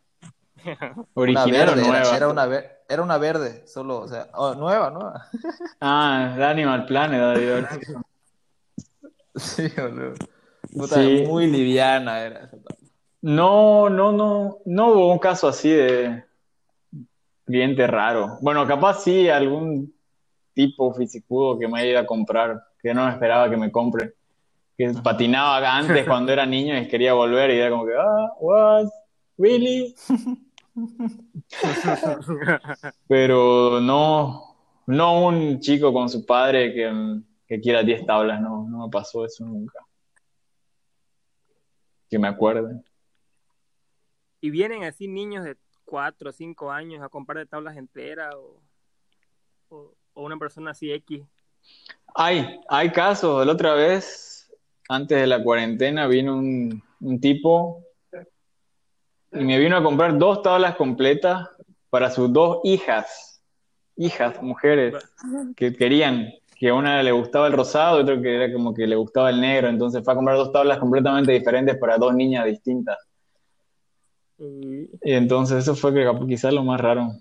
Una 0.95 1.05
Original 1.15 1.51
verde, 1.51 1.81
o 1.81 1.85
era, 1.85 1.99
nueva. 2.01 2.17
era 2.17 2.27
una, 2.29 2.45
ver- 2.45 2.71
era 2.89 3.01
una 3.03 3.17
verde, 3.17 3.67
solo, 3.67 3.99
o 3.99 4.07
sea, 4.07 4.27
oh, 4.33 4.53
nueva, 4.55 4.89
nueva. 4.89 5.25
Ah, 5.81 6.33
de 6.37 6.43
Animal 6.45 6.85
Planet, 6.85 7.19
David. 7.19 7.65
Sí, 9.35 9.67
boludo. 9.75 10.13
Puta, 10.73 10.95
Sí. 10.95 11.23
muy 11.27 11.47
liviana 11.47 12.19
era 12.21 12.43
esa. 12.45 12.57
No, 13.21 13.89
no, 13.89 14.11
no, 14.11 14.57
no 14.65 14.87
hubo 14.89 15.11
un 15.11 15.19
caso 15.19 15.47
así 15.47 15.69
de 15.69 16.23
cliente 17.45 17.87
raro. 17.87 18.37
Bueno, 18.41 18.67
capaz 18.67 19.03
sí 19.03 19.29
algún 19.29 19.93
tipo 20.53 20.93
fisicudo 20.93 21.57
que 21.57 21.67
me 21.67 21.79
haya 21.79 21.89
ido 21.91 21.99
a 22.01 22.05
comprar, 22.05 22.63
que 22.81 22.93
no 22.93 23.07
esperaba 23.09 23.49
que 23.49 23.57
me 23.57 23.71
compre. 23.71 24.13
Que 24.77 24.91
patinaba 25.03 25.57
antes 25.75 26.05
cuando 26.05 26.31
era 26.31 26.45
niño 26.45 26.77
y 26.77 26.87
quería 26.87 27.13
volver 27.13 27.49
y 27.51 27.57
era 27.59 27.69
como 27.69 27.85
que, 27.85 27.93
ah, 27.97 28.33
what, 28.39 28.87
really? 29.37 29.95
Pero 33.07 33.79
no, 33.81 34.55
no 34.87 35.27
un 35.27 35.59
chico 35.59 35.93
con 35.93 36.09
su 36.09 36.25
padre 36.25 36.73
que, 36.73 37.21
que 37.47 37.61
quiera 37.61 37.83
10 37.83 38.05
tablas, 38.05 38.41
no, 38.41 38.67
no 38.67 38.85
me 38.85 38.91
pasó 38.91 39.25
eso 39.25 39.45
nunca. 39.45 39.79
Que 42.09 42.17
me 42.17 42.27
acuerde. 42.27 42.81
¿Y 44.41 44.49
vienen 44.49 44.83
así 44.83 45.07
niños 45.07 45.45
de 45.45 45.57
cuatro 45.85 46.29
o 46.29 46.33
cinco 46.33 46.71
años 46.71 47.01
a 47.01 47.09
comprar 47.09 47.37
de 47.37 47.45
tablas 47.45 47.77
enteras 47.77 48.33
o, 48.35 48.61
o, 49.69 49.93
o 50.13 50.25
una 50.25 50.37
persona 50.37 50.71
así 50.71 50.91
X? 50.91 51.23
Hay, 52.15 52.59
hay 52.67 52.91
casos. 52.91 53.45
La 53.45 53.53
otra 53.53 53.73
vez, 53.73 54.51
antes 54.89 55.19
de 55.19 55.27
la 55.27 55.43
cuarentena, 55.43 56.07
vino 56.07 56.37
un, 56.37 56.83
un 56.99 57.19
tipo 57.19 57.83
y 59.33 59.43
me 59.43 59.57
vino 59.57 59.77
a 59.77 59.83
comprar 59.83 60.17
dos 60.17 60.41
tablas 60.41 60.75
completas 60.75 61.47
para 61.89 62.09
sus 62.09 62.31
dos 62.31 62.59
hijas, 62.63 63.41
hijas, 63.95 64.41
mujeres, 64.41 64.95
que 65.55 65.73
querían, 65.73 66.29
que 66.55 66.69
a 66.69 66.73
una 66.73 67.01
le 67.03 67.11
gustaba 67.11 67.47
el 67.47 67.53
rosado 67.53 67.99
y 67.99 68.03
otra 68.03 68.21
que 68.21 68.35
era 68.35 68.53
como 68.53 68.73
que 68.73 68.87
le 68.87 68.95
gustaba 68.95 69.29
el 69.29 69.41
negro. 69.41 69.69
Entonces 69.69 70.03
fue 70.03 70.13
a 70.13 70.15
comprar 70.15 70.37
dos 70.37 70.51
tablas 70.51 70.79
completamente 70.79 71.31
diferentes 71.31 71.77
para 71.77 71.97
dos 71.97 72.13
niñas 72.13 72.45
distintas. 72.45 72.97
Y- 74.39 74.89
entonces 75.01 75.59
eso 75.59 75.75
fue 75.75 75.93
que 75.93 76.09
quizás 76.27 76.53
lo 76.53 76.63
más 76.63 76.79
raro. 76.79 77.13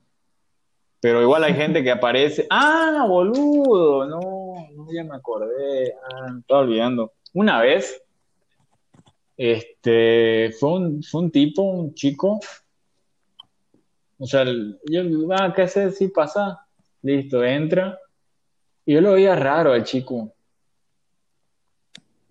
Pero 1.01 1.20
igual 1.20 1.44
hay 1.44 1.55
gente 1.55 1.82
que 1.82 1.90
aparece. 1.90 2.47
¡Ah, 2.51 3.05
boludo! 3.09 4.06
No, 4.06 4.20
no, 4.74 4.86
ya 4.93 5.02
me 5.05 5.16
acordé. 5.16 5.94
Ah, 6.10 6.30
me 6.32 6.40
estaba 6.40 6.60
olvidando. 6.60 7.12
Una 7.34 7.60
vez, 7.60 8.01
este, 9.51 10.52
fue 10.59 10.73
un, 10.74 11.02
fue 11.02 11.23
un 11.23 11.31
tipo, 11.31 11.62
un 11.62 11.94
chico. 11.94 12.39
O 14.19 14.27
sea, 14.27 14.44
yo, 14.44 15.02
ah, 15.32 15.52
¿qué 15.55 15.62
hacer? 15.62 15.93
Sí, 15.93 16.09
pasa. 16.09 16.60
Listo, 17.02 17.43
entra. 17.44 17.98
Y 18.86 18.94
yo 18.94 19.01
lo 19.01 19.12
veía 19.14 19.35
raro 19.35 19.73
al 19.73 19.82
chico. 19.85 20.32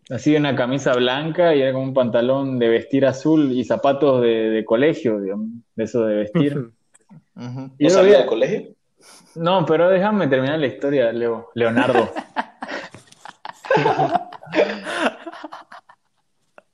Así 0.10 0.36
una 0.36 0.56
camisa 0.56 0.94
blanca 0.94 1.56
y 1.56 1.62
era 1.62 1.72
como 1.74 1.84
un 1.86 1.94
pantalón 1.94 2.60
de 2.60 2.68
vestir 2.70 3.06
azul 3.06 3.52
y 3.52 3.64
zapatos 3.64 4.22
de, 4.22 4.50
de 4.50 4.66
colegio, 4.66 5.20
digamos, 5.22 5.48
de 5.76 5.84
eso 5.84 6.06
de 6.06 6.16
vestir. 6.16 6.72
Y 7.38 7.40
¿No 7.40 7.70
yo 7.78 7.86
lo 7.86 7.90
salió 7.90 8.04
veía- 8.12 8.18
del 8.20 8.28
colegio? 8.28 8.76
No, 9.36 9.66
pero 9.66 9.90
déjame 9.90 10.28
terminar 10.28 10.60
la 10.60 10.68
historia, 10.68 11.12
Leo, 11.14 11.50
Leonardo. 11.56 12.10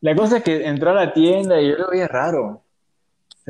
La 0.01 0.15
cosa 0.15 0.37
es 0.37 0.43
que 0.43 0.65
entró 0.67 0.91
a 0.91 0.93
la 0.93 1.13
tienda 1.13 1.59
y 1.59 1.69
yo 1.69 1.77
lo 1.77 1.89
veía 1.89 2.07
raro. 2.07 2.63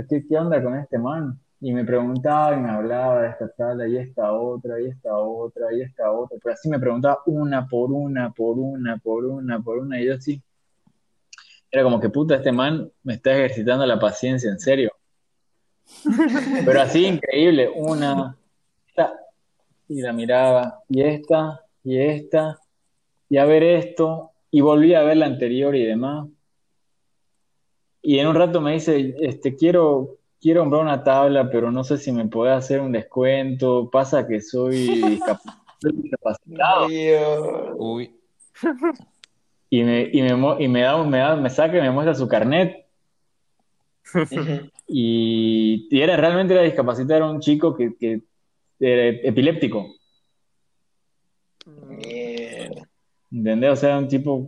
¿qué, 0.07 0.37
onda 0.37 0.61
con 0.61 0.75
este 0.75 0.97
man? 0.97 1.39
Y 1.59 1.73
me 1.73 1.83
preguntaba 1.83 2.55
y 2.55 2.59
me 2.59 2.69
hablaba 2.69 3.21
de 3.21 3.29
esta 3.29 3.49
tabla 3.49 3.87
y 3.87 3.97
esta 3.97 4.31
otra 4.31 4.79
y 4.79 4.87
esta 4.87 5.17
otra 5.17 5.73
y 5.73 5.81
esta 5.81 6.11
otra. 6.11 6.37
Pero 6.41 6.53
así 6.53 6.69
me 6.69 6.79
preguntaba 6.79 7.19
una 7.25 7.65
por 7.67 7.91
una, 7.91 8.31
por 8.31 8.57
una, 8.59 8.97
por 8.97 9.25
una, 9.25 9.59
por 9.59 9.79
una. 9.79 9.99
Y 9.99 10.05
yo 10.05 10.13
así. 10.13 10.41
Era 11.69 11.83
como 11.83 11.99
que 11.99 12.09
puta, 12.09 12.35
este 12.35 12.51
man 12.51 12.89
me 13.03 13.15
está 13.15 13.31
ejercitando 13.31 13.85
la 13.85 13.99
paciencia, 13.99 14.49
en 14.49 14.59
serio. 14.59 14.91
Pero 16.65 16.81
así 16.81 17.05
increíble, 17.05 17.69
una, 17.75 18.37
esta, 18.87 19.13
y 19.87 20.01
la 20.01 20.13
miraba, 20.13 20.83
y 20.89 21.01
esta, 21.01 21.61
y 21.83 21.99
esta, 21.99 22.59
y 23.29 23.37
a 23.37 23.45
ver 23.45 23.63
esto, 23.63 24.31
y 24.51 24.61
volví 24.61 24.93
a 24.93 25.03
ver 25.03 25.17
la 25.17 25.25
anterior 25.25 25.75
y 25.75 25.85
demás. 25.85 26.27
Y 28.09 28.19
en 28.19 28.27
un 28.27 28.35
rato 28.35 28.61
me 28.61 28.71
dice, 28.71 29.15
este, 29.19 29.53
quiero, 29.57 30.15
quiero 30.39 30.61
comprar 30.61 30.81
una 30.81 31.03
tabla, 31.03 31.49
pero 31.51 31.73
no 31.73 31.83
sé 31.83 31.97
si 31.97 32.13
me 32.13 32.25
puede 32.25 32.53
hacer 32.53 32.79
un 32.79 32.93
descuento. 32.93 33.89
Pasa 33.91 34.25
que 34.25 34.39
soy 34.39 34.87
discap- 34.87 35.41
soy 35.81 35.91
discapacitado. 35.91 36.87
Uy. 37.75 38.15
Y 39.69 39.83
me, 39.83 40.09
y 40.09 40.21
me, 40.21 40.63
y 40.63 40.67
me 40.69 40.81
da, 40.83 41.03
me 41.03 41.17
da, 41.17 41.35
me 41.35 41.49
saca 41.49 41.77
y 41.77 41.81
me 41.81 41.91
muestra 41.91 42.15
su 42.15 42.29
carnet. 42.29 42.85
Y, 44.87 45.89
y 45.91 46.01
era 46.01 46.15
realmente 46.15 46.53
era 46.53 46.63
discapacitado, 46.63 47.17
era 47.17 47.29
un 47.29 47.41
chico 47.41 47.75
que, 47.75 47.93
que 47.99 48.21
era 48.79 49.19
epiléptico. 49.21 49.85
Mierda. 51.65 52.87
¿Entendés? 53.29 53.71
O 53.71 53.75
sea, 53.75 53.97
un 53.97 54.07
tipo 54.07 54.47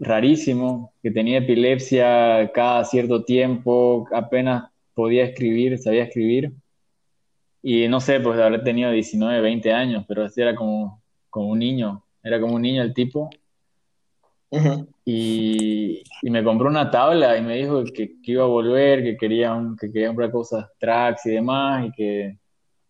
rarísimo, 0.00 0.94
que 1.02 1.12
tenía 1.12 1.38
epilepsia 1.40 2.50
cada 2.54 2.84
cierto 2.86 3.24
tiempo, 3.24 4.08
apenas 4.14 4.70
podía 4.94 5.24
escribir, 5.24 5.78
sabía 5.78 6.04
escribir. 6.04 6.52
Y 7.62 7.88
no 7.88 8.00
sé, 8.00 8.20
pues 8.20 8.38
habrá 8.40 8.62
tenido 8.62 8.90
19, 8.90 9.40
20 9.40 9.72
años, 9.72 10.04
pero 10.08 10.24
así 10.24 10.40
era 10.40 10.54
como, 10.54 11.02
como 11.30 11.48
un 11.48 11.58
niño, 11.58 12.04
era 12.22 12.40
como 12.40 12.54
un 12.56 12.62
niño 12.62 12.82
el 12.82 12.94
tipo. 12.94 13.30
Y, 15.04 16.02
y 16.22 16.30
me 16.30 16.44
compró 16.44 16.68
una 16.68 16.90
tabla 16.90 17.36
y 17.36 17.42
me 17.42 17.56
dijo 17.56 17.82
que, 17.84 18.20
que 18.22 18.32
iba 18.32 18.44
a 18.44 18.46
volver, 18.46 19.02
que 19.02 19.16
quería, 19.16 19.54
un- 19.54 19.76
que 19.76 19.90
quería 19.90 20.08
comprar 20.08 20.30
cosas, 20.30 20.66
tracks 20.78 21.26
y 21.26 21.30
demás, 21.32 21.86
y 21.88 21.92
que 21.92 22.38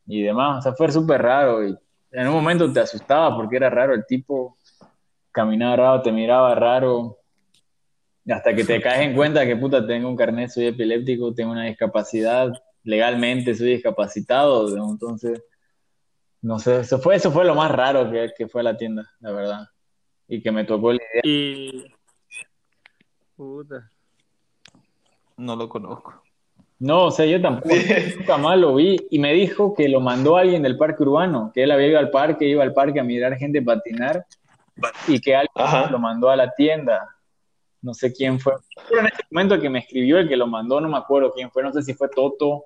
y 0.06 0.22
demás. 0.22 0.60
O 0.60 0.62
sea, 0.62 0.74
fue 0.74 0.90
súper 0.92 1.22
raro. 1.22 1.66
Y 1.68 1.76
en 2.12 2.28
un 2.28 2.34
momento 2.34 2.72
te 2.72 2.80
asustaba 2.80 3.36
porque 3.36 3.56
era 3.56 3.70
raro 3.70 3.94
el 3.94 4.06
tipo, 4.06 4.58
caminaba 5.32 5.76
raro, 5.76 6.02
te 6.02 6.12
miraba 6.12 6.54
raro. 6.54 7.18
Hasta 8.28 8.54
que 8.54 8.64
te 8.64 8.80
caes 8.82 9.00
en 9.08 9.14
cuenta 9.14 9.46
que 9.46 9.56
puta, 9.56 9.86
tengo 9.86 10.08
un 10.08 10.16
carnet, 10.16 10.50
soy 10.50 10.66
epiléptico, 10.66 11.34
tengo 11.34 11.52
una 11.52 11.64
discapacidad, 11.64 12.52
legalmente 12.84 13.54
soy 13.54 13.74
discapacitado. 13.74 14.68
Entonces, 14.90 15.42
no 16.42 16.58
sé, 16.58 16.80
eso 16.80 16.98
fue, 16.98 17.16
eso 17.16 17.30
fue 17.30 17.44
lo 17.44 17.54
más 17.54 17.70
raro 17.70 18.10
que, 18.10 18.30
que 18.36 18.48
fue 18.48 18.62
a 18.62 18.64
la 18.64 18.76
tienda, 18.76 19.10
la 19.20 19.32
verdad. 19.32 19.68
Y 20.28 20.42
que 20.42 20.52
me 20.52 20.64
tocó 20.64 20.92
la 20.92 21.00
idea. 21.12 21.22
Y. 21.24 21.84
Puta. 23.36 23.90
No 25.36 25.56
lo 25.56 25.68
conozco. 25.68 26.22
No, 26.78 27.06
o 27.06 27.10
sea, 27.10 27.26
yo 27.26 27.40
tampoco, 27.42 27.74
nunca 28.18 28.38
más 28.38 28.58
lo 28.58 28.74
vi. 28.74 28.96
Y 29.10 29.18
me 29.18 29.34
dijo 29.34 29.74
que 29.74 29.88
lo 29.88 30.00
mandó 30.00 30.36
alguien 30.36 30.62
del 30.62 30.78
parque 30.78 31.02
urbano, 31.02 31.50
que 31.54 31.62
él 31.62 31.70
había 31.70 31.88
ido 31.88 31.98
al 31.98 32.10
parque, 32.10 32.48
iba 32.48 32.62
al 32.62 32.72
parque 32.72 33.00
a 33.00 33.04
mirar 33.04 33.36
gente 33.36 33.60
patinar 33.60 34.24
y 35.08 35.20
que 35.20 35.34
alguien 35.36 35.52
Ajá. 35.54 35.90
lo 35.90 35.98
mandó 35.98 36.30
a 36.30 36.36
la 36.36 36.52
tienda. 36.54 37.16
No 37.82 37.94
sé 37.94 38.12
quién 38.12 38.38
fue. 38.38 38.54
Pero 38.88 39.00
en 39.00 39.06
ese 39.06 39.22
momento 39.30 39.58
que 39.60 39.70
me 39.70 39.78
escribió 39.80 40.18
el 40.18 40.28
que 40.28 40.36
lo 40.36 40.46
mandó, 40.46 40.80
no 40.80 40.88
me 40.88 40.98
acuerdo 40.98 41.32
quién 41.32 41.50
fue, 41.50 41.62
no 41.62 41.72
sé 41.72 41.82
si 41.82 41.94
fue 41.94 42.08
Toto 42.08 42.64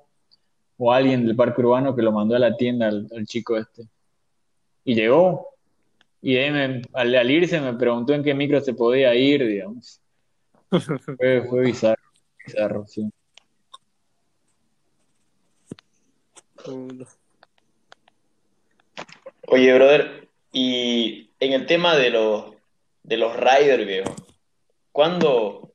o 0.76 0.92
alguien 0.92 1.24
del 1.26 1.36
parque 1.36 1.60
urbano 1.60 1.94
que 1.94 2.02
lo 2.02 2.10
mandó 2.10 2.34
a 2.34 2.38
la 2.40 2.56
tienda 2.56 2.88
al, 2.88 3.08
al 3.16 3.24
chico 3.26 3.56
este. 3.56 3.84
Y 4.84 4.94
llegó. 4.94 5.48
Y 6.20 6.36
ahí 6.36 6.50
me- 6.50 6.82
al, 6.94 7.14
al 7.14 7.30
irse 7.30 7.60
me 7.60 7.74
preguntó 7.74 8.12
en 8.14 8.24
qué 8.24 8.34
micro 8.34 8.60
se 8.60 8.74
podía 8.74 9.14
ir, 9.14 9.46
digamos. 9.46 10.00
Fue, 11.16 11.42
fue 11.48 11.60
bizarro, 11.60 12.02
bizarro, 12.44 12.86
sí. 12.86 13.08
Oye, 19.48 19.74
brother, 19.74 20.28
y 20.52 21.30
en 21.46 21.52
el 21.52 21.66
tema 21.66 21.96
de 21.96 22.10
los 22.10 22.52
de 23.02 23.16
los 23.18 23.36
riders, 23.36 23.86
viejo, 23.86 24.14
¿cuándo, 24.92 25.72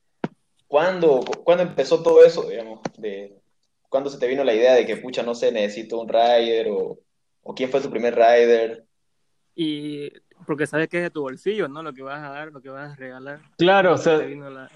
cuándo, 0.66 1.20
cuándo 1.44 1.62
empezó 1.62 2.02
todo 2.02 2.24
eso, 2.24 2.48
digamos? 2.48 2.80
De, 2.98 3.36
¿cuándo 3.88 4.10
se 4.10 4.18
te 4.18 4.26
vino 4.26 4.42
la 4.42 4.52
idea 4.54 4.74
de 4.74 4.84
que, 4.84 4.96
pucha, 4.96 5.22
no 5.22 5.34
sé, 5.34 5.52
necesito 5.52 6.00
un 6.00 6.08
rider 6.08 6.68
o, 6.70 6.98
o 7.42 7.54
quién 7.54 7.70
fue 7.70 7.80
tu 7.80 7.90
primer 7.90 8.14
rider? 8.16 8.84
Y. 9.54 10.10
Porque 10.46 10.66
sabes 10.66 10.88
que 10.88 10.96
es 10.96 11.02
de 11.04 11.10
tu 11.10 11.20
bolsillo, 11.20 11.68
¿no? 11.68 11.82
Lo 11.82 11.92
que 11.92 12.02
vas 12.02 12.18
a 12.18 12.30
dar, 12.30 12.50
lo 12.50 12.60
que 12.62 12.70
vas 12.70 12.92
a 12.92 12.96
regalar. 12.96 13.40
Claro, 13.58 13.92
o 13.94 13.98
sea, 13.98 14.18
Te 14.18 14.26
vino 14.26 14.48
la- 14.48 14.70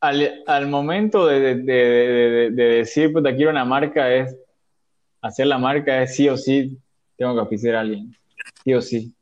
al, 0.00 0.42
al 0.46 0.66
momento 0.66 1.26
de, 1.28 1.38
de- 1.40 1.54
de- 1.62 2.30
de- 2.30 2.50
de 2.50 2.64
decir, 2.64 3.12
puta, 3.12 3.34
quiero 3.34 3.52
una 3.52 3.64
marca, 3.64 4.12
es 4.12 4.36
hacer 5.20 5.46
la 5.46 5.56
marca, 5.56 6.02
es 6.02 6.16
sí 6.16 6.28
o 6.28 6.36
sí, 6.36 6.76
tengo 7.16 7.32
que 7.34 7.40
auspiciar 7.40 7.76
a 7.76 7.80
alguien, 7.80 8.14
sí 8.64 8.74
o 8.74 8.82
sí. 8.82 9.14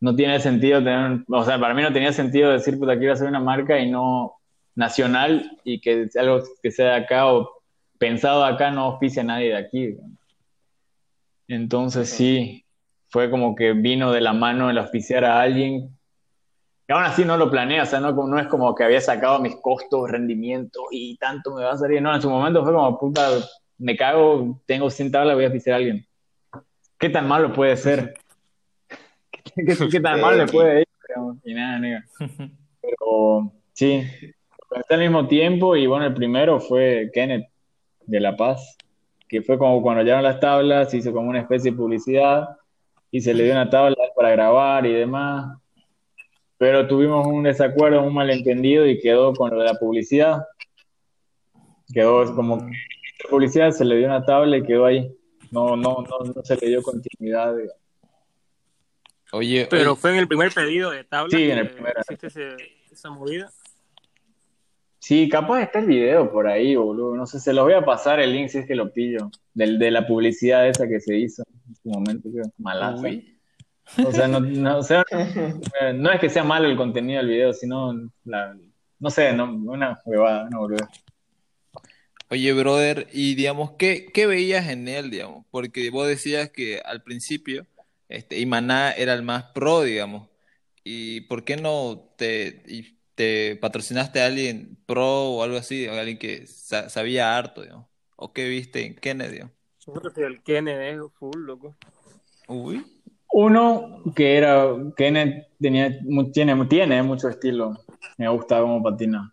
No 0.00 0.14
tiene 0.14 0.40
sentido 0.40 0.78
tener, 0.80 1.24
o 1.28 1.44
sea, 1.44 1.58
para 1.58 1.74
mí 1.74 1.82
no 1.82 1.92
tenía 1.92 2.12
sentido 2.12 2.52
decir, 2.52 2.78
puta, 2.78 2.98
quiero 2.98 3.14
hacer 3.14 3.28
una 3.28 3.40
marca 3.40 3.78
y 3.78 3.90
no 3.90 4.34
nacional 4.74 5.58
y 5.64 5.80
que 5.80 6.08
algo 6.16 6.42
que 6.62 6.70
sea 6.70 6.90
de 6.90 6.96
acá 6.96 7.32
o 7.32 7.50
pensado 7.98 8.44
acá 8.44 8.70
no 8.70 8.82
auspicia 8.82 9.22
a 9.22 9.26
nadie 9.26 9.48
de 9.48 9.56
aquí. 9.56 9.96
Entonces 11.48 12.10
sí, 12.10 12.64
fue 13.08 13.30
como 13.30 13.54
que 13.54 13.72
vino 13.72 14.12
de 14.12 14.20
la 14.20 14.32
mano 14.32 14.68
el 14.68 14.78
auspiciar 14.78 15.24
a 15.24 15.40
alguien 15.40 15.96
y 16.88 16.92
aún 16.92 17.02
así 17.02 17.24
no 17.24 17.36
lo 17.36 17.50
planeé, 17.50 17.80
o 17.80 17.86
sea, 17.86 17.98
no, 17.98 18.12
no 18.12 18.38
es 18.38 18.46
como 18.46 18.74
que 18.74 18.84
había 18.84 19.00
sacado 19.00 19.40
mis 19.40 19.56
costos, 19.56 20.08
rendimiento 20.08 20.82
y 20.92 21.16
tanto 21.16 21.54
me 21.54 21.64
va 21.64 21.72
a 21.72 21.76
salir. 21.76 22.00
No, 22.00 22.14
en 22.14 22.22
su 22.22 22.30
momento 22.30 22.62
fue 22.62 22.72
como, 22.72 22.96
puta, 22.98 23.28
me 23.78 23.96
cago, 23.96 24.60
tengo 24.66 24.88
100 24.88 25.10
tablas, 25.10 25.34
voy 25.34 25.46
a 25.46 25.52
pisar 25.52 25.74
a 25.74 25.76
alguien. 25.76 26.06
¿Qué 26.98 27.08
tan 27.08 27.26
malo 27.26 27.52
puede 27.52 27.76
ser? 27.76 28.14
¿Qué, 29.90 30.00
tan 30.00 30.20
mal 30.20 30.38
le 30.38 30.46
puede 30.46 30.80
ir? 30.80 30.88
Digamos, 31.08 31.36
Y 31.44 31.54
nada, 31.54 31.78
nega. 31.78 32.04
Pero 32.80 33.52
sí, 33.72 34.02
está 34.76 34.94
al 34.94 35.00
mismo 35.00 35.26
tiempo 35.26 35.76
y 35.76 35.86
bueno, 35.86 36.06
el 36.06 36.14
primero 36.14 36.60
fue 36.60 37.10
Kenneth 37.12 37.48
de 38.06 38.20
La 38.20 38.36
Paz, 38.36 38.76
que 39.28 39.42
fue 39.42 39.58
como 39.58 39.82
cuando 39.82 40.02
llegaron 40.02 40.22
las 40.22 40.40
tablas, 40.40 40.94
hizo 40.94 41.12
como 41.12 41.30
una 41.30 41.40
especie 41.40 41.72
de 41.72 41.76
publicidad 41.76 42.48
y 43.10 43.20
se 43.20 43.34
le 43.34 43.44
dio 43.44 43.52
una 43.52 43.70
tabla 43.70 43.96
para 44.14 44.30
grabar 44.30 44.86
y 44.86 44.92
demás 44.92 45.56
pero 46.58 46.86
tuvimos 46.86 47.26
un 47.26 47.42
desacuerdo, 47.42 48.02
un 48.02 48.14
malentendido 48.14 48.86
y 48.86 48.98
quedó 48.98 49.34
con 49.34 49.50
lo 49.50 49.58
de 49.58 49.66
la 49.66 49.74
publicidad. 49.74 50.42
Quedó 51.92 52.34
como 52.34 52.58
que 52.58 52.72
la 53.24 53.30
publicidad 53.30 53.70
se 53.70 53.84
le 53.84 53.96
dio 53.96 54.06
una 54.06 54.24
tabla 54.24 54.56
y 54.56 54.62
quedó 54.62 54.86
ahí. 54.86 55.10
No, 55.50 55.76
no, 55.76 56.04
no, 56.08 56.32
no 56.34 56.42
se 56.42 56.56
le 56.56 56.68
dio 56.68 56.82
continuidad. 56.82 57.54
digamos. 57.54 57.85
Oye, 59.32 59.66
Pero 59.70 59.92
oye, 59.92 60.00
fue 60.00 60.10
en 60.12 60.16
el 60.18 60.28
primer 60.28 60.52
pedido 60.52 60.90
de 60.90 61.04
tabla 61.04 61.30
Sí, 61.36 61.44
que 61.44 61.52
en 61.52 61.58
el 61.58 61.70
primero. 61.70 62.00
hiciste 62.00 62.26
ese- 62.28 62.56
esa 62.90 63.10
movida. 63.10 63.50
Sí, 64.98 65.28
capaz 65.28 65.62
está 65.62 65.78
el 65.78 65.86
video 65.86 66.32
por 66.32 66.48
ahí, 66.48 66.74
boludo. 66.74 67.14
No 67.16 67.26
sé, 67.26 67.38
se 67.38 67.52
los 67.52 67.64
voy 67.64 67.74
a 67.74 67.84
pasar 67.84 68.18
el 68.18 68.32
link 68.32 68.48
si 68.48 68.58
es 68.58 68.66
que 68.66 68.74
lo 68.74 68.92
pillo. 68.92 69.30
Del, 69.54 69.78
de 69.78 69.90
la 69.90 70.06
publicidad 70.06 70.68
esa 70.68 70.88
que 70.88 71.00
se 71.00 71.16
hizo 71.16 71.44
en 71.68 71.76
su 71.76 71.88
momento, 71.88 72.28
creo. 72.32 72.50
Malaza. 72.58 73.02
uy. 73.02 73.32
O 74.04 74.10
sea, 74.12 74.26
no, 74.26 74.40
no, 74.40 74.78
o 74.78 74.82
sea, 74.82 75.04
no 75.94 76.10
es 76.10 76.20
que 76.20 76.28
sea 76.28 76.42
malo 76.42 76.66
el 76.66 76.76
contenido 76.76 77.18
del 77.20 77.28
video, 77.28 77.52
sino 77.52 77.92
la, 78.24 78.56
no 78.98 79.10
sé, 79.10 79.32
no, 79.32 79.44
una 79.44 79.96
huevada, 80.04 80.44
una 80.48 80.58
boludez. 80.58 80.88
Oye, 82.28 82.52
brother, 82.52 83.06
y 83.12 83.36
digamos, 83.36 83.72
¿qué, 83.78 84.06
qué 84.12 84.26
veías 84.26 84.68
en 84.68 84.88
él, 84.88 85.10
digamos? 85.10 85.46
Porque 85.52 85.88
vos 85.90 86.08
decías 86.08 86.50
que 86.50 86.80
al 86.84 87.04
principio, 87.04 87.64
este, 88.08 88.38
Imaná 88.40 88.92
era 88.92 89.14
el 89.14 89.22
más 89.22 89.44
pro, 89.54 89.82
digamos. 89.82 90.28
¿Y 90.84 91.22
por 91.22 91.44
qué 91.44 91.56
no 91.56 92.12
te, 92.16 92.62
y 92.66 92.98
te 93.14 93.56
patrocinaste 93.56 94.20
a 94.20 94.26
alguien 94.26 94.78
pro 94.86 95.30
o 95.30 95.42
algo 95.42 95.56
así, 95.56 95.86
o 95.88 95.92
alguien 95.94 96.18
que 96.18 96.46
sa- 96.46 96.88
sabía 96.88 97.36
harto, 97.36 97.62
digamos? 97.62 97.86
¿O 98.16 98.32
qué 98.32 98.48
viste 98.48 98.86
en 98.86 98.94
Kennedy, 98.94 99.32
digamos? 99.32 99.54
Seguro 99.78 100.12
que 100.12 100.22
el 100.24 100.42
Kennedy 100.42 100.96
es 100.96 101.12
full, 101.18 101.44
loco. 101.44 101.76
Uy, 102.48 102.84
Uno 103.32 104.02
que 104.14 104.36
era, 104.36 104.66
Kenneth 104.96 105.48
tenía, 105.60 105.90
tiene, 106.32 106.64
tiene 106.66 107.02
mucho 107.02 107.28
estilo. 107.28 107.76
Me 108.16 108.28
gusta 108.28 108.60
cómo 108.60 108.82
patina. 108.82 109.32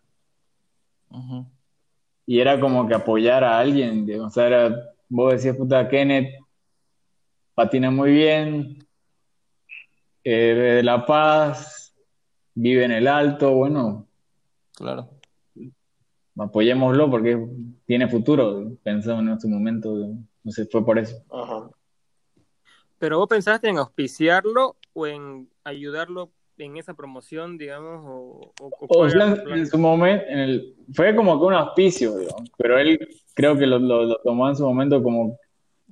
Y 2.26 2.40
era 2.40 2.58
como 2.58 2.86
que 2.88 2.94
apoyar 2.94 3.44
a 3.44 3.58
alguien. 3.58 4.06
digamos. 4.06 4.32
O 4.32 4.34
sea, 4.34 4.46
era, 4.46 4.76
vos 5.08 5.32
decías, 5.32 5.56
puta, 5.56 5.88
Kenneth 5.88 6.34
patina 7.54 7.90
muy 7.90 8.10
bien, 8.12 8.86
eh, 10.24 10.54
de 10.76 10.82
La 10.82 11.04
Paz, 11.06 11.94
vive 12.54 12.84
en 12.84 12.92
el 12.92 13.06
Alto. 13.08 13.52
Bueno, 13.54 14.06
claro. 14.74 15.10
apoyémoslo 16.38 17.10
porque 17.10 17.38
tiene 17.86 18.08
futuro. 18.08 18.72
Pensamos 18.82 19.24
en 19.26 19.40
su 19.40 19.48
momento. 19.48 19.94
No 20.42 20.50
sé, 20.52 20.66
fue 20.66 20.84
por 20.84 20.98
eso. 20.98 21.16
Ajá. 21.30 21.70
Pero 22.98 23.18
vos 23.18 23.28
pensaste 23.28 23.68
en 23.68 23.78
auspiciarlo 23.78 24.76
o 24.92 25.06
en 25.06 25.48
ayudarlo 25.64 26.30
en 26.56 26.76
esa 26.76 26.94
promoción, 26.94 27.58
digamos, 27.58 28.04
o, 28.06 28.52
o, 28.60 28.70
o 28.88 29.10
sea, 29.10 29.34
en 29.48 29.66
su 29.66 29.76
momento, 29.76 30.24
en 30.28 30.38
el, 30.38 30.76
fue 30.94 31.14
como 31.16 31.38
que 31.38 31.46
un 31.46 31.54
auspicio, 31.54 32.16
digamos, 32.16 32.48
pero 32.56 32.78
él 32.78 32.96
creo 33.34 33.58
que 33.58 33.66
lo, 33.66 33.80
lo- 33.80 34.04
lo 34.04 34.16
tomó 34.22 34.48
en 34.48 34.54
su 34.54 34.62
momento 34.64 35.02
como, 35.02 35.36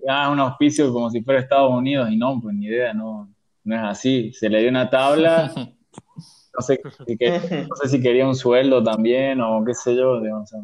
ah, 0.09 0.31
un 0.31 0.41
auspicio 0.41 0.93
como 0.93 1.11
si 1.11 1.23
fuera 1.23 1.41
Estados 1.41 1.71
Unidos, 1.73 2.11
y 2.11 2.17
no, 2.17 2.41
pues 2.41 2.55
ni 2.55 2.67
idea, 2.67 2.93
no, 2.95 3.29
no 3.65 3.75
es 3.77 3.83
así. 3.83 4.33
Se 4.33 4.49
le 4.49 4.61
dio 4.61 4.71
una 4.71 4.89
tabla, 4.91 5.53
no 5.55 6.61
sé, 6.63 6.81
si 7.07 7.17
que- 7.17 7.67
no 7.69 7.77
sé 7.77 7.89
si 7.89 8.01
quería 8.03 8.27
un 8.27 8.35
sueldo 8.37 8.83
también, 8.83 9.41
o 9.41 9.65
qué 9.65 9.75
sé 9.75 9.95
yo, 9.97 10.21
digamos, 10.21 10.53
o 10.53 10.57
sea, 10.57 10.61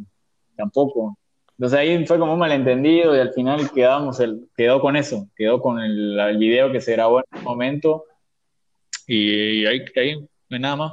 tampoco. 0.56 1.16
Entonces 1.58 1.78
ahí 1.78 2.06
fue 2.06 2.18
como 2.20 2.34
un 2.34 2.38
malentendido 2.38 3.16
y 3.16 3.18
al 3.18 3.32
final 3.32 3.70
quedamos, 3.72 4.20
el, 4.20 4.48
quedó 4.56 4.80
con 4.80 4.94
eso, 4.96 5.28
quedó 5.34 5.60
con 5.60 5.80
el, 5.80 6.18
el 6.18 6.38
video 6.38 6.70
que 6.70 6.80
se 6.80 6.92
grabó 6.92 7.18
en 7.18 7.24
ese 7.32 7.42
momento 7.44 8.04
y 9.08 9.66
ahí, 9.66 9.84
ahí 9.96 10.14
no 10.20 10.26
hay 10.56 10.60
nada 10.60 10.76
más. 10.76 10.92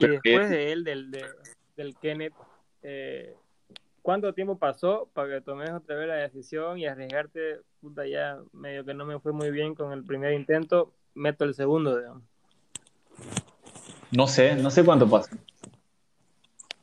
Y 0.00 0.08
después 0.08 0.50
de 0.50 0.72
él, 0.72 0.84
del, 0.84 1.10
de- 1.10 1.26
del 1.76 1.94
Kenneth, 1.96 2.32
eh, 2.82 3.36
¿cuánto 4.04 4.34
tiempo 4.34 4.58
pasó 4.58 5.08
para 5.14 5.28
que 5.30 5.40
tomes 5.40 5.70
otra 5.72 5.96
vez 5.96 6.06
la 6.06 6.16
decisión 6.16 6.78
y 6.78 6.86
arriesgarte? 6.86 7.62
Puta, 7.80 8.06
ya 8.06 8.38
medio 8.52 8.84
que 8.84 8.92
no 8.92 9.06
me 9.06 9.18
fue 9.18 9.32
muy 9.32 9.50
bien 9.50 9.74
con 9.74 9.92
el 9.92 10.04
primer 10.04 10.34
intento, 10.34 10.92
meto 11.14 11.44
el 11.44 11.54
segundo, 11.54 11.96
digamos. 11.96 12.22
No 14.10 14.26
sé, 14.26 14.56
no 14.56 14.70
sé 14.70 14.84
cuánto 14.84 15.08
pasó. 15.08 15.34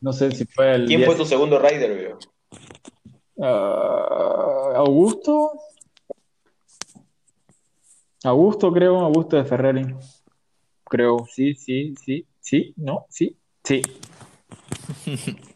No 0.02 0.12
sé 0.14 0.32
si 0.32 0.46
fue 0.46 0.74
el 0.74 0.88
¿Quién 0.88 1.02
10. 1.02 1.10
fue 1.10 1.16
tu 1.16 1.26
segundo 1.26 1.60
rider, 1.60 1.96
viejo? 1.96 2.18
Ah, 3.40 4.74
Augusto. 4.78 5.52
Augusto, 8.24 8.74
creo, 8.74 9.00
Augusto 9.00 9.38
de 9.38 9.46
Ferrari. 9.46 9.96
Creo, 10.86 11.28
sí, 11.32 11.54
sí, 11.54 11.94
sí, 12.04 12.26
sí, 12.40 12.74
no, 12.78 13.06
sí, 13.10 13.38
sí. 13.64 13.84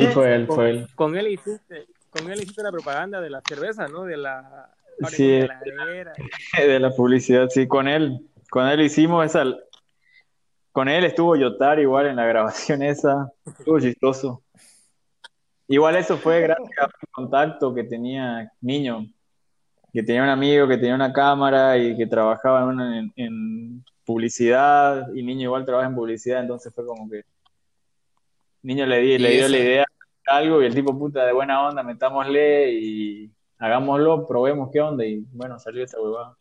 Sí, 0.00 0.06
fue 0.08 0.34
él, 0.34 0.46
fue 0.46 0.70
él. 0.70 0.88
Con 0.94 1.16
él 1.16 1.28
hiciste, 1.28 1.86
con 2.10 2.30
él 2.30 2.38
hiciste 2.42 2.62
la 2.62 2.70
propaganda 2.72 3.20
de 3.20 3.30
la 3.30 3.40
cerveza, 3.46 3.88
¿no? 3.88 4.04
De 4.04 4.16
la 4.16 4.70
Sí. 5.10 5.26
de 5.28 5.46
la 5.48 5.60
heladera. 5.64 6.12
De 6.58 6.80
la 6.80 6.90
publicidad, 6.90 7.48
sí, 7.50 7.68
con 7.68 7.86
él. 7.86 8.20
Con 8.50 8.66
él 8.66 8.80
hicimos 8.80 9.24
esa. 9.26 9.44
Con 10.72 10.88
él 10.88 11.04
estuvo 11.04 11.36
Yotar 11.36 11.78
igual 11.78 12.06
en 12.06 12.16
la 12.16 12.26
grabación 12.26 12.82
esa. 12.82 13.30
Estuvo 13.46 13.78
chistoso. 13.80 14.42
Igual 15.68 15.96
eso 15.96 16.16
fue 16.16 16.40
gracias 16.40 16.68
a 16.80 16.86
un 16.86 16.90
contacto 17.12 17.74
que 17.74 17.84
tenía 17.84 18.50
niño. 18.60 19.06
Que 19.92 20.02
tenía 20.02 20.22
un 20.22 20.28
amigo 20.30 20.66
que 20.68 20.76
tenía 20.78 20.94
una 20.94 21.12
cámara 21.12 21.76
y 21.78 21.96
que 21.96 22.06
trabajaba 22.06 22.70
en, 22.72 22.80
en- 22.80 23.12
en 23.16 23.84
publicidad. 24.04 25.06
Y 25.14 25.22
niño 25.22 25.42
igual 25.44 25.64
trabaja 25.64 25.88
en 25.88 25.94
publicidad, 25.94 26.40
entonces 26.40 26.72
fue 26.74 26.86
como 26.86 27.08
que. 27.10 27.22
Niño 28.68 28.84
le, 28.84 29.18
le 29.18 29.30
dio 29.30 29.48
la 29.48 29.56
idea 29.58 29.86
de 29.98 30.30
algo 30.30 30.60
y 30.62 30.66
el 30.66 30.74
tipo 30.74 30.96
puta 30.98 31.24
de 31.24 31.32
buena 31.32 31.66
onda, 31.66 31.82
metámosle 31.82 32.70
y 32.70 33.32
hagámoslo, 33.56 34.26
probemos 34.26 34.68
qué 34.70 34.82
onda. 34.82 35.06
Y 35.06 35.24
bueno, 35.32 35.58
salió 35.58 35.82
esa 35.82 35.98
huevada. 35.98 36.36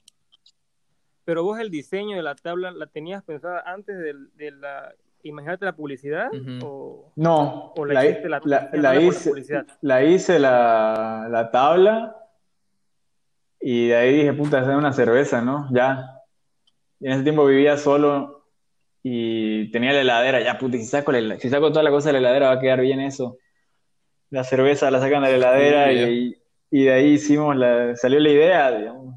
Pero 1.24 1.46
vos 1.46 1.58
el 1.58 1.70
diseño 1.72 2.18
de 2.18 2.24
la 2.24 2.36
tabla 2.36 2.72
la 2.72 2.88
tenías 2.88 3.24
pensada 3.24 3.64
antes 3.66 3.98
del- 3.98 4.30
de, 4.36 4.52
la 4.52 4.94
imaginarte 5.24 5.64
la 5.64 5.76
publicidad 5.78 6.30
o, 6.64 7.14
No, 7.16 7.72
o 7.78 7.86
la, 7.86 7.94
la, 7.94 8.06
hiciste 8.06 8.28
la, 8.30 9.02
hice, 9.02 9.30
publicidad. 9.30 9.66
la 9.80 10.04
hice 10.04 10.38
la, 10.40 11.28
la 11.32 11.50
tabla 11.50 12.14
y 13.62 13.88
de 13.88 13.96
ahí 13.96 14.14
dije, 14.18 14.34
puta, 14.34 14.60
hacer 14.60 14.76
una 14.76 14.92
cerveza, 14.92 15.42
¿no? 15.42 15.70
Ya. 15.72 16.24
Y 17.00 17.08
en 17.08 17.14
ese 17.14 17.24
tiempo 17.24 17.46
vivía 17.46 17.78
solo 17.78 18.37
y 19.04 19.72
tenía 19.72 19.94
la 19.94 20.02
heladera, 20.02 20.42
ya, 20.42 20.58
puta, 20.58 20.78
y 20.78 20.80
si 20.82 20.86
saco, 20.88 21.12
la- 21.12 21.40
si 21.40 21.50
saco 21.50 21.70
toda 21.72 21.84
la 21.84 21.92
cosa 21.92 22.10
de 22.10 22.14
la 22.14 22.20
heladera 22.20 22.48
va 22.48 22.54
a 22.54 22.60
quedar 22.60 22.82
bien 22.82 23.00
eso. 23.00 23.38
La 24.30 24.44
cerveza 24.44 24.92
la 24.92 25.00
sacan 25.00 25.24
de 25.24 25.30
la 25.30 25.36
heladera 25.36 25.92
y, 26.12 26.36
y 26.72 26.84
de 26.84 26.94
ahí 26.94 27.14
hicimos 27.14 27.56
la, 27.56 27.96
salió 27.96 28.20
la 28.20 28.30
idea, 28.30 28.72
digamos, 28.72 29.16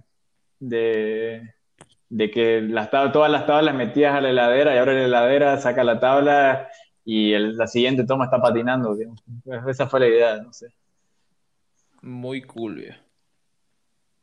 de, 0.60 1.54
de 2.08 2.30
que 2.30 2.60
las 2.60 2.90
todas 2.90 3.30
las 3.30 3.46
tablas 3.46 3.74
metías 3.74 4.14
a 4.14 4.20
la 4.20 4.30
heladera 4.30 4.74
y 4.74 4.78
ahora 4.78 4.92
la 4.92 5.04
heladera 5.04 5.58
saca 5.58 5.82
la 5.82 5.98
tabla 5.98 6.68
y 7.04 7.32
el- 7.32 7.56
la 7.56 7.66
siguiente 7.66 8.04
toma 8.04 8.26
está 8.26 8.40
patinando, 8.40 8.94
digamos. 8.94 9.20
Esa 9.68 9.88
fue 9.88 10.00
la 10.00 10.06
idea, 10.08 10.36
no 10.36 10.52
sé. 10.52 10.68
Muy 12.02 12.42
cool, 12.42 12.76
viejo. 12.76 12.98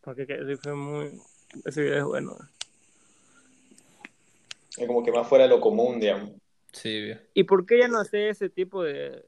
Porque 0.02 0.58
fue 0.62 0.74
muy. 0.74 1.12
Ese 1.66 1.82
video 1.82 1.98
es 1.98 2.06
bueno. 2.06 2.36
Es 4.78 4.86
como 4.88 5.04
que 5.04 5.12
más 5.12 5.28
fuera 5.28 5.46
de 5.46 5.50
lo 5.50 5.60
común, 5.60 6.00
digamos. 6.00 6.32
Sí, 6.72 7.02
viejo. 7.02 7.22
¿Y 7.34 7.44
por 7.44 7.66
qué 7.66 7.80
ya 7.80 7.88
no 7.88 8.00
hace 8.00 8.30
ese 8.30 8.50
tipo 8.50 8.84
de, 8.84 9.24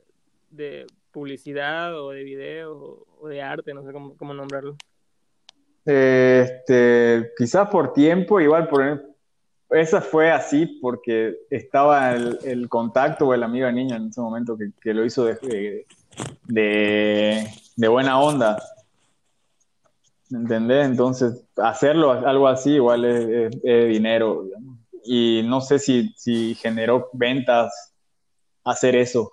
de 0.51 0.85
publicidad 1.11 1.99
o 1.99 2.11
de 2.11 2.23
videos 2.23 2.77
o, 2.79 3.05
o 3.21 3.27
de 3.27 3.41
arte? 3.41 3.73
No 3.73 3.83
sé 3.85 3.91
cómo, 3.91 4.15
cómo 4.17 4.33
nombrarlo. 4.33 4.75
Este, 5.85 7.31
quizás 7.37 7.67
por 7.69 7.93
tiempo, 7.93 8.39
igual 8.39 8.67
por 8.67 9.03
esa 9.71 10.01
fue 10.01 10.29
así 10.31 10.65
porque 10.81 11.35
estaba 11.49 12.13
el, 12.15 12.37
el 12.43 12.69
contacto 12.69 13.27
o 13.27 13.33
el 13.33 13.43
amigo 13.43 13.65
de 13.67 13.73
niño 13.73 13.95
en 13.95 14.09
ese 14.09 14.21
momento 14.21 14.57
que, 14.57 14.71
que 14.81 14.93
lo 14.93 15.03
hizo 15.05 15.25
de, 15.25 15.35
de, 15.35 15.85
de- 16.47 17.47
de 17.75 17.87
buena 17.87 18.19
onda. 18.21 18.61
¿Entendés? 20.31 20.85
Entonces, 20.85 21.43
hacerlo 21.57 22.11
algo 22.11 22.47
así 22.47 22.73
igual 22.75 23.05
es, 23.05 23.25
es- 23.55 23.59
es 23.63 23.87
dinero, 23.89 24.43
digamos. 24.43 24.68
Y 25.03 25.41
no 25.45 25.61
sé 25.61 25.79
si, 25.79 26.13
si 26.17 26.55
generó 26.55 27.09
ventas 27.13 27.93
hacer 28.63 28.95
eso. 28.95 29.31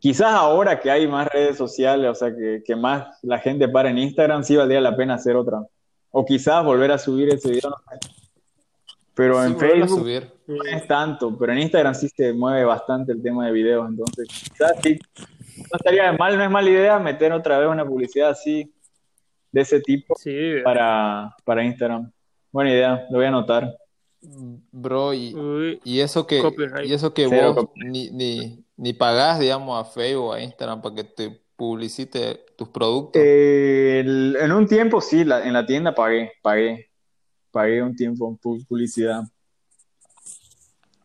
Quizás 0.00 0.32
ahora 0.32 0.78
que 0.78 0.90
hay 0.90 1.08
más 1.08 1.26
redes 1.28 1.56
sociales, 1.56 2.08
o 2.10 2.14
sea, 2.14 2.34
que, 2.34 2.62
que 2.64 2.76
más 2.76 3.18
la 3.22 3.38
gente 3.40 3.68
para 3.68 3.90
en 3.90 3.98
Instagram, 3.98 4.44
sí 4.44 4.54
valdría 4.56 4.80
la 4.80 4.96
pena 4.96 5.14
hacer 5.14 5.34
otra. 5.34 5.60
O 6.10 6.24
quizás 6.24 6.64
volver 6.64 6.92
a 6.92 6.98
subir 6.98 7.28
ese 7.30 7.50
video, 7.50 7.70
no 7.70 7.76
sé. 7.76 8.08
Pero 9.14 9.40
Sí, 9.42 9.46
en 9.50 9.58
Facebook 9.58 9.98
subir. 9.98 10.32
no 10.46 10.62
es 10.64 10.86
tanto, 10.86 11.36
pero 11.36 11.52
en 11.52 11.58
Instagram 11.58 11.94
sí 11.96 12.08
se 12.08 12.32
mueve 12.32 12.64
bastante 12.64 13.10
el 13.10 13.20
tema 13.20 13.46
de 13.46 13.52
videos, 13.52 13.88
entonces 13.88 14.28
quizás 14.28 14.72
sí, 14.80 14.96
no 15.56 15.76
estaría 15.76 16.12
mal, 16.12 16.38
no 16.38 16.44
es 16.44 16.50
mala 16.50 16.70
idea 16.70 16.98
meter 17.00 17.32
otra 17.32 17.58
vez 17.58 17.68
una 17.68 17.84
publicidad 17.84 18.30
así, 18.30 18.72
de 19.50 19.60
ese 19.62 19.80
tipo, 19.80 20.14
Sí. 20.16 20.60
para, 20.62 21.34
para 21.44 21.64
Instagram. 21.64 22.12
Buena 22.52 22.70
idea, 22.70 23.06
lo 23.10 23.18
voy 23.18 23.24
a 23.26 23.28
anotar. 23.28 23.76
Bro, 24.20 25.14
y, 25.14 25.34
Uy, 25.34 25.80
y 25.84 26.00
eso 26.00 26.26
que, 26.26 26.40
Copyright. 26.42 26.88
y 26.88 26.92
eso 26.92 27.14
que 27.14 27.26
Cero 27.28 27.54
vos 27.54 27.66
ni, 27.76 28.10
ni, 28.10 28.64
ni 28.76 28.92
pagás, 28.92 29.38
digamos, 29.38 29.80
a 29.80 29.84
Facebook 29.88 30.24
o 30.26 30.32
a 30.32 30.42
Instagram 30.42 30.82
para 30.82 30.94
que 30.94 31.04
te 31.04 31.40
publicite 31.56 32.44
tus 32.56 32.68
productos. 32.68 33.20
Eh, 33.22 34.00
el- 34.04 34.36
en 34.40 34.52
un 34.52 34.66
tiempo 34.66 35.00
sí, 35.00 35.24
la- 35.24 35.44
en 35.46 35.52
la 35.52 35.66
tienda 35.66 35.94
pagué, 35.94 36.32
pagué, 36.42 36.90
pagué 37.50 37.82
un 37.82 37.94
tiempo 37.94 38.28
en 38.28 38.38
pu- 38.38 38.66
publicidad. 38.66 39.22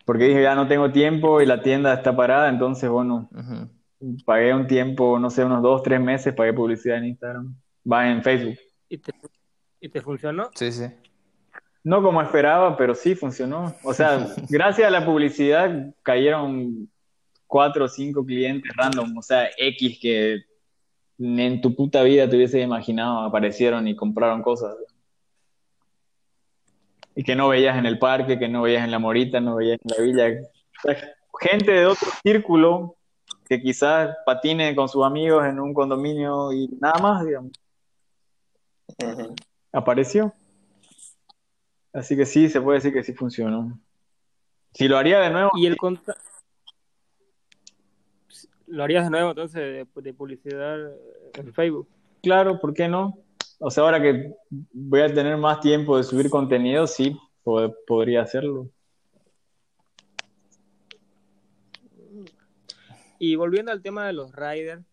Porque 0.05 0.25
dije, 0.25 0.41
ya 0.43 0.55
no 0.55 0.67
tengo 0.67 0.91
tiempo 0.91 1.41
y 1.41 1.45
la 1.45 1.61
tienda 1.61 1.93
está 1.93 2.15
parada, 2.15 2.49
entonces, 2.49 2.89
bueno, 2.89 3.29
Ujú. 3.31 4.17
pagué 4.25 4.53
un 4.53 4.67
tiempo, 4.67 5.17
no 5.17 5.29
sé, 5.29 5.45
unos 5.45 5.61
dos, 5.61 5.81
tres 5.81 6.01
meses, 6.01 6.33
pagué 6.33 6.51
publicidad 6.53 6.97
en 6.97 7.05
Instagram. 7.05 7.55
Va 7.89 8.09
en 8.09 8.21
Facebook. 8.23 8.57
¿y 8.89 8.97
te, 8.97 9.11
y 9.79 9.89
te 9.89 10.01
funcionó? 10.01 10.49
Sí, 10.55 10.71
sí. 10.71 10.85
No 11.83 12.01
como 12.01 12.21
esperaba, 12.21 12.77
pero 12.77 12.95
sí 12.95 13.15
funcionó. 13.15 13.75
O 13.83 13.93
sea, 13.93 14.33
gracias 14.49 14.87
a 14.87 14.91
la 14.91 15.05
publicidad 15.05 15.93
cayeron 16.01 16.89
cuatro 17.47 17.85
o 17.85 17.87
cinco 17.87 18.25
clientes 18.25 18.71
random, 18.75 19.17
o 19.17 19.21
sea, 19.21 19.49
X 19.57 19.99
que 20.01 20.43
en 21.19 21.61
tu 21.61 21.75
puta 21.75 22.01
vida 22.03 22.27
te 22.27 22.35
hubieses 22.35 22.63
imaginado, 22.63 23.19
aparecieron 23.19 23.87
y 23.87 23.95
compraron 23.95 24.41
cosas. 24.41 24.75
Y 27.15 27.23
que 27.23 27.35
no 27.35 27.49
veías 27.49 27.77
en 27.77 27.85
el 27.85 27.99
parque, 27.99 28.39
que 28.39 28.49
no 28.49 28.63
veías 28.63 28.83
en 28.83 28.89
la 28.89 28.97
morita, 28.97 29.39
no 29.39 29.57
veías 29.57 29.77
en 29.83 29.91
la 29.95 30.03
villa. 30.03 30.41
O 30.79 30.81
sea, 30.81 31.13
gente 31.39 31.71
de 31.71 31.85
otro 31.85 32.07
círculo 32.23 32.95
que 33.45 33.61
quizás 33.61 34.15
patine 34.25 34.75
con 34.75 34.89
sus 34.89 35.05
amigos 35.05 35.45
en 35.45 35.59
un 35.59 35.73
condominio 35.73 36.51
y 36.51 36.67
nada 36.79 36.99
más, 36.99 37.25
digamos, 37.25 37.51
apareció. 39.71 40.33
Así 41.93 42.17
que 42.17 42.25
sí, 42.25 42.49
se 42.49 42.59
puede 42.59 42.79
decir 42.79 42.91
que 42.91 43.03
sí 43.03 43.13
funcionó. 43.13 43.79
Si 44.73 44.87
lo 44.87 44.97
haría 44.97 45.19
de 45.19 45.29
nuevo, 45.29 45.51
¿Y 45.55 45.67
el 45.67 45.77
conta- 45.77 46.15
¿Lo 48.67 48.83
harías 48.83 49.03
de 49.05 49.11
nuevo 49.11 49.29
entonces 49.29 49.61
de, 49.93 50.01
de 50.01 50.13
publicidad 50.13 50.79
en 51.35 51.53
Facebook? 51.53 51.87
claro, 52.23 52.59
¿por 52.59 52.73
qué 52.73 52.87
no? 52.87 53.19
O 53.59 53.69
sea, 53.69 53.83
ahora 53.83 54.01
que 54.01 54.33
voy 54.49 55.01
a 55.01 55.13
tener 55.13 55.37
más 55.37 55.59
tiempo 55.59 55.95
de 55.97 56.03
subir 56.03 56.29
contenido, 56.29 56.87
sí, 56.87 57.15
po- 57.43 57.73
podría 57.85 58.23
hacerlo. 58.23 58.69
Y 63.19 63.35
volviendo 63.35 63.71
al 63.71 63.81
tema 63.81 64.07
de 64.07 64.13
los 64.13 64.35
riders, 64.35 64.83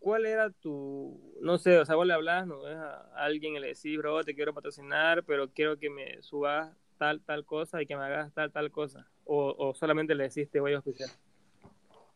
cuál 0.00 0.26
era 0.26 0.50
tu, 0.50 1.20
no 1.40 1.58
sé, 1.58 1.78
o 1.78 1.84
sea, 1.84 1.94
vos 1.94 2.06
le 2.06 2.14
hablas, 2.14 2.46
no 2.46 2.62
ves 2.62 2.76
a 2.76 3.06
alguien 3.14 3.54
y 3.54 3.60
le 3.60 3.68
decís, 3.68 3.96
bro, 3.96 4.24
te 4.24 4.34
quiero 4.34 4.52
patrocinar, 4.52 5.22
pero 5.24 5.48
quiero 5.50 5.78
que 5.78 5.90
me 5.90 6.20
subas 6.22 6.74
tal, 6.98 7.20
tal 7.20 7.44
cosa 7.44 7.80
y 7.80 7.86
que 7.86 7.96
me 7.96 8.04
hagas 8.04 8.32
tal, 8.32 8.50
tal 8.50 8.70
cosa? 8.70 9.06
O, 9.24 9.72
solamente 9.74 10.14
le 10.14 10.24
decís, 10.24 10.50
te 10.50 10.58
voy 10.58 10.72
a 10.72 10.76
auspiciar. 10.76 11.08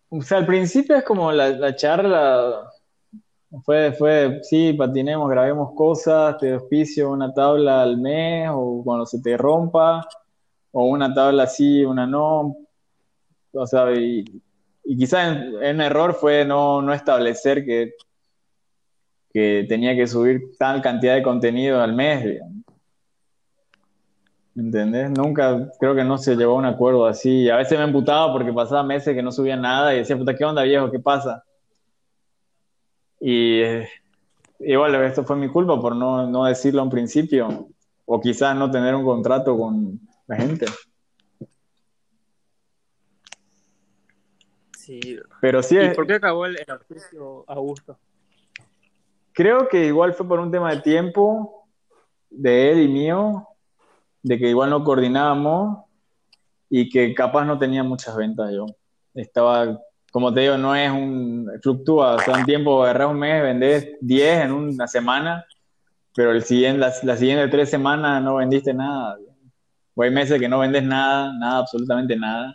O 0.09 0.21
sea, 0.21 0.39
al 0.39 0.47
principio 0.47 0.97
es 0.97 1.05
como 1.05 1.31
la, 1.31 1.51
la 1.51 1.77
charla, 1.77 2.69
fue, 3.63 3.93
fue, 3.93 4.41
sí, 4.43 4.73
patinemos, 4.73 5.31
grabemos 5.31 5.75
cosas, 5.75 6.39
te 6.39 6.55
auspicio 6.55 7.11
una 7.11 7.33
tabla 7.33 7.83
al 7.83 7.99
mes 7.99 8.49
o 8.53 8.83
cuando 8.83 9.07
se 9.07 9.21
te 9.21 9.37
rompa, 9.37 10.09
o 10.73 10.87
una 10.87 11.13
tabla 11.15 11.47
sí, 11.47 11.85
una 11.85 12.07
no. 12.07 12.57
O 13.53 13.67
sea, 13.67 13.93
y, 13.93 14.25
y 14.85 14.97
quizás 14.99 15.39
en 15.63 15.81
error 15.81 16.15
fue 16.15 16.45
no, 16.45 16.83
no 16.83 16.93
establecer 16.93 17.65
que, 17.65 17.95
que 19.33 19.65
tenía 19.69 19.97
que 19.97 20.07
subir 20.07 20.57
tal 20.59 20.83
cantidad 20.83 21.15
de 21.15 21.23
contenido 21.23 21.81
al 21.81 21.95
mes, 21.95 22.25
digamos. 22.25 22.55
¿Entendés? 24.57 25.11
Nunca, 25.11 25.69
creo 25.81 25.97
que 25.97 26.05
no 26.05 26.17
se 26.17 26.37
llegó 26.37 26.53
a 26.53 26.59
un 26.59 26.67
acuerdo 26.67 27.07
así. 27.07 27.51
A 27.51 27.57
veces 27.57 27.77
me 27.77 27.85
emputaba 27.85 28.33
porque 28.33 28.53
pasaba 28.53 28.85
meses 28.85 29.15
que 29.15 29.23
no 29.23 29.33
subía 29.33 29.57
nada 29.57 29.93
y 29.93 29.99
decía, 29.99 30.17
puta, 30.17 30.37
¿qué 30.37 30.45
onda, 30.45 30.63
viejo? 30.63 30.91
¿Qué 30.93 31.01
pasa? 31.01 31.43
Y 33.19 33.61
eh, 33.61 33.89
igual 34.61 34.95
esto 35.03 35.25
fue 35.25 35.35
mi 35.37 35.49
culpa 35.49 35.81
por 35.81 35.97
no, 35.97 36.29
no 36.29 36.45
decirlo 36.45 36.83
un 36.83 36.91
principio 36.91 37.69
o 38.05 38.21
quizás 38.21 38.55
no 38.57 38.71
tener 38.71 38.95
un 38.95 39.05
contrato 39.05 39.57
con 39.59 39.99
la 40.29 40.37
gente. 40.37 40.67
Sí. 44.85 45.01
Pero 45.41 45.63
sí, 45.63 45.77
¿Y 45.77 45.79
es- 45.79 45.95
por 45.95 46.07
qué 46.07 46.15
acabó 46.15 46.45
el, 46.45 46.59
auspicio 46.69 47.45
Augusto? 47.49 47.99
creo 49.33 49.67
que 49.69 49.87
igual 49.87 50.13
fue 50.13 50.29
por 50.29 50.41
un 50.41 50.51
tema 50.51 50.71
de 50.71 50.83
tiempo 50.83 51.67
de 52.31 52.71
él 52.71 52.83
y 52.83 52.89
mío, 52.89 53.49
de 54.23 54.39
que 54.39 54.49
igual 54.49 54.71
no 54.71 54.85
coordinábamos 54.85 55.85
y 56.69 56.89
que 56.89 57.15
capaz 57.15 57.45
no 57.45 57.59
tenía 57.59 57.83
muchas 57.83 58.15
ventas 58.15 58.53
yo. 58.53 58.67
Estaba, 59.15 59.81
como 60.13 60.33
te 60.33 60.41
digo, 60.41 60.57
no 60.57 60.77
es 60.77 60.91
un, 60.91 61.51
fluctúa, 61.63 62.17
o 62.17 62.19
sea, 62.21 62.35
un 62.35 62.45
tiempo 62.45 62.83
agarrás 62.83 63.11
un 63.11 63.19
mes, 63.19 63.43
vendés 63.43 63.97
10 64.01 64.45
en 64.45 64.53
una 64.53 64.87
semana, 64.87 65.45
pero 66.15 66.31
el 66.31 66.43
siguiente, 66.43 66.79
las, 66.79 67.03
las 67.03 67.19
siguientes 67.19 67.51
tres 67.51 67.71
semanas 67.71 68.23
no 68.23 68.37
vendiste 68.37 68.75
nada. 68.75 69.17
O 69.95 70.03
hay 70.03 70.11
meses 70.11 70.39
que 70.39 70.49
no 70.49 70.59
vendes 70.59 70.83
nada, 70.83 71.33
nada, 71.39 71.59
absolutamente 71.59 72.17
nada. 72.17 72.55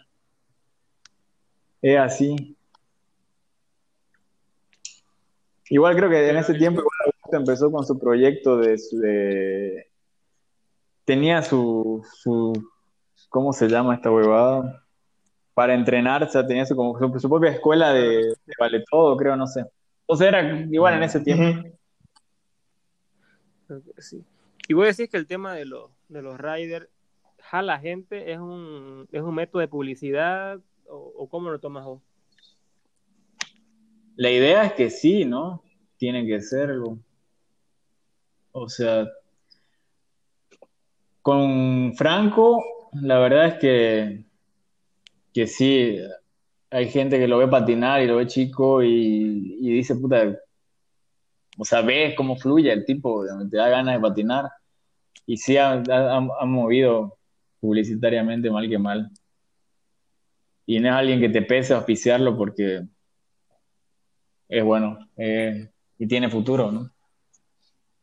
Es 1.82 1.98
así. 1.98 2.58
Igual 5.70 5.96
creo 5.96 6.10
que 6.10 6.30
en 6.30 6.38
ese 6.38 6.54
tiempo 6.56 6.82
igual 6.82 7.42
empezó 7.42 7.72
con 7.72 7.86
su 7.86 7.98
proyecto 7.98 8.58
de, 8.58 8.76
de- 8.92 9.88
tenía 11.06 11.42
su, 11.44 12.04
su 12.22 12.54
¿cómo 13.30 13.54
se 13.54 13.68
llama 13.68 13.96
esta 13.96 14.12
huevada? 14.12 14.84
Para 15.54 15.74
entrenar, 15.74 16.24
o 16.24 16.30
sea, 16.30 16.46
tenía 16.46 16.66
su, 16.66 16.76
como 16.76 17.20
su, 17.20 17.30
propia 17.30 17.52
escuela 17.52 17.94
de, 17.94 18.34
vale 18.60 18.84
todo, 18.90 19.16
creo, 19.18 19.36
no 19.36 19.46
sé. 19.46 19.66
O 20.06 20.16
sea, 20.16 20.30
era 20.30 20.66
igual 20.72 20.96
en 20.96 21.04
ese 21.04 21.20
tiempo. 21.20 21.70
Sí. 23.98 24.24
Y 24.68 24.74
voy 24.74 24.86
a 24.86 24.88
decir 24.88 25.10
que 25.10 25.18
el 25.18 25.28
tema 25.28 25.54
de 25.54 25.66
los, 25.66 25.92
de 26.08 26.22
los 26.22 26.40
riders, 26.40 26.88
jala 27.40 27.80
gente, 27.80 28.32
es 28.32 28.40
un, 28.40 29.08
es 29.12 29.22
un 29.22 29.36
método 29.36 29.60
de 29.60 29.68
publicidad, 29.68 30.60
o, 30.90 31.28
cómo 31.30 31.50
lo 31.50 31.60
tomas 31.60 31.86
vos? 31.86 32.02
La 34.16 34.32
idea 34.32 34.66
es 34.66 34.74
que 34.74 34.90
sí, 34.90 35.26
¿no? 35.26 35.64
Tiene 35.98 36.26
que 36.26 36.42
serlo. 36.42 37.00
O 38.52 38.68
sea, 38.68 39.08
con 41.22 41.94
Franco, 41.96 42.64
la 42.94 43.20
verdad 43.20 43.48
es 43.48 43.54
que, 43.60 44.24
que 45.34 45.48
sí, 45.48 45.98
hay 46.72 46.90
gente 46.90 47.20
que 47.20 47.28
lo 47.28 47.38
ve 47.38 47.48
patinar 47.48 48.02
y 48.02 48.08
lo 48.08 48.18
ve 48.18 48.28
chico 48.28 48.84
y, 48.84 49.58
y 49.62 49.72
dice, 49.72 49.96
puta, 49.96 50.38
o 51.58 51.66
sea, 51.66 51.82
ves 51.82 52.16
cómo 52.16 52.36
fluye 52.36 52.72
el 52.72 52.86
tipo, 52.86 53.24
te 53.50 53.58
da 53.58 53.70
ganas 53.70 53.96
de 53.96 54.02
patinar. 54.02 54.50
Y 55.26 55.38
sí, 55.38 55.58
ha, 55.58 55.74
ha- 55.74 56.16
ha 56.18 56.46
movido 56.46 57.18
publicitariamente 57.60 58.50
mal 58.50 58.68
que 58.68 58.80
mal. 58.80 59.12
Y 60.70 60.80
no 60.80 60.90
es 60.90 60.94
alguien 60.94 61.20
que 61.20 61.30
te 61.30 61.42
pese 61.42 61.74
auspiciarlo 61.74 62.38
porque 62.38 62.84
es 64.48 64.64
bueno 64.64 65.00
eh, 65.18 65.68
y 65.98 66.08
tiene 66.08 66.30
futuro, 66.30 66.72
¿no? 66.72 66.92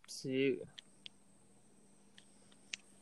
Sí. 0.09 0.59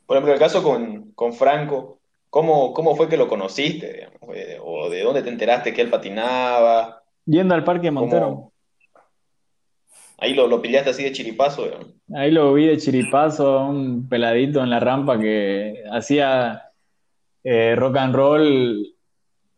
Por 0.05 0.19
ejemplo, 0.19 0.35
el 0.35 0.39
caso 0.39 0.63
con, 0.63 1.13
con 1.13 1.33
Franco, 1.33 1.99
¿cómo, 2.29 2.75
cómo 2.75 2.95
fue 2.95 3.09
que 3.09 3.17
lo 3.17 3.27
conociste? 3.27 3.91
digamos? 3.95 4.37
Eh, 4.37 4.59
¿O 4.63 4.91
de 4.91 5.03
dónde 5.03 5.23
te 5.23 5.31
enteraste 5.31 5.73
que 5.73 5.81
él 5.81 5.89
patinaba? 5.89 7.03
Yendo 7.25 7.55
al 7.55 7.65
Parque 7.65 7.91
Montero. 7.91 8.27
¿Cómo? 8.27 8.53
Ahí 10.19 10.35
lo, 10.35 10.47
lo 10.47 10.61
pillaste 10.61 10.91
así 10.91 11.05
de 11.05 11.13
chiripazo. 11.13 11.65
digamos. 11.65 11.87
Ahí 12.15 12.31
lo 12.31 12.53
vi 12.53 12.67
de 12.67 12.77
chiripazo, 12.77 13.61
a 13.61 13.67
un 13.67 14.11
peladito 14.11 14.63
en 14.63 14.69
la 14.69 14.81
rampa 14.81 15.19
que 15.19 15.85
hacía 15.91 16.71
eh, 17.43 17.75
rock 17.77 17.97
and 17.97 18.15
roll 18.15 18.94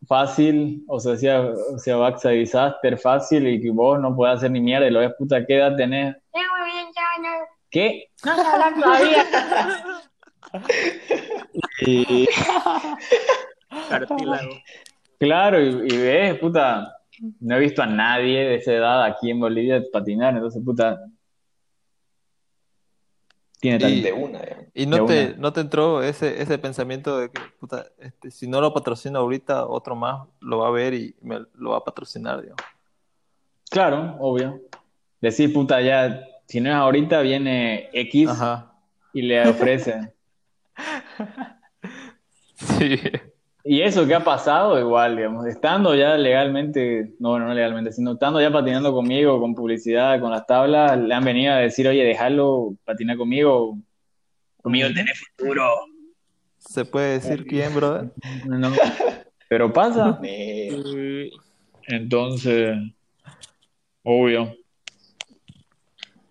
fácil, 0.06 0.84
o 0.88 1.00
sea, 1.00 1.14
hacía, 1.14 1.40
o 1.40 1.78
sea, 1.78 1.96
Baxa 1.96 2.30
Disaster 2.30 2.98
fácil 2.98 3.46
y 3.46 3.60
que 3.60 3.70
vos 3.70 4.00
no 4.00 4.14
podés 4.14 4.36
hacer 4.38 4.50
ni 4.50 4.60
mierda 4.60 4.86
y 4.86 4.90
lo 4.90 5.00
ves, 5.00 5.12
puta, 5.18 5.44
¿qué 5.44 5.56
edad 5.56 5.76
tenés? 5.76 6.16
¿Qué? 7.70 8.08
No 8.24 8.34
sé 8.34 8.42
hablar 8.42 8.74
todavía. 8.74 9.24
Y 11.80 12.26
Cartílago. 13.90 14.50
claro, 15.18 15.60
y, 15.60 15.68
y 15.92 15.98
ves, 15.98 16.38
puta, 16.38 16.96
no 17.40 17.56
he 17.56 17.60
visto 17.60 17.82
a 17.82 17.86
nadie 17.86 18.44
de 18.44 18.54
esa 18.56 18.72
edad 18.72 19.04
aquí 19.04 19.30
en 19.30 19.40
Bolivia 19.40 19.82
patinar, 19.92 20.34
entonces, 20.34 20.62
puta, 20.64 21.00
tiene 23.60 23.78
talento. 23.78 24.06
De 24.06 24.12
una. 24.12 24.40
¿Y 24.74 24.86
no 24.86 24.96
De 24.98 25.04
te, 25.06 25.26
una. 25.32 25.36
no 25.38 25.52
te 25.52 25.60
entró 25.60 26.02
ese, 26.02 26.40
ese 26.42 26.58
pensamiento 26.58 27.18
de 27.18 27.30
que, 27.30 27.40
puta, 27.58 27.86
este, 27.98 28.30
si 28.30 28.46
no 28.46 28.60
lo 28.60 28.72
patrocino 28.74 29.18
ahorita, 29.20 29.66
otro 29.66 29.96
más 29.96 30.26
lo 30.40 30.58
va 30.58 30.68
a 30.68 30.70
ver 30.70 30.94
y 30.94 31.14
me 31.22 31.40
lo 31.54 31.70
va 31.70 31.78
a 31.78 31.84
patrocinar, 31.84 32.40
digamos? 32.42 32.62
Claro, 33.70 34.16
obvio. 34.20 34.60
Decir, 35.20 35.52
puta, 35.52 35.80
ya, 35.80 36.20
si 36.46 36.60
no 36.60 36.70
es 36.70 36.76
ahorita, 36.76 37.20
viene 37.22 37.88
X 37.92 38.28
Ajá. 38.28 38.72
y 39.12 39.22
le 39.22 39.48
ofrece. 39.48 40.12
Sí. 42.78 42.98
Y 43.68 43.82
eso 43.82 44.06
que 44.06 44.14
ha 44.14 44.22
pasado, 44.22 44.78
igual, 44.78 45.16
digamos, 45.16 45.44
estando 45.46 45.92
ya 45.96 46.16
legalmente, 46.16 47.14
no, 47.18 47.30
bueno, 47.30 47.46
no 47.46 47.54
legalmente, 47.54 47.90
sino 47.90 48.12
estando 48.12 48.40
ya 48.40 48.52
patinando 48.52 48.92
conmigo, 48.92 49.40
con 49.40 49.56
publicidad, 49.56 50.20
con 50.20 50.30
las 50.30 50.46
tablas, 50.46 50.96
le 50.96 51.12
han 51.12 51.24
venido 51.24 51.52
a 51.52 51.56
decir, 51.56 51.88
oye, 51.88 52.04
déjalo 52.04 52.76
patinar 52.84 53.16
conmigo, 53.16 53.76
conmigo 54.62 54.86
tenés 54.94 55.18
futuro. 55.18 55.68
¿Se 56.58 56.84
puede 56.84 57.14
decir 57.14 57.44
quién, 57.44 57.74
brother? 57.74 58.12
No, 58.46 58.70
pero 59.48 59.72
pasa. 59.72 60.20
Entonces, 61.88 62.76
obvio. 64.04 64.54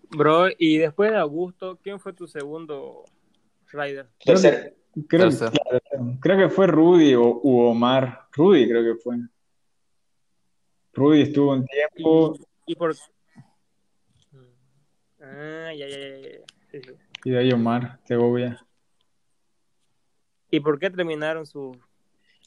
Bro, 0.08 0.48
y 0.58 0.78
después 0.78 1.10
de 1.10 1.18
Augusto, 1.18 1.78
¿quién 1.82 2.00
fue 2.00 2.14
tu 2.14 2.26
segundo 2.26 3.04
rider? 3.70 4.08
tercer, 4.24 4.74
Creo, 5.08 5.28
claro, 5.30 6.18
creo 6.20 6.38
que 6.38 6.48
fue 6.48 6.66
Rudy 6.66 7.14
o 7.14 7.40
u 7.42 7.60
Omar. 7.60 8.28
Rudy 8.32 8.66
creo 8.68 8.82
que 8.82 9.00
fue. 9.00 9.16
Rudy 10.94 11.22
estuvo 11.22 11.52
un 11.52 11.66
tiempo 11.66 12.34
Y 12.64 12.74
por... 12.74 12.94
Ah, 15.20 15.72
ya, 15.76 15.86
ya, 15.86 15.98
ya, 15.98 16.18
ya. 16.18 16.38
Sí, 16.70 16.80
sí. 16.82 16.92
y 17.24 17.30
de 17.30 17.38
ahí 17.38 17.52
Omar, 17.52 17.98
Segovia. 18.04 18.64
¿Y 20.50 20.60
por 20.60 20.78
qué 20.78 20.88
terminaron 20.90 21.44
su 21.44 21.76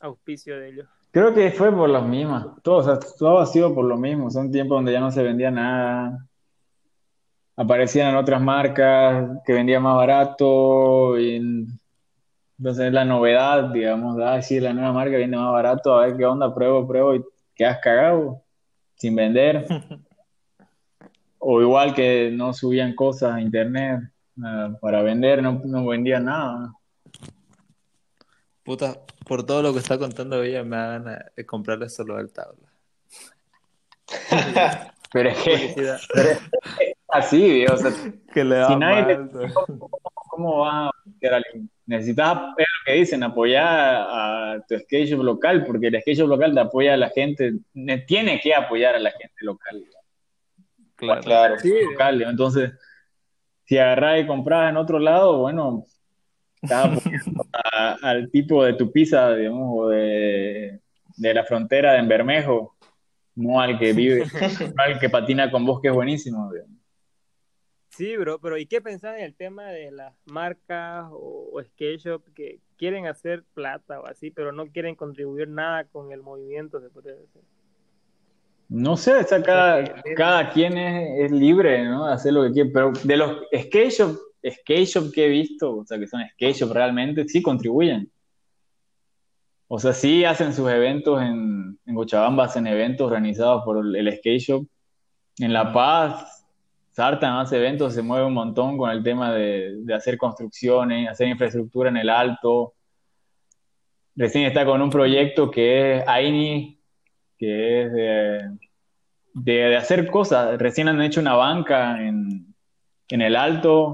auspicio 0.01 0.59
de 0.59 0.69
ellos? 0.69 0.87
Creo 1.11 1.33
que 1.33 1.51
fue 1.51 1.71
por 1.71 1.89
los 1.89 2.05
mismos. 2.07 2.61
Todo, 2.63 2.77
o 2.77 2.83
sea, 2.83 2.99
todo 3.17 3.39
ha 3.39 3.45
sido 3.45 3.73
por 3.75 3.85
lo 3.85 3.97
mismo. 3.97 4.31
Son 4.31 4.51
tiempos 4.51 4.77
donde 4.77 4.93
ya 4.93 4.99
no 4.99 5.11
se 5.11 5.23
vendía 5.23 5.51
nada. 5.51 6.27
Aparecían 7.55 8.15
otras 8.15 8.41
marcas 8.41 9.39
que 9.45 9.53
vendían 9.53 9.83
más 9.83 9.95
barato. 9.95 11.19
Y 11.19 11.67
entonces 12.59 12.87
es 12.87 12.93
la 12.93 13.05
novedad, 13.05 13.71
digamos. 13.71 14.19
Ah, 14.21 14.41
sí, 14.41 14.59
la 14.59 14.73
nueva 14.73 14.91
marca 14.91 15.15
viene 15.15 15.37
más 15.37 15.51
barato. 15.51 15.95
A 15.95 16.05
ver 16.05 16.17
qué 16.17 16.25
onda, 16.25 16.53
pruebo, 16.53 16.85
pruebo. 16.85 17.15
Y 17.15 17.23
quedas 17.55 17.79
cagado 17.81 18.43
sin 18.95 19.15
vender. 19.15 19.65
O 21.41 21.61
igual 21.61 21.95
que 21.95 22.31
no 22.33 22.51
subían 22.53 22.93
cosas 22.93 23.35
a 23.35 23.39
internet 23.39 24.01
ah, 24.43 24.71
para 24.81 25.01
vender, 25.01 25.41
no, 25.41 25.61
no 25.63 25.87
vendían 25.87 26.25
nada. 26.25 26.73
Puta, 28.61 28.97
por 29.25 29.45
todo 29.45 29.61
lo 29.61 29.71
que 29.71 29.79
está 29.79 29.97
contando 29.97 30.43
ella, 30.43 30.65
me 30.65 30.75
da 30.75 30.87
ganas 30.99 31.19
de 31.37 31.45
comprarle 31.45 31.87
solo 31.87 32.19
el 32.19 32.29
tabla. 32.33 32.69
Pero 35.13 35.29
es 35.29 35.37
que 35.37 35.51
Publicidad. 35.51 35.99
pero 36.13 36.29
es 36.31 36.39
así, 37.07 37.65
o 37.65 37.77
sea, 37.77 37.91
Que 38.33 38.43
le 38.43 38.65
Si 38.65 38.75
nadie 38.75 39.17
mal. 39.17 39.53
¿cómo 40.13 40.59
vas 40.59 40.73
a 40.73 40.87
a 40.89 41.35
alguien? 41.37 41.69
Necesitas, 41.89 42.37
es 42.55 42.67
lo 42.67 42.85
que 42.85 42.93
dicen, 42.99 43.23
apoyar 43.23 43.65
a 43.67 44.63
tu 44.67 44.75
shop 44.77 45.23
local, 45.23 45.65
porque 45.65 45.87
el 45.87 45.93
shop 46.05 46.27
local 46.27 46.53
te 46.53 46.59
apoya 46.59 46.93
a 46.93 46.97
la 46.97 47.09
gente, 47.09 47.53
ne- 47.73 47.97
tiene 48.01 48.39
que 48.39 48.53
apoyar 48.53 48.93
a 48.93 48.99
la 48.99 49.09
gente 49.09 49.33
local. 49.39 49.83
Claro. 50.95 51.21
Claro. 51.21 51.57
Sí, 51.59 51.73
local. 51.91 52.21
Entonces, 52.21 52.73
si 53.65 53.79
agarras 53.79 54.21
y 54.21 54.27
compras 54.27 54.69
en 54.69 54.77
otro 54.77 54.99
lado, 54.99 55.39
bueno, 55.39 55.83
estás 56.61 56.85
apoyando 57.07 57.45
a- 57.53 57.97
al 58.03 58.29
tipo 58.29 58.63
de 58.63 58.73
tu 58.73 58.91
pizza, 58.91 59.33
digamos, 59.33 59.69
o 59.75 59.89
de, 59.89 60.79
de 61.17 61.33
la 61.33 61.43
frontera 61.43 61.93
de 61.93 62.03
Bermejo, 62.03 62.75
no 63.33 63.59
al 63.59 63.79
que 63.79 63.93
vive, 63.93 64.25
no 64.75 64.83
al 64.83 64.99
que 64.99 65.09
patina 65.09 65.49
con 65.49 65.65
vos, 65.65 65.81
que 65.81 65.87
es 65.87 65.93
buenísimo. 65.95 66.51
digamos. 66.53 66.77
Sí, 67.99 68.15
bro, 68.15 68.39
pero 68.39 68.57
¿y 68.57 68.65
qué 68.65 68.79
pensás 68.79 69.17
en 69.17 69.25
el 69.25 69.35
tema 69.35 69.65
de 69.65 69.91
las 69.91 70.15
marcas 70.23 71.09
o, 71.11 71.49
o 71.51 71.61
skate 71.61 72.01
que 72.33 72.61
quieren 72.77 73.07
hacer 73.07 73.43
plata 73.53 73.99
o 73.99 74.05
así, 74.05 74.31
pero 74.31 74.53
no 74.53 74.67
quieren 74.67 74.95
contribuir 74.95 75.49
nada 75.49 75.83
con 75.83 76.13
el 76.13 76.23
movimiento, 76.23 76.79
se 76.79 76.89
podría 76.89 77.15
decir? 77.15 77.41
No 78.69 78.95
sé, 78.95 79.21
sea, 79.25 79.43
cada, 79.43 80.01
cada 80.15 80.49
quien 80.49 80.77
es, 80.77 81.29
libre, 81.29 81.83
¿no? 81.83 82.07
De 82.07 82.13
hacer 82.13 82.31
lo 82.31 82.43
que 82.43 82.53
quiere, 82.53 82.69
pero 82.69 82.93
de 83.03 83.17
los 83.17 83.37
skate 83.53 83.91
shop, 83.91 85.11
que 85.13 85.25
he 85.25 85.27
visto, 85.27 85.79
o 85.79 85.85
sea, 85.85 85.99
que 85.99 86.07
son 86.07 86.21
skate 86.35 86.55
shop 86.55 86.71
realmente, 86.71 87.27
sí 87.27 87.41
contribuyen. 87.41 88.09
O 89.67 89.77
sea, 89.77 89.91
sí 89.91 90.23
hacen 90.23 90.53
sus 90.53 90.69
eventos 90.69 91.21
en, 91.21 91.77
en 91.85 91.95
Cochabamba, 91.95 92.45
hacen 92.45 92.65
eventos 92.65 93.07
organizados 93.07 93.61
por 93.65 93.85
el, 93.85 93.93
el 93.93 94.17
skate 94.19 94.39
shop. 94.39 94.65
En 95.39 95.51
La 95.51 95.73
Paz, 95.73 96.38
Sartan 96.99 97.37
hace 97.37 97.55
eventos, 97.55 97.93
se 97.93 98.01
mueve 98.01 98.25
un 98.25 98.33
montón 98.33 98.77
con 98.77 98.89
el 98.89 99.01
tema 99.01 99.33
de, 99.33 99.77
de 99.85 99.93
hacer 99.93 100.17
construcciones, 100.17 101.07
hacer 101.07 101.29
infraestructura 101.29 101.87
en 101.89 101.95
el 101.95 102.09
alto. 102.09 102.73
Recién 104.17 104.43
está 104.43 104.65
con 104.65 104.81
un 104.81 104.89
proyecto 104.89 105.49
que 105.49 105.95
es 105.95 106.03
AINI, 106.05 106.77
que 107.37 107.83
es 107.83 107.93
de, 107.93 108.49
de, 109.33 109.53
de 109.53 109.77
hacer 109.77 110.07
cosas. 110.07 110.57
Recién 110.59 110.89
han 110.89 111.01
hecho 111.01 111.21
una 111.21 111.35
banca 111.35 112.05
en, 112.05 112.53
en 113.07 113.21
el 113.21 113.37
alto, 113.37 113.93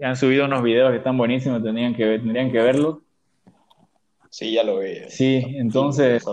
han 0.00 0.14
subido 0.14 0.44
unos 0.44 0.62
videos 0.62 0.92
que 0.92 0.98
están 0.98 1.18
buenísimos, 1.18 1.60
tendrían 1.60 1.92
que, 1.96 2.20
tendrían 2.20 2.52
que 2.52 2.58
verlos. 2.60 2.98
Sí, 4.30 4.52
ya 4.52 4.62
lo 4.62 4.78
vi. 4.78 5.08
Sí, 5.08 5.44
entonces 5.56 6.24
Sí, 6.24 6.30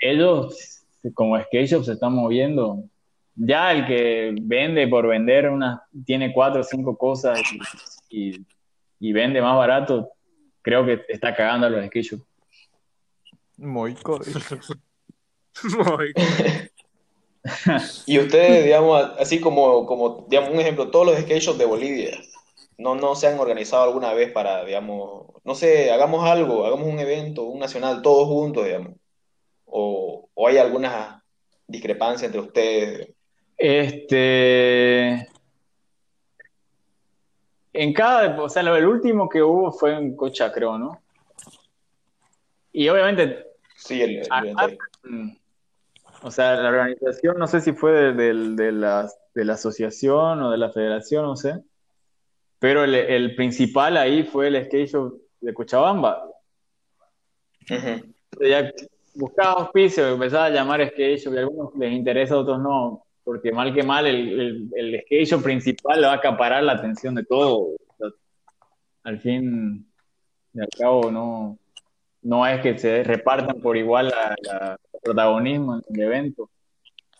ellos, 0.00 0.84
como 1.14 1.40
skate 1.40 1.66
shop, 1.66 1.84
se 1.84 1.92
están 1.94 2.12
moviendo. 2.12 2.84
Ya 3.36 3.70
el 3.72 3.86
que 3.86 4.34
vende 4.40 4.88
por 4.88 5.06
vender 5.06 5.48
una, 5.50 5.82
tiene 6.04 6.32
cuatro 6.32 6.62
o 6.62 6.64
cinco 6.64 6.96
cosas 6.96 7.40
y, 8.10 8.30
y- 8.30 8.46
y 8.98 9.12
vende 9.12 9.42
más 9.42 9.56
barato, 9.56 10.10
creo 10.62 10.86
que 10.86 11.02
está 11.08 11.34
cagando 11.34 11.66
a 11.66 11.70
los 11.70 11.84
skate 11.86 12.04
shop. 12.04 12.20
Muy. 13.58 13.94
Muy- 15.64 16.14
Y 18.06 18.18
ustedes, 18.18 18.64
digamos, 18.64 19.00
así 19.18 19.40
como, 19.40 19.86
como, 19.86 20.26
digamos, 20.28 20.50
un 20.50 20.60
ejemplo, 20.60 20.90
todos 20.90 21.06
los 21.06 21.18
skate 21.20 21.40
shops 21.42 21.58
de 21.58 21.64
Bolivia, 21.64 22.16
no, 22.78 22.94
no 22.94 23.14
se 23.14 23.26
han 23.28 23.38
organizado 23.38 23.84
alguna 23.84 24.12
vez 24.12 24.32
para, 24.32 24.64
digamos, 24.64 25.26
no 25.44 25.54
sé, 25.54 25.90
hagamos 25.90 26.24
algo, 26.28 26.66
hagamos 26.66 26.86
un 26.88 26.98
evento, 26.98 27.44
un 27.44 27.60
nacional, 27.60 28.02
todos 28.02 28.26
juntos, 28.28 28.64
digamos. 28.64 28.94
O, 29.64 30.28
o 30.34 30.48
hay 30.48 30.58
alguna 30.58 31.22
discrepancia 31.66 32.26
entre 32.26 32.40
ustedes. 32.40 33.08
Este. 33.56 35.28
En 37.72 37.92
cada, 37.92 38.40
o 38.40 38.48
sea, 38.48 38.62
el 38.62 38.86
último 38.86 39.28
que 39.28 39.42
hubo 39.42 39.70
fue 39.70 39.94
en 39.94 40.16
Cocha, 40.16 40.50
creo, 40.50 40.78
¿no? 40.78 41.00
Y 42.72 42.88
obviamente, 42.88 43.46
Sí, 43.76 44.02
el, 44.02 44.16
el 44.18 44.26
Ah, 44.30 44.68
mm, 45.04 45.30
o 46.22 46.30
sea, 46.30 46.56
la 46.56 46.68
organización, 46.70 47.38
no 47.38 47.46
sé 47.46 47.60
si 47.60 47.72
fue 47.72 48.14
de, 48.14 48.72
la, 48.72 49.08
de 49.34 49.44
la 49.44 49.52
asociación 49.52 50.42
o 50.42 50.50
de 50.50 50.58
la 50.58 50.70
federación, 50.70 51.24
no 51.24 51.36
sé, 51.36 51.62
pero 52.58 52.84
el, 52.84 52.94
el 52.94 53.36
principal 53.36 53.96
ahí 53.96 54.24
fue 54.24 54.48
el 54.48 54.64
skate 54.64 54.88
shop 54.88 55.14
de 55.40 55.54
Cochabamba. 55.54 56.30
Ujú. 57.68 58.14
ya 58.48 58.72
buscaba 59.14 59.62
auspicio, 59.62 60.08
empezaba 60.08 60.46
a 60.46 60.50
llamar 60.50 60.88
skate 60.88 61.18
shop 61.18 61.34
y 61.34 61.36
a 61.36 61.40
algunos 61.40 61.74
les 61.76 61.92
interesa, 61.92 62.34
a 62.34 62.38
otros 62.38 62.60
no, 62.60 63.05
porque 63.26 63.50
mal 63.50 63.74
que 63.74 63.82
mal 63.82 64.06
el, 64.06 64.40
el, 64.40 64.70
el 64.72 65.00
skate 65.00 65.42
principal 65.42 66.00
va 66.04 66.12
a 66.12 66.14
acaparar 66.14 66.62
la 66.62 66.74
atención 66.74 67.16
de 67.16 67.24
todo. 67.24 67.74
O 67.74 67.76
sea, 67.98 68.08
al 69.02 69.18
fin 69.18 69.84
y 70.54 70.60
al 70.60 70.68
cabo 70.78 71.10
no, 71.10 71.58
no 72.22 72.46
es 72.46 72.60
que 72.60 72.78
se 72.78 73.02
repartan 73.02 73.60
por 73.60 73.76
igual 73.76 74.14
el 74.14 75.00
protagonismo 75.02 75.74
en 75.74 75.82
el 75.96 76.02
evento, 76.02 76.50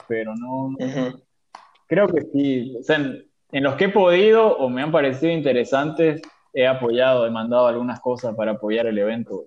pero 0.07 0.33
no, 0.37 0.77
creo 1.89 2.07
que 2.07 2.23
sí, 2.33 2.77
o 2.79 2.85
sea, 2.85 2.97
en, 2.99 3.27
en 3.51 3.65
los 3.65 3.75
que 3.75 3.87
he 3.87 3.89
podido 3.89 4.57
o 4.59 4.71
me 4.71 4.83
han 4.83 4.93
parecido 4.93 5.33
interesantes, 5.33 6.23
he 6.53 6.69
apoyado, 6.69 7.27
he 7.27 7.33
mandado 7.33 7.67
algunas 7.67 7.99
cosas 7.99 8.33
para 8.37 8.53
apoyar 8.53 8.87
el 8.87 8.97
evento. 8.97 9.45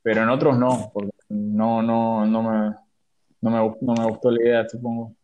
Pero 0.00 0.22
en 0.22 0.28
otros 0.28 0.56
no, 0.56 0.92
porque 0.94 1.10
no, 1.28 1.82
no, 1.82 2.24
no 2.24 2.42
me, 2.42 2.83
no 3.44 3.50
me, 3.50 3.76
no 3.82 3.94
me 3.94 4.06
gustó 4.06 4.30
la 4.30 4.42
idea, 4.42 4.68
supongo. 4.68 5.14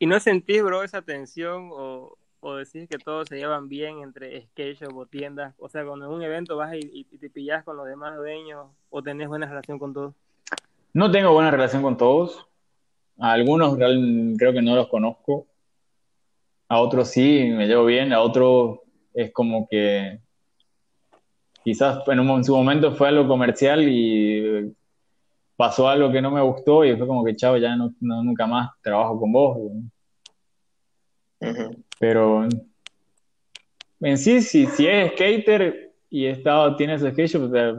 ¿Y 0.00 0.06
no 0.06 0.18
sentís, 0.18 0.64
bro, 0.64 0.82
esa 0.82 1.00
tensión 1.00 1.70
o, 1.72 2.16
o 2.40 2.54
decís 2.56 2.88
que 2.88 2.98
todos 2.98 3.28
se 3.28 3.36
llevan 3.36 3.68
bien 3.68 4.00
entre 4.00 4.46
skate 4.46 4.82
o 4.92 5.06
tiendas? 5.06 5.54
O 5.58 5.68
sea, 5.68 5.84
cuando 5.84 6.06
en 6.06 6.12
un 6.12 6.22
evento 6.22 6.56
vas 6.56 6.74
y, 6.74 7.04
te 7.04 7.30
pillas 7.30 7.62
con 7.62 7.76
los 7.76 7.86
demás 7.86 8.16
dueños 8.16 8.66
o 8.90 9.00
tenés 9.00 9.28
buena 9.28 9.46
relación 9.46 9.78
con 9.78 9.94
todos. 9.94 10.14
No 10.92 11.12
tengo 11.12 11.32
buena 11.32 11.52
relación 11.52 11.82
con 11.82 11.96
todos. 11.96 12.48
A 13.18 13.30
algunos 13.30 13.78
real- 13.78 14.34
creo 14.36 14.52
que 14.52 14.62
no 14.62 14.74
los 14.74 14.88
conozco. 14.88 15.46
A 16.68 16.80
otros 16.80 17.10
sí, 17.10 17.48
me 17.48 17.68
llevo 17.68 17.84
bien. 17.84 18.12
A 18.12 18.22
otros 18.22 18.80
es 19.14 19.32
como 19.32 19.68
que 19.68 20.20
quizás 21.64 22.06
en, 22.08 22.20
un, 22.20 22.30
en 22.30 22.44
su 22.44 22.54
momento 22.56 22.92
fue 22.92 23.08
algo 23.08 23.26
comercial 23.28 23.82
y 23.88 24.72
pasó 25.56 25.88
algo 25.88 26.10
que 26.10 26.22
no 26.22 26.30
me 26.30 26.40
gustó 26.40 26.84
y 26.84 26.96
fue 26.96 27.06
como 27.06 27.24
que, 27.24 27.36
chao, 27.36 27.56
ya 27.56 27.76
no, 27.76 27.92
no- 28.00 28.22
nunca 28.22 28.46
más 28.46 28.70
trabajo 28.82 29.18
con 29.20 29.32
vos. 29.32 29.58
Pero 31.98 32.46
en 34.00 34.18
sí, 34.18 34.40
si, 34.40 34.66
si 34.66 34.86
es 34.86 35.12
skater 35.12 35.92
y 36.08 36.26
estado, 36.26 36.76
tiene 36.76 36.98
su 36.98 37.08
skate 37.10 37.28
shop, 37.28 37.44
o 37.44 37.50
sea, 37.50 37.74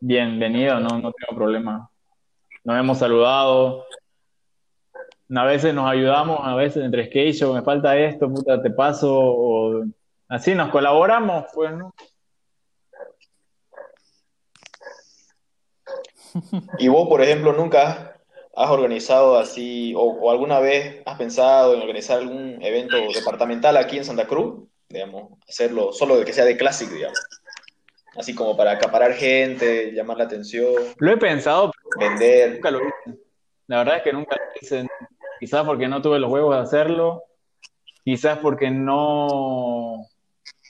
bienvenido, 0.00 0.80
no, 0.80 0.88
no 0.98 1.12
tengo 1.12 1.34
problema. 1.36 1.88
Nos 2.64 2.78
hemos 2.78 2.98
saludado. 2.98 3.84
A 5.34 5.44
veces 5.44 5.74
nos 5.74 5.90
ayudamos, 5.90 6.40
a 6.42 6.54
veces 6.54 6.84
entre 6.84 7.06
skate 7.06 7.34
shop, 7.34 7.54
me 7.54 7.62
falta 7.62 7.96
esto, 7.98 8.32
puta, 8.32 8.62
te 8.62 8.70
paso, 8.70 9.12
o 9.12 9.84
así 10.28 10.54
nos 10.54 10.70
colaboramos, 10.70 11.46
pues, 11.54 11.72
¿no? 11.72 11.94
Y 16.78 16.88
vos, 16.88 17.08
por 17.08 17.22
ejemplo, 17.22 17.52
nunca 17.52 18.18
has, 18.54 18.70
organizado 18.70 19.38
así, 19.38 19.94
o, 19.94 20.00
o 20.00 20.30
alguna 20.30 20.60
vez 20.60 21.02
has 21.06 21.18
pensado 21.18 21.74
en 21.74 21.80
organizar 21.80 22.18
algún 22.18 22.62
evento 22.62 22.96
departamental 23.14 23.76
aquí 23.76 23.98
en 23.98 24.04
Santa 24.04 24.26
Cruz, 24.26 24.68
digamos, 24.88 25.38
hacerlo 25.48 25.92
solo 25.92 26.18
de 26.18 26.24
que 26.24 26.32
sea 26.32 26.44
de 26.44 26.56
Classic, 26.56 26.88
digamos. 26.88 27.18
Así 28.16 28.34
como 28.34 28.56
para 28.56 28.72
acaparar 28.72 29.12
gente, 29.12 29.92
llamar 29.92 30.16
la 30.16 30.24
atención, 30.24 30.72
Lo 30.98 31.12
he 31.12 31.18
pensado, 31.18 31.70
pero 31.70 32.10
vender. 32.10 32.54
nunca 32.54 32.70
lo 32.70 32.78
hice. 32.80 33.20
La 33.66 33.78
verdad 33.78 33.96
es 33.98 34.02
que 34.02 34.12
nunca 34.12 34.36
lo 34.36 34.42
hice. 34.60 34.86
Quizás 35.38 35.66
porque 35.66 35.86
no 35.86 36.00
tuve 36.00 36.18
los 36.18 36.30
huevos 36.30 36.54
de 36.54 36.62
hacerlo, 36.62 37.24
quizás 38.04 38.38
porque 38.38 38.70
no 38.70 40.06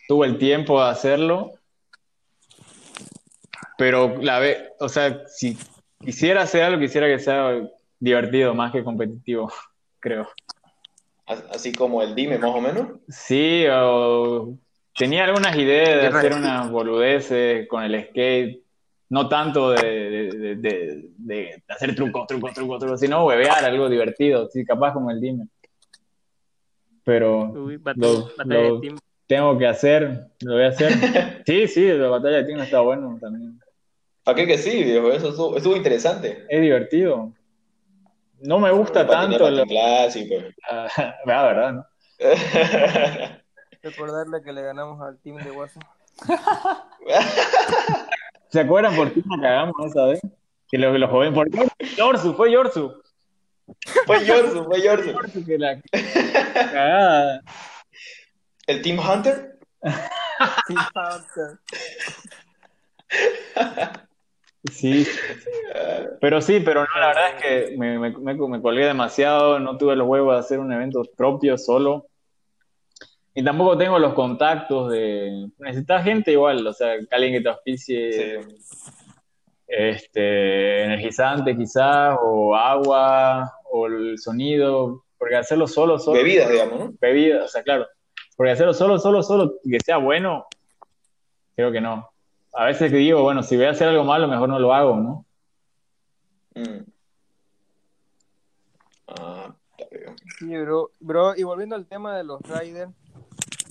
tuve 0.08 0.26
el 0.26 0.38
tiempo 0.38 0.82
de 0.82 0.90
hacerlo. 0.90 1.52
Pero 3.78 4.16
la 4.22 4.38
ve, 4.38 4.70
o 4.80 4.88
sea, 4.88 5.22
si 5.26 5.58
quisiera 6.02 6.42
hacer 6.42 6.62
algo, 6.62 6.80
quisiera 6.80 7.06
que 7.08 7.18
sea 7.18 7.60
divertido 7.98 8.54
más 8.54 8.72
que 8.72 8.82
competitivo, 8.84 9.52
creo. 10.00 10.28
As- 11.26 11.44
Así 11.50 11.72
como 11.72 12.02
el 12.02 12.14
Dime, 12.14 12.38
más 12.38 12.50
o 12.54 12.60
menos. 12.60 12.88
Sí, 13.08 13.64
o 13.70 14.54
tenía 14.96 15.24
algunas 15.24 15.56
ideas 15.56 16.00
de 16.00 16.06
hacer 16.18 16.32
unas 16.34 16.70
boludeces 16.70 17.68
con 17.68 17.82
el 17.82 18.02
skate, 18.08 18.62
no 19.08 19.28
tanto 19.28 19.70
de, 19.72 19.82
de- 20.10 20.30
de- 20.30 20.56
de- 20.56 21.12
de 21.18 21.62
hacer 21.68 21.94
trucos, 21.94 22.26
trucos, 22.26 22.54
trucos, 22.54 22.78
trucos, 22.80 23.00
sino 23.00 23.24
huevear 23.26 23.64
algo 23.64 23.88
divertido, 23.88 24.48
sí, 24.48 24.64
capaz 24.64 24.92
como 24.94 25.10
el 25.10 25.20
Dime. 25.20 25.48
Pero 27.04 27.44
Uy, 27.52 27.76
bat- 27.76 27.96
Lo- 27.96 28.30
batalla 28.36 28.54
lo- 28.54 28.74
de 28.74 28.80
team. 28.80 28.98
Tengo 29.26 29.58
que 29.58 29.66
hacer, 29.66 30.28
lo 30.40 30.54
voy 30.54 30.64
a 30.64 30.68
hacer. 30.68 30.92
Sí, 31.46 31.68
sí, 31.68 31.86
la 31.92 32.08
batalla 32.08 32.38
de 32.38 32.44
team 32.44 32.60
está 32.60 32.80
bueno 32.80 33.16
también. 33.20 33.60
¿Para 34.24 34.34
qué 34.36 34.46
que 34.48 34.58
sí, 34.58 34.82
viejo? 34.82 35.12
Eso 35.12 35.28
estuvo, 35.28 35.56
estuvo 35.56 35.76
interesante. 35.76 36.44
Es 36.48 36.60
divertido. 36.60 37.32
No 38.40 38.58
me 38.58 38.70
gusta 38.72 39.06
tanto. 39.06 39.48
lo- 39.50 39.64
clásico. 39.64 40.34
Ah, 40.68 40.88
la 41.24 41.42
verdad, 41.44 41.72
¿no? 41.72 41.86
Recordarle 43.82 44.42
que 44.42 44.52
le 44.52 44.62
ganamos 44.62 45.00
al 45.00 45.18
team 45.18 45.36
de 45.36 45.50
WhatsApp. 45.52 45.84
¿Se 48.48 48.60
acuerdan 48.60 48.96
por 48.96 49.12
qué 49.12 49.22
nos 49.24 49.40
cagamos 49.40 49.74
esa 49.86 50.06
vez? 50.06 50.20
Que 50.68 50.78
lo, 50.78 50.96
lo 50.98 51.08
joven, 51.08 51.32
por 51.34 51.48
Yorsu, 51.96 52.34
fue 52.34 52.50
Yorsu. 52.50 52.92
Fue 54.06 54.24
Yorsu, 54.24 54.64
fue 54.64 54.82
Yorsu. 54.82 55.12
Yorsu 55.12 55.44
que 55.46 55.58
la 55.58 55.80
cagada. 56.52 57.42
¿El 58.66 58.82
Team 58.82 58.98
Hunter? 58.98 59.58
Sí, 60.66 60.74
Hunter. 60.74 61.58
Sí, 64.70 65.06
pero 66.20 66.42
sí, 66.42 66.60
pero 66.60 66.82
no, 66.82 67.00
la 67.00 67.06
verdad 67.06 67.24
es 67.30 67.42
que 67.42 67.76
me, 67.78 67.98
me, 67.98 68.10
me, 68.10 68.34
me 68.34 68.60
colgué 68.60 68.84
demasiado, 68.84 69.58
no 69.58 69.78
tuve 69.78 69.96
los 69.96 70.06
huevos 70.06 70.34
de 70.34 70.40
hacer 70.40 70.58
un 70.58 70.72
evento 70.72 71.02
propio 71.16 71.56
solo. 71.56 72.08
Y 73.34 73.44
tampoco 73.44 73.78
tengo 73.78 73.98
los 73.98 74.14
contactos 74.14 74.90
de... 74.92 75.48
Necesitas 75.58 76.04
gente 76.04 76.32
igual, 76.32 76.66
o 76.66 76.72
sea, 76.72 76.98
que 76.98 77.06
alguien 77.14 77.34
que 77.34 77.40
te 77.42 77.48
auspicie 77.48 78.42
Sí. 78.42 78.56
este, 79.68 80.84
energizante 80.84 81.56
quizás, 81.56 82.16
o 82.20 82.54
agua, 82.56 83.52
o 83.70 83.86
el 83.86 84.18
sonido, 84.18 85.04
porque 85.18 85.36
hacerlo 85.36 85.66
solo, 85.66 85.98
solo... 85.98 86.18
Bebidas, 86.18 86.50
digamos, 86.50 86.78
¿no? 86.78 86.92
Bebidas, 87.00 87.44
o 87.44 87.48
sea, 87.48 87.62
claro. 87.62 87.86
Porque 88.36 88.52
hacerlo 88.52 88.74
solo, 88.74 88.98
solo, 88.98 89.22
solo, 89.22 89.54
que 89.64 89.80
sea 89.80 89.96
bueno, 89.96 90.46
creo 91.54 91.72
que 91.72 91.80
no. 91.80 92.10
A 92.52 92.64
veces 92.66 92.90
que 92.90 92.98
digo, 92.98 93.22
bueno, 93.22 93.42
si 93.42 93.56
voy 93.56 93.66
a 93.66 93.70
hacer 93.70 93.88
algo 93.88 94.04
malo, 94.04 94.28
mejor 94.28 94.48
no 94.48 94.58
lo 94.58 94.74
hago, 94.74 94.96
¿no? 94.96 95.24
Mm. 96.54 96.84
Ah. 99.08 99.54
Sí, 100.38 100.56
bro. 100.58 100.90
Bro, 101.00 101.36
y 101.36 101.42
volviendo 101.42 101.76
al 101.76 101.86
tema 101.86 102.16
de 102.16 102.24
los 102.24 102.40
riders, 102.42 102.92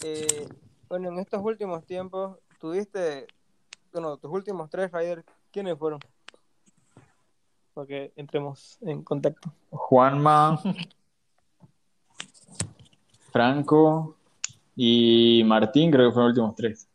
eh, 0.03 0.47
bueno, 0.89 1.09
en 1.09 1.19
estos 1.19 1.41
últimos 1.43 1.85
tiempos, 1.85 2.37
tuviste, 2.59 3.27
bueno, 3.91 4.17
tus 4.17 4.31
últimos 4.31 4.69
tres 4.69 4.91
riders, 4.91 5.23
¿quiénes 5.51 5.77
fueron? 5.77 5.99
Para 7.73 7.87
que 7.87 8.13
entremos 8.15 8.77
en 8.81 9.03
contacto. 9.03 9.51
Juanma, 9.69 10.59
Franco 13.31 14.15
y 14.75 15.43
Martín, 15.45 15.91
creo 15.91 16.09
que 16.09 16.13
fueron 16.13 16.29
los 16.29 16.37
últimos 16.37 16.55
tres. 16.55 16.89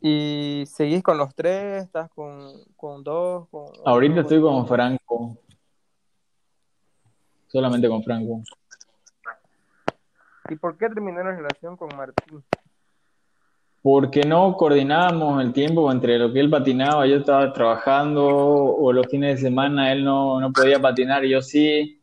¿Y 0.00 0.64
seguís 0.66 1.02
con 1.02 1.18
los 1.18 1.34
tres? 1.34 1.84
¿Estás 1.84 2.10
con, 2.10 2.52
con 2.76 3.04
dos? 3.04 3.48
Con, 3.50 3.66
Ahorita 3.84 4.20
estoy 4.20 4.40
con 4.40 4.66
Franco. 4.66 5.36
Solamente 7.48 7.88
con 7.88 8.02
Franco. 8.02 8.42
¿Y 10.48 10.56
por 10.56 10.78
qué 10.78 10.88
terminó 10.88 11.22
la 11.22 11.36
relación 11.36 11.76
con 11.76 11.94
Martín? 11.96 12.42
Porque 13.82 14.22
no 14.22 14.56
coordinábamos 14.56 15.42
el 15.42 15.52
tiempo 15.52 15.90
entre 15.90 16.18
lo 16.18 16.32
que 16.32 16.40
él 16.40 16.50
patinaba, 16.50 17.06
yo 17.06 17.16
estaba 17.16 17.52
trabajando, 17.52 18.26
o 18.26 18.92
los 18.92 19.06
fines 19.06 19.36
de 19.36 19.48
semana 19.48 19.92
él 19.92 20.04
no, 20.04 20.40
no 20.40 20.52
podía 20.52 20.80
patinar, 20.80 21.24
y 21.24 21.30
yo 21.30 21.42
sí. 21.42 21.99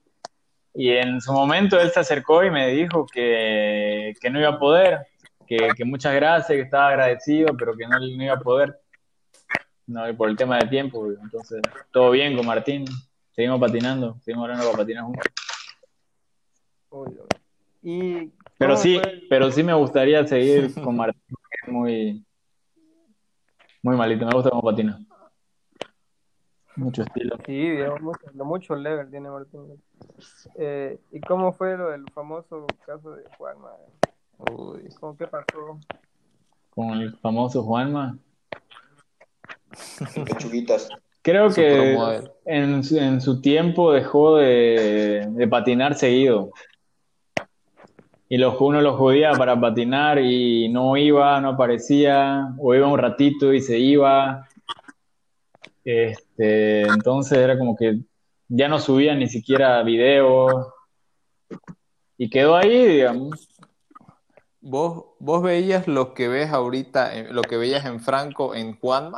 Y 0.79 0.91
en 0.91 1.19
su 1.21 1.33
momento 1.33 1.79
él 1.79 1.89
se 1.89 2.01
acercó 2.01 2.43
y 2.43 2.51
me 2.51 2.67
dijo 2.67 3.07
que, 3.11 4.13
que 4.21 4.29
no 4.29 4.39
iba 4.39 4.49
a 4.49 4.59
poder, 4.59 5.07
que, 5.47 5.69
que 5.75 5.83
muchas 5.83 6.13
gracias, 6.13 6.55
que 6.55 6.61
estaba 6.61 6.89
agradecido, 6.89 7.57
pero 7.57 7.75
que 7.75 7.87
no, 7.87 7.97
no 7.97 8.23
iba 8.23 8.35
a 8.35 8.39
poder. 8.39 8.79
No, 9.87 10.07
y 10.07 10.13
por 10.13 10.29
el 10.29 10.35
tema 10.35 10.59
de 10.59 10.67
tiempo, 10.67 11.07
entonces 11.11 11.61
todo 11.91 12.11
bien 12.11 12.37
con 12.37 12.45
Martín, 12.45 12.85
seguimos 13.31 13.59
patinando, 13.59 14.19
seguimos 14.21 14.43
hablando 14.43 14.65
para 14.65 14.77
patinar 14.77 15.05
juntos. 15.05 15.25
¿Y 17.81 18.31
Pero 18.59 18.75
sí, 18.77 18.97
el- 18.97 19.25
pero 19.29 19.49
sí 19.51 19.63
me 19.63 19.73
gustaría 19.73 20.27
seguir 20.27 20.73
con 20.75 20.95
Martín, 20.97 21.21
porque 21.29 21.57
es 21.63 21.69
muy, 21.73 22.25
muy 23.81 23.95
malito, 23.95 24.25
me 24.27 24.33
gusta 24.33 24.49
cómo 24.51 24.61
patina. 24.61 24.99
Mucho 26.77 27.01
estilo. 27.03 27.35
Sí, 27.45 27.69
digamos, 27.71 28.01
mucho, 28.01 28.19
lo 28.35 28.45
mucho 28.45 28.75
level 28.75 29.09
tiene 29.09 29.29
Martín. 29.29 29.81
Eh, 30.55 30.99
¿Y 31.11 31.19
cómo 31.21 31.51
fue 31.51 31.75
lo 31.75 31.89
del 31.89 32.05
famoso 32.13 32.65
caso 32.85 33.11
de 33.11 33.23
Juanma? 33.37 33.71
Uy. 34.51 34.87
¿Cómo 34.99 35.17
qué 35.17 35.27
pasó? 35.27 35.79
Con 36.69 36.91
el 36.99 37.17
famoso 37.17 37.63
Juanma. 37.63 38.17
Pechuguitas. 40.25 40.89
Creo 41.23 41.49
que 41.49 42.21
en, 42.45 42.83
su- 42.83 42.97
en 42.97 43.19
su 43.21 43.41
tiempo 43.41 43.91
dejó 43.91 44.37
de, 44.37 45.27
de 45.31 45.47
patinar 45.47 45.95
seguido. 45.95 46.51
Y 48.29 48.37
los, 48.37 48.59
uno 48.61 48.81
los 48.81 48.97
jodía 48.97 49.31
para 49.31 49.59
patinar 49.59 50.19
y 50.19 50.69
no 50.69 50.95
iba, 50.95 51.39
no 51.41 51.49
aparecía, 51.49 52.53
o 52.59 52.75
iba 52.75 52.87
un 52.87 52.99
ratito 52.99 53.51
y 53.53 53.61
se 53.61 53.79
iba. 53.79 54.47
Este, 55.83 56.26
entonces 56.37 57.37
era 57.37 57.57
como 57.57 57.75
que 57.75 57.99
ya 58.47 58.67
no 58.67 58.79
subía 58.79 59.15
ni 59.15 59.27
siquiera 59.27 59.81
videos. 59.83 60.67
Y 62.17 62.29
quedó 62.29 62.55
ahí, 62.55 62.85
digamos. 62.85 63.47
¿Vos, 64.59 65.05
vos 65.19 65.41
veías 65.43 65.87
lo 65.87 66.13
que 66.13 66.27
ves 66.27 66.51
ahorita, 66.51 67.15
eh, 67.15 67.27
lo 67.31 67.41
que 67.41 67.57
veías 67.57 67.85
en 67.85 67.99
Franco 67.99 68.55
en 68.55 68.77
Juanma? 68.77 69.17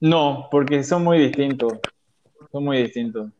No, 0.00 0.48
porque 0.50 0.82
son 0.82 1.04
muy 1.04 1.18
distintos. 1.18 1.74
Son 2.50 2.64
muy 2.64 2.82
distintos. 2.82 3.30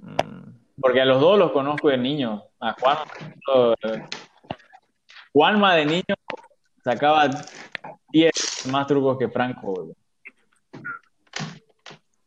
Mm, 0.00 0.50
Porque 0.80 1.00
a 1.00 1.04
los 1.04 1.20
dos 1.20 1.38
los 1.38 1.52
conozco 1.52 1.88
de 1.88 1.98
niño. 1.98 2.44
A 2.60 2.72
Juanma. 2.74 3.04
eh, 3.82 4.04
Juanma 5.32 5.74
de 5.74 5.86
niño 5.86 6.14
sacaba 6.84 7.28
10 8.14 8.66
más 8.70 8.86
trucos 8.86 9.18
que 9.18 9.28
Franco. 9.28 9.72
boludo. 9.72 9.94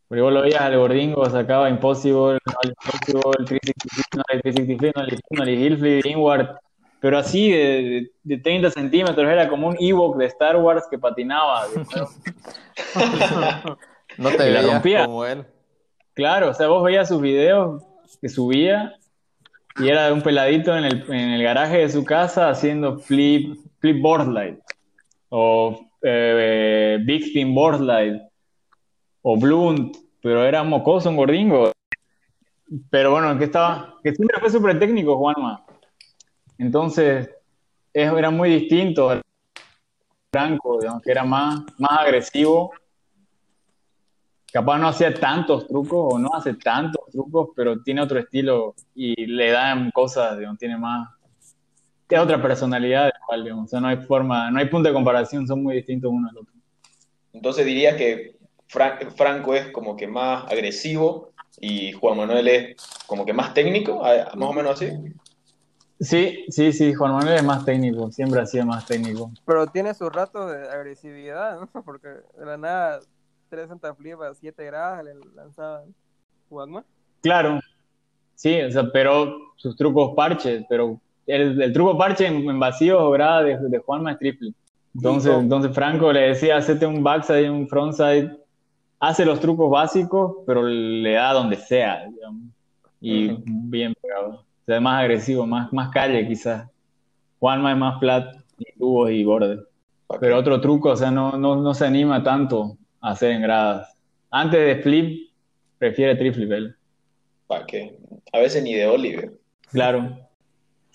Porque 0.07 0.21
vos 0.21 0.31
lo 0.33 0.41
veías 0.41 0.61
al 0.61 0.77
gordingo, 0.77 1.25
sacaba 1.29 1.69
Impossible, 1.69 2.39
no 2.45 2.53
el 2.63 2.69
Impossible, 2.69 3.31
el 3.39 3.45
365, 3.45 4.17
no 4.17 4.23
el 4.33 4.41
365, 4.41 4.93
no 4.95 5.03
el 5.03 5.19
no 5.31 5.43
el 5.43 5.49
Hill 5.49 5.77
Flip, 5.77 6.05
Inward. 6.05 6.57
Pero 6.99 7.17
así 7.17 7.51
de, 7.51 8.11
de 8.23 8.37
30 8.37 8.71
centímetros, 8.71 9.29
era 9.29 9.47
como 9.47 9.67
un 9.67 9.77
Ewok 9.79 10.17
de 10.17 10.25
Star 10.25 10.57
Wars 10.57 10.85
que 10.89 10.97
patinaba. 10.97 11.65
¿no? 14.17 14.29
Te 14.31 14.35
Y 14.35 14.47
la 14.51 14.61
veías 14.61 14.65
rompía. 14.65 15.05
como 15.05 15.25
él. 15.25 15.45
Claro, 16.13 16.49
o 16.49 16.53
sea, 16.53 16.67
vos 16.67 16.83
veías 16.83 17.07
sus 17.07 17.21
videos 17.21 17.83
que 18.19 18.27
subía 18.27 18.93
y 19.79 19.87
era 19.87 20.07
de 20.07 20.13
un 20.13 20.21
peladito 20.21 20.75
en 20.75 20.83
el, 20.85 21.03
en 21.07 21.29
el 21.29 21.43
garaje 21.43 21.77
de 21.77 21.89
su 21.89 22.03
casa 22.03 22.49
haciendo 22.49 22.97
flip, 22.97 23.55
flip 23.79 24.01
board 24.01 24.25
slide 24.25 24.59
o 25.29 25.79
eh, 26.01 26.99
big 27.05 27.23
spin 27.23 27.53
board 27.53 27.77
slide 27.79 28.21
o 29.21 29.37
blunt, 29.37 29.97
pero 30.21 30.43
era 30.43 30.63
mocoso, 30.63 31.09
un 31.09 31.17
gordingo. 31.17 31.71
Pero 32.89 33.11
bueno, 33.11 33.37
que 33.37 33.45
estaba, 33.45 33.95
que 34.03 34.13
siempre 34.13 34.39
fue 34.39 34.49
súper 34.49 34.79
técnico, 34.79 35.17
Juanma. 35.17 35.65
Entonces, 36.57 37.29
es- 37.93 38.11
era 38.13 38.29
muy 38.29 38.49
distinto 38.49 39.09
al 39.09 39.21
Franco, 40.31 40.79
digamos, 40.79 41.01
que 41.01 41.11
era 41.11 41.23
más, 41.23 41.61
más 41.77 41.99
agresivo 41.99 42.71
capaz 44.51 44.77
no 44.79 44.87
hacía 44.87 45.13
tantos 45.13 45.67
trucos 45.67 46.13
o 46.13 46.19
no 46.19 46.29
hace 46.33 46.53
tantos 46.55 47.05
trucos, 47.11 47.49
pero 47.55 47.81
tiene 47.83 48.01
otro 48.01 48.17
estilo 48.19 48.73
y 48.95 49.25
le 49.27 49.51
dan 49.51 49.91
cosas, 49.91 50.37
digamos, 50.37 50.57
tiene 50.57 50.77
más, 50.77 51.09
tiene 52.07 52.23
otra 52.23 52.41
personalidad, 52.41 53.11
igual, 53.23 53.43
digamos, 53.43 53.65
o 53.65 53.67
sea, 53.67 53.79
no 53.79 53.87
hay 53.87 53.97
forma, 53.97 54.49
no 54.51 54.59
hay 54.59 54.65
punto 54.67 54.87
de 54.89 54.93
comparación, 54.93 55.45
son 55.47 55.61
muy 55.63 55.75
distintos 55.75 56.11
uno 56.11 56.29
al 56.29 56.37
otro. 56.37 56.53
Entonces 57.33 57.65
diría 57.65 57.95
que 57.95 58.35
Fran- 58.69 59.11
Franco 59.15 59.53
es 59.53 59.71
como 59.71 59.95
que 59.95 60.07
más 60.07 60.45
agresivo 60.51 61.31
y 61.59 61.91
Juan 61.93 62.17
Manuel 62.17 62.47
es 62.47 62.75
como 63.07 63.25
que 63.25 63.33
más 63.33 63.53
técnico, 63.53 64.01
más 64.01 64.49
o 64.49 64.53
menos 64.53 64.73
así. 64.73 64.91
Sí, 65.99 66.45
sí, 66.49 66.71
sí, 66.73 66.93
Juan 66.93 67.13
Manuel 67.13 67.37
es 67.37 67.43
más 67.43 67.65
técnico, 67.65 68.11
siempre 68.11 68.39
ha 68.39 68.45
sido 68.45 68.65
más 68.65 68.85
técnico. 68.85 69.31
Pero 69.45 69.67
tiene 69.67 69.93
sus 69.93 70.11
ratos 70.11 70.51
de 70.51 70.69
agresividad, 70.69 71.59
¿no? 71.59 71.81
Porque 71.85 72.07
de 72.07 72.45
la 72.45 72.57
nada, 72.57 72.99
360 73.49 73.95
flip 73.95 74.21
a 74.21 74.33
7 74.33 74.63
grados 74.65 75.03
le 75.05 75.15
lanzaban 75.35 75.93
Juanma. 76.49 76.85
Claro, 77.21 77.59
sí, 78.35 78.61
o 78.61 78.71
sea, 78.71 78.91
pero 78.91 79.35
sus 79.55 79.75
trucos 79.75 80.13
parches, 80.15 80.63
pero 80.69 81.01
el, 81.27 81.61
el 81.61 81.73
truco 81.73 81.97
parche 81.97 82.25
en, 82.25 82.49
en 82.49 82.59
vacío 82.59 83.05
o 83.05 83.11
grada 83.11 83.43
de, 83.43 83.57
de 83.57 83.77
Juanma 83.79 84.13
es 84.13 84.19
triple. 84.19 84.53
Entonces, 84.95 85.31
entonces 85.37 85.75
Franco 85.75 86.11
le 86.11 86.21
decía, 86.21 86.57
hacete 86.57 86.87
un 86.87 87.03
backside 87.03 87.45
y 87.45 87.49
un 87.49 87.67
frontside, 87.67 88.35
hace 88.99 89.25
los 89.25 89.39
trucos 89.39 89.69
básicos, 89.69 90.37
pero 90.47 90.63
le 90.63 91.11
da 91.11 91.33
donde 91.33 91.55
sea, 91.55 92.07
digamos, 92.07 92.41
y 92.99 93.37
bien 93.45 93.93
pegado. 94.01 94.29
O 94.29 94.65
sea, 94.65 94.77
es 94.77 94.81
más 94.81 94.99
agresivo, 94.99 95.45
más, 95.45 95.71
más 95.71 95.89
calle 95.89 96.27
quizás. 96.27 96.67
Juanma 97.39 97.73
es 97.73 97.77
más 97.77 97.99
flat, 97.99 98.37
y 98.57 98.79
tubos 98.79 99.11
y 99.11 99.23
bordes. 99.23 99.59
¿Pa' 100.07 100.19
Pero 100.19 100.37
otro 100.37 100.59
truco, 100.59 100.89
o 100.89 100.95
sea, 100.95 101.11
no, 101.11 101.37
no, 101.37 101.57
no 101.57 101.73
se 101.75 101.85
anima 101.85 102.23
tanto 102.23 102.77
a 102.99 103.11
hacer 103.11 103.31
en 103.31 103.43
gradas. 103.43 103.95
Antes 104.31 104.59
de 104.59 104.81
flip, 104.81 105.29
prefiere 105.77 106.15
triflip 106.15 106.51
él. 106.51 106.75
¿Pa' 107.45 107.65
qué? 107.65 107.99
A 108.33 108.39
veces 108.39 108.63
ni 108.63 108.73
de 108.73 108.87
Oliver. 108.87 109.33
Claro. 109.71 110.26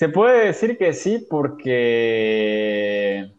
Se 0.03 0.09
puede 0.09 0.47
decir 0.47 0.77
que 0.79 0.95
sí 0.95 1.25
porque, 1.31 3.31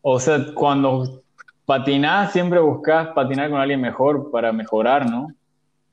o 0.00 0.18
sea, 0.18 0.54
cuando 0.54 1.22
patinás 1.66 2.32
siempre 2.32 2.60
buscas 2.60 3.08
patinar 3.08 3.50
con 3.50 3.60
alguien 3.60 3.82
mejor 3.82 4.30
para 4.30 4.52
mejorar, 4.52 5.10
¿no? 5.10 5.34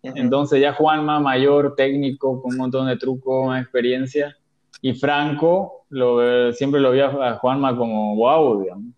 Entonces 0.01 0.61
ya 0.61 0.72
Juanma, 0.72 1.19
mayor, 1.19 1.76
técnico, 1.76 2.41
con 2.41 2.53
un 2.53 2.59
montón 2.59 2.88
de 2.88 2.95
trucos, 2.95 3.47
más 3.47 3.61
experiencia, 3.61 4.38
y 4.81 4.93
Franco, 4.93 5.84
lo, 5.89 6.53
siempre 6.53 6.80
lo 6.80 6.91
vi 6.91 7.01
a 7.01 7.07
a 7.07 7.34
Juanma 7.39 7.76
como 7.76 8.15
wow, 8.15 8.61
digamos. 8.61 8.93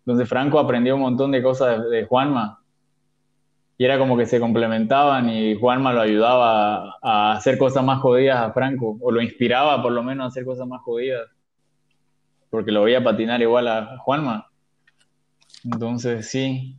Entonces 0.00 0.28
Franco 0.28 0.58
aprendió 0.58 0.96
un 0.96 1.02
montón 1.02 1.30
de 1.30 1.44
cosas 1.44 1.80
de, 1.80 1.90
de 1.90 2.06
Juanma, 2.06 2.60
y 3.78 3.84
era 3.84 3.98
como 3.98 4.16
que 4.16 4.26
se 4.26 4.40
complementaban 4.40 5.28
y 5.28 5.54
Juanma 5.54 5.92
lo 5.92 6.00
ayudaba 6.00 6.96
a, 7.02 7.32
hacer 7.32 7.58
cosas 7.58 7.84
más 7.84 8.00
jodidas 8.00 8.38
a 8.38 8.52
Franco, 8.52 8.96
o 9.00 9.10
lo 9.10 9.20
inspiraba 9.20 9.82
por 9.82 9.92
lo 9.92 10.02
menos 10.02 10.24
a 10.24 10.28
hacer 10.28 10.44
cosas 10.44 10.66
más 10.66 10.80
jodidas, 10.82 11.28
porque 12.48 12.72
lo 12.72 12.84
veía 12.84 13.04
patinar 13.04 13.42
igual 13.42 13.68
a 13.68 13.98
Juanma. 13.98 14.48
Entonces 15.64 16.28
sí, 16.28 16.76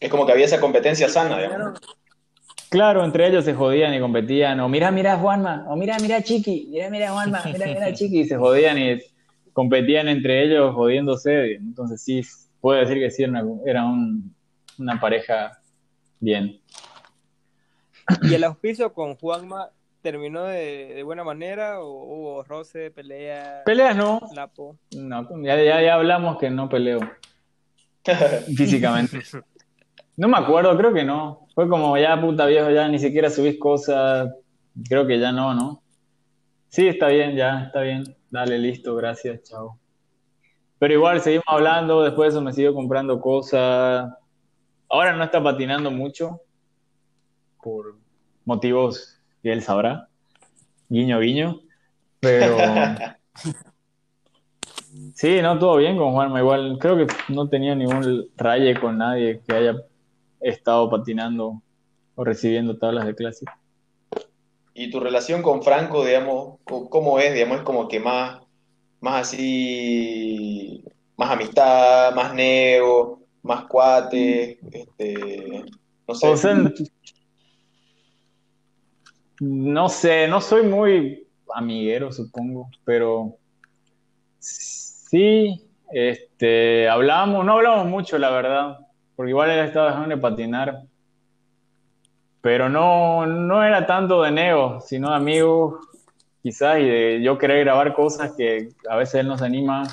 Es 0.00 0.10
como 0.10 0.26
que 0.26 0.32
había 0.32 0.46
esa 0.46 0.60
competencia 0.60 1.08
sana, 1.08 1.38
digamos. 1.38 1.80
Claro, 2.70 3.04
entre 3.04 3.26
ellos 3.28 3.44
se 3.44 3.54
jodían 3.54 3.94
y 3.94 4.00
competían, 4.00 4.60
o 4.60 4.68
mira, 4.68 4.90
mira 4.90 5.16
Juanma, 5.16 5.64
o 5.68 5.76
mira, 5.76 5.98
mira 6.00 6.22
Chiqui, 6.22 6.68
mira, 6.70 6.90
mira 6.90 7.12
Juanma, 7.12 7.42
mira, 7.46 7.66
mira 7.66 7.92
Chiqui, 7.94 8.20
y 8.20 8.24
se 8.24 8.36
jodían 8.36 8.76
y 8.78 8.98
competían 9.52 10.08
entre 10.08 10.44
ellos 10.44 10.74
jodiéndose. 10.74 11.54
Entonces 11.54 12.02
sí, 12.02 12.20
puedo 12.60 12.80
decir 12.80 12.98
que 12.98 13.10
sí, 13.10 13.22
era, 13.22 13.42
una, 13.42 13.62
era 13.64 13.84
un- 13.86 14.34
una 14.78 15.00
pareja 15.00 15.57
bien. 16.20 16.60
¿Y 18.22 18.34
el 18.34 18.44
auspicio 18.44 18.92
con 18.92 19.16
Juanma 19.16 19.70
terminó 20.02 20.44
de, 20.44 20.94
de 20.94 21.02
buena 21.02 21.24
manera 21.24 21.80
o 21.80 22.04
hubo 22.04 22.42
roce, 22.44 22.90
pelea, 22.90 23.62
Peleas 23.64 23.96
no, 23.96 24.20
lapo? 24.34 24.76
no, 24.96 25.28
ya, 25.42 25.62
ya, 25.62 25.82
ya 25.82 25.94
hablamos 25.94 26.38
que 26.38 26.50
no 26.50 26.68
peleo 26.68 27.00
físicamente. 28.56 29.20
No 30.16 30.28
me 30.28 30.38
acuerdo, 30.38 30.76
creo 30.76 30.92
que 30.92 31.04
no. 31.04 31.46
Fue 31.54 31.68
como 31.68 31.96
ya 31.98 32.20
puta 32.20 32.46
viejo, 32.46 32.70
ya 32.70 32.88
ni 32.88 32.98
siquiera 32.98 33.30
subís 33.30 33.58
cosas, 33.58 34.32
creo 34.88 35.06
que 35.06 35.18
ya 35.18 35.32
no, 35.32 35.54
¿no? 35.54 35.82
Sí, 36.68 36.86
está 36.86 37.08
bien, 37.08 37.36
ya, 37.36 37.64
está 37.66 37.80
bien. 37.80 38.16
Dale, 38.30 38.58
listo, 38.58 38.94
gracias, 38.94 39.42
chao. 39.42 39.78
Pero 40.78 40.94
igual 40.94 41.20
seguimos 41.20 41.46
hablando, 41.48 42.02
después 42.02 42.32
de 42.32 42.38
eso 42.38 42.44
me 42.44 42.52
siguió 42.52 42.74
comprando 42.74 43.20
cosas. 43.20 44.12
Ahora 44.88 45.14
no 45.14 45.24
está 45.24 45.42
patinando 45.42 45.90
mucho, 45.90 46.40
por 47.62 47.96
motivos 48.44 49.18
que 49.42 49.52
él 49.52 49.62
sabrá. 49.62 50.08
Guiño, 50.88 51.20
guiño. 51.20 51.60
Pero 52.20 52.56
sí, 55.14 55.42
no, 55.42 55.58
todo 55.58 55.76
bien 55.76 55.98
con 55.98 56.12
Juanma. 56.12 56.40
Igual 56.40 56.78
creo 56.80 56.96
que 56.96 57.06
no 57.28 57.48
tenía 57.48 57.74
ningún 57.74 58.28
raye 58.36 58.78
con 58.80 58.98
nadie 58.98 59.42
que 59.46 59.54
haya 59.54 59.74
estado 60.40 60.88
patinando 60.88 61.60
o 62.14 62.24
recibiendo 62.24 62.78
tablas 62.78 63.06
de 63.06 63.14
clase. 63.14 63.44
Y 64.72 64.90
tu 64.90 65.00
relación 65.00 65.42
con 65.42 65.62
Franco, 65.62 66.04
digamos, 66.04 66.58
¿cómo 66.64 67.18
es? 67.18 67.34
Digamos, 67.34 67.58
es 67.58 67.64
como 67.64 67.88
que 67.88 68.00
más, 68.00 68.40
más 69.00 69.22
así, 69.22 70.84
más 71.16 71.32
amistad, 71.32 72.14
más 72.14 72.32
nego, 72.32 73.17
más 73.48 73.64
cuate, 73.64 74.58
este, 74.70 75.64
no 76.06 76.14
sé. 76.14 76.28
O 76.28 76.36
sea, 76.36 76.54
no 79.40 79.88
sé, 79.88 80.28
no 80.28 80.40
soy 80.40 80.64
muy 80.64 81.26
amiguero, 81.54 82.12
supongo, 82.12 82.68
pero 82.84 83.36
sí, 84.38 85.66
este, 85.90 86.88
hablamos, 86.88 87.44
no 87.46 87.54
hablamos 87.54 87.86
mucho, 87.86 88.18
la 88.18 88.30
verdad, 88.30 88.78
porque 89.16 89.30
igual 89.30 89.50
él 89.50 89.64
estaba 89.64 89.88
dejando 89.88 90.10
de 90.10 90.20
patinar, 90.20 90.82
pero 92.42 92.68
no, 92.68 93.24
no 93.26 93.64
era 93.64 93.86
tanto 93.86 94.22
de 94.22 94.30
neo, 94.30 94.80
sino 94.82 95.08
de 95.08 95.16
amigos, 95.16 95.76
quizás, 96.42 96.80
y 96.80 96.84
de 96.84 97.22
yo 97.22 97.38
querer 97.38 97.64
grabar 97.64 97.94
cosas 97.94 98.32
que 98.36 98.68
a 98.90 98.96
veces 98.96 99.16
él 99.20 99.28
no 99.28 99.38
se 99.38 99.46
anima, 99.46 99.84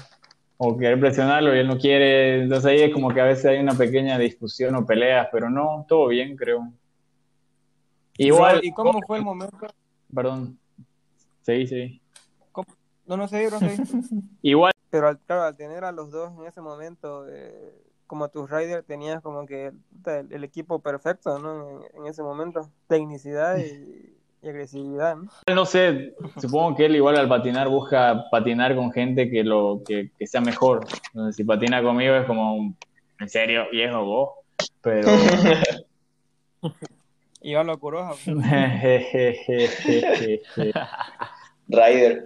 o 0.57 0.77
querer 0.77 0.99
presionarlo 0.99 1.53
y 1.55 1.59
él 1.59 1.67
no 1.67 1.77
quiere, 1.77 2.43
entonces 2.43 2.65
ahí 2.65 2.81
es 2.81 2.93
como 2.93 3.13
que 3.13 3.21
a 3.21 3.25
veces 3.25 3.45
hay 3.45 3.59
una 3.59 3.73
pequeña 3.73 4.17
discusión 4.17 4.75
o 4.75 4.85
peleas, 4.85 5.27
pero 5.31 5.49
no, 5.49 5.85
todo 5.87 6.07
bien, 6.07 6.35
creo. 6.35 6.71
Igual, 8.17 8.61
¿Y 8.63 8.71
cómo 8.71 8.99
fue 9.05 9.17
el 9.17 9.23
momento? 9.23 9.67
perdón, 10.13 10.57
sí, 11.41 11.67
sí. 11.67 12.01
No, 13.05 13.17
no 13.17 13.27
sé, 13.27 13.49
no 13.51 13.59
sé. 13.59 13.75
Igual, 14.41 14.71
Pero 14.89 15.09
al, 15.09 15.19
claro, 15.19 15.43
al 15.43 15.55
tener 15.55 15.83
a 15.83 15.91
los 15.91 16.09
dos 16.09 16.31
en 16.39 16.47
ese 16.47 16.61
momento, 16.61 17.27
eh, 17.29 17.75
como 18.07 18.29
tus 18.29 18.49
riders, 18.49 18.85
tenías 18.85 19.21
como 19.21 19.45
que 19.45 19.73
puta, 19.91 20.19
el, 20.19 20.33
el 20.33 20.43
equipo 20.43 20.79
perfecto, 20.79 21.37
¿no? 21.37 21.69
En, 21.69 22.01
en 22.01 22.07
ese 22.07 22.23
momento. 22.23 22.71
Tecnicidad 22.87 23.57
y, 23.59 24.14
y 24.45 24.49
agresividad, 24.49 25.17
¿no? 25.17 25.55
no 25.55 25.65
sé, 25.65 26.15
supongo 26.39 26.75
que 26.75 26.85
él 26.85 26.95
igual 26.95 27.17
al 27.17 27.27
patinar 27.27 27.67
busca 27.67 28.25
patinar 28.29 28.75
con 28.75 28.91
gente 28.91 29.29
que 29.29 29.43
lo 29.43 29.81
que, 29.85 30.11
que 30.17 30.27
sea 30.27 30.41
mejor. 30.41 30.85
Entonces, 31.07 31.35
si 31.35 31.43
patina 31.43 31.81
conmigo 31.81 32.15
es 32.15 32.25
como, 32.25 32.75
en 33.19 33.29
serio, 33.29 33.65
viejo 33.71 34.05
vos, 34.05 34.29
pero 34.81 35.09
Iván 37.41 37.67
Locuroja. 37.67 38.13
Ryder. 41.67 42.23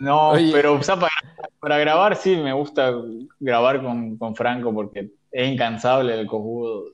no, 0.00 0.30
Oye. 0.30 0.50
pero 0.52 0.74
o 0.74 0.82
sea, 0.82 0.96
para, 0.96 1.12
para 1.60 1.78
grabar 1.78 2.16
sí 2.16 2.36
me 2.36 2.52
gusta 2.52 2.92
grabar 3.40 3.82
con, 3.82 4.16
con 4.16 4.36
Franco 4.36 4.72
porque 4.72 5.10
es 5.30 5.48
incansable 5.48 6.18
el 6.18 6.26
cojudo 6.26 6.92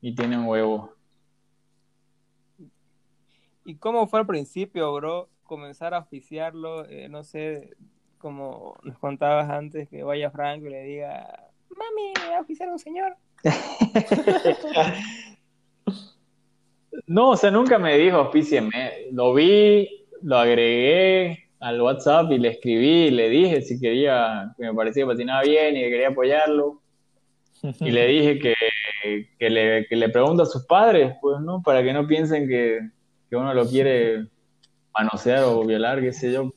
y 0.00 0.14
tiene 0.14 0.38
un 0.38 0.46
huevo. 0.46 0.97
¿Y 3.68 3.76
cómo 3.76 4.06
fue 4.06 4.20
al 4.20 4.26
principio, 4.26 4.94
bro? 4.94 5.28
Comenzar 5.42 5.92
a 5.92 5.98
oficiarlo, 5.98 6.88
eh, 6.88 7.10
no 7.10 7.22
sé, 7.22 7.76
como 8.16 8.78
nos 8.82 8.98
contabas 8.98 9.50
antes, 9.50 9.90
que 9.90 10.02
vaya 10.02 10.30
Franco 10.30 10.68
y 10.68 10.70
le 10.70 10.84
diga, 10.84 11.50
mami, 11.68 12.34
a 12.34 12.40
oficiar 12.40 12.70
a 12.70 12.72
un 12.72 12.78
señor. 12.78 13.14
No, 17.06 17.30
o 17.30 17.36
sea, 17.36 17.50
nunca 17.50 17.78
me 17.78 17.96
dijo 17.96 18.16
auspícieme. 18.16 19.06
Lo 19.12 19.32
vi, 19.32 19.88
lo 20.22 20.36
agregué 20.36 21.48
al 21.60 21.80
WhatsApp 21.80 22.30
y 22.32 22.38
le 22.38 22.48
escribí 22.48 23.06
y 23.06 23.10
le 23.10 23.30
dije 23.30 23.62
si 23.62 23.80
quería, 23.80 24.52
que 24.58 24.64
me 24.64 24.74
parecía 24.74 25.04
que 25.04 25.12
patinaba 25.12 25.42
bien 25.42 25.76
y 25.76 25.80
que 25.80 25.90
quería 25.90 26.08
apoyarlo. 26.08 26.82
Y 27.80 27.90
le 27.90 28.06
dije 28.06 28.38
que, 28.38 28.54
que 29.38 29.50
le, 29.50 29.86
que 29.86 29.96
le 29.96 30.08
pregunte 30.08 30.42
a 30.42 30.46
sus 30.46 30.66
padres, 30.66 31.14
pues, 31.20 31.40
¿no? 31.40 31.62
Para 31.62 31.82
que 31.82 31.92
no 31.92 32.06
piensen 32.06 32.48
que, 32.48 32.80
que 33.28 33.36
uno 33.36 33.52
lo 33.54 33.66
quiere 33.66 34.26
manosear 34.96 35.44
o 35.44 35.64
violar, 35.64 36.00
qué 36.00 36.12
sé 36.12 36.32
yo. 36.32 36.52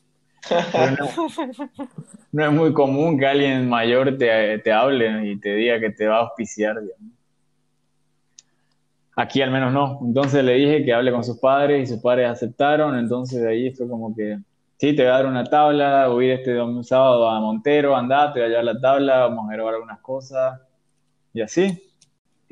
No, 0.48 1.26
no 2.32 2.44
es 2.44 2.52
muy 2.52 2.72
común 2.72 3.18
que 3.18 3.26
alguien 3.26 3.68
mayor 3.68 4.16
te, 4.18 4.58
te 4.58 4.72
hable 4.72 5.30
y 5.30 5.38
te 5.38 5.54
diga 5.54 5.78
que 5.78 5.90
te 5.90 6.06
va 6.06 6.16
a 6.16 6.20
auspiciar, 6.20 6.80
digamos. 6.80 7.12
Aquí 9.14 9.42
al 9.42 9.50
menos 9.50 9.72
no. 9.72 10.00
Entonces 10.02 10.42
le 10.42 10.54
dije 10.54 10.84
que 10.84 10.92
hable 10.92 11.12
con 11.12 11.22
sus 11.22 11.38
padres 11.38 11.82
y 11.82 11.92
sus 11.92 12.02
padres 12.02 12.30
aceptaron. 12.30 12.98
Entonces 12.98 13.42
de 13.42 13.50
ahí 13.50 13.70
fue 13.72 13.88
como 13.88 14.14
que, 14.14 14.38
sí, 14.78 14.96
te 14.96 15.02
voy 15.02 15.10
a 15.10 15.14
dar 15.14 15.26
una 15.26 15.44
tabla, 15.44 16.08
voy 16.08 16.30
a 16.30 16.34
ir 16.34 16.40
este 16.40 16.56
sábado 16.82 17.28
a 17.28 17.40
Montero, 17.40 17.94
andá, 17.94 18.32
te 18.32 18.40
voy 18.40 18.46
a 18.46 18.48
llevar 18.48 18.64
la 18.64 18.80
tabla, 18.80 19.18
vamos 19.26 19.50
a 19.50 19.52
grabar 19.52 19.74
algunas 19.74 20.00
cosas. 20.00 20.60
Y 21.34 21.42
así, 21.42 21.91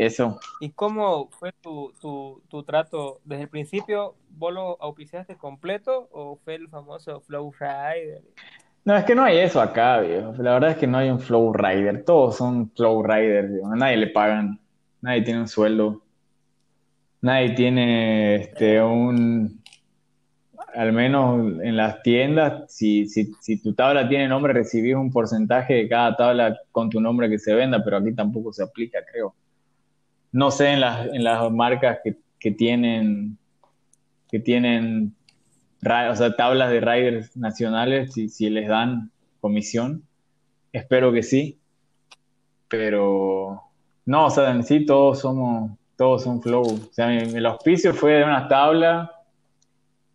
eso. 0.04 0.40
¿Y 0.60 0.70
cómo 0.70 1.28
fue 1.30 1.52
tu, 1.52 1.92
tu, 2.00 2.42
tu 2.48 2.62
trato? 2.62 3.20
¿Desde 3.24 3.44
el 3.44 3.48
principio 3.48 4.14
vos 4.30 4.52
lo 4.52 4.82
auspiciaste 4.82 5.36
completo 5.36 6.08
o 6.12 6.36
fue 6.44 6.54
el 6.54 6.68
famoso 6.68 7.20
Flow 7.20 7.52
Rider? 7.58 8.22
No, 8.84 8.96
es 8.96 9.04
que 9.04 9.14
no 9.14 9.24
hay 9.24 9.38
eso 9.38 9.60
acá, 9.60 10.00
viejo. 10.00 10.32
La 10.38 10.54
verdad 10.54 10.70
es 10.70 10.78
que 10.78 10.86
no 10.86 10.98
hay 10.98 11.10
un 11.10 11.20
flow 11.20 11.52
rider. 11.52 12.02
Todos 12.02 12.38
son 12.38 12.70
flow 12.70 13.02
riders, 13.02 13.52
viejo. 13.52 13.70
A 13.70 13.76
nadie 13.76 13.98
le 13.98 14.06
pagan. 14.06 14.58
Nadie 15.02 15.22
tiene 15.22 15.40
un 15.40 15.48
sueldo. 15.48 16.02
Nadie 17.20 17.50
tiene 17.50 18.36
este 18.36 18.80
un 18.80 19.60
al 20.74 20.92
menos 20.92 21.60
en 21.62 21.76
las 21.76 22.02
tiendas, 22.02 22.72
si, 22.72 23.06
si, 23.06 23.32
si 23.40 23.60
tu 23.60 23.74
tabla 23.74 24.08
tiene 24.08 24.28
nombre, 24.28 24.52
recibís 24.52 24.94
un 24.94 25.10
porcentaje 25.10 25.74
de 25.74 25.88
cada 25.88 26.16
tabla 26.16 26.58
con 26.70 26.90
tu 26.90 27.00
nombre 27.00 27.28
que 27.28 27.38
se 27.38 27.54
venda, 27.54 27.82
pero 27.82 27.96
aquí 27.96 28.14
tampoco 28.14 28.52
se 28.52 28.62
aplica, 28.62 29.00
creo. 29.10 29.34
No 30.32 30.50
sé 30.50 30.68
en 30.72 30.80
las, 30.80 31.06
en 31.06 31.24
las 31.24 31.50
marcas 31.50 31.98
que, 32.04 32.16
que 32.38 32.50
tienen 32.52 33.36
que 34.30 34.38
tienen 34.38 35.12
o 35.84 36.14
sea, 36.14 36.36
tablas 36.36 36.70
de 36.70 36.80
riders 36.80 37.36
nacionales 37.36 38.12
si, 38.12 38.28
si 38.28 38.48
les 38.48 38.68
dan 38.68 39.10
comisión, 39.40 40.04
espero 40.72 41.12
que 41.12 41.22
sí. 41.22 41.58
Pero 42.68 43.60
no, 44.06 44.26
o 44.26 44.30
sea, 44.30 44.50
en 44.52 44.62
sí 44.62 44.84
todos 44.86 45.20
somos, 45.20 45.72
todos 45.96 46.22
son 46.22 46.40
flow. 46.42 46.62
O 46.62 46.92
sea, 46.92 47.08
mi- 47.08 47.34
el 47.36 47.46
auspicio 47.46 47.92
fue 47.94 48.12
de 48.14 48.24
una 48.24 48.46
tabla 48.48 49.10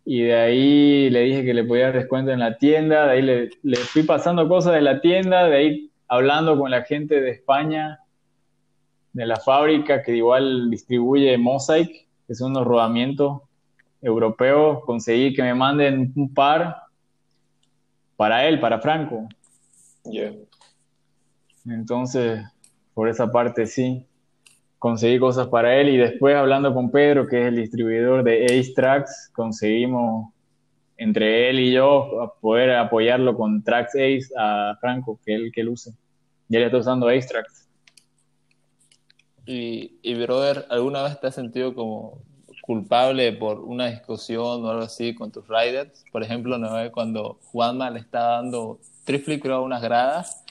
y 0.04 0.22
de 0.22 0.34
ahí 0.34 1.10
le 1.10 1.20
dije 1.20 1.44
que 1.44 1.52
le 1.54 1.64
podía 1.64 1.86
dar 1.86 1.94
descuento 1.94 2.30
en 2.30 2.38
la 2.38 2.56
tienda, 2.56 3.06
de 3.06 3.12
ahí 3.12 3.22
le, 3.22 3.50
le 3.62 3.76
fui 3.76 4.04
pasando 4.04 4.48
cosas 4.48 4.74
de 4.74 4.80
la 4.80 5.00
tienda, 5.00 5.46
de 5.48 5.56
ahí 5.56 5.90
hablando 6.08 6.56
con 6.58 6.70
la 6.70 6.82
gente 6.82 7.20
de 7.20 7.30
España, 7.30 7.98
de 9.16 9.24
la 9.24 9.36
fábrica 9.36 10.02
que 10.02 10.14
igual 10.14 10.68
distribuye 10.68 11.38
Mosaic, 11.38 12.06
que 12.26 12.34
son 12.34 12.50
unos 12.50 12.66
rodamientos 12.66 13.40
europeos, 14.02 14.84
conseguí 14.84 15.32
que 15.32 15.42
me 15.42 15.54
manden 15.54 16.12
un 16.14 16.34
par 16.34 16.82
para 18.14 18.46
él, 18.46 18.60
para 18.60 18.78
Franco. 18.78 19.26
Ya. 20.04 20.32
Entonces, 21.64 22.44
por 22.92 23.08
esa 23.08 23.32
parte 23.32 23.66
sí, 23.66 24.04
conseguí 24.78 25.18
cosas 25.18 25.48
para 25.48 25.74
él 25.80 25.88
y 25.88 25.96
después 25.96 26.36
hablando 26.36 26.74
con 26.74 26.90
Pedro, 26.90 27.26
que 27.26 27.40
es 27.40 27.46
el 27.48 27.56
distribuidor 27.56 28.22
de 28.22 28.44
Ace 28.44 28.74
Tracks, 28.74 29.30
conseguimos 29.34 30.30
entre 30.98 31.48
él 31.48 31.60
y 31.60 31.72
yo 31.72 32.36
poder 32.42 32.72
apoyarlo 32.72 33.34
con 33.34 33.62
Tracks 33.62 33.94
Ace 33.94 34.28
a 34.36 34.76
Franco, 34.78 35.18
que 35.24 35.34
él, 35.34 35.50
que 35.54 35.62
él 35.62 35.70
use. 35.70 35.92
Y 36.50 36.56
él 36.56 36.64
está 36.64 36.76
usando 36.76 37.08
Ace 37.08 37.28
Tracks. 37.28 37.65
Y, 39.46 39.92
y, 40.02 40.14
brother, 40.14 40.66
¿alguna 40.70 41.02
vez 41.02 41.20
te 41.20 41.28
has 41.28 41.34
sentido 41.34 41.74
como 41.74 42.18
culpable 42.62 43.32
por 43.32 43.60
una 43.60 43.86
discusión 43.88 44.64
o 44.64 44.70
algo 44.70 44.82
así 44.82 45.14
con 45.14 45.30
tus 45.30 45.44
riders? 45.46 46.04
Por 46.10 46.22
ejemplo, 46.24 46.58
¿no 46.58 46.68
cuando 46.92 47.38
Juanma 47.52 47.90
le 47.90 48.00
está 48.00 48.20
dando 48.20 48.80
triple 49.04 49.38
creo 49.38 49.56
a 49.56 49.62
unas 49.62 49.80
gradas 49.80 50.44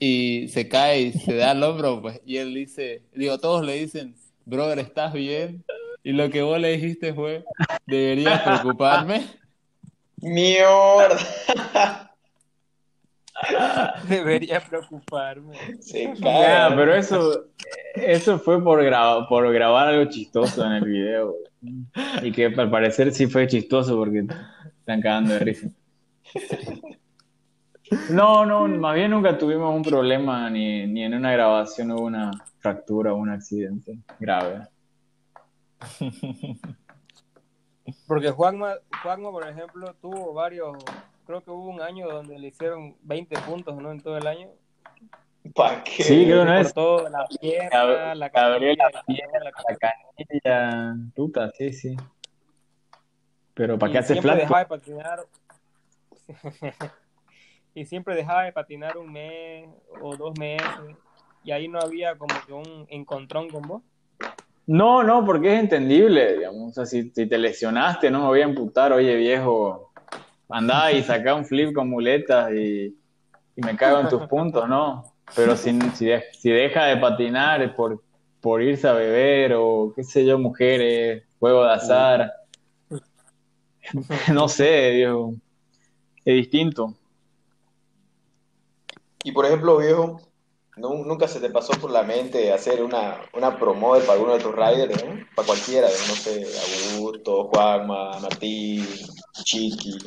y 0.00 0.48
se 0.48 0.68
cae 0.68 1.00
y 1.02 1.12
se 1.12 1.36
da 1.36 1.52
al 1.52 1.62
hombro, 1.62 2.02
pues, 2.02 2.20
y 2.26 2.38
él 2.38 2.52
dice, 2.52 3.02
digo, 3.14 3.38
todos 3.38 3.64
le 3.64 3.74
dicen, 3.74 4.16
brother, 4.44 4.80
¿estás 4.80 5.12
bien? 5.12 5.64
Y 6.02 6.12
lo 6.12 6.28
que 6.28 6.42
vos 6.42 6.58
le 6.58 6.72
dijiste 6.76 7.14
fue, 7.14 7.44
deberías 7.86 8.42
preocuparme. 8.42 9.24
¡Mierda! 10.16 11.16
Debería 14.08 14.60
preocuparme. 14.60 15.56
Se 15.80 16.14
Ya, 16.14 16.20
caga. 16.20 16.76
pero 16.76 16.94
eso, 16.94 17.46
eso 17.94 18.38
fue 18.38 18.62
por, 18.62 18.82
graba- 18.84 19.28
por 19.28 19.52
grabar 19.52 19.88
algo 19.88 20.10
chistoso 20.10 20.64
en 20.64 20.72
el 20.72 20.84
video. 20.84 21.34
Y 22.22 22.32
que 22.32 22.46
al 22.46 22.70
parecer 22.70 23.12
sí 23.12 23.26
fue 23.26 23.46
chistoso 23.46 23.96
porque 23.96 24.26
están 24.80 25.00
cagando 25.00 25.32
de 25.34 25.38
risa. 25.40 25.68
No, 28.10 28.44
no, 28.44 28.66
más 28.66 28.94
bien 28.94 29.10
nunca 29.10 29.38
tuvimos 29.38 29.74
un 29.74 29.82
problema 29.82 30.50
ni, 30.50 30.86
ni 30.86 31.04
en 31.04 31.14
una 31.14 31.32
grabación 31.32 31.92
hubo 31.92 32.02
una 32.02 32.30
fractura 32.58 33.12
o 33.12 33.16
un 33.16 33.30
accidente 33.30 33.98
grave. 34.18 34.66
Porque 38.06 38.30
Juanma, 38.30 38.74
Juanma, 39.02 39.30
por 39.30 39.46
ejemplo, 39.46 39.94
tuvo 40.00 40.32
varios, 40.32 40.76
creo 41.26 41.42
que 41.42 41.50
hubo 41.50 41.68
un 41.68 41.80
año 41.80 42.08
donde 42.08 42.38
le 42.38 42.48
hicieron 42.48 42.96
20 43.02 43.36
puntos, 43.40 43.76
¿no? 43.76 43.90
En 43.92 44.00
todo 44.00 44.16
el 44.16 44.26
año. 44.26 44.48
¿Para 45.52 45.82
qué? 45.84 46.02
Sí, 46.02 46.24
creo 46.24 46.44
no 46.44 46.52
Por 46.54 46.66
es. 46.66 46.74
todo, 46.74 47.08
la 47.08 47.26
pierna, 47.26 48.14
la 48.14 48.28
Gabriel, 48.32 48.76
canilla, 48.78 48.90
la 48.90 49.02
pierna, 49.04 49.38
la 49.40 49.52
la 49.68 49.76
canilla, 49.76 50.96
puta, 51.14 51.50
sí, 51.52 51.72
sí. 51.72 51.96
Pero 53.54 53.78
¿para 53.78 53.92
qué 53.92 53.98
hace 53.98 54.14
siempre 54.14 54.22
flat? 54.32 54.36
dejaba 54.36 54.60
de 54.60 54.66
patinar. 54.66 55.26
y 57.74 57.84
siempre 57.86 58.14
dejaba 58.16 58.44
de 58.44 58.52
patinar 58.52 58.96
un 58.98 59.12
mes 59.12 59.68
o 60.00 60.16
dos 60.16 60.34
meses. 60.38 60.96
Y 61.42 61.52
ahí 61.52 61.68
no 61.68 61.78
había 61.80 62.16
como 62.16 62.40
que 62.46 62.52
un 62.52 62.86
encontrón 62.88 63.50
con 63.50 63.62
vos. 63.68 63.82
No, 64.66 65.02
no, 65.02 65.24
porque 65.26 65.54
es 65.54 65.60
entendible, 65.60 66.36
digamos. 66.38 66.70
O 66.70 66.72
sea, 66.74 66.86
si, 66.86 67.10
si 67.10 67.26
te 67.26 67.38
lesionaste, 67.38 68.10
no 68.10 68.20
me 68.20 68.26
voy 68.28 68.40
a 68.40 68.48
imputar, 68.48 68.92
oye 68.92 69.14
viejo, 69.16 69.92
andá 70.48 70.90
y 70.92 71.02
saca 71.02 71.34
un 71.34 71.44
flip 71.44 71.74
con 71.74 71.90
muletas 71.90 72.52
y, 72.52 72.96
y 73.56 73.62
me 73.62 73.76
cago 73.76 74.00
en 74.00 74.08
tus 74.08 74.26
puntos, 74.26 74.68
¿no? 74.68 75.13
Pero 75.34 75.56
si, 75.56 75.78
si, 75.96 76.06
de- 76.06 76.24
si 76.32 76.50
deja 76.50 76.84
de 76.86 76.96
patinar 76.98 77.74
por, 77.74 78.02
por 78.40 78.62
irse 78.62 78.86
a 78.88 78.92
beber 78.92 79.54
o 79.56 79.92
qué 79.94 80.04
sé 80.04 80.24
yo, 80.24 80.38
mujeres, 80.38 81.24
juego 81.38 81.64
de 81.64 81.72
azar, 81.72 82.32
no 84.32 84.48
sé, 84.48 84.90
viejo, 84.90 85.34
es 86.24 86.34
distinto. 86.36 86.94
Y 89.24 89.32
por 89.32 89.46
ejemplo, 89.46 89.78
viejo, 89.78 90.20
¿nu- 90.76 91.04
nunca 91.04 91.26
se 91.28 91.40
te 91.40 91.50
pasó 91.50 91.72
por 91.80 91.90
la 91.90 92.02
mente 92.02 92.52
hacer 92.52 92.82
una, 92.82 93.20
una 93.32 93.58
promo 93.58 93.92
para 94.00 94.12
alguno 94.12 94.34
de 94.36 94.42
tus 94.42 94.54
riders, 94.54 95.04
¿no? 95.04 95.18
Para 95.34 95.46
cualquiera, 95.46 95.88
no 95.88 96.14
sé, 96.14 96.44
Augusto, 96.94 97.44
Juanma, 97.48 98.20
Martín, 98.20 98.86
Chiqui, 99.42 99.98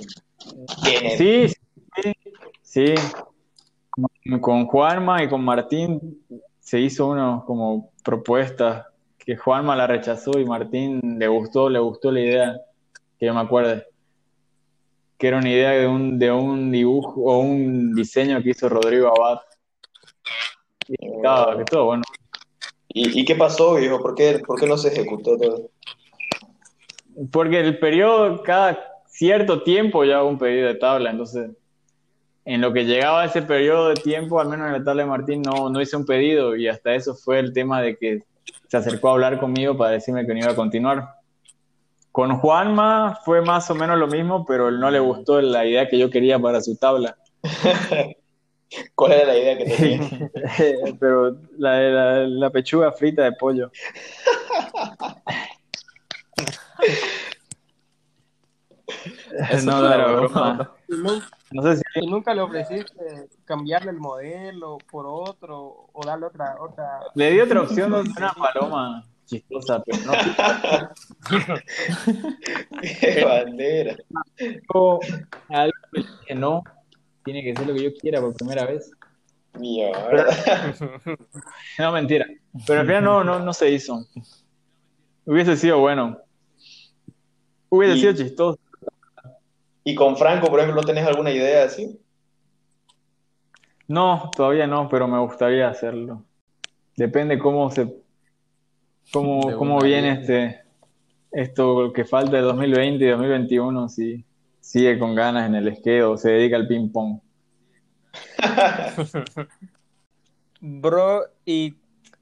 Kenneth. 0.84 1.18
Sí, 1.18 1.48
sí, 1.96 2.14
sí. 2.62 2.94
Con- 4.00 4.40
Con 4.40 4.66
Juanma 4.68 5.24
y 5.24 5.30
con 5.30 5.44
Martín 5.44 6.24
se 6.60 6.80
hizo 6.80 7.08
uno 7.08 7.44
como 7.48 7.92
propuestas 8.04 8.86
que 9.18 9.36
Juanma 9.36 9.76
la 9.76 9.88
rechazó 9.88 10.38
y 10.40 10.46
Martín 10.46 11.02
le 11.18 11.28
gustó, 11.28 11.70
le 11.70 11.80
gustó 11.80 12.12
la 12.12 12.20
idea, 12.22 12.62
que 13.20 13.26
yo 13.26 13.34
me 13.34 13.42
acuerde, 13.42 13.86
que 15.18 15.28
era 15.28 15.38
una 15.38 15.50
idea 15.50 15.72
de 15.72 15.88
un, 15.88 16.20
de 16.20 16.32
un 16.32 16.72
dibujo 16.72 17.22
o 17.22 17.40
un 17.40 17.94
diseño 17.96 18.42
que 18.44 18.52
hizo 18.52 18.70
Rodrigo 18.70 19.08
Abad. 19.08 19.40
Y 20.88 20.96
estaba- 21.16 21.58
que 21.58 21.64
todo 21.66 21.86
bueno. 21.86 22.04
¿Y, 22.90 23.20
y 23.22 23.26
qué 23.26 23.36
pasó, 23.36 23.76
viejo? 23.76 24.00
¿Por 24.02 24.16
qué, 24.16 24.40
por 24.46 24.60
qué 24.60 24.68
no 24.68 24.78
se 24.78 24.90
ejecutó 24.90 25.38
todo? 25.38 25.70
Porque 27.32 27.60
el 27.60 27.80
periodo, 27.80 28.42
cada 28.44 28.80
cierto 29.08 29.64
tiempo 29.64 30.04
yo 30.06 30.16
hago 30.18 30.30
un 30.30 30.38
pedido 30.38 30.68
de 30.68 30.76
tabla, 30.76 31.10
entonces 31.12 31.50
en 32.48 32.62
lo 32.62 32.72
que 32.72 32.86
llegaba 32.86 33.26
ese 33.26 33.42
periodo 33.42 33.90
de 33.90 33.96
tiempo, 33.96 34.40
al 34.40 34.48
menos 34.48 34.68
en 34.68 34.74
la 34.74 34.82
tabla 34.82 35.04
de 35.04 35.10
Martín, 35.10 35.42
no, 35.42 35.70
no 35.70 35.82
hice 35.82 35.98
un 35.98 36.06
pedido 36.06 36.56
y 36.56 36.70
hasta 36.70 36.96
eso 36.96 37.14
fue 37.14 37.40
el 37.40 37.52
tema 37.52 37.82
de 37.82 37.98
que 37.98 38.24
se 38.70 38.78
acercó 38.78 39.10
a 39.10 39.12
hablar 39.12 39.38
conmigo 39.38 39.76
para 39.76 39.92
decirme 39.92 40.26
que 40.26 40.34
no 40.34 40.40
iba 40.40 40.52
a 40.52 40.56
continuar. 40.56 41.10
Con 42.10 42.38
Juanma 42.38 43.20
fue 43.26 43.42
más 43.42 43.70
o 43.70 43.76
menos 43.76 44.00
lo 44.00 44.08
mismo, 44.08 44.46
pero 44.46 44.70
él 44.70 44.80
no 44.80 44.90
le 44.90 45.00
gustó 45.00 45.42
la 45.42 45.66
idea 45.66 45.90
que 45.90 46.00
yo 46.00 46.10
quería 46.10 46.40
para 46.40 46.62
su 46.62 46.78
tabla. 46.78 47.18
¿Cuál 48.96 49.12
era 49.12 49.26
la 49.26 49.38
idea 49.38 49.58
que 49.58 49.66
tenía? 49.66 50.32
pero 51.02 51.36
la, 51.58 51.82
la, 51.82 52.28
la 52.28 52.50
pechuga 52.50 52.94
frita 52.94 53.24
de 53.24 53.34
pollo. 53.34 53.70
Eso 59.50 59.66
no, 59.66 59.82
no 59.82 59.94
era 59.94 60.08
una 60.08 60.16
broma. 60.16 60.72
broma. 60.88 61.30
No 61.52 61.62
sé 61.64 61.78
si 61.78 61.84
y 62.02 62.08
nunca 62.08 62.34
le 62.34 62.42
ofreciste 62.42 63.30
cambiarle 63.46 63.92
el 63.92 63.98
modelo 64.00 64.78
por 64.92 65.06
otro 65.08 65.88
o 65.94 66.06
darle 66.06 66.26
otra. 66.26 66.56
otra... 66.60 67.00
le 67.16 67.32
di 67.32 67.40
otra 67.40 67.62
opción 67.62 67.92
de 67.92 68.02
una 68.02 68.34
paloma 68.34 69.06
chistosa, 69.26 69.82
pero 69.84 70.00
no 70.06 70.12
¡Qué 72.82 73.24
bandera! 73.26 73.96
Algo 75.50 75.74
que 76.26 76.36
no, 76.36 76.64
tiene 77.24 77.44
que 77.44 77.56
ser 77.56 77.68
lo 77.68 77.74
que 77.74 77.84
yo 77.84 77.94
quiera 77.94 78.20
por 78.22 78.34
primera 78.34 78.66
vez. 78.66 78.92
Mierda. 79.60 80.26
No, 81.80 81.92
mentira. 81.92 82.26
Pero 82.66 82.82
al 82.82 82.88
final 82.88 83.04
no, 83.04 83.24
no, 83.24 83.40
no 83.40 83.54
se 83.54 83.70
hizo. 83.72 84.06
Hubiese 85.26 85.56
sido 85.58 85.80
bueno. 85.80 86.18
Hubiese 87.70 87.98
Y- 87.98 88.00
sido 88.02 88.14
chistoso. 88.14 88.60
¿Y 89.88 89.96
con 89.96 90.18
Franco, 90.18 90.48
por 90.48 90.60
ejemplo, 90.60 90.82
no 90.82 90.86
tenés 90.86 91.08
alguna 91.08 91.32
idea 91.32 91.64
así? 91.64 91.98
No, 93.88 94.30
todavía 94.36 94.68
no, 94.68 94.90
pero 94.90 95.08
me 95.08 95.18
gustaría 95.18 95.70
hacerlo. 95.70 96.26
Depende 96.98 97.40
cómo 97.40 97.72
se, 97.72 97.96
cómo, 99.14 99.40
cómo 99.58 99.80
viene 99.80 100.12
este, 100.12 100.62
esto 101.32 101.94
que 101.94 102.04
falta 102.04 102.36
de 102.36 102.42
2020 102.42 103.06
y 103.06 103.08
2021, 103.08 103.88
si 103.88 104.26
sigue 104.60 105.00
con 105.00 105.16
ganas 105.16 105.48
en 105.48 105.56
el 105.56 105.74
skate 105.74 106.04
o 106.04 106.18
se 106.18 106.32
dedica 106.32 106.58
al 106.58 106.68
ping 106.68 106.92
pong. 106.92 107.22
Bro, 110.60 111.28
y 111.46 111.76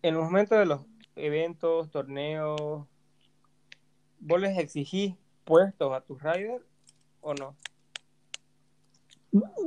en 0.04 0.14
los 0.14 0.26
momentos 0.26 0.60
de 0.60 0.68
los 0.68 0.82
eventos, 1.16 1.90
torneos, 1.90 2.86
¿vos 4.20 4.40
les 4.40 4.56
exigís 4.60 5.16
puestos 5.46 5.92
a 5.94 6.02
tus 6.02 6.22
riders 6.22 6.64
o 7.26 7.34
no? 7.34 7.56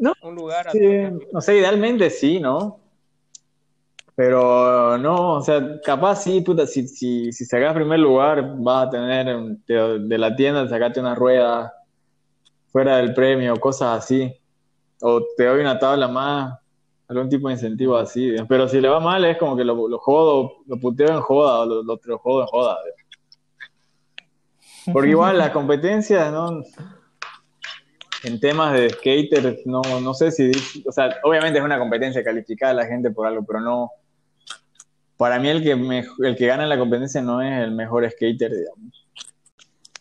No, 0.01 0.15
Un 0.23 0.35
lugar 0.35 0.69
a 0.69 0.71
Sí, 0.71 0.79
o 1.33 1.41
sea, 1.41 1.55
idealmente 1.55 2.09
sí, 2.09 2.41
¿no? 2.41 2.81
Pero 4.15 4.97
no, 4.99 5.35
o 5.35 5.43
sea, 5.43 5.81
capaz 5.85 6.23
sí, 6.23 6.41
puta, 6.41 6.67
si, 6.67 6.89
si, 6.89 7.31
si 7.33 7.45
sacas 7.45 7.75
primer 7.75 7.99
lugar, 8.01 8.57
vas 8.59 8.87
a 8.87 8.91
tener 8.91 9.27
de, 9.67 9.99
de 10.01 10.19
la 10.19 10.35
tienda, 10.35 10.69
sacate 10.69 11.01
una 11.01 11.15
rueda 11.15 11.73
fuera 12.73 12.97
del 12.97 13.13
premio, 13.13 13.55
cosas 13.61 14.05
así. 14.05 14.33
O 15.01 15.23
te 15.37 15.45
doy 15.45 15.61
una 15.61 15.79
tabla 15.79 16.09
más 16.09 16.59
algún 17.09 17.29
tipo 17.29 17.49
de 17.49 17.55
incentivo 17.55 17.97
así. 17.97 18.35
Pero 18.49 18.69
si 18.69 18.81
le 18.81 18.89
va 18.89 19.01
mal, 19.01 19.25
es 19.25 19.37
como 19.37 19.57
que 19.57 19.65
lo, 19.65 19.89
lo 19.89 19.99
jodo, 19.99 20.57
lo 20.67 20.79
puteo 20.79 21.09
en 21.09 21.21
joda, 21.21 21.61
o 21.61 21.67
lo, 21.67 21.83
lo, 21.83 22.01
lo 22.03 22.19
jodo 22.19 22.41
en 22.43 22.47
joda. 22.47 22.79
Porque 24.93 25.11
igual 25.11 25.39
las 25.39 25.51
competencias, 25.51 26.33
¿no? 26.33 26.63
En 28.25 28.41
temas 28.41 28.73
de 28.73 28.91
skater, 28.91 29.61
no, 29.65 29.81
no 30.03 30.13
sé 30.15 30.31
si, 30.33 30.51
o 30.87 30.93
sea, 30.93 31.17
obviamente 31.23 31.59
es 31.59 31.65
una 31.65 31.79
competencia 31.79 32.23
calificada 32.25 32.75
la 32.75 32.87
gente 32.87 33.11
por 33.11 33.27
algo, 33.27 33.45
pero 33.47 33.61
no, 33.61 33.91
para 35.17 35.39
mí 35.39 35.49
el 35.49 35.63
que, 35.63 35.77
me- 35.77 36.05
el 36.25 36.37
que 36.37 36.47
gana 36.47 36.65
en 36.65 36.69
la 36.69 36.79
competencia 36.79 37.23
no 37.23 37.41
es 37.43 37.63
el 37.63 37.71
mejor 37.73 38.09
skater, 38.11 38.51
digamos. 38.53 39.07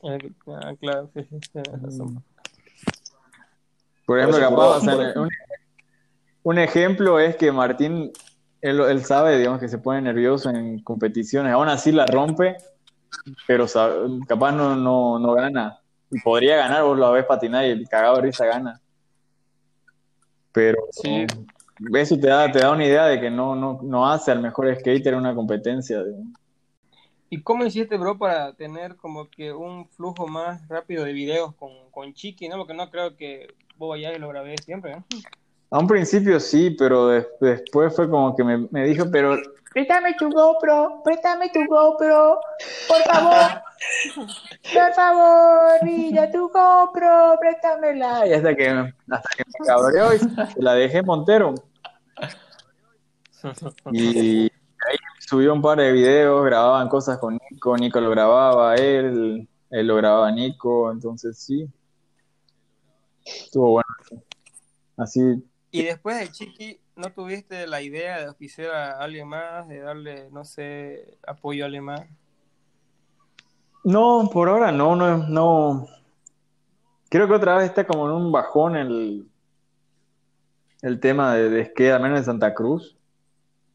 Eh, 0.04 0.32
ah, 0.48 0.74
claro, 0.80 1.10
sí, 1.14 1.22
sí, 1.30 1.38
tienes 1.52 1.82
razón. 1.82 2.24
Por 4.06 4.20
ejemplo, 4.20 4.40
capaz, 4.40 4.78
o 4.78 4.82
sea, 4.82 4.96
un, 5.22 5.30
un 6.44 6.58
ejemplo 6.60 7.20
es 7.20 7.36
que 7.36 7.52
Martín, 7.52 8.12
él, 8.62 8.80
él 8.80 9.06
sabe, 9.06 9.38
digamos, 9.38 9.60
que 9.60 9.68
se 9.68 9.78
pone 9.78 10.02
nervioso 10.02 10.50
en 10.50 10.82
competiciones, 10.82 11.52
aún 11.54 11.68
así 11.70 11.92
la 11.92 12.06
rompe, 12.06 12.56
pero 13.46 13.68
sabe- 13.68 14.08
capaz 14.28 14.54
no, 14.54 14.76
no, 14.76 15.20
no 15.20 15.34
gana. 15.34 15.80
Y 16.12 16.20
podría 16.22 16.58
ganar, 16.58 16.84
vos 16.84 16.98
lo 16.98 17.12
ves 17.12 17.26
patinar 17.26 17.66
y 17.66 17.72
el 17.72 17.88
cagado 17.90 18.22
risa 18.22 18.46
gana. 18.46 18.80
Pero 20.52 20.78
Sí. 20.92 21.26
eso 21.94 22.18
te 22.18 22.28
da, 22.28 22.52
te 22.52 22.60
da 22.60 22.72
una 22.72 22.86
idea 22.86 23.06
de 23.08 23.20
que 23.20 23.30
no, 23.30 23.56
no, 23.56 23.80
no 23.84 24.10
hace 24.10 24.32
al 24.32 24.40
mejor 24.42 24.74
skater 24.76 25.08
en 25.14 25.16
una 25.20 25.36
competencia. 25.36 26.04
digamos. 26.04 26.34
¿Y 27.30 27.42
cómo 27.44 27.66
hiciste, 27.66 27.98
bro, 27.98 28.18
para 28.18 28.54
tener 28.54 28.96
como 28.96 29.30
que 29.30 29.52
un 29.52 29.88
flujo 29.90 30.28
más 30.28 30.66
rápido 30.70 31.04
de 31.04 31.12
videos 31.12 31.54
con, 31.56 31.72
con 31.92 32.14
Chiqui, 32.14 32.48
no? 32.48 32.58
Porque 32.58 32.74
no 32.74 32.90
creo 32.90 33.16
que 33.18 33.48
vos 33.76 33.90
vayas 33.90 34.16
y 34.16 34.20
lo 34.20 34.30
grabé 34.30 34.56
siempre, 34.60 34.96
¿no? 34.96 35.04
A 35.70 35.80
un 35.80 35.88
principio 35.88 36.40
sí, 36.40 36.72
pero 36.80 37.10
des- 37.10 37.28
después 37.42 37.94
fue 37.94 38.10
como 38.10 38.34
que 38.34 38.44
me, 38.46 38.68
me 38.72 38.86
dijo, 38.86 39.06
pero 39.12 39.36
Préstame 39.74 40.16
tu 40.18 40.30
GoPro, 40.32 41.02
préstame 41.04 41.50
tu 41.50 41.60
GoPro, 41.68 42.40
por 42.88 43.02
favor. 43.04 43.62
Por 44.16 44.94
favor, 44.94 45.84
mira 45.84 46.32
tu 46.32 46.50
GoPro, 46.50 47.38
préstamela. 47.40 48.28
y 48.28 48.34
hasta 48.34 48.56
que, 48.56 48.70
hasta 48.70 49.30
que 49.38 49.44
me 49.46 49.66
cabreó 49.66 50.14
y 50.14 50.20
se 50.20 50.28
la 50.58 50.74
dejé 50.74 51.02
Montero. 51.04 51.56
Y 53.92 54.44
ahí 54.44 54.98
subió 55.20 55.54
un 55.54 55.62
par 55.62 55.78
de 55.78 55.92
videos, 55.92 56.44
grababan 56.46 56.90
cosas 56.90 57.18
con 57.20 57.38
Nico, 57.52 57.78
Nico 57.78 58.02
lo 58.02 58.10
grababa 58.10 58.76
él, 58.76 59.48
él 59.70 59.88
lo 59.88 59.96
grababa 59.96 60.32
Nico, 60.32 60.92
entonces 60.92 61.38
sí. 61.38 61.68
Estuvo 63.26 63.72
bueno. 63.72 64.24
Así, 64.98 65.44
Y 65.70 65.84
después 65.84 66.18
de 66.18 66.32
Chiqui, 66.32 66.80
¿no 66.96 67.12
tuviste 67.12 67.68
la 67.68 67.82
idea 67.82 68.18
de 68.18 68.26
auspiciar 68.26 68.72
a 68.72 69.00
alguien 69.00 69.28
más, 69.28 69.68
de 69.68 69.80
darle, 69.80 70.30
no 70.32 70.44
sé, 70.44 71.20
apoyo 71.28 71.64
a 71.64 71.68
alguien 71.68 71.84
más? 71.84 72.02
No, 73.84 74.30
por 74.32 74.50
ahora 74.50 74.72
no, 74.72 74.96
no, 74.96 75.18
no. 75.28 75.88
Creo 77.10 77.28
que 77.28 77.34
otra 77.34 77.58
vez 77.58 77.66
está 77.66 77.86
como 77.86 78.08
en 78.08 78.12
un 78.14 78.32
bajón 78.32 78.76
el, 78.76 79.28
el 80.82 81.00
tema 81.00 81.36
de, 81.36 81.50
de 81.50 82.00
menos 82.00 82.20
en 82.20 82.26
Santa 82.26 82.54
Cruz. 82.54 82.98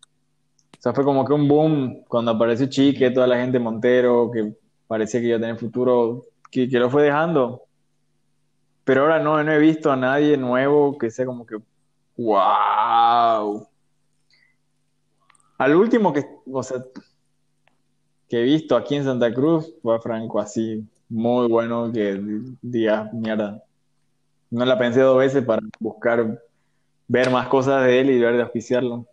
O 0.02 0.82
sea, 0.82 0.92
fue 0.92 1.04
como 1.04 1.24
que 1.24 1.32
un 1.32 1.46
boom 1.46 2.02
cuando 2.08 2.32
apareció 2.32 2.66
Chique, 2.66 3.10
toda 3.10 3.26
la 3.26 3.36
gente 3.36 3.58
Montero, 3.58 4.30
que 4.32 4.52
parecía 4.88 5.20
que 5.20 5.28
iba 5.28 5.36
a 5.36 5.40
tener 5.40 5.56
futuro, 5.56 6.26
que, 6.50 6.68
que 6.68 6.78
lo 6.78 6.90
fue 6.90 7.04
dejando. 7.04 7.62
Pero 8.84 9.02
ahora 9.02 9.20
no, 9.20 9.42
no 9.42 9.52
he 9.52 9.58
visto 9.58 9.92
a 9.92 9.96
nadie 9.96 10.36
nuevo 10.36 10.98
que 10.98 11.10
sea 11.10 11.24
como 11.24 11.46
que, 11.46 11.56
wow. 12.16 13.68
Al 15.58 15.76
último 15.76 16.12
que, 16.12 16.26
o 16.52 16.62
sea, 16.64 16.78
que 18.32 18.40
he 18.40 18.44
visto 18.44 18.76
aquí 18.76 18.94
en 18.94 19.04
Santa 19.04 19.30
Cruz 19.30 19.74
fue 19.82 20.00
Franco 20.00 20.40
así, 20.40 20.82
muy 21.10 21.48
bueno, 21.48 21.92
que 21.92 22.18
digas, 22.62 23.12
mierda. 23.12 23.62
No 24.50 24.64
la 24.64 24.78
pensé 24.78 25.00
dos 25.00 25.18
veces 25.18 25.44
para 25.44 25.60
buscar 25.78 26.42
ver 27.08 27.30
más 27.30 27.48
cosas 27.48 27.84
de 27.84 28.00
él 28.00 28.08
y 28.08 28.18
ver 28.18 28.36
de 28.36 28.42
auspiciarlo. 28.42 29.04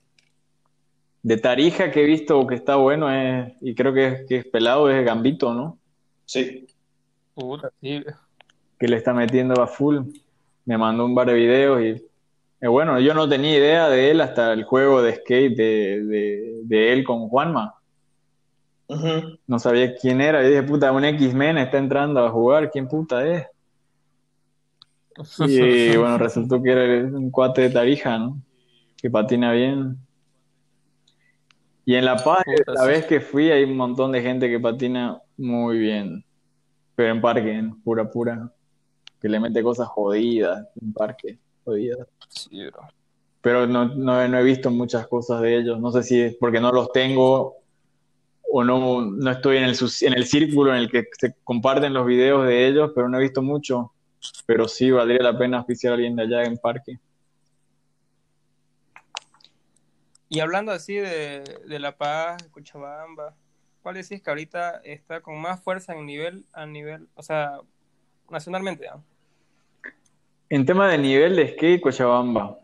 De 1.21 1.35
Tarija 1.35 1.91
que 1.91 2.01
he 2.01 2.05
visto 2.05 2.47
que 2.47 2.55
está 2.55 2.77
bueno 2.77 3.11
es, 3.11 3.51
y 3.59 3.75
creo 3.75 3.93
que 3.93 4.07
es, 4.07 4.25
que 4.25 4.37
es 4.37 4.45
pelado, 4.45 4.89
es 4.89 5.05
Gambito, 5.05 5.53
¿no? 5.53 5.77
Sí. 6.23 6.65
Puta, 7.33 7.73
sí. 7.81 8.01
Que 8.79 8.87
le 8.87 8.95
está 8.95 9.13
metiendo 9.13 9.61
a 9.61 9.67
full. 9.67 9.97
Me 10.63 10.77
mandó 10.77 11.03
un 11.03 11.13
par 11.13 11.27
de 11.27 11.33
videos 11.33 11.81
y 11.81 11.87
eh, 12.61 12.67
bueno, 12.69 13.01
yo 13.01 13.13
no 13.13 13.27
tenía 13.27 13.57
idea 13.57 13.89
de 13.89 14.11
él 14.11 14.21
hasta 14.21 14.53
el 14.53 14.63
juego 14.63 15.01
de 15.01 15.15
skate 15.15 15.57
de, 15.57 16.03
de, 16.05 16.59
de 16.63 16.93
él 16.93 17.03
con 17.03 17.27
Juanma. 17.27 17.78
No 19.45 19.59
sabía 19.59 19.95
quién 19.95 20.19
era. 20.19 20.43
Y 20.43 20.49
dije, 20.49 20.63
puta, 20.63 20.91
un 20.91 21.05
X-Men 21.05 21.59
está 21.59 21.77
entrando 21.77 22.25
a 22.25 22.31
jugar. 22.31 22.71
¿Quién 22.71 22.87
puta 22.87 23.25
es? 23.25 23.47
Y 25.47 25.95
bueno, 25.97 26.17
resultó 26.17 26.61
que 26.61 26.71
era 26.71 27.05
un 27.05 27.29
cuate 27.29 27.61
de 27.63 27.69
Tarija, 27.69 28.17
¿no? 28.17 28.41
Que 28.97 29.09
patina 29.09 29.51
bien. 29.51 29.97
Y 31.85 31.95
en 31.95 32.05
La 32.05 32.17
Paz, 32.17 32.43
Puta, 32.45 32.73
la 32.73 32.81
sí. 32.81 32.87
vez 32.87 33.05
que 33.05 33.21
fui, 33.21 33.51
hay 33.51 33.63
un 33.63 33.77
montón 33.77 34.11
de 34.11 34.21
gente 34.21 34.49
que 34.49 34.59
patina 34.59 35.21
muy 35.37 35.77
bien. 35.79 36.23
Pero 36.95 37.11
en 37.11 37.21
parque, 37.21 37.51
en 37.51 37.81
pura, 37.81 38.09
pura. 38.09 38.51
Que 39.21 39.29
le 39.29 39.39
mete 39.39 39.61
cosas 39.61 39.87
jodidas 39.87 40.67
en 40.81 40.93
parque, 40.93 41.39
jodidas. 41.63 42.07
Sí, 42.29 42.65
bro. 42.65 42.81
Pero 43.41 43.67
no, 43.67 43.85
no, 43.85 44.27
no 44.27 44.37
he 44.37 44.43
visto 44.43 44.69
muchas 44.71 45.07
cosas 45.07 45.41
de 45.41 45.57
ellos. 45.57 45.79
No 45.79 45.91
sé 45.91 46.03
si 46.03 46.21
es 46.21 46.35
porque 46.35 46.59
no 46.59 46.71
los 46.71 46.91
tengo 46.91 47.58
o 48.51 48.63
no, 48.63 49.01
no 49.01 49.31
estoy 49.31 49.57
en 49.57 49.63
el, 49.65 49.77
en 50.01 50.13
el 50.13 50.25
círculo 50.25 50.73
en 50.73 50.81
el 50.81 50.89
que 50.89 51.05
se 51.17 51.35
comparten 51.43 51.93
los 51.93 52.05
videos 52.05 52.47
de 52.47 52.67
ellos, 52.67 52.91
pero 52.95 53.07
no 53.07 53.17
he 53.17 53.21
visto 53.21 53.41
mucho. 53.41 53.93
Pero 54.45 54.67
sí 54.67 54.91
valdría 54.91 55.21
la 55.21 55.37
pena 55.37 55.57
auspiciar 55.57 55.91
a 55.91 55.95
alguien 55.95 56.15
de 56.15 56.23
allá 56.23 56.43
en 56.43 56.57
parque. 56.57 56.99
Y 60.27 60.39
hablando 60.41 60.71
así 60.71 60.95
de, 60.95 61.43
de 61.65 61.79
La 61.79 61.97
Paz, 61.97 62.43
Cochabamba, 62.51 63.35
¿cuál 63.81 63.95
decís 63.95 64.21
que 64.21 64.29
ahorita 64.29 64.81
está 64.83 65.21
con 65.21 65.39
más 65.39 65.61
fuerza 65.61 65.93
en 65.93 66.05
nivel, 66.05 66.45
a 66.53 66.65
nivel, 66.65 67.07
o 67.15 67.23
sea, 67.23 67.59
nacionalmente? 68.29 68.87
¿no? 68.93 69.03
En 70.49 70.65
tema 70.65 70.87
de 70.89 70.97
nivel 70.97 71.35
de 71.35 71.53
skate, 71.53 71.81
Cochabamba. 71.81 72.59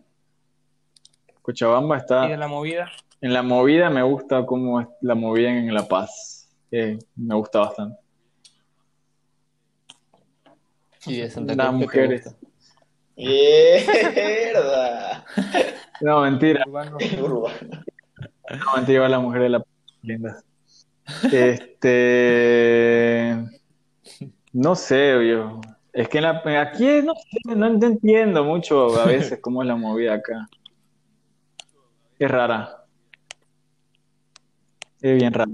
Cochabamba 1.41 1.95
Y 1.95 1.99
de 1.99 2.03
está 2.03 2.37
la 2.37 2.47
movida. 2.47 2.91
En 3.25 3.33
la 3.33 3.41
movida, 3.41 3.89
me 3.89 4.03
gusta 4.03 4.45
cómo 4.45 4.79
es 4.81 4.87
la 5.01 5.15
movida 5.15 5.49
en 5.49 5.73
La 5.73 5.87
Paz. 5.87 6.47
Eh, 6.69 6.99
me 7.15 7.33
gusta 7.33 7.61
bastante. 7.61 7.97
Y 11.07 11.21
de 11.21 11.31
Santa 11.31 11.55
Las 11.55 11.69
Cruz, 11.69 11.79
¿qué 11.79 11.87
te 11.87 12.03
mujeres. 12.03 12.35
Mierda. 13.15 15.25
No, 16.01 16.21
mentira. 16.21 16.63
urbano. 16.67 16.97
Urbano. 17.19 17.57
No, 18.51 18.75
mentira, 18.75 19.09
las 19.09 19.21
mujeres 19.23 19.45
de 19.45 19.49
La 19.49 19.59
Paz 19.59 19.69
lindas. 20.03 20.45
Este. 21.33 23.37
No 24.53 24.75
sé, 24.75 25.27
yo. 25.27 25.61
Es 25.93 26.09
que 26.09 26.19
en 26.19 26.25
la- 26.25 26.43
aquí 26.61 27.01
no, 27.03 27.15
sé, 27.15 27.55
no 27.55 27.65
entiendo 27.65 28.43
mucho 28.43 28.95
a 29.01 29.05
veces 29.05 29.39
cómo 29.41 29.63
es 29.63 29.67
la 29.67 29.77
movida 29.77 30.13
acá. 30.13 30.47
Es 32.19 32.29
rara. 32.29 32.84
Es 35.05 35.15
bien 35.19 35.31
rara. 35.33 35.51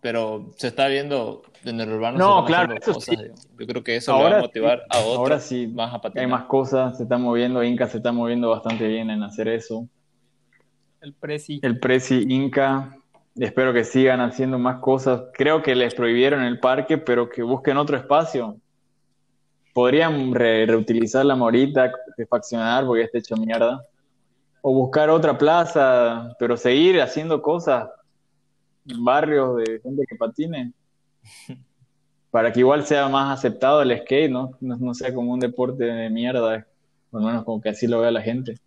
Pero 0.00 0.50
se 0.56 0.66
está 0.66 0.88
viendo 0.88 1.42
en 1.64 1.80
el 1.80 1.88
urbano. 1.92 2.18
No, 2.18 2.44
claro, 2.44 2.74
eso 2.74 2.94
cosas, 2.94 3.16
sí. 3.16 3.44
Yo 3.56 3.66
creo 3.66 3.84
que 3.84 3.94
eso 3.94 4.18
va 4.18 4.38
a 4.38 4.40
motivar 4.40 4.80
sí, 4.80 4.84
a 4.90 4.98
otros 5.02 5.18
ahora 5.18 5.38
sí. 5.38 5.66
más 5.68 5.94
a 5.94 6.00
patinar. 6.00 6.24
Hay 6.24 6.30
más 6.30 6.44
cosas, 6.46 6.96
se 6.96 7.04
está 7.04 7.16
moviendo, 7.16 7.62
Inca 7.62 7.86
se 7.86 7.98
está 7.98 8.10
moviendo 8.10 8.50
bastante 8.50 8.88
bien 8.88 9.08
en 9.10 9.22
hacer 9.22 9.46
eso. 9.46 9.86
El 11.00 11.14
Prezi. 11.14 11.60
El 11.62 11.78
Prezi 11.78 12.26
Inca, 12.28 12.96
espero 13.36 13.72
que 13.72 13.84
sigan 13.84 14.20
haciendo 14.20 14.58
más 14.58 14.80
cosas. 14.80 15.22
Creo 15.32 15.62
que 15.62 15.76
les 15.76 15.94
prohibieron 15.94 16.42
el 16.42 16.58
parque, 16.58 16.98
pero 16.98 17.28
que 17.28 17.44
busquen 17.44 17.76
otro 17.76 17.96
espacio. 17.96 18.56
Podrían 19.72 20.34
re- 20.34 20.66
reutilizar 20.66 21.24
la 21.24 21.36
morita, 21.36 21.92
refaccionar 22.18 22.84
porque 22.84 23.02
ya 23.02 23.06
está 23.06 23.18
hecho 23.18 23.36
mierda. 23.36 23.80
O 24.62 24.74
buscar 24.74 25.10
otra 25.10 25.38
plaza, 25.38 26.34
pero 26.38 26.56
seguir 26.56 27.00
haciendo 27.00 27.40
cosas 27.40 27.88
en 28.88 29.04
barrios 29.04 29.56
de 29.58 29.80
gente 29.80 30.04
que 30.08 30.16
patine. 30.16 30.72
Para 32.30 32.52
que 32.52 32.60
igual 32.60 32.84
sea 32.84 33.08
más 33.08 33.38
aceptado 33.38 33.80
el 33.82 33.96
skate, 34.00 34.30
¿no? 34.30 34.50
No, 34.60 34.76
no 34.76 34.92
sea 34.94 35.14
como 35.14 35.32
un 35.32 35.40
deporte 35.40 35.84
de 35.84 36.10
mierda, 36.10 36.66
por 37.10 37.20
lo 37.22 37.26
menos 37.28 37.44
como 37.44 37.60
que 37.60 37.70
así 37.70 37.86
lo 37.86 38.00
vea 38.00 38.10
la 38.10 38.20
gente. 38.20 38.58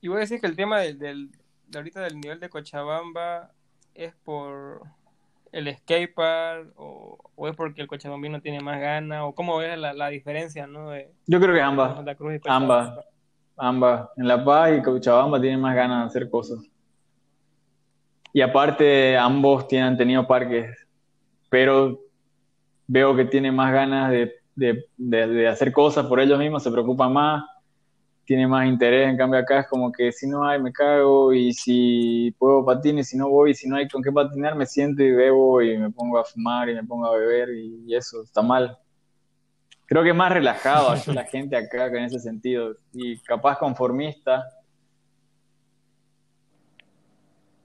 Y 0.00 0.08
voy 0.08 0.18
a 0.18 0.20
decir 0.20 0.40
que 0.40 0.46
el 0.46 0.56
tema 0.56 0.80
del, 0.80 0.98
del- 0.98 1.30
de 1.68 1.78
ahorita 1.78 2.00
del 2.00 2.20
nivel 2.20 2.40
de 2.40 2.48
Cochabamba 2.48 3.52
es 3.94 4.14
por 4.24 4.82
el 5.52 5.76
skatepark 5.76 6.72
o, 6.76 7.18
o 7.36 7.48
es 7.48 7.54
porque 7.54 7.82
el 7.82 7.86
Cochabambino 7.88 8.40
tiene 8.40 8.60
más 8.60 8.80
ganas 8.80 9.22
o 9.22 9.34
cómo 9.34 9.58
ves 9.58 9.78
la, 9.78 9.92
la 9.92 10.08
diferencia, 10.08 10.66
¿no? 10.66 10.90
De 10.90 11.12
Yo 11.26 11.40
creo 11.40 11.54
que 11.54 11.60
ambas. 11.60 11.94
Ambas. 12.46 12.94
Ambas. 13.56 14.08
En 14.16 14.26
La 14.28 14.42
Paz 14.44 14.78
y 14.78 14.82
Cochabamba 14.82 15.40
tienen 15.40 15.60
más 15.60 15.74
ganas 15.76 16.00
de 16.00 16.06
hacer 16.06 16.30
cosas. 16.30 16.58
Y 18.32 18.40
aparte, 18.40 19.16
ambos 19.16 19.68
tienen, 19.68 19.88
han 19.88 19.96
tenido 19.98 20.26
parques, 20.26 20.74
pero 21.50 21.98
veo 22.86 23.14
que 23.14 23.26
tienen 23.26 23.54
más 23.54 23.72
ganas 23.72 24.10
de, 24.10 24.32
de- 24.54 24.86
de- 24.96 25.26
de 25.26 25.48
hacer 25.48 25.70
cosas 25.70 26.06
por 26.06 26.18
ellos 26.18 26.38
mismos, 26.38 26.62
se 26.62 26.70
preocupan 26.70 27.12
más, 27.12 27.44
tienen 28.24 28.48
más 28.50 28.66
interés. 28.66 29.08
En 29.08 29.16
cambio, 29.16 29.40
acá 29.40 29.60
es 29.60 29.68
como 29.68 29.90
que 29.92 30.12
si 30.12 30.28
no 30.28 30.44
hay, 30.46 30.60
me 30.60 30.72
cago, 30.72 31.32
y 31.32 31.52
si 31.52 32.34
puedo 32.38 32.64
patinar, 32.64 33.00
y 33.00 33.04
si 33.04 33.16
no 33.16 33.28
voy, 33.28 33.50
y 33.50 33.54
si 33.54 33.68
no 33.68 33.76
hay 33.76 33.88
con 33.88 34.02
qué 34.02 34.12
patinar, 34.12 34.54
me 34.56 34.66
siento 34.66 35.02
y 35.02 35.10
bebo 35.12 35.60
y 35.62 35.76
me 35.78 35.90
pongo 35.90 36.18
a 36.18 36.24
fumar 36.24 36.68
y 36.68 36.74
me 36.74 36.84
pongo 36.84 37.06
a 37.06 37.16
beber, 37.16 37.50
y, 37.50 37.84
y 37.86 37.94
eso 37.94 38.22
está 38.22 38.42
mal. 38.42 38.76
Creo 39.86 40.02
que 40.02 40.10
es 40.10 40.16
más 40.16 40.32
relajado 40.32 40.94
la 41.12 41.24
gente 41.30 41.56
acá 41.56 41.90
que 41.90 41.98
en 41.98 42.04
ese 42.04 42.18
sentido 42.18 42.74
y 42.92 43.18
capaz 43.22 43.58
conformista. 43.58 44.44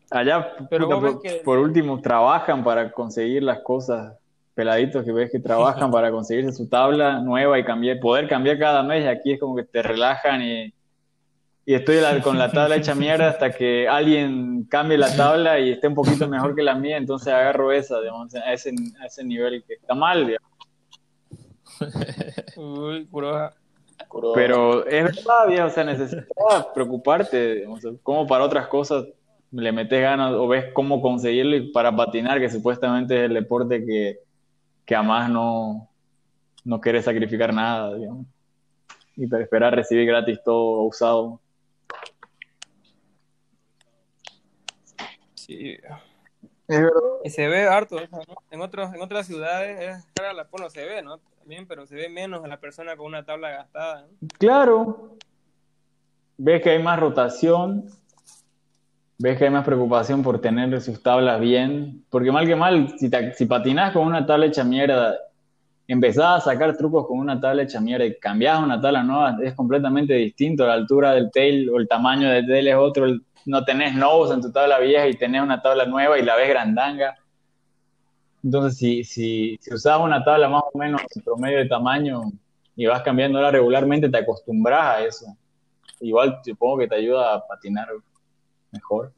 Allá, 0.10 0.56
Pero 0.70 0.86
puta, 0.86 0.96
vos 0.96 1.04
ves 1.04 1.12
por, 1.14 1.22
que- 1.22 1.42
por 1.44 1.58
último, 1.60 2.02
trabajan 2.02 2.64
para 2.64 2.92
conseguir 2.92 3.44
las 3.44 3.60
cosas. 3.60 4.18
Peladitos 4.58 5.06
que 5.06 5.12
ves 5.12 5.32
que 5.32 5.40
trabajan 5.40 5.92
para 5.92 6.10
conseguirse 6.10 6.52
su 6.52 6.68
tabla 6.68 7.20
nueva 7.22 7.60
y 7.60 7.64
cambiar, 7.64 8.00
poder 8.00 8.28
cambiar 8.28 8.58
cada 8.58 8.82
mes. 8.82 9.06
Y 9.06 9.08
aquí 9.08 9.34
es 9.34 9.40
como 9.40 9.56
que 9.56 9.64
te 9.64 9.84
relajan 9.84 10.42
y, 10.42 10.74
y 11.64 11.74
estoy 11.76 12.02
la- 12.02 12.20
con 12.22 12.40
la 12.40 12.52
tabla 12.52 12.76
hecha 12.76 12.96
mierda 12.96 13.30
hasta 13.30 13.52
que 13.52 13.88
alguien 13.88 14.64
cambie 14.64 14.98
la 14.98 15.16
tabla 15.16 15.60
y 15.60 15.70
esté 15.70 15.88
un 15.88 15.94
poquito 15.94 16.28
mejor 16.28 16.56
que 16.56 16.64
la 16.64 16.74
mía. 16.74 16.98
Entonces 16.98 17.32
agarro 17.32 17.72
esa, 17.72 18.02
digamos, 18.02 18.34
a 18.34 18.52
ese, 18.52 18.74
a 19.00 19.06
ese 19.06 19.24
nivel 19.24 19.64
que 19.64 19.76
está 19.76 19.94
mal, 19.94 20.26
digamos. 20.26 20.50
Uy, 22.58 23.08
Pero 24.34 24.88
es 24.88 25.04
verdad, 25.04 25.48
viejo, 25.48 25.68
o 25.68 25.70
sea, 25.70 25.84
necesitas 25.84 26.66
preocuparte, 26.74 27.64
como 28.02 28.26
para 28.26 28.44
otras 28.44 28.66
cosas 28.66 29.06
le 29.52 29.72
metes 29.72 30.02
ganas 30.02 30.34
o 30.34 30.48
ves 30.48 30.66
cómo 30.74 31.00
conseguirlo 31.00 31.56
y 31.58 31.72
para 31.72 31.96
patinar, 31.96 32.40
que 32.40 32.50
supuestamente 32.50 33.16
es 33.18 33.22
el 33.30 33.36
deporte 33.36 33.86
que, 33.86 34.27
que 34.88 34.96
además 34.96 35.30
no, 35.30 35.90
no 36.64 36.80
quieres 36.80 37.06
sacrificar 37.06 37.54
nada, 37.54 37.94
digamos, 37.94 38.26
y 39.18 39.28
para 39.28 39.44
esperar 39.44 39.76
recibir 39.76 40.08
gratis 40.08 40.40
todo 40.44 40.84
usado. 40.84 41.42
Sí. 45.36 45.78
Es 46.68 46.80
verdad. 46.80 47.02
Y 47.24 47.30
se 47.30 47.48
ve 47.48 47.68
harto, 47.68 47.98
¿no? 48.00 48.22
En, 48.50 48.62
otros, 48.62 48.94
en 48.94 49.02
otras 49.02 49.28
ciudades 49.28 49.80
es 49.80 50.08
cara 50.14 50.32
la, 50.34 50.46
bueno, 50.46 50.70
se 50.70 50.86
ve, 50.86 51.02
¿no? 51.02 51.20
También, 51.40 51.68
pero 51.68 51.86
se 51.86 51.96
ve 51.96 52.08
menos 52.08 52.44
a 52.44 52.48
la 52.48 52.60
persona 52.60 52.96
con 52.96 53.08
una 53.08 53.26
tabla 53.26 53.50
gastada, 53.50 54.02
¿no? 54.02 54.28
Claro, 54.38 55.18
ves 56.38 56.62
que 56.62 56.70
hay 56.70 56.82
más 56.82 56.98
rotación, 57.00 57.90
ves 59.20 59.38
que 59.38 59.46
hay 59.46 59.50
más 59.50 59.66
preocupación 59.66 60.22
por 60.22 60.40
tener 60.40 60.80
sus 60.82 61.02
tablas 61.02 61.40
bien, 61.40 62.06
porque 62.10 62.32
mal 62.32 62.46
que 62.46 62.56
mal, 62.56 62.90
si, 63.00 63.10
te- 63.10 63.34
si 63.34 63.46
patinás 63.46 63.94
con 63.94 64.06
una 64.06 64.26
tabla 64.26 64.46
hecha 64.46 64.64
mierda, 64.64 65.16
empezás 65.88 66.42
a 66.48 66.52
sacar 66.52 66.78
trucos 66.78 67.08
con 67.08 67.20
una 67.20 67.40
tabla 67.40 67.64
hecha 67.64 67.80
mierda 67.80 68.06
y 68.06 68.18
cambiás 68.20 68.62
una 68.62 68.80
tabla 68.80 69.04
nueva, 69.04 69.38
es 69.44 69.54
completamente 69.56 70.14
distinto, 70.14 70.66
la 70.68 70.74
altura 70.74 71.14
del 71.14 71.32
tail 71.32 71.70
o 71.70 71.78
el 71.78 71.88
tamaño 71.88 72.30
del 72.30 72.46
tail 72.46 72.68
es 72.68 72.76
otro, 72.76 73.08
no 73.46 73.64
tenés 73.64 73.96
nose 73.96 74.34
en 74.34 74.42
tu 74.42 74.52
tabla 74.52 74.80
vieja 74.80 75.08
y 75.08 75.14
tenés 75.14 75.42
una 75.42 75.62
tabla 75.62 75.86
nueva 75.86 76.20
y 76.20 76.24
la 76.24 76.36
ves 76.36 76.50
grandanga. 76.50 77.16
Entonces, 78.44 78.78
si, 78.78 79.04
si, 79.04 79.58
si 79.60 79.74
usabas 79.74 80.06
una 80.06 80.24
tabla 80.24 80.48
más 80.48 80.64
o 80.72 80.78
menos 80.78 81.02
en 81.16 81.22
promedio 81.24 81.58
de 81.58 81.68
tamaño 81.68 82.22
y 82.76 82.86
vas 82.86 83.02
cambiándola 83.02 83.50
regularmente, 83.52 84.10
te 84.10 84.18
acostumbras 84.18 84.84
a 84.84 85.04
eso. 85.04 85.26
Igual 86.00 86.40
supongo 86.46 86.78
que 86.80 86.88
te 86.88 86.96
ayuda 86.96 87.34
a 87.34 87.48
patinar 87.48 87.88
mejor. 88.72 89.14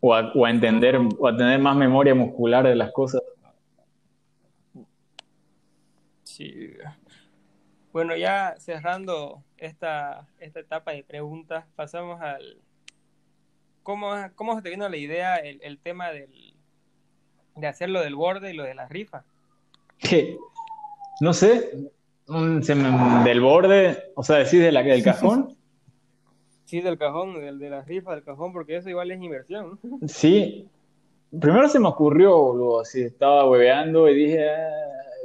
O 0.00 0.14
a, 0.14 0.32
o 0.34 0.44
a 0.44 0.50
entender, 0.50 0.98
o 1.18 1.26
a 1.26 1.36
tener 1.36 1.58
más 1.58 1.76
memoria 1.76 2.14
muscular 2.14 2.66
de 2.66 2.74
las 2.76 2.92
cosas. 2.92 3.22
Sí. 6.24 6.70
Bueno, 7.92 8.14
ya 8.16 8.54
cerrando 8.58 9.42
esta, 9.56 10.26
esta 10.38 10.60
etapa 10.60 10.92
de 10.92 11.02
preguntas, 11.02 11.64
pasamos 11.76 12.20
al... 12.20 12.58
¿Cómo, 13.82 14.12
cómo 14.34 14.54
se 14.56 14.62
te 14.62 14.70
vino 14.70 14.88
la 14.88 14.96
idea, 14.96 15.36
el, 15.36 15.60
el 15.62 15.78
tema 15.78 16.10
del, 16.10 16.54
de 17.54 17.66
hacer 17.66 17.88
lo 17.88 18.00
del 18.02 18.16
borde 18.16 18.52
y 18.52 18.56
lo 18.56 18.64
de 18.64 18.74
la 18.74 18.86
rifa? 18.88 19.24
Que, 19.98 20.36
no 21.20 21.32
sé, 21.32 21.70
un- 22.26 22.62
se 22.64 22.74
me- 22.74 23.24
del 23.24 23.40
borde, 23.40 24.10
o 24.16 24.22
sea, 24.24 24.36
decís 24.36 24.60
de 24.60 24.72
la, 24.72 24.82
del 24.82 25.02
cajón. 25.02 25.55
Sí, 26.66 26.80
del 26.82 26.98
cajón, 26.98 27.40
del, 27.40 27.58
de 27.58 27.70
la 27.70 27.82
rifa 27.82 28.12
del 28.14 28.24
cajón, 28.24 28.52
porque 28.52 28.76
eso 28.76 28.90
igual 28.90 29.10
es 29.10 29.22
inversión. 29.22 29.78
Sí, 30.06 30.68
primero 31.40 31.68
se 31.68 31.78
me 31.80 31.88
ocurrió, 31.88 32.36
boludo, 32.36 32.80
así 32.80 33.02
estaba 33.02 33.48
hueveando 33.48 34.08
y 34.08 34.14
dije, 34.14 34.48
"Ah, 34.50 34.68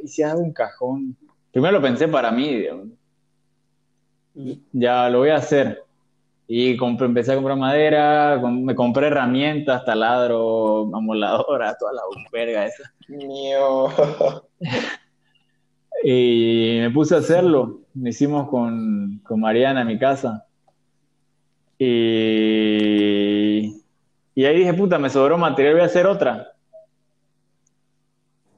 ¿y 0.04 0.08
si 0.08 0.24
hago 0.24 0.40
un 0.40 0.54
cajón? 0.54 1.16
Primero 1.52 1.74
lo 1.74 1.82
pensé 1.82 2.08
para 2.08 2.32
mí, 2.32 2.56
digamos. 2.56 2.88
Ya 4.72 5.10
lo 5.10 5.20
voy 5.20 5.30
a 5.30 5.36
hacer. 5.38 5.84
Y 6.48 6.78
compré- 6.78 7.06
empecé 7.08 7.32
a 7.32 7.36
comprar 7.36 7.58
madera, 7.58 8.38
com- 8.42 8.64
me 8.64 8.76
compré 8.76 9.08
herramientas, 9.08 9.84
taladro, 9.86 10.96
amoladora, 10.96 11.76
toda 11.78 11.94
la 11.94 12.02
verga 12.32 12.66
esa. 12.68 12.94
Mío. 13.08 13.88
Y 16.04 16.78
me 16.82 16.90
puse 16.90 17.14
a 17.16 17.20
hacerlo. 17.20 17.82
Lo 17.94 18.10
hicimos 18.10 18.50
con, 18.50 19.20
con 19.24 19.40
Mariana 19.40 19.82
en 19.82 19.88
mi 19.88 20.00
casa. 20.00 20.46
Y, 21.84 23.82
y 24.36 24.46
ahí 24.46 24.58
dije, 24.60 24.72
puta, 24.76 25.00
me 25.00 25.10
sobró 25.10 25.36
material, 25.40 25.74
voy 25.74 25.82
a 25.82 25.86
hacer 25.86 26.06
otra. 26.06 26.54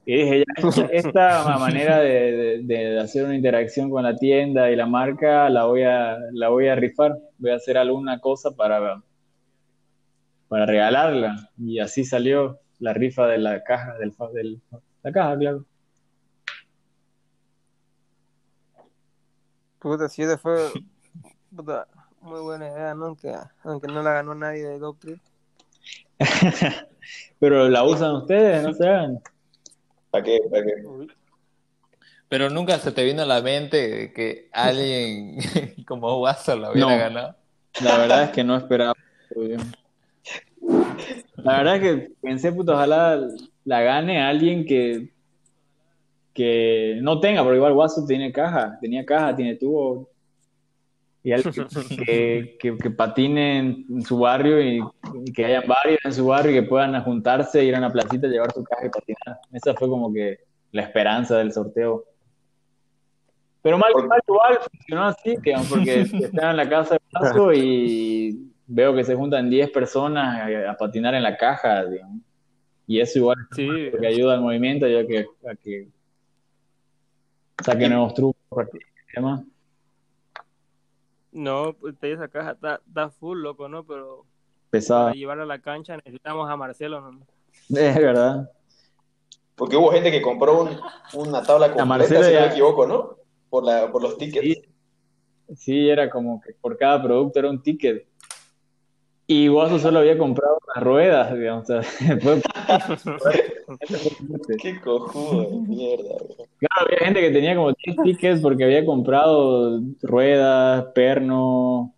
Y 0.06 0.18
dije, 0.18 0.44
ya, 0.46 0.88
esta 0.92 1.58
manera 1.58 2.00
de, 2.00 2.60
de- 2.64 2.64
de 2.66 3.00
hacer 3.00 3.24
una 3.24 3.36
interacción 3.36 3.90
con 3.90 4.04
la 4.04 4.18
tienda 4.18 4.70
y 4.72 4.76
la 4.76 4.88
marca 4.88 5.50
la 5.50 5.64
voy 5.64 5.84
a, 5.84 6.18
la 6.34 6.50
voy 6.50 6.68
a 6.68 6.76
rifar. 6.76 7.18
Voy 7.38 7.52
a 7.52 7.56
hacer 7.56 7.78
alguna 7.78 8.20
cosa 8.20 8.52
para, 8.52 9.02
para 10.50 10.66
regalarla. 10.66 11.50
Y 11.58 11.80
así 11.80 12.04
salió 12.04 12.60
la 12.80 12.94
rifa 12.94 13.26
de 13.28 13.38
la 13.38 13.64
caja, 13.64 13.98
del, 14.00 14.14
del- 14.34 14.62
la 15.02 15.12
caja, 15.14 15.38
claro. 15.38 15.64
Puta, 19.80 20.06
esa 20.08 20.38
fue 20.38 20.58
puta, 21.56 21.88
muy 22.24 22.42
buena 22.42 22.68
idea, 22.68 22.96
¿no? 22.96 23.06
Aunque, 23.08 23.34
aunque 23.64 23.88
no 23.88 24.02
la 24.02 24.14
ganó 24.14 24.34
nadie 24.34 24.64
de 24.66 24.80
Trip. 25.00 25.20
Pero 27.40 27.68
la 27.70 27.84
usan 27.84 28.16
ustedes, 28.16 28.64
no 28.64 28.74
se 28.74 28.88
hagan. 28.88 29.20
¿Para 30.10 30.24
qué? 30.24 30.40
¿Para 30.50 30.64
qué? 30.64 30.74
Pero 32.30 32.50
nunca 32.50 32.80
se 32.80 32.92
te 32.92 33.04
vino 33.04 33.22
a 33.22 33.26
la 33.26 33.42
mente 33.42 34.14
que 34.14 34.50
alguien 34.54 35.38
como 35.88 36.18
Guasa 36.18 36.56
lo 36.56 36.72
hubiera 36.72 36.90
No. 36.90 36.98
ganado. 36.98 37.36
La 37.82 37.98
verdad 37.98 38.24
es 38.24 38.30
que 38.32 38.44
no 38.44 38.56
esperaba. 38.56 38.94
La 41.38 41.58
verdad 41.58 41.76
es 41.76 41.82
que 41.82 42.12
pensé, 42.22 42.52
puto, 42.52 42.74
ojalá 42.74 43.20
la 43.66 43.82
gane 43.82 44.22
alguien 44.24 44.66
que, 44.66 45.12
que 46.34 47.00
no 47.02 47.20
tenga, 47.20 47.44
porque 47.44 47.58
igual 47.58 47.74
Guaso 47.74 48.06
tiene 48.06 48.32
caja, 48.32 48.78
tenía 48.80 49.06
caja, 49.06 49.36
tiene 49.36 49.56
tubo. 49.56 50.10
Y 51.26 51.32
alguien 51.32 51.68
que, 52.06 52.58
que, 52.60 52.78
que 52.78 52.90
patine 52.90 53.60
en, 53.60 54.02
su 54.04 54.20
barrio 54.20 54.62
y, 54.62 54.84
y 55.24 55.32
que 55.32 55.46
hayan 55.46 55.64
varios 55.66 56.00
en 56.04 56.14
su 56.14 56.26
barrio 56.26 56.52
y 56.52 56.56
que 56.56 56.64
puedan 56.64 57.02
juntarse, 57.02 57.64
ir 57.64 57.76
a 57.76 57.78
una 57.78 57.92
placita, 57.92 58.28
llevar 58.28 58.52
su 58.52 58.64
caja 58.64 58.86
y 58.86 58.90
patinar. 58.90 59.40
Esa 59.54 59.74
fue 59.74 59.88
como 59.88 60.12
que 60.12 60.40
la 60.74 60.82
esperanza 60.82 61.38
del 61.38 61.54
sorteo. 61.54 62.04
Pero 63.62 63.78
mal 63.78 63.94
que 63.96 64.04
mal 64.06 64.20
igual 64.28 64.60
funcionó 64.70 65.06
así, 65.06 65.38
que, 65.42 65.56
porque 65.70 66.02
estaba 66.26 66.52
en 66.52 66.58
la 66.58 66.68
casa 66.68 66.96
de 66.96 67.02
paso 67.10 67.54
y 67.54 68.52
veo 68.68 68.94
que 68.94 69.06
se 69.06 69.16
juntan 69.16 69.50
10 69.50 69.70
personas 69.70 70.42
a, 70.42 70.72
a 70.72 70.74
patinar 70.76 71.16
en 71.16 71.24
la 71.24 71.38
caja, 71.38 71.86
digamos. 71.86 72.22
Y 72.86 73.00
eso 73.00 73.20
igual 73.20 73.38
Sí, 73.56 73.70
porque 73.92 74.08
ayuda 74.08 74.34
al 74.34 74.42
movimiento, 74.42 74.88
ya 74.88 75.08
que, 75.08 75.26
a 75.50 75.56
que 75.56 75.88
saque 77.64 77.88
nuevos 77.88 78.14
trucos 78.14 78.68
demás. 79.16 79.42
No, 81.34 81.74
pues 81.74 81.96
esa 82.02 82.28
caja 82.28 82.52
está, 82.52 82.82
está 82.88 83.10
full, 83.10 83.40
loco, 83.42 83.68
¿no? 83.68 83.84
Pero 83.86 84.26
Pesada. 84.70 85.06
para 85.06 85.16
llevarla 85.16 85.44
a 85.44 85.48
la 85.48 85.60
cancha 85.62 85.98
necesitamos 85.98 86.50
a 86.50 86.56
Marcelo, 86.56 87.02
¿no? 87.02 87.20
Es 87.70 87.96
verdad. 87.96 88.50
Porque 89.56 89.76
hubo 89.78 89.92
gente 89.92 90.12
que 90.12 90.22
compró 90.22 90.64
un- 90.64 90.80
una 91.14 91.44
tabla 91.44 91.68
completa, 91.68 91.86
Marcelo 91.86 92.24
si 92.24 92.34
no 92.34 92.40
me 92.40 92.48
equivoco, 92.48 92.88
¿no? 92.88 93.18
Por, 93.50 93.64
la, 93.64 93.92
por 93.92 94.02
los 94.02 94.18
tickets. 94.18 94.46
Sí. 94.46 94.64
Sí, 95.56 95.90
era 95.90 96.10
como 96.10 96.42
que 96.42 96.54
por 96.54 96.78
cada 96.78 97.02
producto 97.04 97.38
era 97.40 97.50
un 97.50 97.62
ticket. 97.62 98.08
Y 99.28 99.48
Guaso 99.48 99.80
solo 99.80 100.00
había 100.00 100.18
comprado 100.18 100.58
las 100.76 100.84
ruedas, 100.84 101.34
digamos. 101.34 101.70
O 101.70 101.82
sea, 101.82 101.84
fue- 102.22 102.42
Qué 104.62 104.80
cojudo 104.82 105.50
de 105.50 105.58
mierda, 105.68 106.16
bro. 106.16 106.46
Claro, 106.60 106.86
había 106.88 106.98
gente 107.00 107.22
que 107.22 107.32
tenía 107.32 107.56
como 107.56 107.74
10 107.74 107.98
tickets 108.04 108.42
porque 108.42 108.64
había 108.64 108.86
comprado 108.86 109.82
ruedas, 110.02 110.86
perno, 110.96 111.94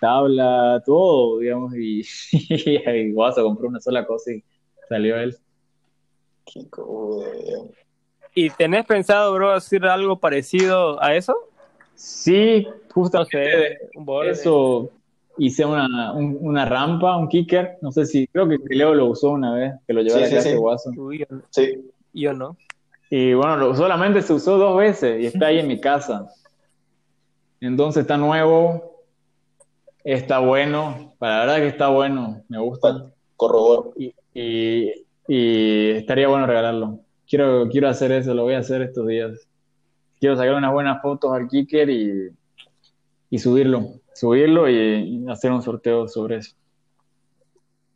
tabla, 0.00 0.82
todo, 0.86 1.38
digamos, 1.38 1.74
y, 1.76 2.02
y 2.32 3.12
Guaso 3.12 3.42
compró 3.42 3.68
una 3.68 3.80
sola 3.80 4.06
cosa 4.06 4.32
y 4.32 4.42
salió 4.88 5.16
él. 5.18 5.36
Qué 6.46 6.68
cojudo. 6.70 7.24
¿Y 8.34 8.48
tenés 8.50 8.86
pensado, 8.86 9.34
bro, 9.34 9.52
hacer 9.52 9.84
algo 9.86 10.18
parecido 10.18 11.02
a 11.02 11.14
eso? 11.14 11.36
Sí, 11.94 12.66
No 12.66 12.74
justamente 12.94 13.78
sé, 13.78 13.90
un 13.94 14.04
borde. 14.06 14.30
eso 14.30 14.90
hice 15.38 15.64
una, 15.64 16.12
un- 16.12 16.36
una 16.40 16.64
rampa, 16.64 17.16
un 17.16 17.28
kicker, 17.28 17.78
no 17.82 17.90
sé 17.92 18.04
si, 18.06 18.26
creo 18.26 18.48
que 18.48 18.58
Leo 18.68 18.94
lo 18.94 19.06
usó 19.06 19.30
una 19.30 19.54
vez, 19.54 19.74
que 19.86 19.92
lo 19.92 20.02
llevé 20.02 20.12
Sí, 20.12 20.18
a 20.18 20.20
la 20.20 20.26
sí, 20.26 20.32
clase 20.34 20.50
sí. 20.52 20.56
Guaso. 20.56 20.90
Uy, 20.96 21.18
yo, 21.18 21.26
Sí, 21.50 21.90
yo 22.12 22.32
no. 22.32 22.56
Y 23.10 23.32
bueno, 23.34 23.56
lo- 23.56 23.74
solamente 23.74 24.22
se 24.22 24.32
usó 24.32 24.58
dos 24.58 24.76
veces 24.76 25.20
y 25.20 25.26
está 25.26 25.46
ahí 25.46 25.58
en 25.58 25.68
mi 25.68 25.80
casa. 25.80 26.28
Entonces 27.60 28.02
está 28.02 28.16
nuevo, 28.16 29.02
está 30.04 30.38
bueno, 30.38 31.14
para 31.18 31.38
la 31.38 31.40
verdad 31.46 31.56
que 31.56 31.66
está 31.68 31.88
bueno, 31.88 32.42
me 32.48 32.58
gusta. 32.58 33.06
corroboro. 33.36 33.92
Y, 33.96 34.14
y- 34.34 34.92
y 35.26 35.90
estaría 35.92 36.28
bueno 36.28 36.46
regalarlo. 36.46 37.00
Quiero, 37.28 37.68
quiero 37.70 37.88
hacer 37.88 38.12
eso, 38.12 38.34
lo 38.34 38.42
voy 38.42 38.54
a 38.54 38.58
hacer 38.58 38.82
estos 38.82 39.06
días. 39.06 39.46
Quiero 40.18 40.36
sacar 40.36 40.54
unas 40.54 40.72
buenas 40.72 41.00
fotos 41.00 41.32
al 41.32 41.48
Kicker 41.48 41.88
y, 41.88 42.28
y 43.30 43.38
subirlo. 43.38 43.99
Subirlo 44.14 44.68
y, 44.68 44.74
y 44.74 45.28
hacer 45.28 45.50
un 45.52 45.62
sorteo 45.62 46.08
sobre 46.08 46.36
eso. 46.36 46.54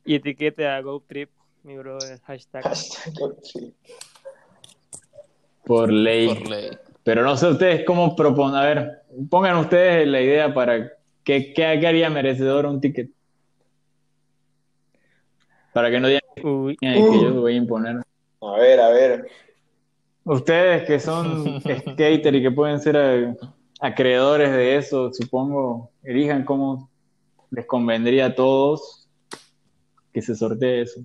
Y 0.05 0.17
etiquete 0.17 0.67
a 0.67 0.81
GoTrip, 0.81 1.31
mi 1.63 1.77
bro, 1.77 1.99
el 1.99 2.21
hashtag. 2.21 2.63
Hashtag, 2.63 3.35
sí. 3.43 3.75
Por 5.65 5.91
ley. 5.91 6.29
Por 6.29 6.49
ley. 6.49 6.71
Pero 7.03 7.23
no 7.23 7.37
sé 7.37 7.49
ustedes 7.49 7.85
cómo 7.87 8.15
proponen. 8.15 8.57
A 8.57 8.65
ver, 8.65 9.03
pongan 9.31 9.57
ustedes 9.59 10.07
la 10.07 10.21
idea 10.21 10.53
para 10.53 10.93
qué, 11.23 11.53
qué, 11.55 11.79
qué 11.81 11.87
haría 11.87 12.11
merecedor 12.11 12.67
un 12.67 12.81
ticket. 12.81 13.11
Para 15.73 15.91
que 15.91 16.01
no 16.01 16.09
digan 16.09 16.23
Uy, 16.43 16.77
que 16.77 16.95
yo 16.95 17.41
voy 17.41 17.55
a 17.55 17.57
imponer. 17.57 17.97
A 18.41 18.59
ver, 18.59 18.81
a 18.81 18.89
ver. 18.91 19.27
Ustedes 20.25 20.85
que 20.85 21.01
son 21.01 21.61
skater 21.81 22.35
y 22.35 22.43
que 22.43 22.51
pueden 22.51 22.81
ser 22.81 22.97
eh, 22.97 23.35
acreedores 23.85 24.51
de 24.51 24.77
eso, 24.77 25.13
supongo, 25.13 25.91
elijan 26.03 26.47
cómo 26.47 26.91
les 27.51 27.67
convendría 27.67 28.27
a 28.27 28.35
todos 28.35 29.07
que 30.11 30.23
se 30.23 30.35
sortee 30.35 30.81
eso. 30.81 31.01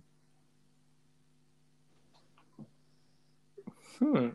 hmm. 4.00 4.30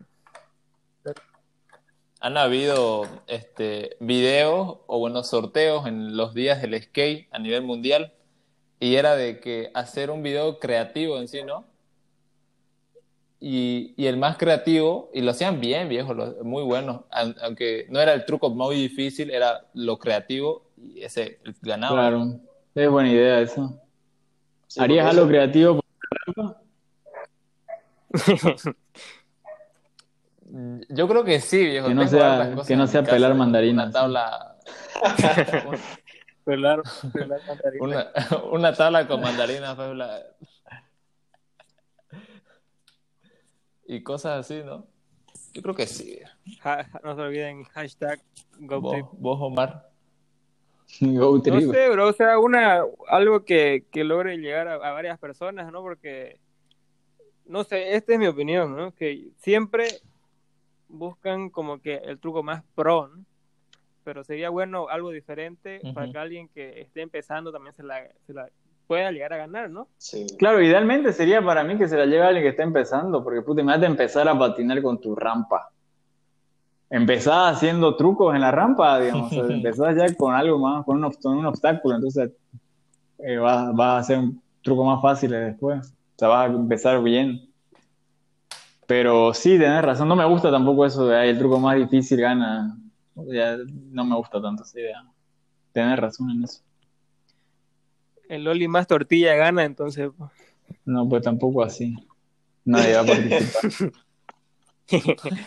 Han 2.21 2.37
habido 2.37 3.07
este, 3.29 3.97
videos 4.01 4.79
o 4.87 4.99
buenos 4.99 5.29
sorteos 5.31 5.87
en 5.87 6.15
los 6.15 6.35
días 6.35 6.61
del 6.61 6.83
skate 6.83 7.29
a 7.31 7.39
nivel 7.39 7.63
mundial 7.63 8.13
y 8.79 8.97
era 8.97 9.17
de 9.17 9.41
que 9.41 9.71
hacer 9.73 10.11
un 10.11 10.23
video 10.23 10.59
creativo 10.59 11.19
en 11.19 11.29
sí, 11.29 11.43
¿no? 11.43 11.65
Y, 13.47 13.93
y 13.99 14.07
el 14.07 14.17
más 14.17 14.39
creativo, 14.39 15.11
y 15.13 15.21
lo 15.21 15.33
hacían 15.33 15.61
bien, 15.61 15.87
viejo, 15.91 16.15
lo- 16.15 16.43
muy 16.45 16.63
bueno, 16.63 17.05
An- 17.11 17.37
aunque 17.43 17.85
no 17.91 18.01
era 18.01 18.15
el 18.15 18.25
truco 18.25 18.49
muy 18.49 18.75
difícil, 18.77 19.31
era 19.31 19.67
lo 19.75 19.99
creativo 19.99 20.71
y 20.79 21.03
ese 21.03 21.41
ganaba. 21.61 21.95
Claro, 22.09 22.41
es 22.75 22.89
buena 22.89 23.11
idea 23.11 23.41
eso. 23.41 23.79
Sí, 24.67 24.81
¿Harías 24.81 25.07
algo 25.09 25.23
eso- 25.25 25.29
creativo 25.29 25.75
por 25.77 25.85
Yo 30.89 31.09
creo 31.09 31.25
que 31.25 31.41
sí, 31.41 31.65
viejo. 31.67 31.89
Que 31.89 31.95
no 31.95 32.03
tengo 32.07 32.11
sea- 32.19 32.55
que 32.67 32.77
no 32.77 32.87
sea 32.87 33.01
casa, 33.03 33.13
pelar 33.13 33.31
viejo. 33.33 33.39
mandarinas. 33.39 33.85
Una 33.87 33.93
tabla, 33.93 34.57
Pelar, 36.45 36.83
pelar 37.13 37.41
mandarina. 37.49 37.81
una, 37.81 38.13
una 38.53 38.73
tabla 38.75 39.07
con 39.09 39.21
mandarinas, 39.21 39.77
la- 39.97 40.23
y 43.87 44.03
cosas 44.03 44.41
así, 44.41 44.63
¿no? 44.65 44.87
Yo 45.53 45.63
creo 45.63 45.75
que 45.75 45.87
sí. 45.87 46.19
Ja- 46.61 46.89
no 47.03 47.15
se 47.15 47.21
olviden, 47.23 47.65
hashtag 47.65 48.21
Vos, 48.59 48.83
GoTrip. 48.83 49.07
vos, 49.13 49.39
Omar. 49.41 49.91
Go 51.01 51.37
No 51.37 51.43
Trip. 51.43 51.73
sé, 51.73 51.89
bro, 51.91 52.09
o 52.09 52.13
sea, 52.13 52.39
una, 52.39 52.85
algo 53.09 53.45
que, 53.45 53.85
que 53.91 54.05
logre 54.05 54.37
llegar 54.39 54.69
a, 54.69 54.75
a 54.75 54.93
varias 54.93 55.19
personas, 55.19 55.71
¿no? 55.73 55.81
Porque, 55.83 56.39
no 57.47 57.65
sé, 57.65 57.95
esta 57.97 58.13
es 58.13 58.19
mi 58.19 58.27
opinión, 58.27 58.77
¿no? 58.77 58.93
Que 58.95 59.29
siempre 59.39 59.87
buscan 60.89 61.51
como 61.51 61.81
que 61.81 61.97
el 61.97 62.19
truco 62.21 62.43
más 62.43 62.63
pro, 62.75 63.09
¿no? 63.09 63.25
Pero 64.05 64.23
sería 64.23 64.51
bueno 64.51 64.89
algo 64.89 65.11
diferente 65.11 65.81
para 65.95 66.13
que 66.13 66.19
alguien 66.19 66.49
que 66.49 66.83
esté 66.83 67.01
empezando 67.01 67.51
también 67.51 67.75
se 67.75 67.83
la, 67.83 68.07
se 68.27 68.35
la 68.35 68.51
pueda 68.87 69.11
llegar 69.13 69.33
a 69.33 69.37
ganar, 69.39 69.71
¿no? 69.71 69.89
Sí. 69.99 70.27
Claro, 70.39 70.63
idealmente 70.63 71.13
sería 71.13 71.43
para 71.45 71.65
mí 71.65 71.77
que 71.79 71.89
se 71.89 71.97
la 71.97 72.07
lleve 72.07 72.23
alguien 72.23 72.43
que 72.45 72.51
está 72.51 72.63
empezando, 72.63 73.23
porque 73.25 73.43
puta, 73.43 73.61
imagínate 73.61 73.87
empezar 73.87 74.29
a 74.29 74.39
patinar 74.39 74.81
con 74.83 75.01
tu 75.01 75.15
rampa. 75.15 75.69
Empezás 76.91 77.57
haciendo 77.57 77.97
trucos 77.97 78.35
en 78.35 78.43
la 78.43 78.51
rampa, 78.51 79.01
digamos, 79.01 79.33
o 79.33 79.35
sea, 79.47 79.55
empezás 79.57 79.97
ya 79.97 80.15
con 80.15 80.35
algo 80.35 80.59
más, 80.59 80.85
con 80.85 80.97
un, 81.03 81.11
obst- 81.11 81.25
un 81.31 81.47
obstáculo, 81.47 81.97
entonces 81.97 82.31
eh, 83.19 83.37
vas, 83.39 83.75
vas 83.75 83.89
a 83.89 83.99
hacer 83.99 84.19
un 84.19 84.43
truco 84.63 84.85
más 84.85 85.01
fácil 85.03 85.31
después, 85.31 85.81
o 85.89 86.19
sea, 86.19 86.29
vas 86.29 86.51
a 86.51 86.53
empezar 86.53 87.03
bien. 87.03 87.41
Pero 88.87 89.33
sí, 89.33 89.59
tenés 89.59 89.83
razón, 89.83 90.09
no 90.09 90.15
me 90.17 90.27
gusta 90.27 90.51
tampoco 90.51 90.85
eso 90.85 91.07
de 91.07 91.17
"Ay, 91.17 91.31
el 91.31 91.39
truco 91.39 91.59
más 91.59 91.77
difícil 91.77 92.21
gana, 92.21 92.77
no 93.15 94.05
me 94.05 94.15
gusta 94.17 94.43
tanto 94.43 94.63
esa 94.63 94.79
idea. 94.79 95.03
Tenés 95.73 95.99
razón 95.99 96.31
en 96.31 96.45
eso. 96.45 96.61
El 98.35 98.45
Loli 98.45 98.69
más 98.69 98.87
tortilla 98.87 99.35
gana, 99.35 99.65
entonces, 99.65 100.11
pues, 100.17 100.31
No, 100.85 101.09
pues 101.09 101.23
tampoco 101.23 101.63
así. 101.63 101.95
Nadie 102.65 102.95
va 102.95 103.01
a 103.03 103.07
participar. 103.07 103.93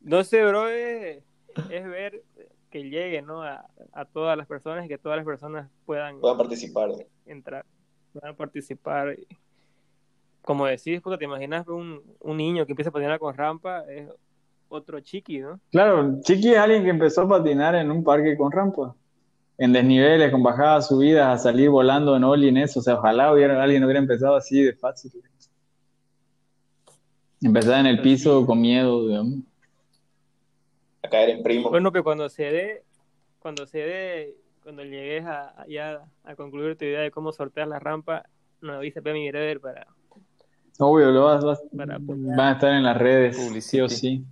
no 0.00 0.24
sé, 0.24 0.44
bro, 0.44 0.68
es, 0.68 1.22
es 1.70 1.84
ver 1.84 2.22
que 2.70 2.88
llegue, 2.90 3.22
¿no? 3.22 3.42
A, 3.42 3.66
a 3.92 4.04
todas 4.04 4.36
las 4.36 4.46
personas 4.46 4.84
y 4.84 4.88
que 4.88 4.98
todas 4.98 5.16
las 5.16 5.24
personas 5.24 5.70
puedan 5.86 6.20
Puedan 6.20 6.38
participar. 6.38 6.90
entrar, 7.26 7.64
puedan 8.12 8.34
participar. 8.36 9.16
Como 10.42 10.66
decís, 10.66 11.00
porque 11.00 11.18
te 11.18 11.24
imaginas 11.24 11.66
un, 11.68 12.02
un 12.20 12.36
niño 12.36 12.66
que 12.66 12.72
empieza 12.72 12.90
a 12.90 12.92
patinar 12.92 13.18
con 13.18 13.34
rampa, 13.34 13.84
es 13.90 14.08
otro 14.68 15.00
chiqui, 15.00 15.38
¿no? 15.38 15.60
Claro, 15.70 16.20
Chiqui 16.22 16.50
es 16.52 16.58
alguien 16.58 16.84
que 16.84 16.90
empezó 16.90 17.22
a 17.22 17.28
patinar 17.28 17.74
en 17.76 17.90
un 17.90 18.02
parque 18.04 18.36
con 18.36 18.50
rampa. 18.52 18.94
En 19.56 19.72
desniveles, 19.72 20.32
con 20.32 20.42
bajadas, 20.42 20.88
subidas, 20.88 21.28
a 21.28 21.42
salir 21.42 21.70
volando 21.70 22.16
en 22.16 22.24
ollie 22.24 22.48
en 22.48 22.56
eso. 22.56 22.80
O 22.80 22.82
sea, 22.82 22.94
ojalá 22.94 23.32
hubiera, 23.32 23.62
alguien 23.62 23.84
hubiera 23.84 24.00
empezado 24.00 24.34
así 24.36 24.62
de 24.62 24.72
fácil. 24.74 25.12
Empezar 27.40 27.80
en 27.80 27.86
el 27.86 28.00
piso 28.02 28.44
con 28.46 28.60
miedo, 28.60 29.06
digamos. 29.06 29.34
A 31.02 31.08
caer 31.08 31.30
en 31.30 31.42
primo. 31.42 31.70
Bueno, 31.70 31.92
que 31.92 32.02
cuando 32.02 32.28
se 32.28 32.44
dé, 32.44 32.82
cuando 33.38 33.66
se 33.66 33.78
dé, 33.78 34.34
cuando 34.62 34.82
llegues 34.82 35.24
a, 35.26 35.64
ya 35.68 36.00
a 36.24 36.34
concluir 36.34 36.76
tu 36.76 36.84
idea 36.86 37.00
de 37.00 37.10
cómo 37.10 37.30
sortear 37.32 37.68
la 37.68 37.78
rampa, 37.78 38.24
nos 38.60 38.76
avisa 38.76 39.00
a 39.00 39.12
mi 39.12 39.30
brother 39.30 39.60
para, 39.60 39.86
Obvio, 40.78 41.12
lo 41.12 41.24
vas, 41.24 41.44
vas- 41.44 41.62
Para 41.76 41.98
van 42.00 42.40
a 42.40 42.52
estar 42.52 42.72
en 42.72 42.82
las 42.82 42.96
redes, 42.98 43.36
sí 43.36 43.46
Publicity. 43.46 43.80
o 43.82 43.88
sí. 43.88 44.24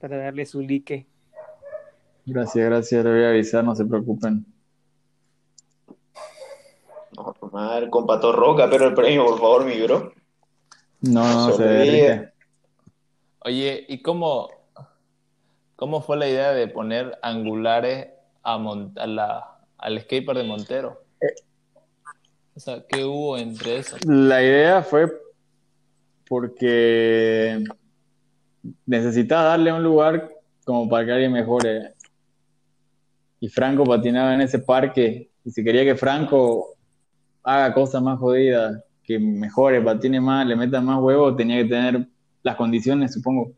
para 0.00 0.18
darle 0.18 0.44
su 0.44 0.60
like. 0.60 1.06
Gracias, 2.26 2.66
gracias, 2.66 3.04
le 3.04 3.10
voy 3.10 3.22
a 3.22 3.28
avisar, 3.28 3.62
no 3.62 3.74
se 3.76 3.84
preocupen. 3.84 4.44
No, 7.16 7.34
madre, 7.52 7.88
con 7.88 8.04
Pato 8.04 8.32
Roca, 8.32 8.68
pero 8.68 8.88
el 8.88 8.94
premio, 8.94 9.24
por 9.24 9.38
favor, 9.38 9.64
mi 9.64 9.80
bro. 9.80 10.12
No, 11.02 11.22
no, 11.22 11.48
No 11.48 11.52
se 11.56 11.62
derrite. 11.62 12.32
Oye, 13.44 13.86
¿y 13.88 14.02
cómo, 14.02 14.50
cómo 15.76 16.02
fue 16.02 16.16
la 16.16 16.28
idea 16.28 16.52
de 16.52 16.66
poner 16.66 17.16
angulares 17.22 18.08
a 18.42 18.58
la, 19.06 19.58
al 19.78 20.00
skater 20.00 20.36
de 20.36 20.42
Montero? 20.42 21.04
O 22.56 22.60
sea, 22.60 22.84
¿qué 22.88 23.04
hubo 23.04 23.38
entre 23.38 23.76
eso? 23.76 23.96
La 24.04 24.42
idea 24.42 24.82
fue 24.82 25.12
porque 26.28 27.62
necesitaba 28.84 29.44
darle 29.44 29.72
un 29.72 29.84
lugar 29.84 30.28
como 30.64 30.88
para 30.88 31.06
que 31.06 31.12
alguien 31.12 31.32
mejore. 31.32 31.94
Y 33.46 33.48
Franco 33.48 33.84
patinaba 33.84 34.34
en 34.34 34.40
ese 34.40 34.58
parque. 34.58 35.30
Y 35.44 35.52
si 35.52 35.62
quería 35.62 35.84
que 35.84 35.94
Franco 35.94 36.74
haga 37.44 37.72
cosas 37.72 38.02
más 38.02 38.18
jodidas, 38.18 38.82
que 39.04 39.20
mejore, 39.20 39.80
patine 39.80 40.20
más, 40.20 40.44
le 40.44 40.56
meta 40.56 40.80
más 40.80 41.00
huevos, 41.00 41.36
tenía 41.36 41.58
que 41.58 41.68
tener 41.68 42.08
las 42.42 42.56
condiciones, 42.56 43.14
supongo. 43.14 43.52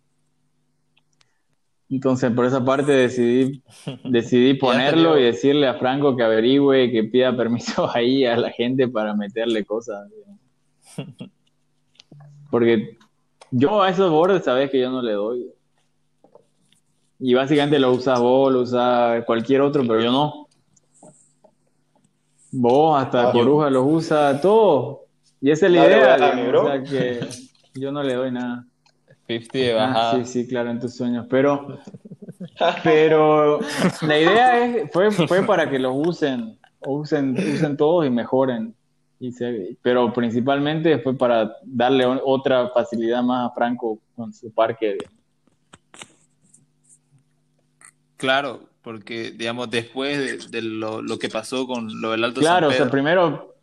Entonces, 1.89 2.31
por 2.33 2.45
esa 2.45 2.63
parte 2.63 2.93
decidí, 2.93 3.63
decidí 4.05 4.53
ponerlo 4.53 5.19
y 5.19 5.23
decirle 5.23 5.67
a 5.67 5.79
Franco 5.79 6.15
que 6.15 6.23
averigüe, 6.23 6.93
que 6.93 7.05
pida 7.05 7.35
permiso 7.35 7.89
ahí 7.95 8.27
a 8.27 8.37
la 8.37 8.51
gente 8.51 8.89
para 8.89 9.15
meterle 9.15 9.65
cosas. 9.65 10.07
Porque 12.51 12.99
yo 13.51 13.83
a 13.83 13.89
esos 13.89 14.11
bordes, 14.11 14.45
sabes 14.45 14.71
que 14.71 14.81
yo 14.81 14.91
no 14.91 15.01
le 15.01 15.13
doy. 15.13 15.51
Y 17.19 17.35
básicamente 17.35 17.79
lo 17.79 17.93
usas 17.93 18.21
vos, 18.21 18.53
lo 18.53 18.61
usa 18.61 19.23
cualquier 19.27 19.61
otro, 19.63 19.83
pero 19.83 20.01
yo 20.01 20.13
no. 20.13 20.47
Vos, 22.51 23.03
hasta 23.03 23.29
Ah, 23.29 23.33
Coruja 23.33 23.71
los 23.71 23.85
usa, 23.87 24.41
todo. 24.41 25.05
Y 25.41 25.51
esa 25.51 25.67
es 25.67 25.73
la 25.73 25.83
Dale, 25.83 25.97
idea, 25.97 26.17
digamos, 26.17 26.49
bro. 26.49 26.63
o 26.63 26.67
sea 26.67 26.83
que 26.85 27.29
yo 27.75 27.93
no 27.93 28.03
le 28.03 28.15
doy 28.15 28.31
nada. 28.33 28.65
50 29.27 29.59
de 29.59 29.73
Ah, 29.75 29.87
bajada. 29.87 30.25
sí, 30.25 30.43
sí, 30.43 30.49
claro, 30.49 30.71
en 30.71 30.81
tus 30.81 30.95
sueños. 30.97 31.27
Pero, 31.29 31.79
pero 32.85 33.61
la 34.03 34.19
idea 34.19 34.65
es, 34.67 34.91
fue, 34.93 35.11
fue 35.11 35.43
para 35.43 35.69
que 35.69 35.79
los 35.79 35.93
usen, 35.95 36.59
usen, 36.81 37.37
usen 37.55 37.77
todos 37.77 38.07
y 38.07 38.11
mejoren. 38.11 38.75
Y 39.21 39.33
se- 39.33 39.77
pero 39.83 40.13
principalmente 40.13 40.99
fue 41.01 41.17
para 41.19 41.53
darle 41.65 42.07
otra 42.07 42.69
facilidad 42.69 43.23
más 43.23 43.51
a 43.51 43.55
Franco 43.55 43.99
con 44.17 44.33
su 44.33 44.51
parque. 44.53 44.97
Claro, 48.19 48.61
porque, 48.83 49.31
digamos, 49.31 49.71
después 49.71 50.19
de, 50.51 50.59
de 50.59 50.63
lo, 50.63 51.01
lo 51.01 51.19
que 51.19 51.29
pasó 51.31 51.67
con 51.67 52.01
lo 52.03 52.11
del 52.11 52.25
Alto 52.25 52.41
Claro, 52.41 52.67
o 52.67 52.71
San 52.71 52.77
sea, 52.77 52.85
Pedro, 52.87 52.91
primero, 52.93 53.55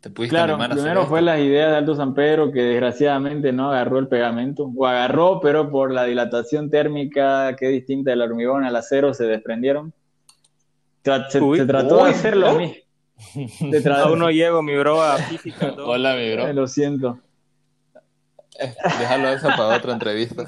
te 0.00 0.10
pudiste 0.10 0.34
claro, 0.34 0.54
animar 0.54 0.70
a 0.70 0.72
hacer 0.72 0.82
primero 0.82 1.00
esto. 1.02 1.10
fue 1.10 1.22
la 1.22 1.38
idea 1.38 1.68
de 1.70 1.76
Alto 1.76 1.94
San 1.94 2.14
Pedro 2.14 2.50
que 2.50 2.62
desgraciadamente 2.62 3.52
no 3.52 3.70
agarró 3.70 3.98
el 3.98 4.08
pegamento, 4.08 4.70
o 4.74 4.86
agarró, 4.86 5.40
pero 5.40 5.70
por 5.70 5.92
la 5.92 6.04
dilatación 6.04 6.70
térmica 6.70 7.54
que 7.56 7.66
es 7.66 7.72
distinta 7.72 8.10
del 8.10 8.22
hormigón 8.22 8.64
al 8.64 8.74
acero 8.74 9.12
se 9.14 9.24
desprendieron. 9.24 9.92
Tra- 11.04 11.28
se, 11.28 11.40
Uy, 11.40 11.58
se 11.58 11.66
trató 11.66 11.98
uy, 11.98 12.04
de 12.04 12.10
hacer 12.10 12.36
lo 12.36 12.54
mismo. 12.54 12.74
Se 13.34 13.84
tra- 13.84 13.98
Aún 14.00 14.18
no 14.18 14.30
llego, 14.30 14.62
mi 14.62 14.74
bro, 14.76 15.02
a 15.02 15.16
física. 15.18 15.74
todo. 15.74 15.88
Hola, 15.88 16.14
mi 16.16 16.32
bro. 16.32 16.48
Eh, 16.48 16.54
Lo 16.54 16.66
siento. 16.66 17.18
Eh, 18.58 18.74
Déjalo 18.98 19.28
eso 19.28 19.48
para 19.48 19.76
otra 19.76 19.92
entrevista. 19.94 20.44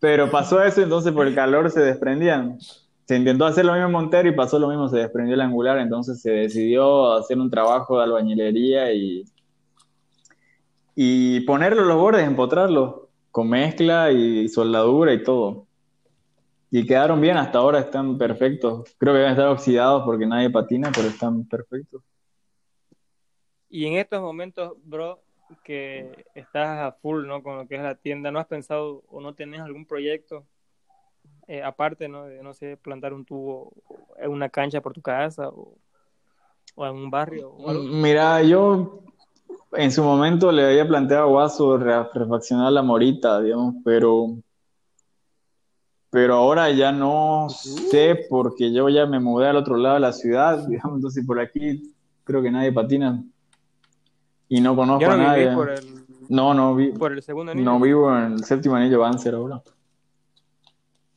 Pero 0.00 0.30
pasó 0.30 0.62
eso, 0.62 0.82
entonces 0.82 1.12
por 1.12 1.26
el 1.26 1.34
calor 1.34 1.70
se 1.70 1.80
desprendían. 1.80 2.58
Se 3.10 3.16
intentó 3.16 3.44
hacer 3.44 3.64
lo 3.64 3.72
mismo 3.72 3.86
en 3.86 3.92
Montero 3.92 4.28
y 4.28 4.36
pasó 4.36 4.56
lo 4.60 4.68
mismo, 4.68 4.88
se 4.88 4.98
desprendió 4.98 5.34
el 5.34 5.40
angular, 5.40 5.80
entonces 5.80 6.22
se 6.22 6.30
decidió 6.30 7.14
hacer 7.14 7.40
un 7.40 7.50
trabajo 7.50 7.98
de 7.98 8.04
albañilería 8.04 8.92
y, 8.92 9.24
y 10.94 11.40
ponerlo 11.40 11.86
los 11.86 11.96
bordes, 11.96 12.24
empotrarlos, 12.24 13.08
con 13.32 13.48
mezcla 13.48 14.12
y 14.12 14.48
soldadura 14.48 15.12
y 15.12 15.24
todo. 15.24 15.66
Y 16.70 16.86
quedaron 16.86 17.20
bien, 17.20 17.36
hasta 17.36 17.58
ahora 17.58 17.80
están 17.80 18.16
perfectos. 18.16 18.94
Creo 18.96 19.12
que 19.12 19.18
deben 19.18 19.32
estar 19.32 19.48
oxidados 19.48 20.04
porque 20.04 20.26
nadie 20.26 20.48
patina, 20.48 20.92
pero 20.94 21.08
están 21.08 21.48
perfectos. 21.48 22.04
Y 23.68 23.86
en 23.86 23.94
estos 23.94 24.20
momentos, 24.20 24.74
bro, 24.84 25.20
que 25.64 26.26
estás 26.36 26.78
a 26.78 26.92
full, 26.92 27.26
¿no? 27.26 27.42
Con 27.42 27.56
lo 27.56 27.66
que 27.66 27.74
es 27.74 27.82
la 27.82 27.96
tienda, 27.96 28.30
¿no 28.30 28.38
has 28.38 28.46
pensado 28.46 29.02
o 29.08 29.20
no 29.20 29.34
tenés 29.34 29.62
algún 29.62 29.84
proyecto 29.84 30.46
eh, 31.52 31.62
aparte, 31.64 32.08
¿no? 32.08 32.26
De, 32.26 32.42
no 32.44 32.54
sé, 32.54 32.76
plantar 32.76 33.12
un 33.12 33.24
tubo 33.24 33.72
en 34.18 34.30
una 34.30 34.48
cancha 34.48 34.80
por 34.80 34.92
tu 34.92 35.02
casa 35.02 35.48
o, 35.48 35.74
o 36.76 36.86
en 36.86 36.94
un 36.94 37.10
barrio 37.10 37.50
o 37.50 37.68
algo? 37.68 37.82
Mira, 37.82 38.40
yo 38.42 39.02
en 39.72 39.90
su 39.90 40.04
momento 40.04 40.52
le 40.52 40.64
había 40.64 40.86
planteado 40.86 41.24
a 41.24 41.26
Guaso 41.26 41.76
re- 41.76 42.04
refaccionar 42.14 42.72
la 42.72 42.82
morita, 42.82 43.40
digamos, 43.40 43.74
pero, 43.84 44.36
pero 46.10 46.34
ahora 46.34 46.70
ya 46.70 46.92
no 46.92 47.48
sé 47.48 48.26
porque 48.28 48.72
yo 48.72 48.88
ya 48.88 49.06
me 49.06 49.18
mudé 49.18 49.48
al 49.48 49.56
otro 49.56 49.76
lado 49.76 49.94
de 49.96 50.00
la 50.02 50.12
ciudad, 50.12 50.64
digamos, 50.68 50.98
entonces 50.98 51.24
por 51.26 51.40
aquí 51.40 51.94
creo 52.22 52.42
que 52.42 52.50
nadie 52.52 52.72
patina 52.72 53.24
y 54.48 54.60
no 54.60 54.76
conozco 54.76 55.00
Ya 55.08 55.14
a 55.14 55.16
nadie. 55.16 55.48
por 55.52 55.68
el, 55.68 55.84
No, 56.28 56.54
no, 56.54 56.76
vi- 56.76 56.92
por 56.92 57.10
el 57.12 57.22
segundo 57.22 57.50
anillo. 57.50 57.70
no 57.70 57.80
vivo 57.80 58.16
en 58.16 58.34
el 58.34 58.44
séptimo 58.44 58.76
anillo 58.76 59.00
Banzer 59.00 59.34
ahora. 59.34 59.60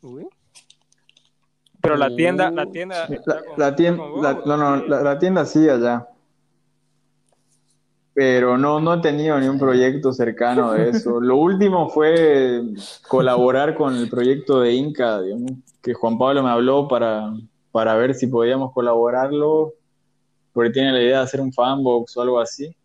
Uy. 0.04 0.28
Pero 1.82 1.96
la 1.98 2.16
tienda, 2.16 2.52
la 2.52 2.66
tienda. 2.72 3.10
La, 3.58 3.70
con- 3.70 3.76
tienda, 3.76 4.04
la- 4.22 4.42
no, 4.46 4.58
no, 4.58 4.88
la, 4.88 5.02
la 5.02 5.20
tienda 5.20 5.46
sí 5.46 5.68
allá. 5.68 6.08
Pero 8.14 8.58
no, 8.58 8.80
no 8.80 8.94
he 8.94 9.02
tenido 9.02 9.40
ni 9.40 9.48
un 9.48 9.58
proyecto 9.58 10.14
cercano 10.14 10.74
de 10.74 10.90
eso. 10.90 11.20
Lo 11.22 11.38
último 11.38 11.90
fue 11.90 12.62
colaborar 13.08 13.76
con 13.76 13.96
el 13.98 14.08
proyecto 14.10 14.60
de 14.62 14.74
Inca, 14.74 15.20
digamos, 15.22 15.52
que 15.82 15.94
Juan 15.94 16.18
Pablo 16.18 16.44
me 16.44 16.50
habló 16.50 16.88
para, 16.88 17.34
para 17.72 17.96
ver 17.96 18.14
si 18.14 18.28
podíamos 18.28 18.72
colaborarlo, 18.72 19.74
porque 20.54 20.70
tiene 20.70 20.92
la 20.92 21.02
idea 21.02 21.18
de 21.18 21.24
hacer 21.24 21.42
un 21.42 21.52
fanbox 21.52 22.16
o 22.18 22.22
algo 22.22 22.40
así. 22.40 22.76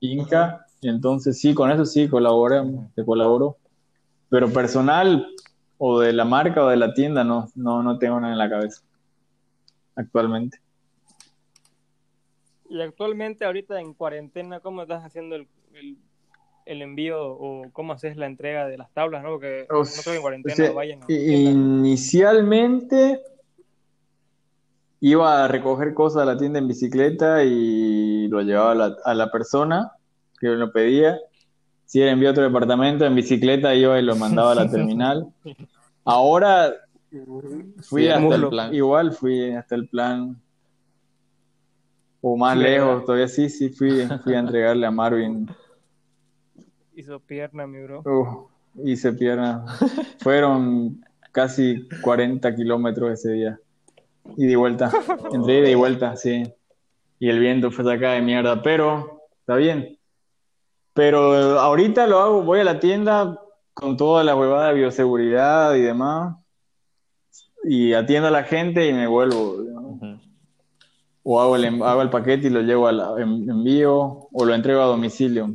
Inca, 0.00 0.64
y 0.80 0.88
entonces 0.88 1.38
sí, 1.38 1.54
con 1.54 1.70
eso 1.70 1.84
sí 1.84 2.08
colaboramos, 2.08 2.92
te 2.94 3.04
colaboró. 3.04 3.56
Pero 4.30 4.50
personal, 4.50 5.26
o 5.78 6.00
de 6.00 6.12
la 6.12 6.24
marca 6.24 6.64
o 6.64 6.68
de 6.68 6.76
la 6.76 6.94
tienda, 6.94 7.24
no, 7.24 7.48
no, 7.54 7.82
no 7.82 7.98
tengo 7.98 8.18
nada 8.20 8.32
en 8.32 8.38
la 8.38 8.48
cabeza 8.50 8.82
actualmente. 9.94 10.58
Y 12.68 12.80
actualmente, 12.80 13.44
ahorita 13.44 13.80
en 13.80 13.94
cuarentena, 13.94 14.60
¿cómo 14.60 14.82
estás 14.82 15.04
haciendo 15.04 15.36
el, 15.36 15.46
el, 15.74 15.96
el 16.66 16.82
envío 16.82 17.20
o 17.24 17.70
cómo 17.72 17.92
haces 17.92 18.16
la 18.16 18.26
entrega 18.26 18.66
de 18.66 18.76
las 18.76 18.90
tablas, 18.92 19.22
no? 19.22 19.30
Porque 19.30 19.66
O 19.70 19.84
no 19.84 19.84
creo 19.84 20.04
que 20.04 20.16
en 20.16 20.22
cuarentena 20.22 20.56
sea, 20.56 20.72
vayan 20.72 21.02
a 21.02 21.06
i- 21.08 21.16
tiendas. 21.16 21.54
Inicialmente 21.54 23.20
iba 25.00 25.44
a 25.44 25.48
recoger 25.48 25.94
cosas 25.94 26.22
a 26.22 26.26
la 26.26 26.36
tienda 26.36 26.58
en 26.58 26.68
bicicleta 26.68 27.44
y 27.44 28.28
lo 28.28 28.40
llevaba 28.42 28.72
a 28.72 28.74
la, 28.74 28.96
a 29.04 29.14
la 29.14 29.30
persona 29.30 29.92
que 30.40 30.48
lo 30.48 30.72
pedía. 30.72 31.18
Si 31.86 32.02
envío 32.02 32.28
a 32.28 32.32
otro 32.32 32.44
departamento 32.44 33.06
en 33.06 33.14
bicicleta, 33.14 33.74
iba 33.74 33.98
y 33.98 34.02
lo 34.02 34.16
mandaba 34.16 34.52
a 34.52 34.54
la 34.56 34.70
terminal. 34.70 35.32
Ahora 36.04 36.72
fui 37.80 38.02
Sí, 38.02 38.08
hasta 38.08 38.34
el 38.34 38.48
plan, 38.48 38.74
igual 38.74 39.12
fui 39.12 39.50
hasta 39.52 39.74
el 39.74 39.88
plan 39.88 40.36
o 42.20 42.36
más 42.36 42.56
Sí, 42.56 42.62
lejos, 42.62 43.04
todavía 43.04 43.28
sí, 43.28 43.48
sí 43.48 43.70
fui, 43.70 44.06
fui 44.22 44.34
a 44.34 44.40
entregarle 44.40 44.86
a 44.86 44.90
Marvin 44.90 45.48
Hizo 46.96 47.20
pierna, 47.20 47.66
mi 47.66 47.82
bro. 47.82 48.00
Uf, 48.06 48.50
hice 48.82 49.12
pierna. 49.12 49.66
Fueron 50.20 51.04
casi 51.30 51.86
40 52.00 52.54
kilómetros 52.56 53.12
ese 53.12 53.32
día. 53.32 53.60
Y 54.38 54.46
de 54.46 54.56
vuelta. 54.56 54.90
Entre 55.30 55.58
ida 55.58 55.68
y 55.68 55.74
vuelta, 55.74 56.16
sí. 56.16 56.42
Y 57.18 57.28
el 57.28 57.38
viento 57.38 57.70
fue 57.70 57.84
sacada 57.84 58.14
de 58.14 58.22
mierda. 58.22 58.62
Pero, 58.62 59.20
está 59.40 59.56
bien. 59.56 59.95
Pero 60.96 61.60
ahorita 61.60 62.06
lo 62.06 62.20
hago, 62.20 62.42
voy 62.42 62.60
a 62.60 62.64
la 62.64 62.80
tienda 62.80 63.38
con 63.74 63.98
toda 63.98 64.24
la 64.24 64.34
huevada 64.34 64.68
de 64.68 64.74
bioseguridad 64.74 65.74
y 65.74 65.82
demás. 65.82 66.36
Y 67.64 67.92
atiendo 67.92 68.28
a 68.28 68.30
la 68.30 68.44
gente 68.44 68.88
y 68.88 68.94
me 68.94 69.06
vuelvo. 69.06 69.56
O 71.22 71.40
hago 71.40 71.56
el, 71.56 71.82
hago 71.82 72.00
el 72.00 72.08
paquete 72.08 72.46
y 72.46 72.50
lo 72.50 72.62
llevo 72.62 72.88
al 72.88 73.00
en- 73.20 73.48
envío. 73.50 74.28
O 74.32 74.44
lo 74.46 74.54
entrego 74.54 74.80
a 74.80 74.86
domicilio. 74.86 75.54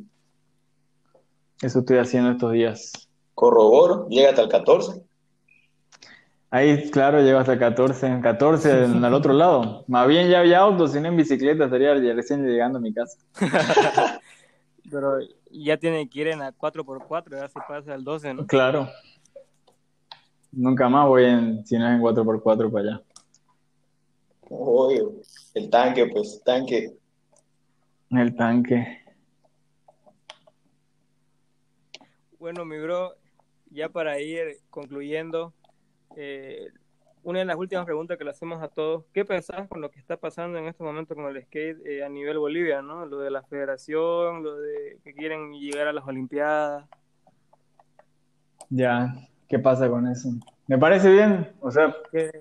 Eso 1.60 1.80
estoy 1.80 1.98
haciendo 1.98 2.30
estos 2.32 2.52
días. 2.52 2.92
Corroboro, 3.34 4.08
llega 4.10 4.30
hasta 4.30 4.44
el 4.44 4.50
14. 4.50 5.02
Ahí, 6.52 6.92
claro, 6.92 7.22
llego 7.22 7.40
hasta 7.40 7.58
14, 7.58 8.20
14 8.22 8.84
en 8.84 9.04
el 9.04 9.14
otro 9.16 9.34
lado. 9.34 9.86
Más 9.88 10.08
bien 10.08 10.30
ya 10.30 10.42
había 10.42 10.60
auto, 10.60 10.88
si 10.88 11.00
no 11.00 11.08
en 11.08 11.18
bicicleta 11.18 11.66
estaría 11.66 11.98
ya 11.98 12.14
recién 12.14 12.46
llegando 12.46 12.78
a 12.78 12.82
mi 12.82 12.94
casa. 12.94 13.18
Pero 14.92 15.20
ya 15.50 15.78
tienen 15.78 16.10
que 16.10 16.20
ir 16.20 16.28
en 16.28 16.40
la 16.40 16.52
4x4, 16.52 17.32
ya 17.32 17.48
se 17.48 17.60
pasa 17.68 17.94
al 17.94 18.04
12, 18.04 18.34
¿no? 18.34 18.46
Claro. 18.46 18.90
Nunca 20.52 20.90
más 20.90 21.08
voy 21.08 21.24
en, 21.24 21.66
si 21.66 21.78
no 21.78 21.88
es 21.88 21.96
en 21.96 22.02
4x4 22.02 22.72
para 22.72 22.90
allá. 22.90 23.02
Oye, 24.50 25.02
el 25.54 25.70
tanque, 25.70 26.08
pues, 26.08 26.42
tanque. 26.44 26.98
El 28.10 28.36
tanque. 28.36 29.00
Bueno, 32.38 32.66
mi 32.66 32.78
bro, 32.80 33.16
ya 33.70 33.88
para 33.88 34.20
ir 34.20 34.58
concluyendo, 34.70 35.54
eh, 36.18 36.68
una 37.23 37.39
de 37.39 37.45
las 37.45 37.56
últimas 37.57 37.85
preguntas 37.85 38.18
que 38.18 38.23
le 38.23 38.31
hacemos 38.31 38.61
a 38.61 38.68
todos, 38.68 39.06
¿qué 39.14 39.23
pensás 39.26 39.68
con 39.68 39.81
lo 39.81 39.89
que 39.91 39.99
está 39.99 40.18
pasando 40.18 40.57
en 40.57 40.65
este 40.68 40.84
momento 40.84 41.14
con 41.15 41.26
el 41.26 41.41
skate 41.43 41.85
eh, 41.85 42.03
a 42.03 42.10
nivel 42.10 42.38
Bolivia, 42.39 42.81
¿no? 42.81 43.06
Lo 43.06 43.19
de 43.19 43.30
la 43.31 43.43
federación, 43.43 44.43
lo 44.43 44.56
de 44.57 44.98
que 45.03 45.14
quieren 45.14 45.53
llegar 45.53 45.88
a 45.88 45.93
las 45.93 46.06
Olimpiadas. 46.07 46.88
Ya, 48.69 49.14
¿qué 49.48 49.60
pasa 49.60 49.89
con 49.89 50.07
eso? 50.07 50.30
Me 50.68 50.77
parece 50.77 51.11
bien. 51.11 51.49
O 51.60 51.72
sea, 51.72 51.95
¿Qué- 52.11 52.31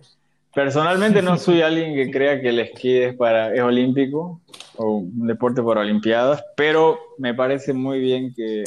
personalmente 0.55 1.23
no 1.23 1.36
soy 1.36 1.61
alguien 1.62 1.94
que 1.94 2.11
crea 2.11 2.40
que 2.40 2.51
el 2.51 2.61
esquí 2.61 2.97
es, 2.98 3.16
para, 3.16 3.55
es 3.55 3.61
olímpico 3.61 4.40
o 4.77 4.97
un 4.98 5.27
deporte 5.27 5.62
para 5.62 5.81
olimpiadas, 5.81 6.43
pero 6.57 6.98
me 7.19 7.35
parece 7.35 7.73
muy 7.73 8.01
bien 8.01 8.32
que 8.35 8.65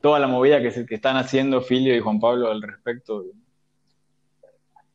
toda 0.00 0.18
la 0.18 0.26
movida 0.26 0.60
que, 0.60 0.70
se, 0.70 0.84
que 0.84 0.96
están 0.96 1.16
haciendo 1.16 1.62
Filio 1.62 1.96
y 1.96 2.00
Juan 2.00 2.20
Pablo 2.20 2.50
al 2.50 2.60
respecto 2.60 3.24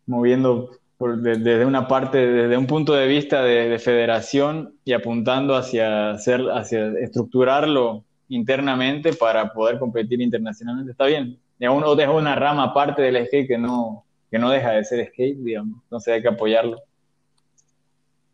moviendo 0.09 0.71
por- 0.97 1.17
de- 1.21 1.37
desde 1.37 1.65
una 1.65 1.87
parte, 1.87 2.17
desde 2.17 2.57
un 2.57 2.67
punto 2.67 2.93
de 2.93 3.07
vista 3.07 3.43
de, 3.43 3.69
de 3.69 3.79
federación 3.79 4.75
y 4.85 4.93
apuntando 4.93 5.55
hacia 5.55 6.11
hacer, 6.11 6.41
hacia 6.51 6.87
estructurarlo 6.99 8.03
internamente 8.29 9.13
para 9.13 9.53
poder 9.53 9.79
competir 9.79 10.21
internacionalmente. 10.21 10.91
Está 10.91 11.05
bien. 11.05 11.39
Y 11.59 11.65
aún 11.65 11.81
no 11.81 11.95
deja 11.95 12.11
una 12.11 12.35
rama 12.35 12.63
aparte 12.65 13.01
del 13.01 13.25
skate 13.27 13.47
que 13.47 13.57
no, 13.57 14.05
que 14.31 14.39
no 14.39 14.49
deja 14.49 14.71
de 14.71 14.83
ser 14.85 15.07
skate, 15.07 15.37
digamos. 15.39 15.81
Entonces 15.83 16.13
hay 16.13 16.21
que 16.21 16.27
apoyarlo. 16.29 16.77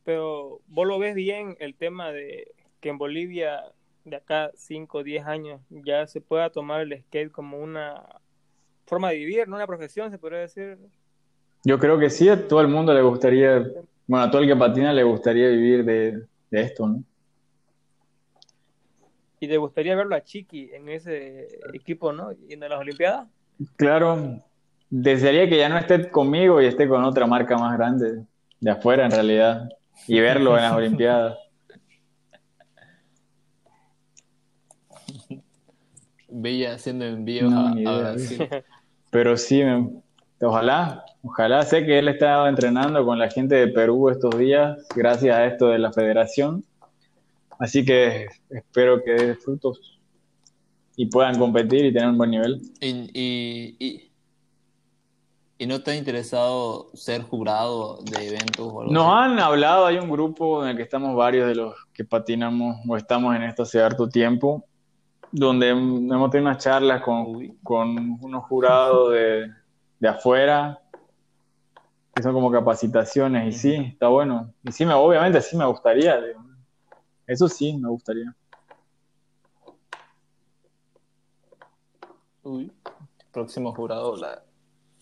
Pero 0.04 0.62
vos 0.68 0.88
lo 0.88 1.00
ves 1.00 1.16
bien 1.16 1.56
el 1.60 1.76
tema 1.76 2.12
de 2.12 2.52
que 2.80 2.90
en 2.90 2.98
Bolivia 2.98 3.64
de 4.04 4.16
acá 4.18 4.52
5 4.56 5.00
o 5.00 5.04
10 5.04 5.26
años 5.26 5.62
ya 5.70 6.06
se 6.08 6.22
pueda 6.22 6.52
tomar 6.52 6.82
el 6.82 7.02
skate 7.04 7.32
como 7.32 7.58
una 7.60 8.04
forma 8.86 9.10
de 9.10 9.18
vivir, 9.18 9.48
no 9.48 9.56
una 9.56 9.66
profesión, 9.66 10.12
se 10.12 10.20
podría 10.20 10.40
decir. 10.42 10.78
Yo 11.66 11.80
creo 11.80 11.98
que 11.98 12.12
sí, 12.12 12.30
a 12.30 12.48
todo 12.48 12.62
el 12.62 12.68
mundo 12.68 12.94
le 12.94 13.02
gustaría, 13.02 13.60
bueno, 14.06 14.26
a 14.26 14.30
todo 14.30 14.42
el 14.44 14.48
que 14.48 14.56
patina 14.56 14.94
le 14.94 15.02
gustaría 15.04 15.50
vivir 15.50 15.84
de, 15.84 16.22
de 16.52 16.62
esto, 16.62 16.88
¿no? 16.88 17.04
Y 19.40 19.48
te 19.48 19.58
gustaría 19.58 19.96
verlo 19.96 20.16
a 20.16 20.22
Chiqui 20.24 20.70
en 20.74 20.90
ese 20.90 21.48
equipo, 21.74 22.14
¿no? 22.14 22.32
Y 22.48 22.54
en 22.54 22.60
las 22.60 22.80
Olimpiadas. 22.80 23.28
Claro, 23.78 24.44
desearía 24.92 25.50
que 25.50 25.58
ya 25.58 25.68
no 25.70 25.78
esté 25.80 26.10
conmigo 26.12 26.62
y 26.62 26.68
esté 26.68 26.88
con 26.88 27.04
otra 27.04 27.26
marca 27.26 27.58
más 27.58 27.76
grande 27.78 28.26
de 28.60 28.72
afuera 28.72 29.06
en 29.06 29.12
realidad 29.12 29.68
y 30.08 30.20
verlo 30.20 30.56
en 30.58 30.64
las 30.64 30.74
Olimpiadas. 30.74 31.38
Villa 36.30 36.74
haciendo 36.76 37.06
envíos 37.06 37.52
No, 37.52 37.60
a, 37.60 37.70
a 37.72 38.00
Brasil. 38.02 38.50
Pero 39.10 39.36
sí, 39.36 39.64
me- 39.64 40.05
ojalá, 40.42 41.06
ojalá 41.24 41.64
sé 41.64 41.86
que 41.86 42.00
él 42.00 42.08
está 42.08 42.48
entrenando 42.48 43.06
con 43.06 43.18
la 43.20 43.30
gente 43.30 43.56
de 43.56 43.68
Perú 43.68 44.10
estos 44.10 44.38
días 44.38 44.78
gracias 44.96 45.36
a 45.36 45.46
esto 45.46 45.68
de 45.68 45.80
la 45.80 45.92
federación. 45.92 46.64
Así 47.60 47.86
que 47.86 48.28
espero 48.50 49.02
que 49.04 49.12
dé 49.12 49.36
frutos 49.36 50.00
y 50.98 51.06
puedan 51.08 51.38
competir 51.40 51.86
y 51.86 51.94
tener 51.94 52.10
un 52.10 52.18
buen 52.18 52.32
nivel. 52.32 52.62
Y, 52.82 53.10
y, 53.14 53.76
y, 53.80 54.12
y 55.58 55.68
no 55.68 55.82
te 55.82 55.92
ha 55.92 55.96
interesado 55.96 56.90
ser 56.94 57.22
jurado 57.24 58.00
de 58.04 58.28
eventos 58.28 58.60
o 58.60 58.82
algo 58.82 58.92
Nos 58.94 59.06
así? 59.06 59.32
han 59.32 59.40
hablado, 59.40 59.86
hay 59.86 59.98
un 59.98 60.10
grupo 60.10 60.64
en 60.64 60.72
el 60.72 60.78
que 60.78 60.84
estamos 60.84 61.16
varios 61.16 61.48
de 61.48 61.56
los 61.56 61.76
que 61.94 62.04
patinamos 62.04 62.78
o 62.88 62.98
estamos 62.98 63.34
en 63.36 63.44
esto 63.44 63.64
hace 63.64 63.82
harto 63.82 64.10
tiempo, 64.10 64.66
donde 65.32 65.74
hem- 65.74 66.14
hemos 66.14 66.30
tenido 66.30 66.50
unas 66.50 66.62
charlas 66.62 67.02
con 67.02 68.18
unos 68.22 68.44
jurados 68.46 69.14
de, 69.14 69.48
de 70.06 70.10
afuera, 70.10 70.80
que 72.14 72.22
son 72.22 72.34
como 72.34 72.52
capacitaciones, 72.52 73.56
y 73.56 73.58
sí, 73.58 73.76
está 73.92 74.08
bueno. 74.08 74.54
Y 74.64 74.72
sí, 74.72 74.86
me, 74.86 74.94
obviamente 74.94 75.42
sí 75.42 75.58
me 75.58 75.66
gustaría, 75.66 76.22
digo. 76.22 76.46
eso 77.26 77.48
sí 77.48 77.76
me 77.76 77.90
gustaría. 77.90 78.36
Uy. 82.44 82.72
Próximo 83.32 83.74
jurado, 83.74 84.16
la... 84.16 84.44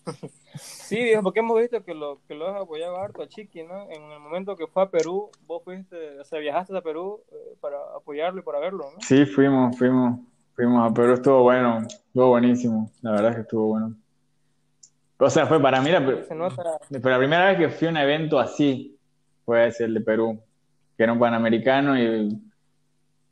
Sí, 0.56 1.02
viejo, 1.02 1.24
porque 1.24 1.40
hemos 1.40 1.60
visto 1.60 1.82
que 1.82 1.94
lo 1.94 2.20
que 2.28 2.36
lo 2.36 2.48
has 2.48 2.62
apoyado 2.62 2.96
harto 2.96 3.22
a 3.22 3.28
Chiqui, 3.28 3.64
¿no? 3.64 3.90
En 3.90 4.02
el 4.04 4.20
momento 4.20 4.56
que 4.56 4.68
fue 4.68 4.84
a 4.84 4.90
Perú, 4.90 5.28
vos 5.48 5.64
fuiste, 5.64 6.20
o 6.20 6.24
sea, 6.24 6.38
viajaste 6.38 6.76
a 6.76 6.80
Perú 6.80 7.24
eh, 7.32 7.56
para 7.60 7.76
apoyarlo 7.96 8.40
y 8.40 8.44
para 8.44 8.60
verlo, 8.60 8.84
¿no? 8.94 9.00
Sí, 9.00 9.26
fuimos, 9.26 9.76
fuimos, 9.76 10.20
fuimos 10.54 10.88
a 10.88 10.94
Perú, 10.94 11.14
estuvo 11.14 11.42
bueno, 11.42 11.80
estuvo 11.80 12.28
buenísimo, 12.28 12.88
la 13.02 13.10
verdad 13.10 13.30
es 13.30 13.34
que 13.34 13.42
estuvo 13.42 13.66
bueno. 13.66 13.96
O 15.18 15.30
sea, 15.30 15.46
fue 15.46 15.60
para 15.62 15.80
mí 15.80 15.90
la, 15.90 16.04
Pero 16.04 17.08
la 17.10 17.18
primera 17.18 17.46
vez 17.46 17.58
que 17.58 17.68
fui 17.68 17.86
a 17.86 17.90
un 17.90 17.96
evento 17.96 18.38
así 18.38 18.98
fue 19.44 19.68
ese, 19.68 19.84
el 19.84 19.94
de 19.94 20.00
Perú, 20.00 20.40
que 20.96 21.02
era 21.04 21.12
un 21.12 21.18
panamericano 21.18 21.96
y, 21.98 22.40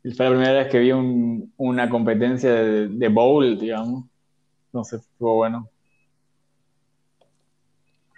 y 0.04 0.10
fue 0.12 0.26
la 0.26 0.30
primera 0.32 0.52
vez 0.52 0.68
que 0.68 0.78
vi 0.78 0.92
un- 0.92 1.52
una 1.56 1.88
competencia 1.90 2.52
de, 2.52 2.88
de 2.88 3.08
bowl, 3.08 3.58
digamos. 3.58 4.04
Entonces 4.66 5.00
estuvo 5.02 5.34
bueno. 5.36 5.68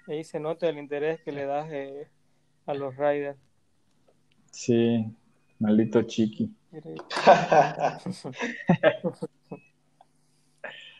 ahí 0.07 0.23
se 0.23 0.39
nota 0.39 0.69
el 0.69 0.77
interés 0.79 1.21
que 1.23 1.33
le 1.33 1.47
das 1.47 1.67
eh, 1.73 2.09
a 2.67 2.75
los 2.75 2.95
riders. 2.97 3.39
Sí, 4.51 5.07
maldito 5.59 6.03
chiqui. 6.03 6.51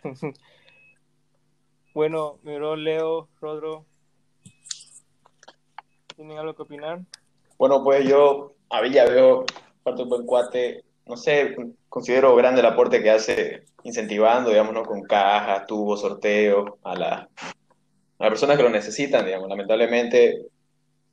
Bueno, 1.95 2.39
mi 2.43 2.57
bro 2.57 2.75
Leo, 2.77 3.29
Rodro, 3.41 3.85
¿tienen 6.17 6.39
algo 6.39 6.55
que 6.55 6.63
opinar? 6.63 7.01
Bueno, 7.57 7.85
pues 7.85 8.05
yo 8.09 8.53
a 8.71 8.81
Villa 8.81 9.05
veo 9.05 9.45
parte 9.85 10.03
un 10.03 10.09
buen 10.09 10.27
cuate, 10.27 10.83
no 11.07 11.17
sé, 11.17 11.55
considero 11.89 12.35
grande 12.35 12.61
el 12.61 12.67
aporte 12.67 13.01
que 13.01 13.11
hace 13.11 13.63
incentivando, 13.85 14.51
digamos, 14.51 14.75
¿no? 14.75 14.83
con 14.83 15.03
cajas, 15.03 15.67
tubos, 15.67 16.01
sorteos, 16.01 16.73
a, 16.83 16.97
la, 16.97 17.09
a 17.15 17.29
las 18.19 18.29
personas 18.29 18.57
que 18.57 18.63
lo 18.65 18.71
necesitan, 18.71 19.25
digamos. 19.25 19.49
Lamentablemente 19.49 20.47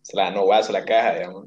se 0.01 0.17
la 0.17 0.31
no 0.31 0.43
guaso 0.45 0.71
la 0.71 0.83
caja, 0.83 1.13
digamos. 1.13 1.45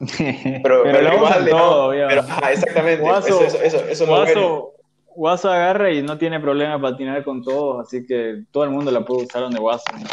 Pero, 0.62 0.82
Pero 0.82 1.00
lo 1.02 1.14
igual, 1.14 1.48
todo, 1.48 1.90
digamos. 1.92 2.26
pero, 2.26 2.50
exactamente, 2.50 3.02
Guaso- 3.02 3.44
eso, 3.44 3.62
eso, 3.62 3.78
eso. 3.88 4.06
Guaso, 4.06 4.72
Guaso 5.16 5.50
agarra 5.50 5.90
y 5.92 6.02
no 6.02 6.18
tiene 6.18 6.38
problema 6.38 6.80
patinar 6.80 7.24
con 7.24 7.42
todos, 7.42 7.86
así 7.86 8.06
que 8.06 8.44
todo 8.50 8.64
el 8.64 8.70
mundo 8.70 8.90
la 8.90 9.04
puede 9.04 9.24
usar 9.24 9.42
donde 9.42 9.58
Guaso. 9.58 9.84
¿no? 9.98 10.06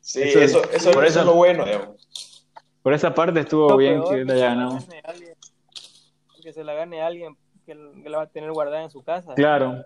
Sí, 0.00 0.22
eso 0.22 0.40
eso, 0.40 0.64
es- 0.64 0.76
eso, 0.82 0.90
por 0.92 1.04
eso 1.04 1.10
eso- 1.12 1.20
es 1.20 1.26
lo 1.26 1.34
bueno, 1.34 1.64
digamos. 1.64 2.48
Por 2.82 2.94
esa 2.94 3.12
parte 3.14 3.40
estuvo 3.40 3.68
Lo 3.70 3.76
bien 3.76 4.00
peor 4.02 4.14
que 4.14 4.24
la 4.24 4.34
ganado. 4.36 4.70
gane 4.78 5.00
alguien- 5.04 5.34
que 6.42 6.52
se 6.52 6.62
la 6.64 6.74
gane 6.74 7.02
alguien 7.02 7.36
que, 7.66 7.76
que 8.02 8.08
la 8.08 8.18
va 8.18 8.22
a 8.24 8.26
tener 8.28 8.50
guardada 8.52 8.82
en 8.84 8.90
su 8.90 9.02
casa. 9.02 9.34
Claro, 9.34 9.84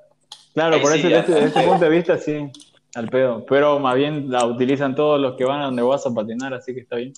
claro, 0.52 0.76
Ahí 0.76 0.82
por 0.82 0.92
sí, 0.92 0.98
ese, 0.98 1.08
ya, 1.10 1.22
desde, 1.22 1.44
ese 1.46 1.54
pedo. 1.54 1.68
punto 1.70 1.84
de 1.86 1.90
vista 1.90 2.18
sí, 2.18 2.50
al 2.94 3.08
pedo. 3.08 3.44
Pero 3.46 3.78
más 3.80 3.94
bien 3.96 4.30
la 4.30 4.44
utilizan 4.44 4.94
todos 4.94 5.18
los 5.18 5.36
que 5.36 5.44
van 5.46 5.62
a 5.62 5.64
donde 5.64 5.80
vas 5.82 6.06
a 6.06 6.12
patinar, 6.14 6.52
así 6.54 6.74
que 6.74 6.80
está 6.80 6.96
bien. 6.96 7.14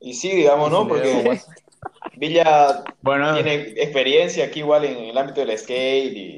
Y 0.00 0.14
sí, 0.14 0.30
digamos, 0.30 0.70
¿no? 0.70 0.88
Porque. 0.88 1.40
Villa 2.16 2.84
Bueno, 3.02 3.34
tiene 3.34 3.54
experiencia 3.76 4.46
aquí 4.46 4.60
igual 4.60 4.84
en 4.84 4.96
el 4.96 5.18
ámbito 5.18 5.40
del 5.40 5.56
skate 5.56 6.16
y, 6.16 6.36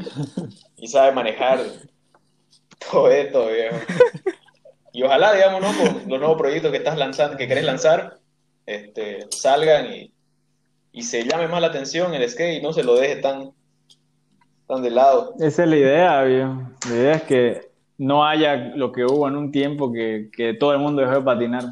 y 0.76 0.86
sabe 0.88 1.12
manejar 1.12 1.60
todo 2.90 3.10
esto, 3.10 3.48
viejo. 3.48 3.76
Y 4.92 5.02
ojalá, 5.04 5.32
digamos, 5.32 5.60
¿no? 5.60 5.68
Con 5.68 6.08
los 6.10 6.18
nuevos 6.18 6.38
proyectos 6.38 6.70
que 6.72 6.78
estás 6.78 6.98
lanzando, 6.98 7.36
que 7.36 7.46
querés 7.46 7.64
lanzar, 7.64 8.18
este, 8.66 9.26
salgan 9.30 9.92
y, 9.92 10.12
y 10.92 11.02
se 11.02 11.24
llame 11.24 11.48
más 11.48 11.60
la 11.60 11.68
atención 11.68 12.12
el 12.14 12.28
skate 12.28 12.58
y 12.58 12.62
no 12.62 12.72
se 12.72 12.82
lo 12.82 12.96
deje 12.96 13.16
tan, 13.16 13.52
tan 14.66 14.82
de 14.82 14.90
lado. 14.90 15.34
esa 15.38 15.62
es 15.62 15.68
la 15.68 15.76
idea, 15.76 16.22
viejo. 16.24 16.70
La 16.88 16.96
idea 16.96 17.12
es 17.14 17.22
que 17.22 17.70
no 17.98 18.24
haya 18.24 18.56
lo 18.56 18.92
que 18.92 19.04
hubo 19.04 19.28
en 19.28 19.36
un 19.36 19.52
tiempo 19.52 19.92
que, 19.92 20.30
que 20.32 20.54
todo 20.54 20.72
el 20.72 20.78
mundo 20.78 21.02
dejó 21.02 21.14
de 21.14 21.22
patinar. 21.22 21.64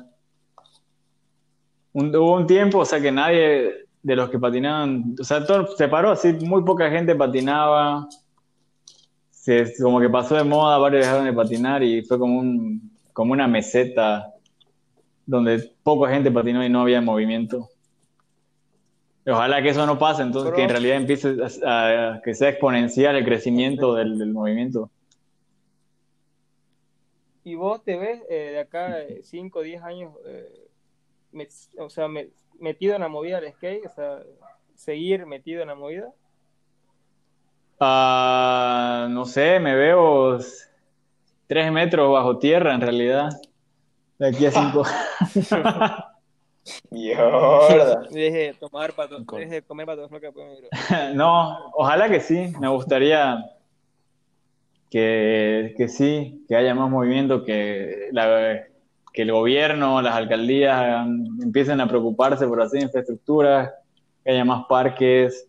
Un- 1.92 2.14
hubo 2.14 2.34
un 2.36 2.46
tiempo, 2.46 2.78
o 2.78 2.84
sea, 2.84 3.00
que 3.00 3.10
nadie 3.12 3.86
de 4.02 4.16
los 4.16 4.30
que 4.30 4.38
patinaban, 4.38 5.14
o 5.20 5.24
sea, 5.24 5.44
todo 5.44 5.66
se 5.76 5.88
paró 5.88 6.10
así, 6.12 6.32
muy 6.32 6.62
poca 6.62 6.90
gente 6.90 7.14
patinaba, 7.14 8.06
se, 9.30 9.72
como 9.82 10.00
que 10.00 10.08
pasó 10.08 10.36
de 10.36 10.44
moda, 10.44 10.78
varios 10.78 11.04
dejaron 11.04 11.24
de 11.26 11.32
patinar 11.32 11.82
y 11.82 12.02
fue 12.02 12.18
como 12.18 12.38
un, 12.38 12.90
como 13.12 13.32
una 13.32 13.48
meseta 13.48 14.32
donde 15.26 15.70
poca 15.82 16.10
gente 16.10 16.30
patinó 16.30 16.64
y 16.64 16.68
no 16.68 16.82
había 16.82 17.00
movimiento. 17.00 17.68
Ojalá 19.26 19.62
que 19.62 19.70
eso 19.70 19.84
no 19.84 19.98
pase, 19.98 20.22
entonces 20.22 20.50
Pero- 20.50 20.56
que 20.56 20.62
en 20.62 20.70
realidad 20.70 20.96
empiece 20.96 21.36
a, 21.64 22.12
a- 22.14 22.22
que 22.22 22.34
sea 22.34 22.48
exponencial 22.50 23.16
el 23.16 23.24
crecimiento 23.24 23.94
del, 23.94 24.18
del 24.18 24.32
movimiento. 24.32 24.90
Y 27.44 27.54
vos 27.54 27.82
te 27.82 27.96
ves 27.98 28.20
eh, 28.28 28.50
de 28.52 28.60
acá 28.60 28.96
5 29.22 29.58
o 29.58 29.62
10 29.62 29.82
años, 29.82 30.12
eh, 30.26 30.67
o 31.78 31.90
sea, 31.90 32.08
me- 32.08 32.28
metido 32.60 32.94
en 32.94 33.02
la 33.02 33.08
movida 33.08 33.40
del 33.40 33.52
skate, 33.52 33.86
o 33.86 33.90
sea, 33.90 34.18
seguir 34.74 35.26
metido 35.26 35.62
en 35.62 35.68
la 35.68 35.74
movida. 35.74 36.10
Ah, 37.80 39.06
no 39.10 39.24
sé, 39.24 39.60
me 39.60 39.74
veo 39.74 40.38
tres 41.46 41.70
metros 41.72 42.12
bajo 42.12 42.38
tierra 42.38 42.74
en 42.74 42.80
realidad. 42.80 43.30
De 44.18 44.28
aquí 44.28 44.46
a 44.46 44.50
cinco. 44.50 44.82
Deje 48.10 48.38
de 48.38 48.54
tomar 48.54 48.92
pato, 48.92 49.20
deje 49.20 49.54
de 49.54 49.62
comer 49.62 49.86
patos 49.86 50.10
locas. 50.10 50.34
No, 51.14 51.70
ojalá 51.74 52.08
que 52.08 52.20
sí. 52.20 52.52
Me 52.60 52.68
gustaría 52.68 53.44
que, 54.90 55.74
que 55.76 55.88
sí, 55.88 56.44
que 56.48 56.56
haya 56.56 56.74
más 56.74 56.90
movimiento, 56.90 57.44
que, 57.44 58.08
la- 58.12 58.64
que 59.18 59.22
el 59.22 59.32
gobierno, 59.32 60.00
las 60.00 60.14
alcaldías 60.14 61.04
empiecen 61.42 61.80
a 61.80 61.88
preocuparse 61.88 62.46
por 62.46 62.62
hacer 62.62 62.82
infraestructuras, 62.82 63.68
que 64.22 64.30
haya 64.30 64.44
más 64.44 64.66
parques, 64.68 65.48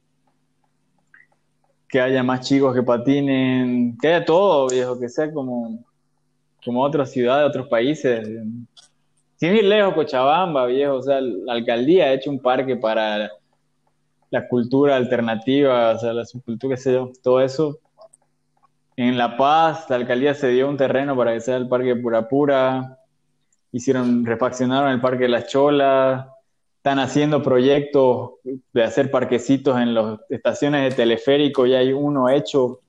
que 1.88 2.02
haya 2.02 2.24
más 2.24 2.40
chicos 2.40 2.74
que 2.74 2.82
patinen, 2.82 3.96
que 4.02 4.08
haya 4.08 4.26
todo, 4.26 4.70
viejo, 4.70 5.00
que 5.00 5.08
sea 5.08 5.32
como 5.32 5.86
como 6.66 6.82
otras 6.82 7.12
ciudades, 7.12 7.48
otros 7.48 7.68
países. 7.68 8.28
Sin 9.36 9.56
ir 9.56 9.66
lejos, 9.66 9.94
Cochabamba, 9.94 10.66
viejo, 10.66 10.96
o 10.96 11.02
sea, 11.04 11.22
la 11.22 11.54
alcaldía 11.54 12.06
ha 12.06 12.14
hecho 12.14 12.32
un 12.32 12.40
parque 12.40 12.76
para 12.76 13.30
la 14.32 14.48
cultura 14.48 14.96
alternativa, 14.96 15.92
o 15.92 16.00
sea, 16.00 16.12
la 16.12 16.26
subcultura, 16.26 16.76
qué 16.76 16.82
sé 16.82 16.94
yo, 16.94 17.12
todo 17.22 17.40
eso. 17.40 17.78
En 18.96 19.16
La 19.16 19.38
Paz, 19.38 19.88
la 19.92 19.98
alcaldía 19.98 20.34
se 20.34 20.48
dio 20.48 20.68
un 20.68 20.76
terreno 20.76 21.16
para 21.16 21.34
que 21.34 21.42
sea 21.42 21.58
el 21.58 21.68
parque 21.68 21.96
Pura 21.96 22.28
Pura, 22.28 22.99
hicieron, 23.72 24.26
refaccionaron 24.26 24.92
el 24.92 25.02
parque 25.02 25.28
Las 25.28 25.48
Cholas, 25.48 26.26
están 26.78 27.00
haciendo 27.00 27.44
proyectos 27.44 28.32
de 28.74 28.84
hacer 28.84 29.12
parquecitos 29.12 29.80
en 29.80 29.94
las 29.94 30.20
estaciones 30.30 30.90
de 30.90 30.96
teleférico, 30.96 31.66
ya 31.66 31.80
hay 31.80 31.92
uno 31.94 32.30
hecho, 32.30 32.80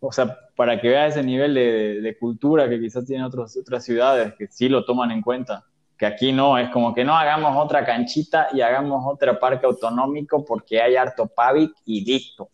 o 0.00 0.12
sea, 0.12 0.36
para 0.54 0.80
que 0.80 0.88
veas 0.88 1.16
ese 1.16 1.24
nivel 1.24 1.54
de, 1.54 2.00
de 2.00 2.18
cultura 2.18 2.68
que 2.68 2.78
quizás 2.80 3.06
tienen 3.06 3.24
otros, 3.24 3.56
otras 3.56 3.84
ciudades, 3.84 4.34
que 4.38 4.46
sí 4.48 4.68
lo 4.68 4.84
toman 4.84 5.10
en 5.10 5.22
cuenta 5.22 5.64
que 5.96 6.06
aquí 6.06 6.30
no, 6.30 6.56
es 6.58 6.70
como 6.70 6.94
que 6.94 7.04
no 7.04 7.16
hagamos 7.16 7.56
otra 7.56 7.84
canchita 7.84 8.48
y 8.52 8.60
hagamos 8.60 9.02
otro 9.04 9.36
parque 9.40 9.66
autonómico 9.66 10.44
porque 10.44 10.80
hay 10.80 10.94
harto 10.94 11.26
Pavic 11.26 11.72
y 11.86 12.04
dicto. 12.04 12.48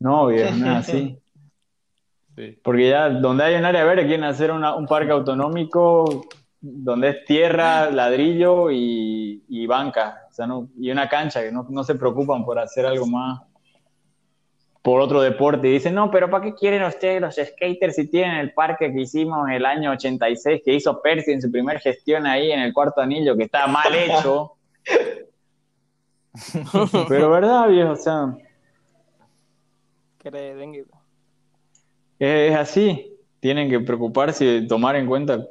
No, 0.00 0.26
viejo, 0.26 0.52
no 0.56 0.72
es 0.72 0.78
así. 0.88 1.16
Sí. 2.34 2.58
Porque 2.64 2.88
ya 2.88 3.08
donde 3.08 3.44
hay 3.44 3.54
un 3.54 3.64
área 3.64 3.84
verde 3.84 4.06
quieren 4.06 4.24
hacer 4.24 4.50
una- 4.50 4.74
un 4.74 4.86
parque 4.86 5.12
autonómico 5.12 6.24
donde 6.62 7.08
es 7.10 7.24
tierra, 7.24 7.90
ladrillo 7.90 8.70
y, 8.70 9.42
y 9.48 9.66
banca, 9.66 10.26
o 10.30 10.32
sea, 10.32 10.46
no, 10.46 10.68
y 10.78 10.90
una 10.90 11.08
cancha, 11.08 11.42
que 11.42 11.50
no, 11.52 11.66
no 11.68 11.84
se 11.84 11.96
preocupan 11.96 12.44
por 12.44 12.58
hacer 12.58 12.86
algo 12.86 13.06
más 13.06 13.42
por 14.82 15.00
otro 15.00 15.22
deporte. 15.22 15.68
Y 15.68 15.72
dicen, 15.72 15.94
no, 15.94 16.10
pero 16.10 16.28
¿para 16.28 16.44
qué 16.44 16.54
quieren 16.54 16.82
ustedes 16.82 17.20
los 17.20 17.34
skaters 17.36 17.94
si 17.94 18.08
tienen 18.08 18.36
el 18.36 18.52
parque 18.52 18.92
que 18.92 19.00
hicimos 19.00 19.48
en 19.48 19.54
el 19.54 19.66
año 19.66 19.92
86 19.92 20.62
que 20.64 20.74
hizo 20.74 21.00
Percy 21.00 21.32
en 21.32 21.42
su 21.42 21.50
primer 21.50 21.78
gestión 21.78 22.26
ahí 22.26 22.50
en 22.50 22.60
el 22.60 22.72
cuarto 22.72 23.00
anillo, 23.00 23.36
que 23.36 23.44
está 23.44 23.66
mal 23.68 23.94
hecho? 23.94 24.54
pero 27.08 27.30
verdad, 27.30 27.68
viejo, 27.68 27.92
o 27.92 27.96
sea, 27.96 28.36
es 32.18 32.56
así. 32.56 33.08
Tienen 33.40 33.68
que 33.68 33.80
preocuparse 33.80 34.44
y 34.44 34.66
tomar 34.66 34.94
en 34.96 35.06
cuenta 35.06 35.44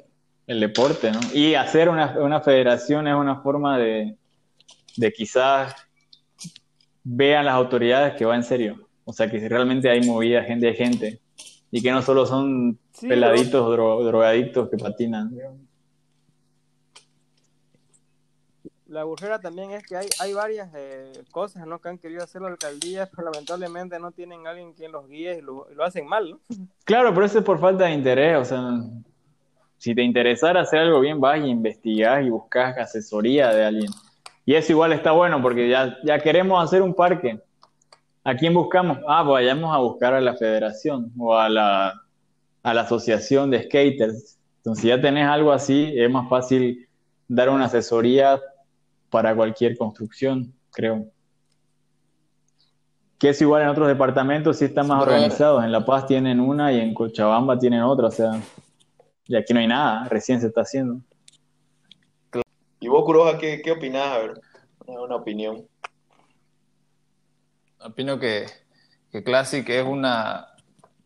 el 0.52 0.60
deporte, 0.60 1.12
¿no? 1.12 1.20
Y 1.34 1.56
hacer 1.56 1.90
una, 1.90 2.18
una 2.20 2.42
federación 2.42 3.08
es 3.08 3.16
una 3.16 3.42
forma 3.42 3.78
de, 3.78 4.18
de 4.98 5.12
quizás 5.14 5.74
vean 7.04 7.46
las 7.46 7.56
autoridades 7.56 8.16
que 8.16 8.26
va 8.26 8.36
en 8.36 8.44
serio. 8.44 8.88
O 9.06 9.14
sea, 9.14 9.30
que 9.30 9.48
realmente 9.48 9.90
hay 9.90 10.02
movida, 10.02 10.44
gente 10.44 10.68
de 10.68 10.74
gente. 10.74 11.22
Y 11.72 11.82
que 11.82 11.92
no 11.92 12.02
solo 12.02 12.26
son 12.26 12.78
Sí, 12.94 13.08
peladitos, 13.08 13.66
dro- 13.76 14.04
drogadictos 14.04 14.70
que 14.70 14.78
patinan. 14.78 15.32
La 18.88 19.06
burjera 19.06 19.40
también 19.40 19.72
es 19.72 19.84
que 19.88 19.96
hay, 19.96 20.08
hay 20.20 20.34
varias 20.34 20.70
eh, 20.76 21.14
cosas 21.32 21.66
¿no? 21.66 21.80
que 21.80 21.88
han 21.88 21.98
querido 21.98 22.24
hacer 22.26 22.42
la 22.42 22.50
alcaldía, 22.50 23.10
pero 23.10 23.32
lamentablemente 23.32 23.98
no 24.00 24.12
tienen 24.12 24.46
alguien 24.46 24.74
quien 24.74 24.92
los 24.92 25.08
guíe 25.08 25.38
y 25.38 25.42
lo, 25.42 25.66
lo 25.74 25.84
hacen 25.86 26.06
mal, 26.06 26.30
¿no? 26.32 26.40
Claro, 26.84 27.14
pero 27.14 27.26
eso 27.26 27.40
es 27.40 27.46
por 27.46 27.58
falta 27.60 27.86
de 27.86 27.94
interés. 27.94 28.38
O 28.38 28.44
sea, 28.44 28.60
si 29.82 29.96
te 29.96 30.04
interesara 30.04 30.62
hacer 30.62 30.82
algo 30.82 31.00
bien, 31.00 31.20
vas 31.20 31.40
y 31.40 31.50
investigás 31.50 32.24
y 32.24 32.30
buscas 32.30 32.78
asesoría 32.78 33.50
de 33.50 33.66
alguien. 33.66 33.92
Y 34.46 34.54
eso 34.54 34.74
igual 34.74 34.94
está 34.94 35.12
bueno 35.12 35.42
porque 35.42 35.68
ya, 35.68 35.98
ya 36.04 36.20
queremos 36.20 36.64
hacer 36.64 36.84
un 36.84 36.94
parque. 36.94 37.42
¿A 38.24 38.36
quién 38.36 38.54
buscamos? 38.54 39.00
Ah, 39.08 39.24
pues 39.24 39.34
vayamos 39.34 39.76
a 39.76 39.80
buscar 39.80 40.14
a 40.14 40.22
la 40.22 40.36
federación 40.36 41.12
o 41.18 41.36
a 41.36 41.50
la, 41.50 42.00
a 42.62 42.74
la 42.76 42.82
asociación 42.82 43.50
de 43.50 43.64
skaters. 43.64 44.38
Entonces, 44.58 44.84
si 44.84 44.90
ya 44.90 45.02
tenés 45.02 45.26
algo 45.26 45.52
así, 45.52 45.92
es 45.96 46.12
más 46.12 46.30
fácil 46.30 46.88
dar 47.28 47.50
una 47.50 47.66
asesoría 47.66 48.40
para 49.10 49.36
cualquier 49.36 49.76
construcción, 49.76 50.54
creo. 50.70 51.08
Que 53.18 53.30
es 53.30 53.42
igual 53.42 53.64
en 53.64 53.70
otros 53.70 53.88
departamentos, 53.88 54.60
sí 54.60 54.66
están 54.66 54.88
más 54.88 55.02
organizados. 55.02 55.64
En 55.64 55.72
La 55.72 55.84
Paz 55.84 56.06
tienen 56.06 56.40
una 56.40 56.72
y 56.72 56.80
en 56.80 56.94
Cochabamba 56.94 57.58
tienen 57.58 57.82
otra, 57.82 58.10
o 58.10 58.12
sea, 58.12 58.40
y 59.32 59.36
aquí 59.38 59.54
no 59.54 59.62
hay 59.62 59.68
nada, 59.68 60.10
recién 60.10 60.42
se 60.42 60.48
está 60.48 60.62
haciendo. 60.62 61.00
¿Y 62.82 62.88
vos, 62.90 63.06
Kuroja, 63.06 63.38
qué, 63.38 63.62
qué 63.62 63.72
opinás? 63.72 64.08
A 64.08 64.18
ver, 64.18 64.42
una, 64.86 65.02
una 65.02 65.16
opinión. 65.16 65.66
Opino 67.80 68.20
que, 68.20 68.46
que 69.12 69.24
Classic 69.24 69.68
es 69.70 69.86
una, 69.86 70.48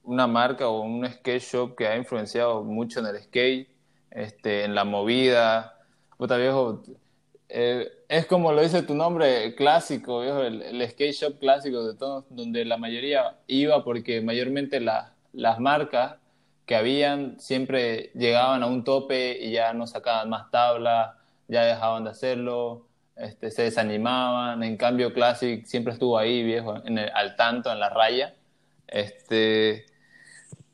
una 0.03 0.25
marca 0.25 0.67
o 0.67 0.81
un 0.81 1.05
skate 1.07 1.41
shop 1.41 1.75
que 1.75 1.87
ha 1.87 1.95
influenciado 1.97 2.63
mucho 2.63 2.99
en 2.99 3.05
el 3.07 3.21
skate, 3.21 3.69
este, 4.09 4.63
en 4.63 4.73
la 4.73 4.85
movida. 4.85 5.77
Puta 6.17 6.37
viejo, 6.37 6.81
eh, 7.49 7.89
es 8.07 8.25
como 8.25 8.51
lo 8.51 8.61
dice 8.61 8.81
tu 8.81 8.95
nombre, 8.95 9.53
clásico, 9.53 10.21
viejo, 10.21 10.41
el, 10.41 10.61
el 10.63 10.89
skate 10.89 11.13
shop 11.13 11.39
clásico 11.39 11.85
de 11.85 11.95
todos, 11.95 12.25
donde 12.29 12.65
la 12.65 12.77
mayoría 12.77 13.37
iba 13.47 13.83
porque 13.83 14.21
mayormente 14.21 14.79
la- 14.79 15.13
las 15.33 15.59
marcas 15.59 16.15
que 16.65 16.75
habían 16.75 17.39
siempre 17.39 18.11
llegaban 18.15 18.63
a 18.63 18.67
un 18.67 18.83
tope 18.83 19.37
y 19.39 19.51
ya 19.51 19.73
no 19.73 19.87
sacaban 19.87 20.29
más 20.29 20.49
tablas, 20.51 21.15
ya 21.47 21.63
dejaban 21.63 22.03
de 22.05 22.09
hacerlo, 22.11 22.87
este, 23.15 23.51
se 23.51 23.63
desanimaban. 23.63 24.63
En 24.63 24.77
cambio, 24.77 25.13
Classic 25.13 25.65
siempre 25.65 25.93
estuvo 25.93 26.17
ahí, 26.17 26.43
viejo, 26.43 26.75
en 26.85 26.97
el- 26.97 27.11
al 27.13 27.35
tanto, 27.35 27.71
en 27.71 27.79
la 27.79 27.89
raya. 27.89 28.35
Este, 28.87 29.85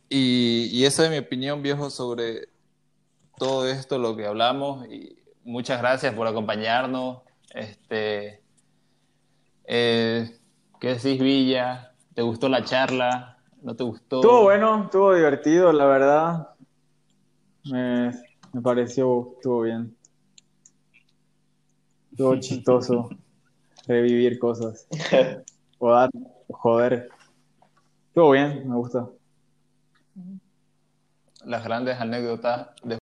y, 0.09 0.83
esa 0.85 1.05
es 1.05 1.11
mi 1.11 1.17
opinión, 1.17 1.61
viejo, 1.61 1.89
sobre 1.89 2.49
todo 3.37 3.67
esto, 3.67 3.97
lo 3.97 4.15
que 4.15 4.25
hablamos. 4.25 4.85
Y 4.87 5.17
muchas 5.43 5.79
gracias 5.81 6.13
por 6.13 6.27
acompañarnos. 6.27 7.19
Este, 7.53 8.41
eh, 9.65 10.37
¿qué 10.79 10.87
decís, 10.95 11.19
Villa? 11.21 11.93
¿Te 12.13 12.21
gustó 12.23 12.49
la 12.49 12.63
charla? 12.65 13.30
¿No 13.61 13.75
te 13.75 13.83
gustó? 13.83 14.17
Estuvo 14.17 14.43
bueno, 14.43 14.83
estuvo 14.85 15.13
divertido, 15.13 15.71
la 15.71 15.85
verdad. 15.85 16.49
Me, 17.65 18.11
me 18.53 18.61
pareció, 18.61 19.33
estuvo 19.35 19.61
bien. 19.61 19.95
Estuvo 22.11 22.35
chistoso 22.39 23.09
revivir 23.87 24.39
cosas. 24.39 24.87
O 25.83 25.91
dar, 25.91 26.11
joder. 26.47 27.09
Estuvo 28.09 28.29
bien, 28.29 28.69
me 28.69 28.75
gusta. 28.75 29.09
Las 31.43 31.63
grandes 31.63 31.99
anécdotas 31.99 32.67
de 32.83 32.99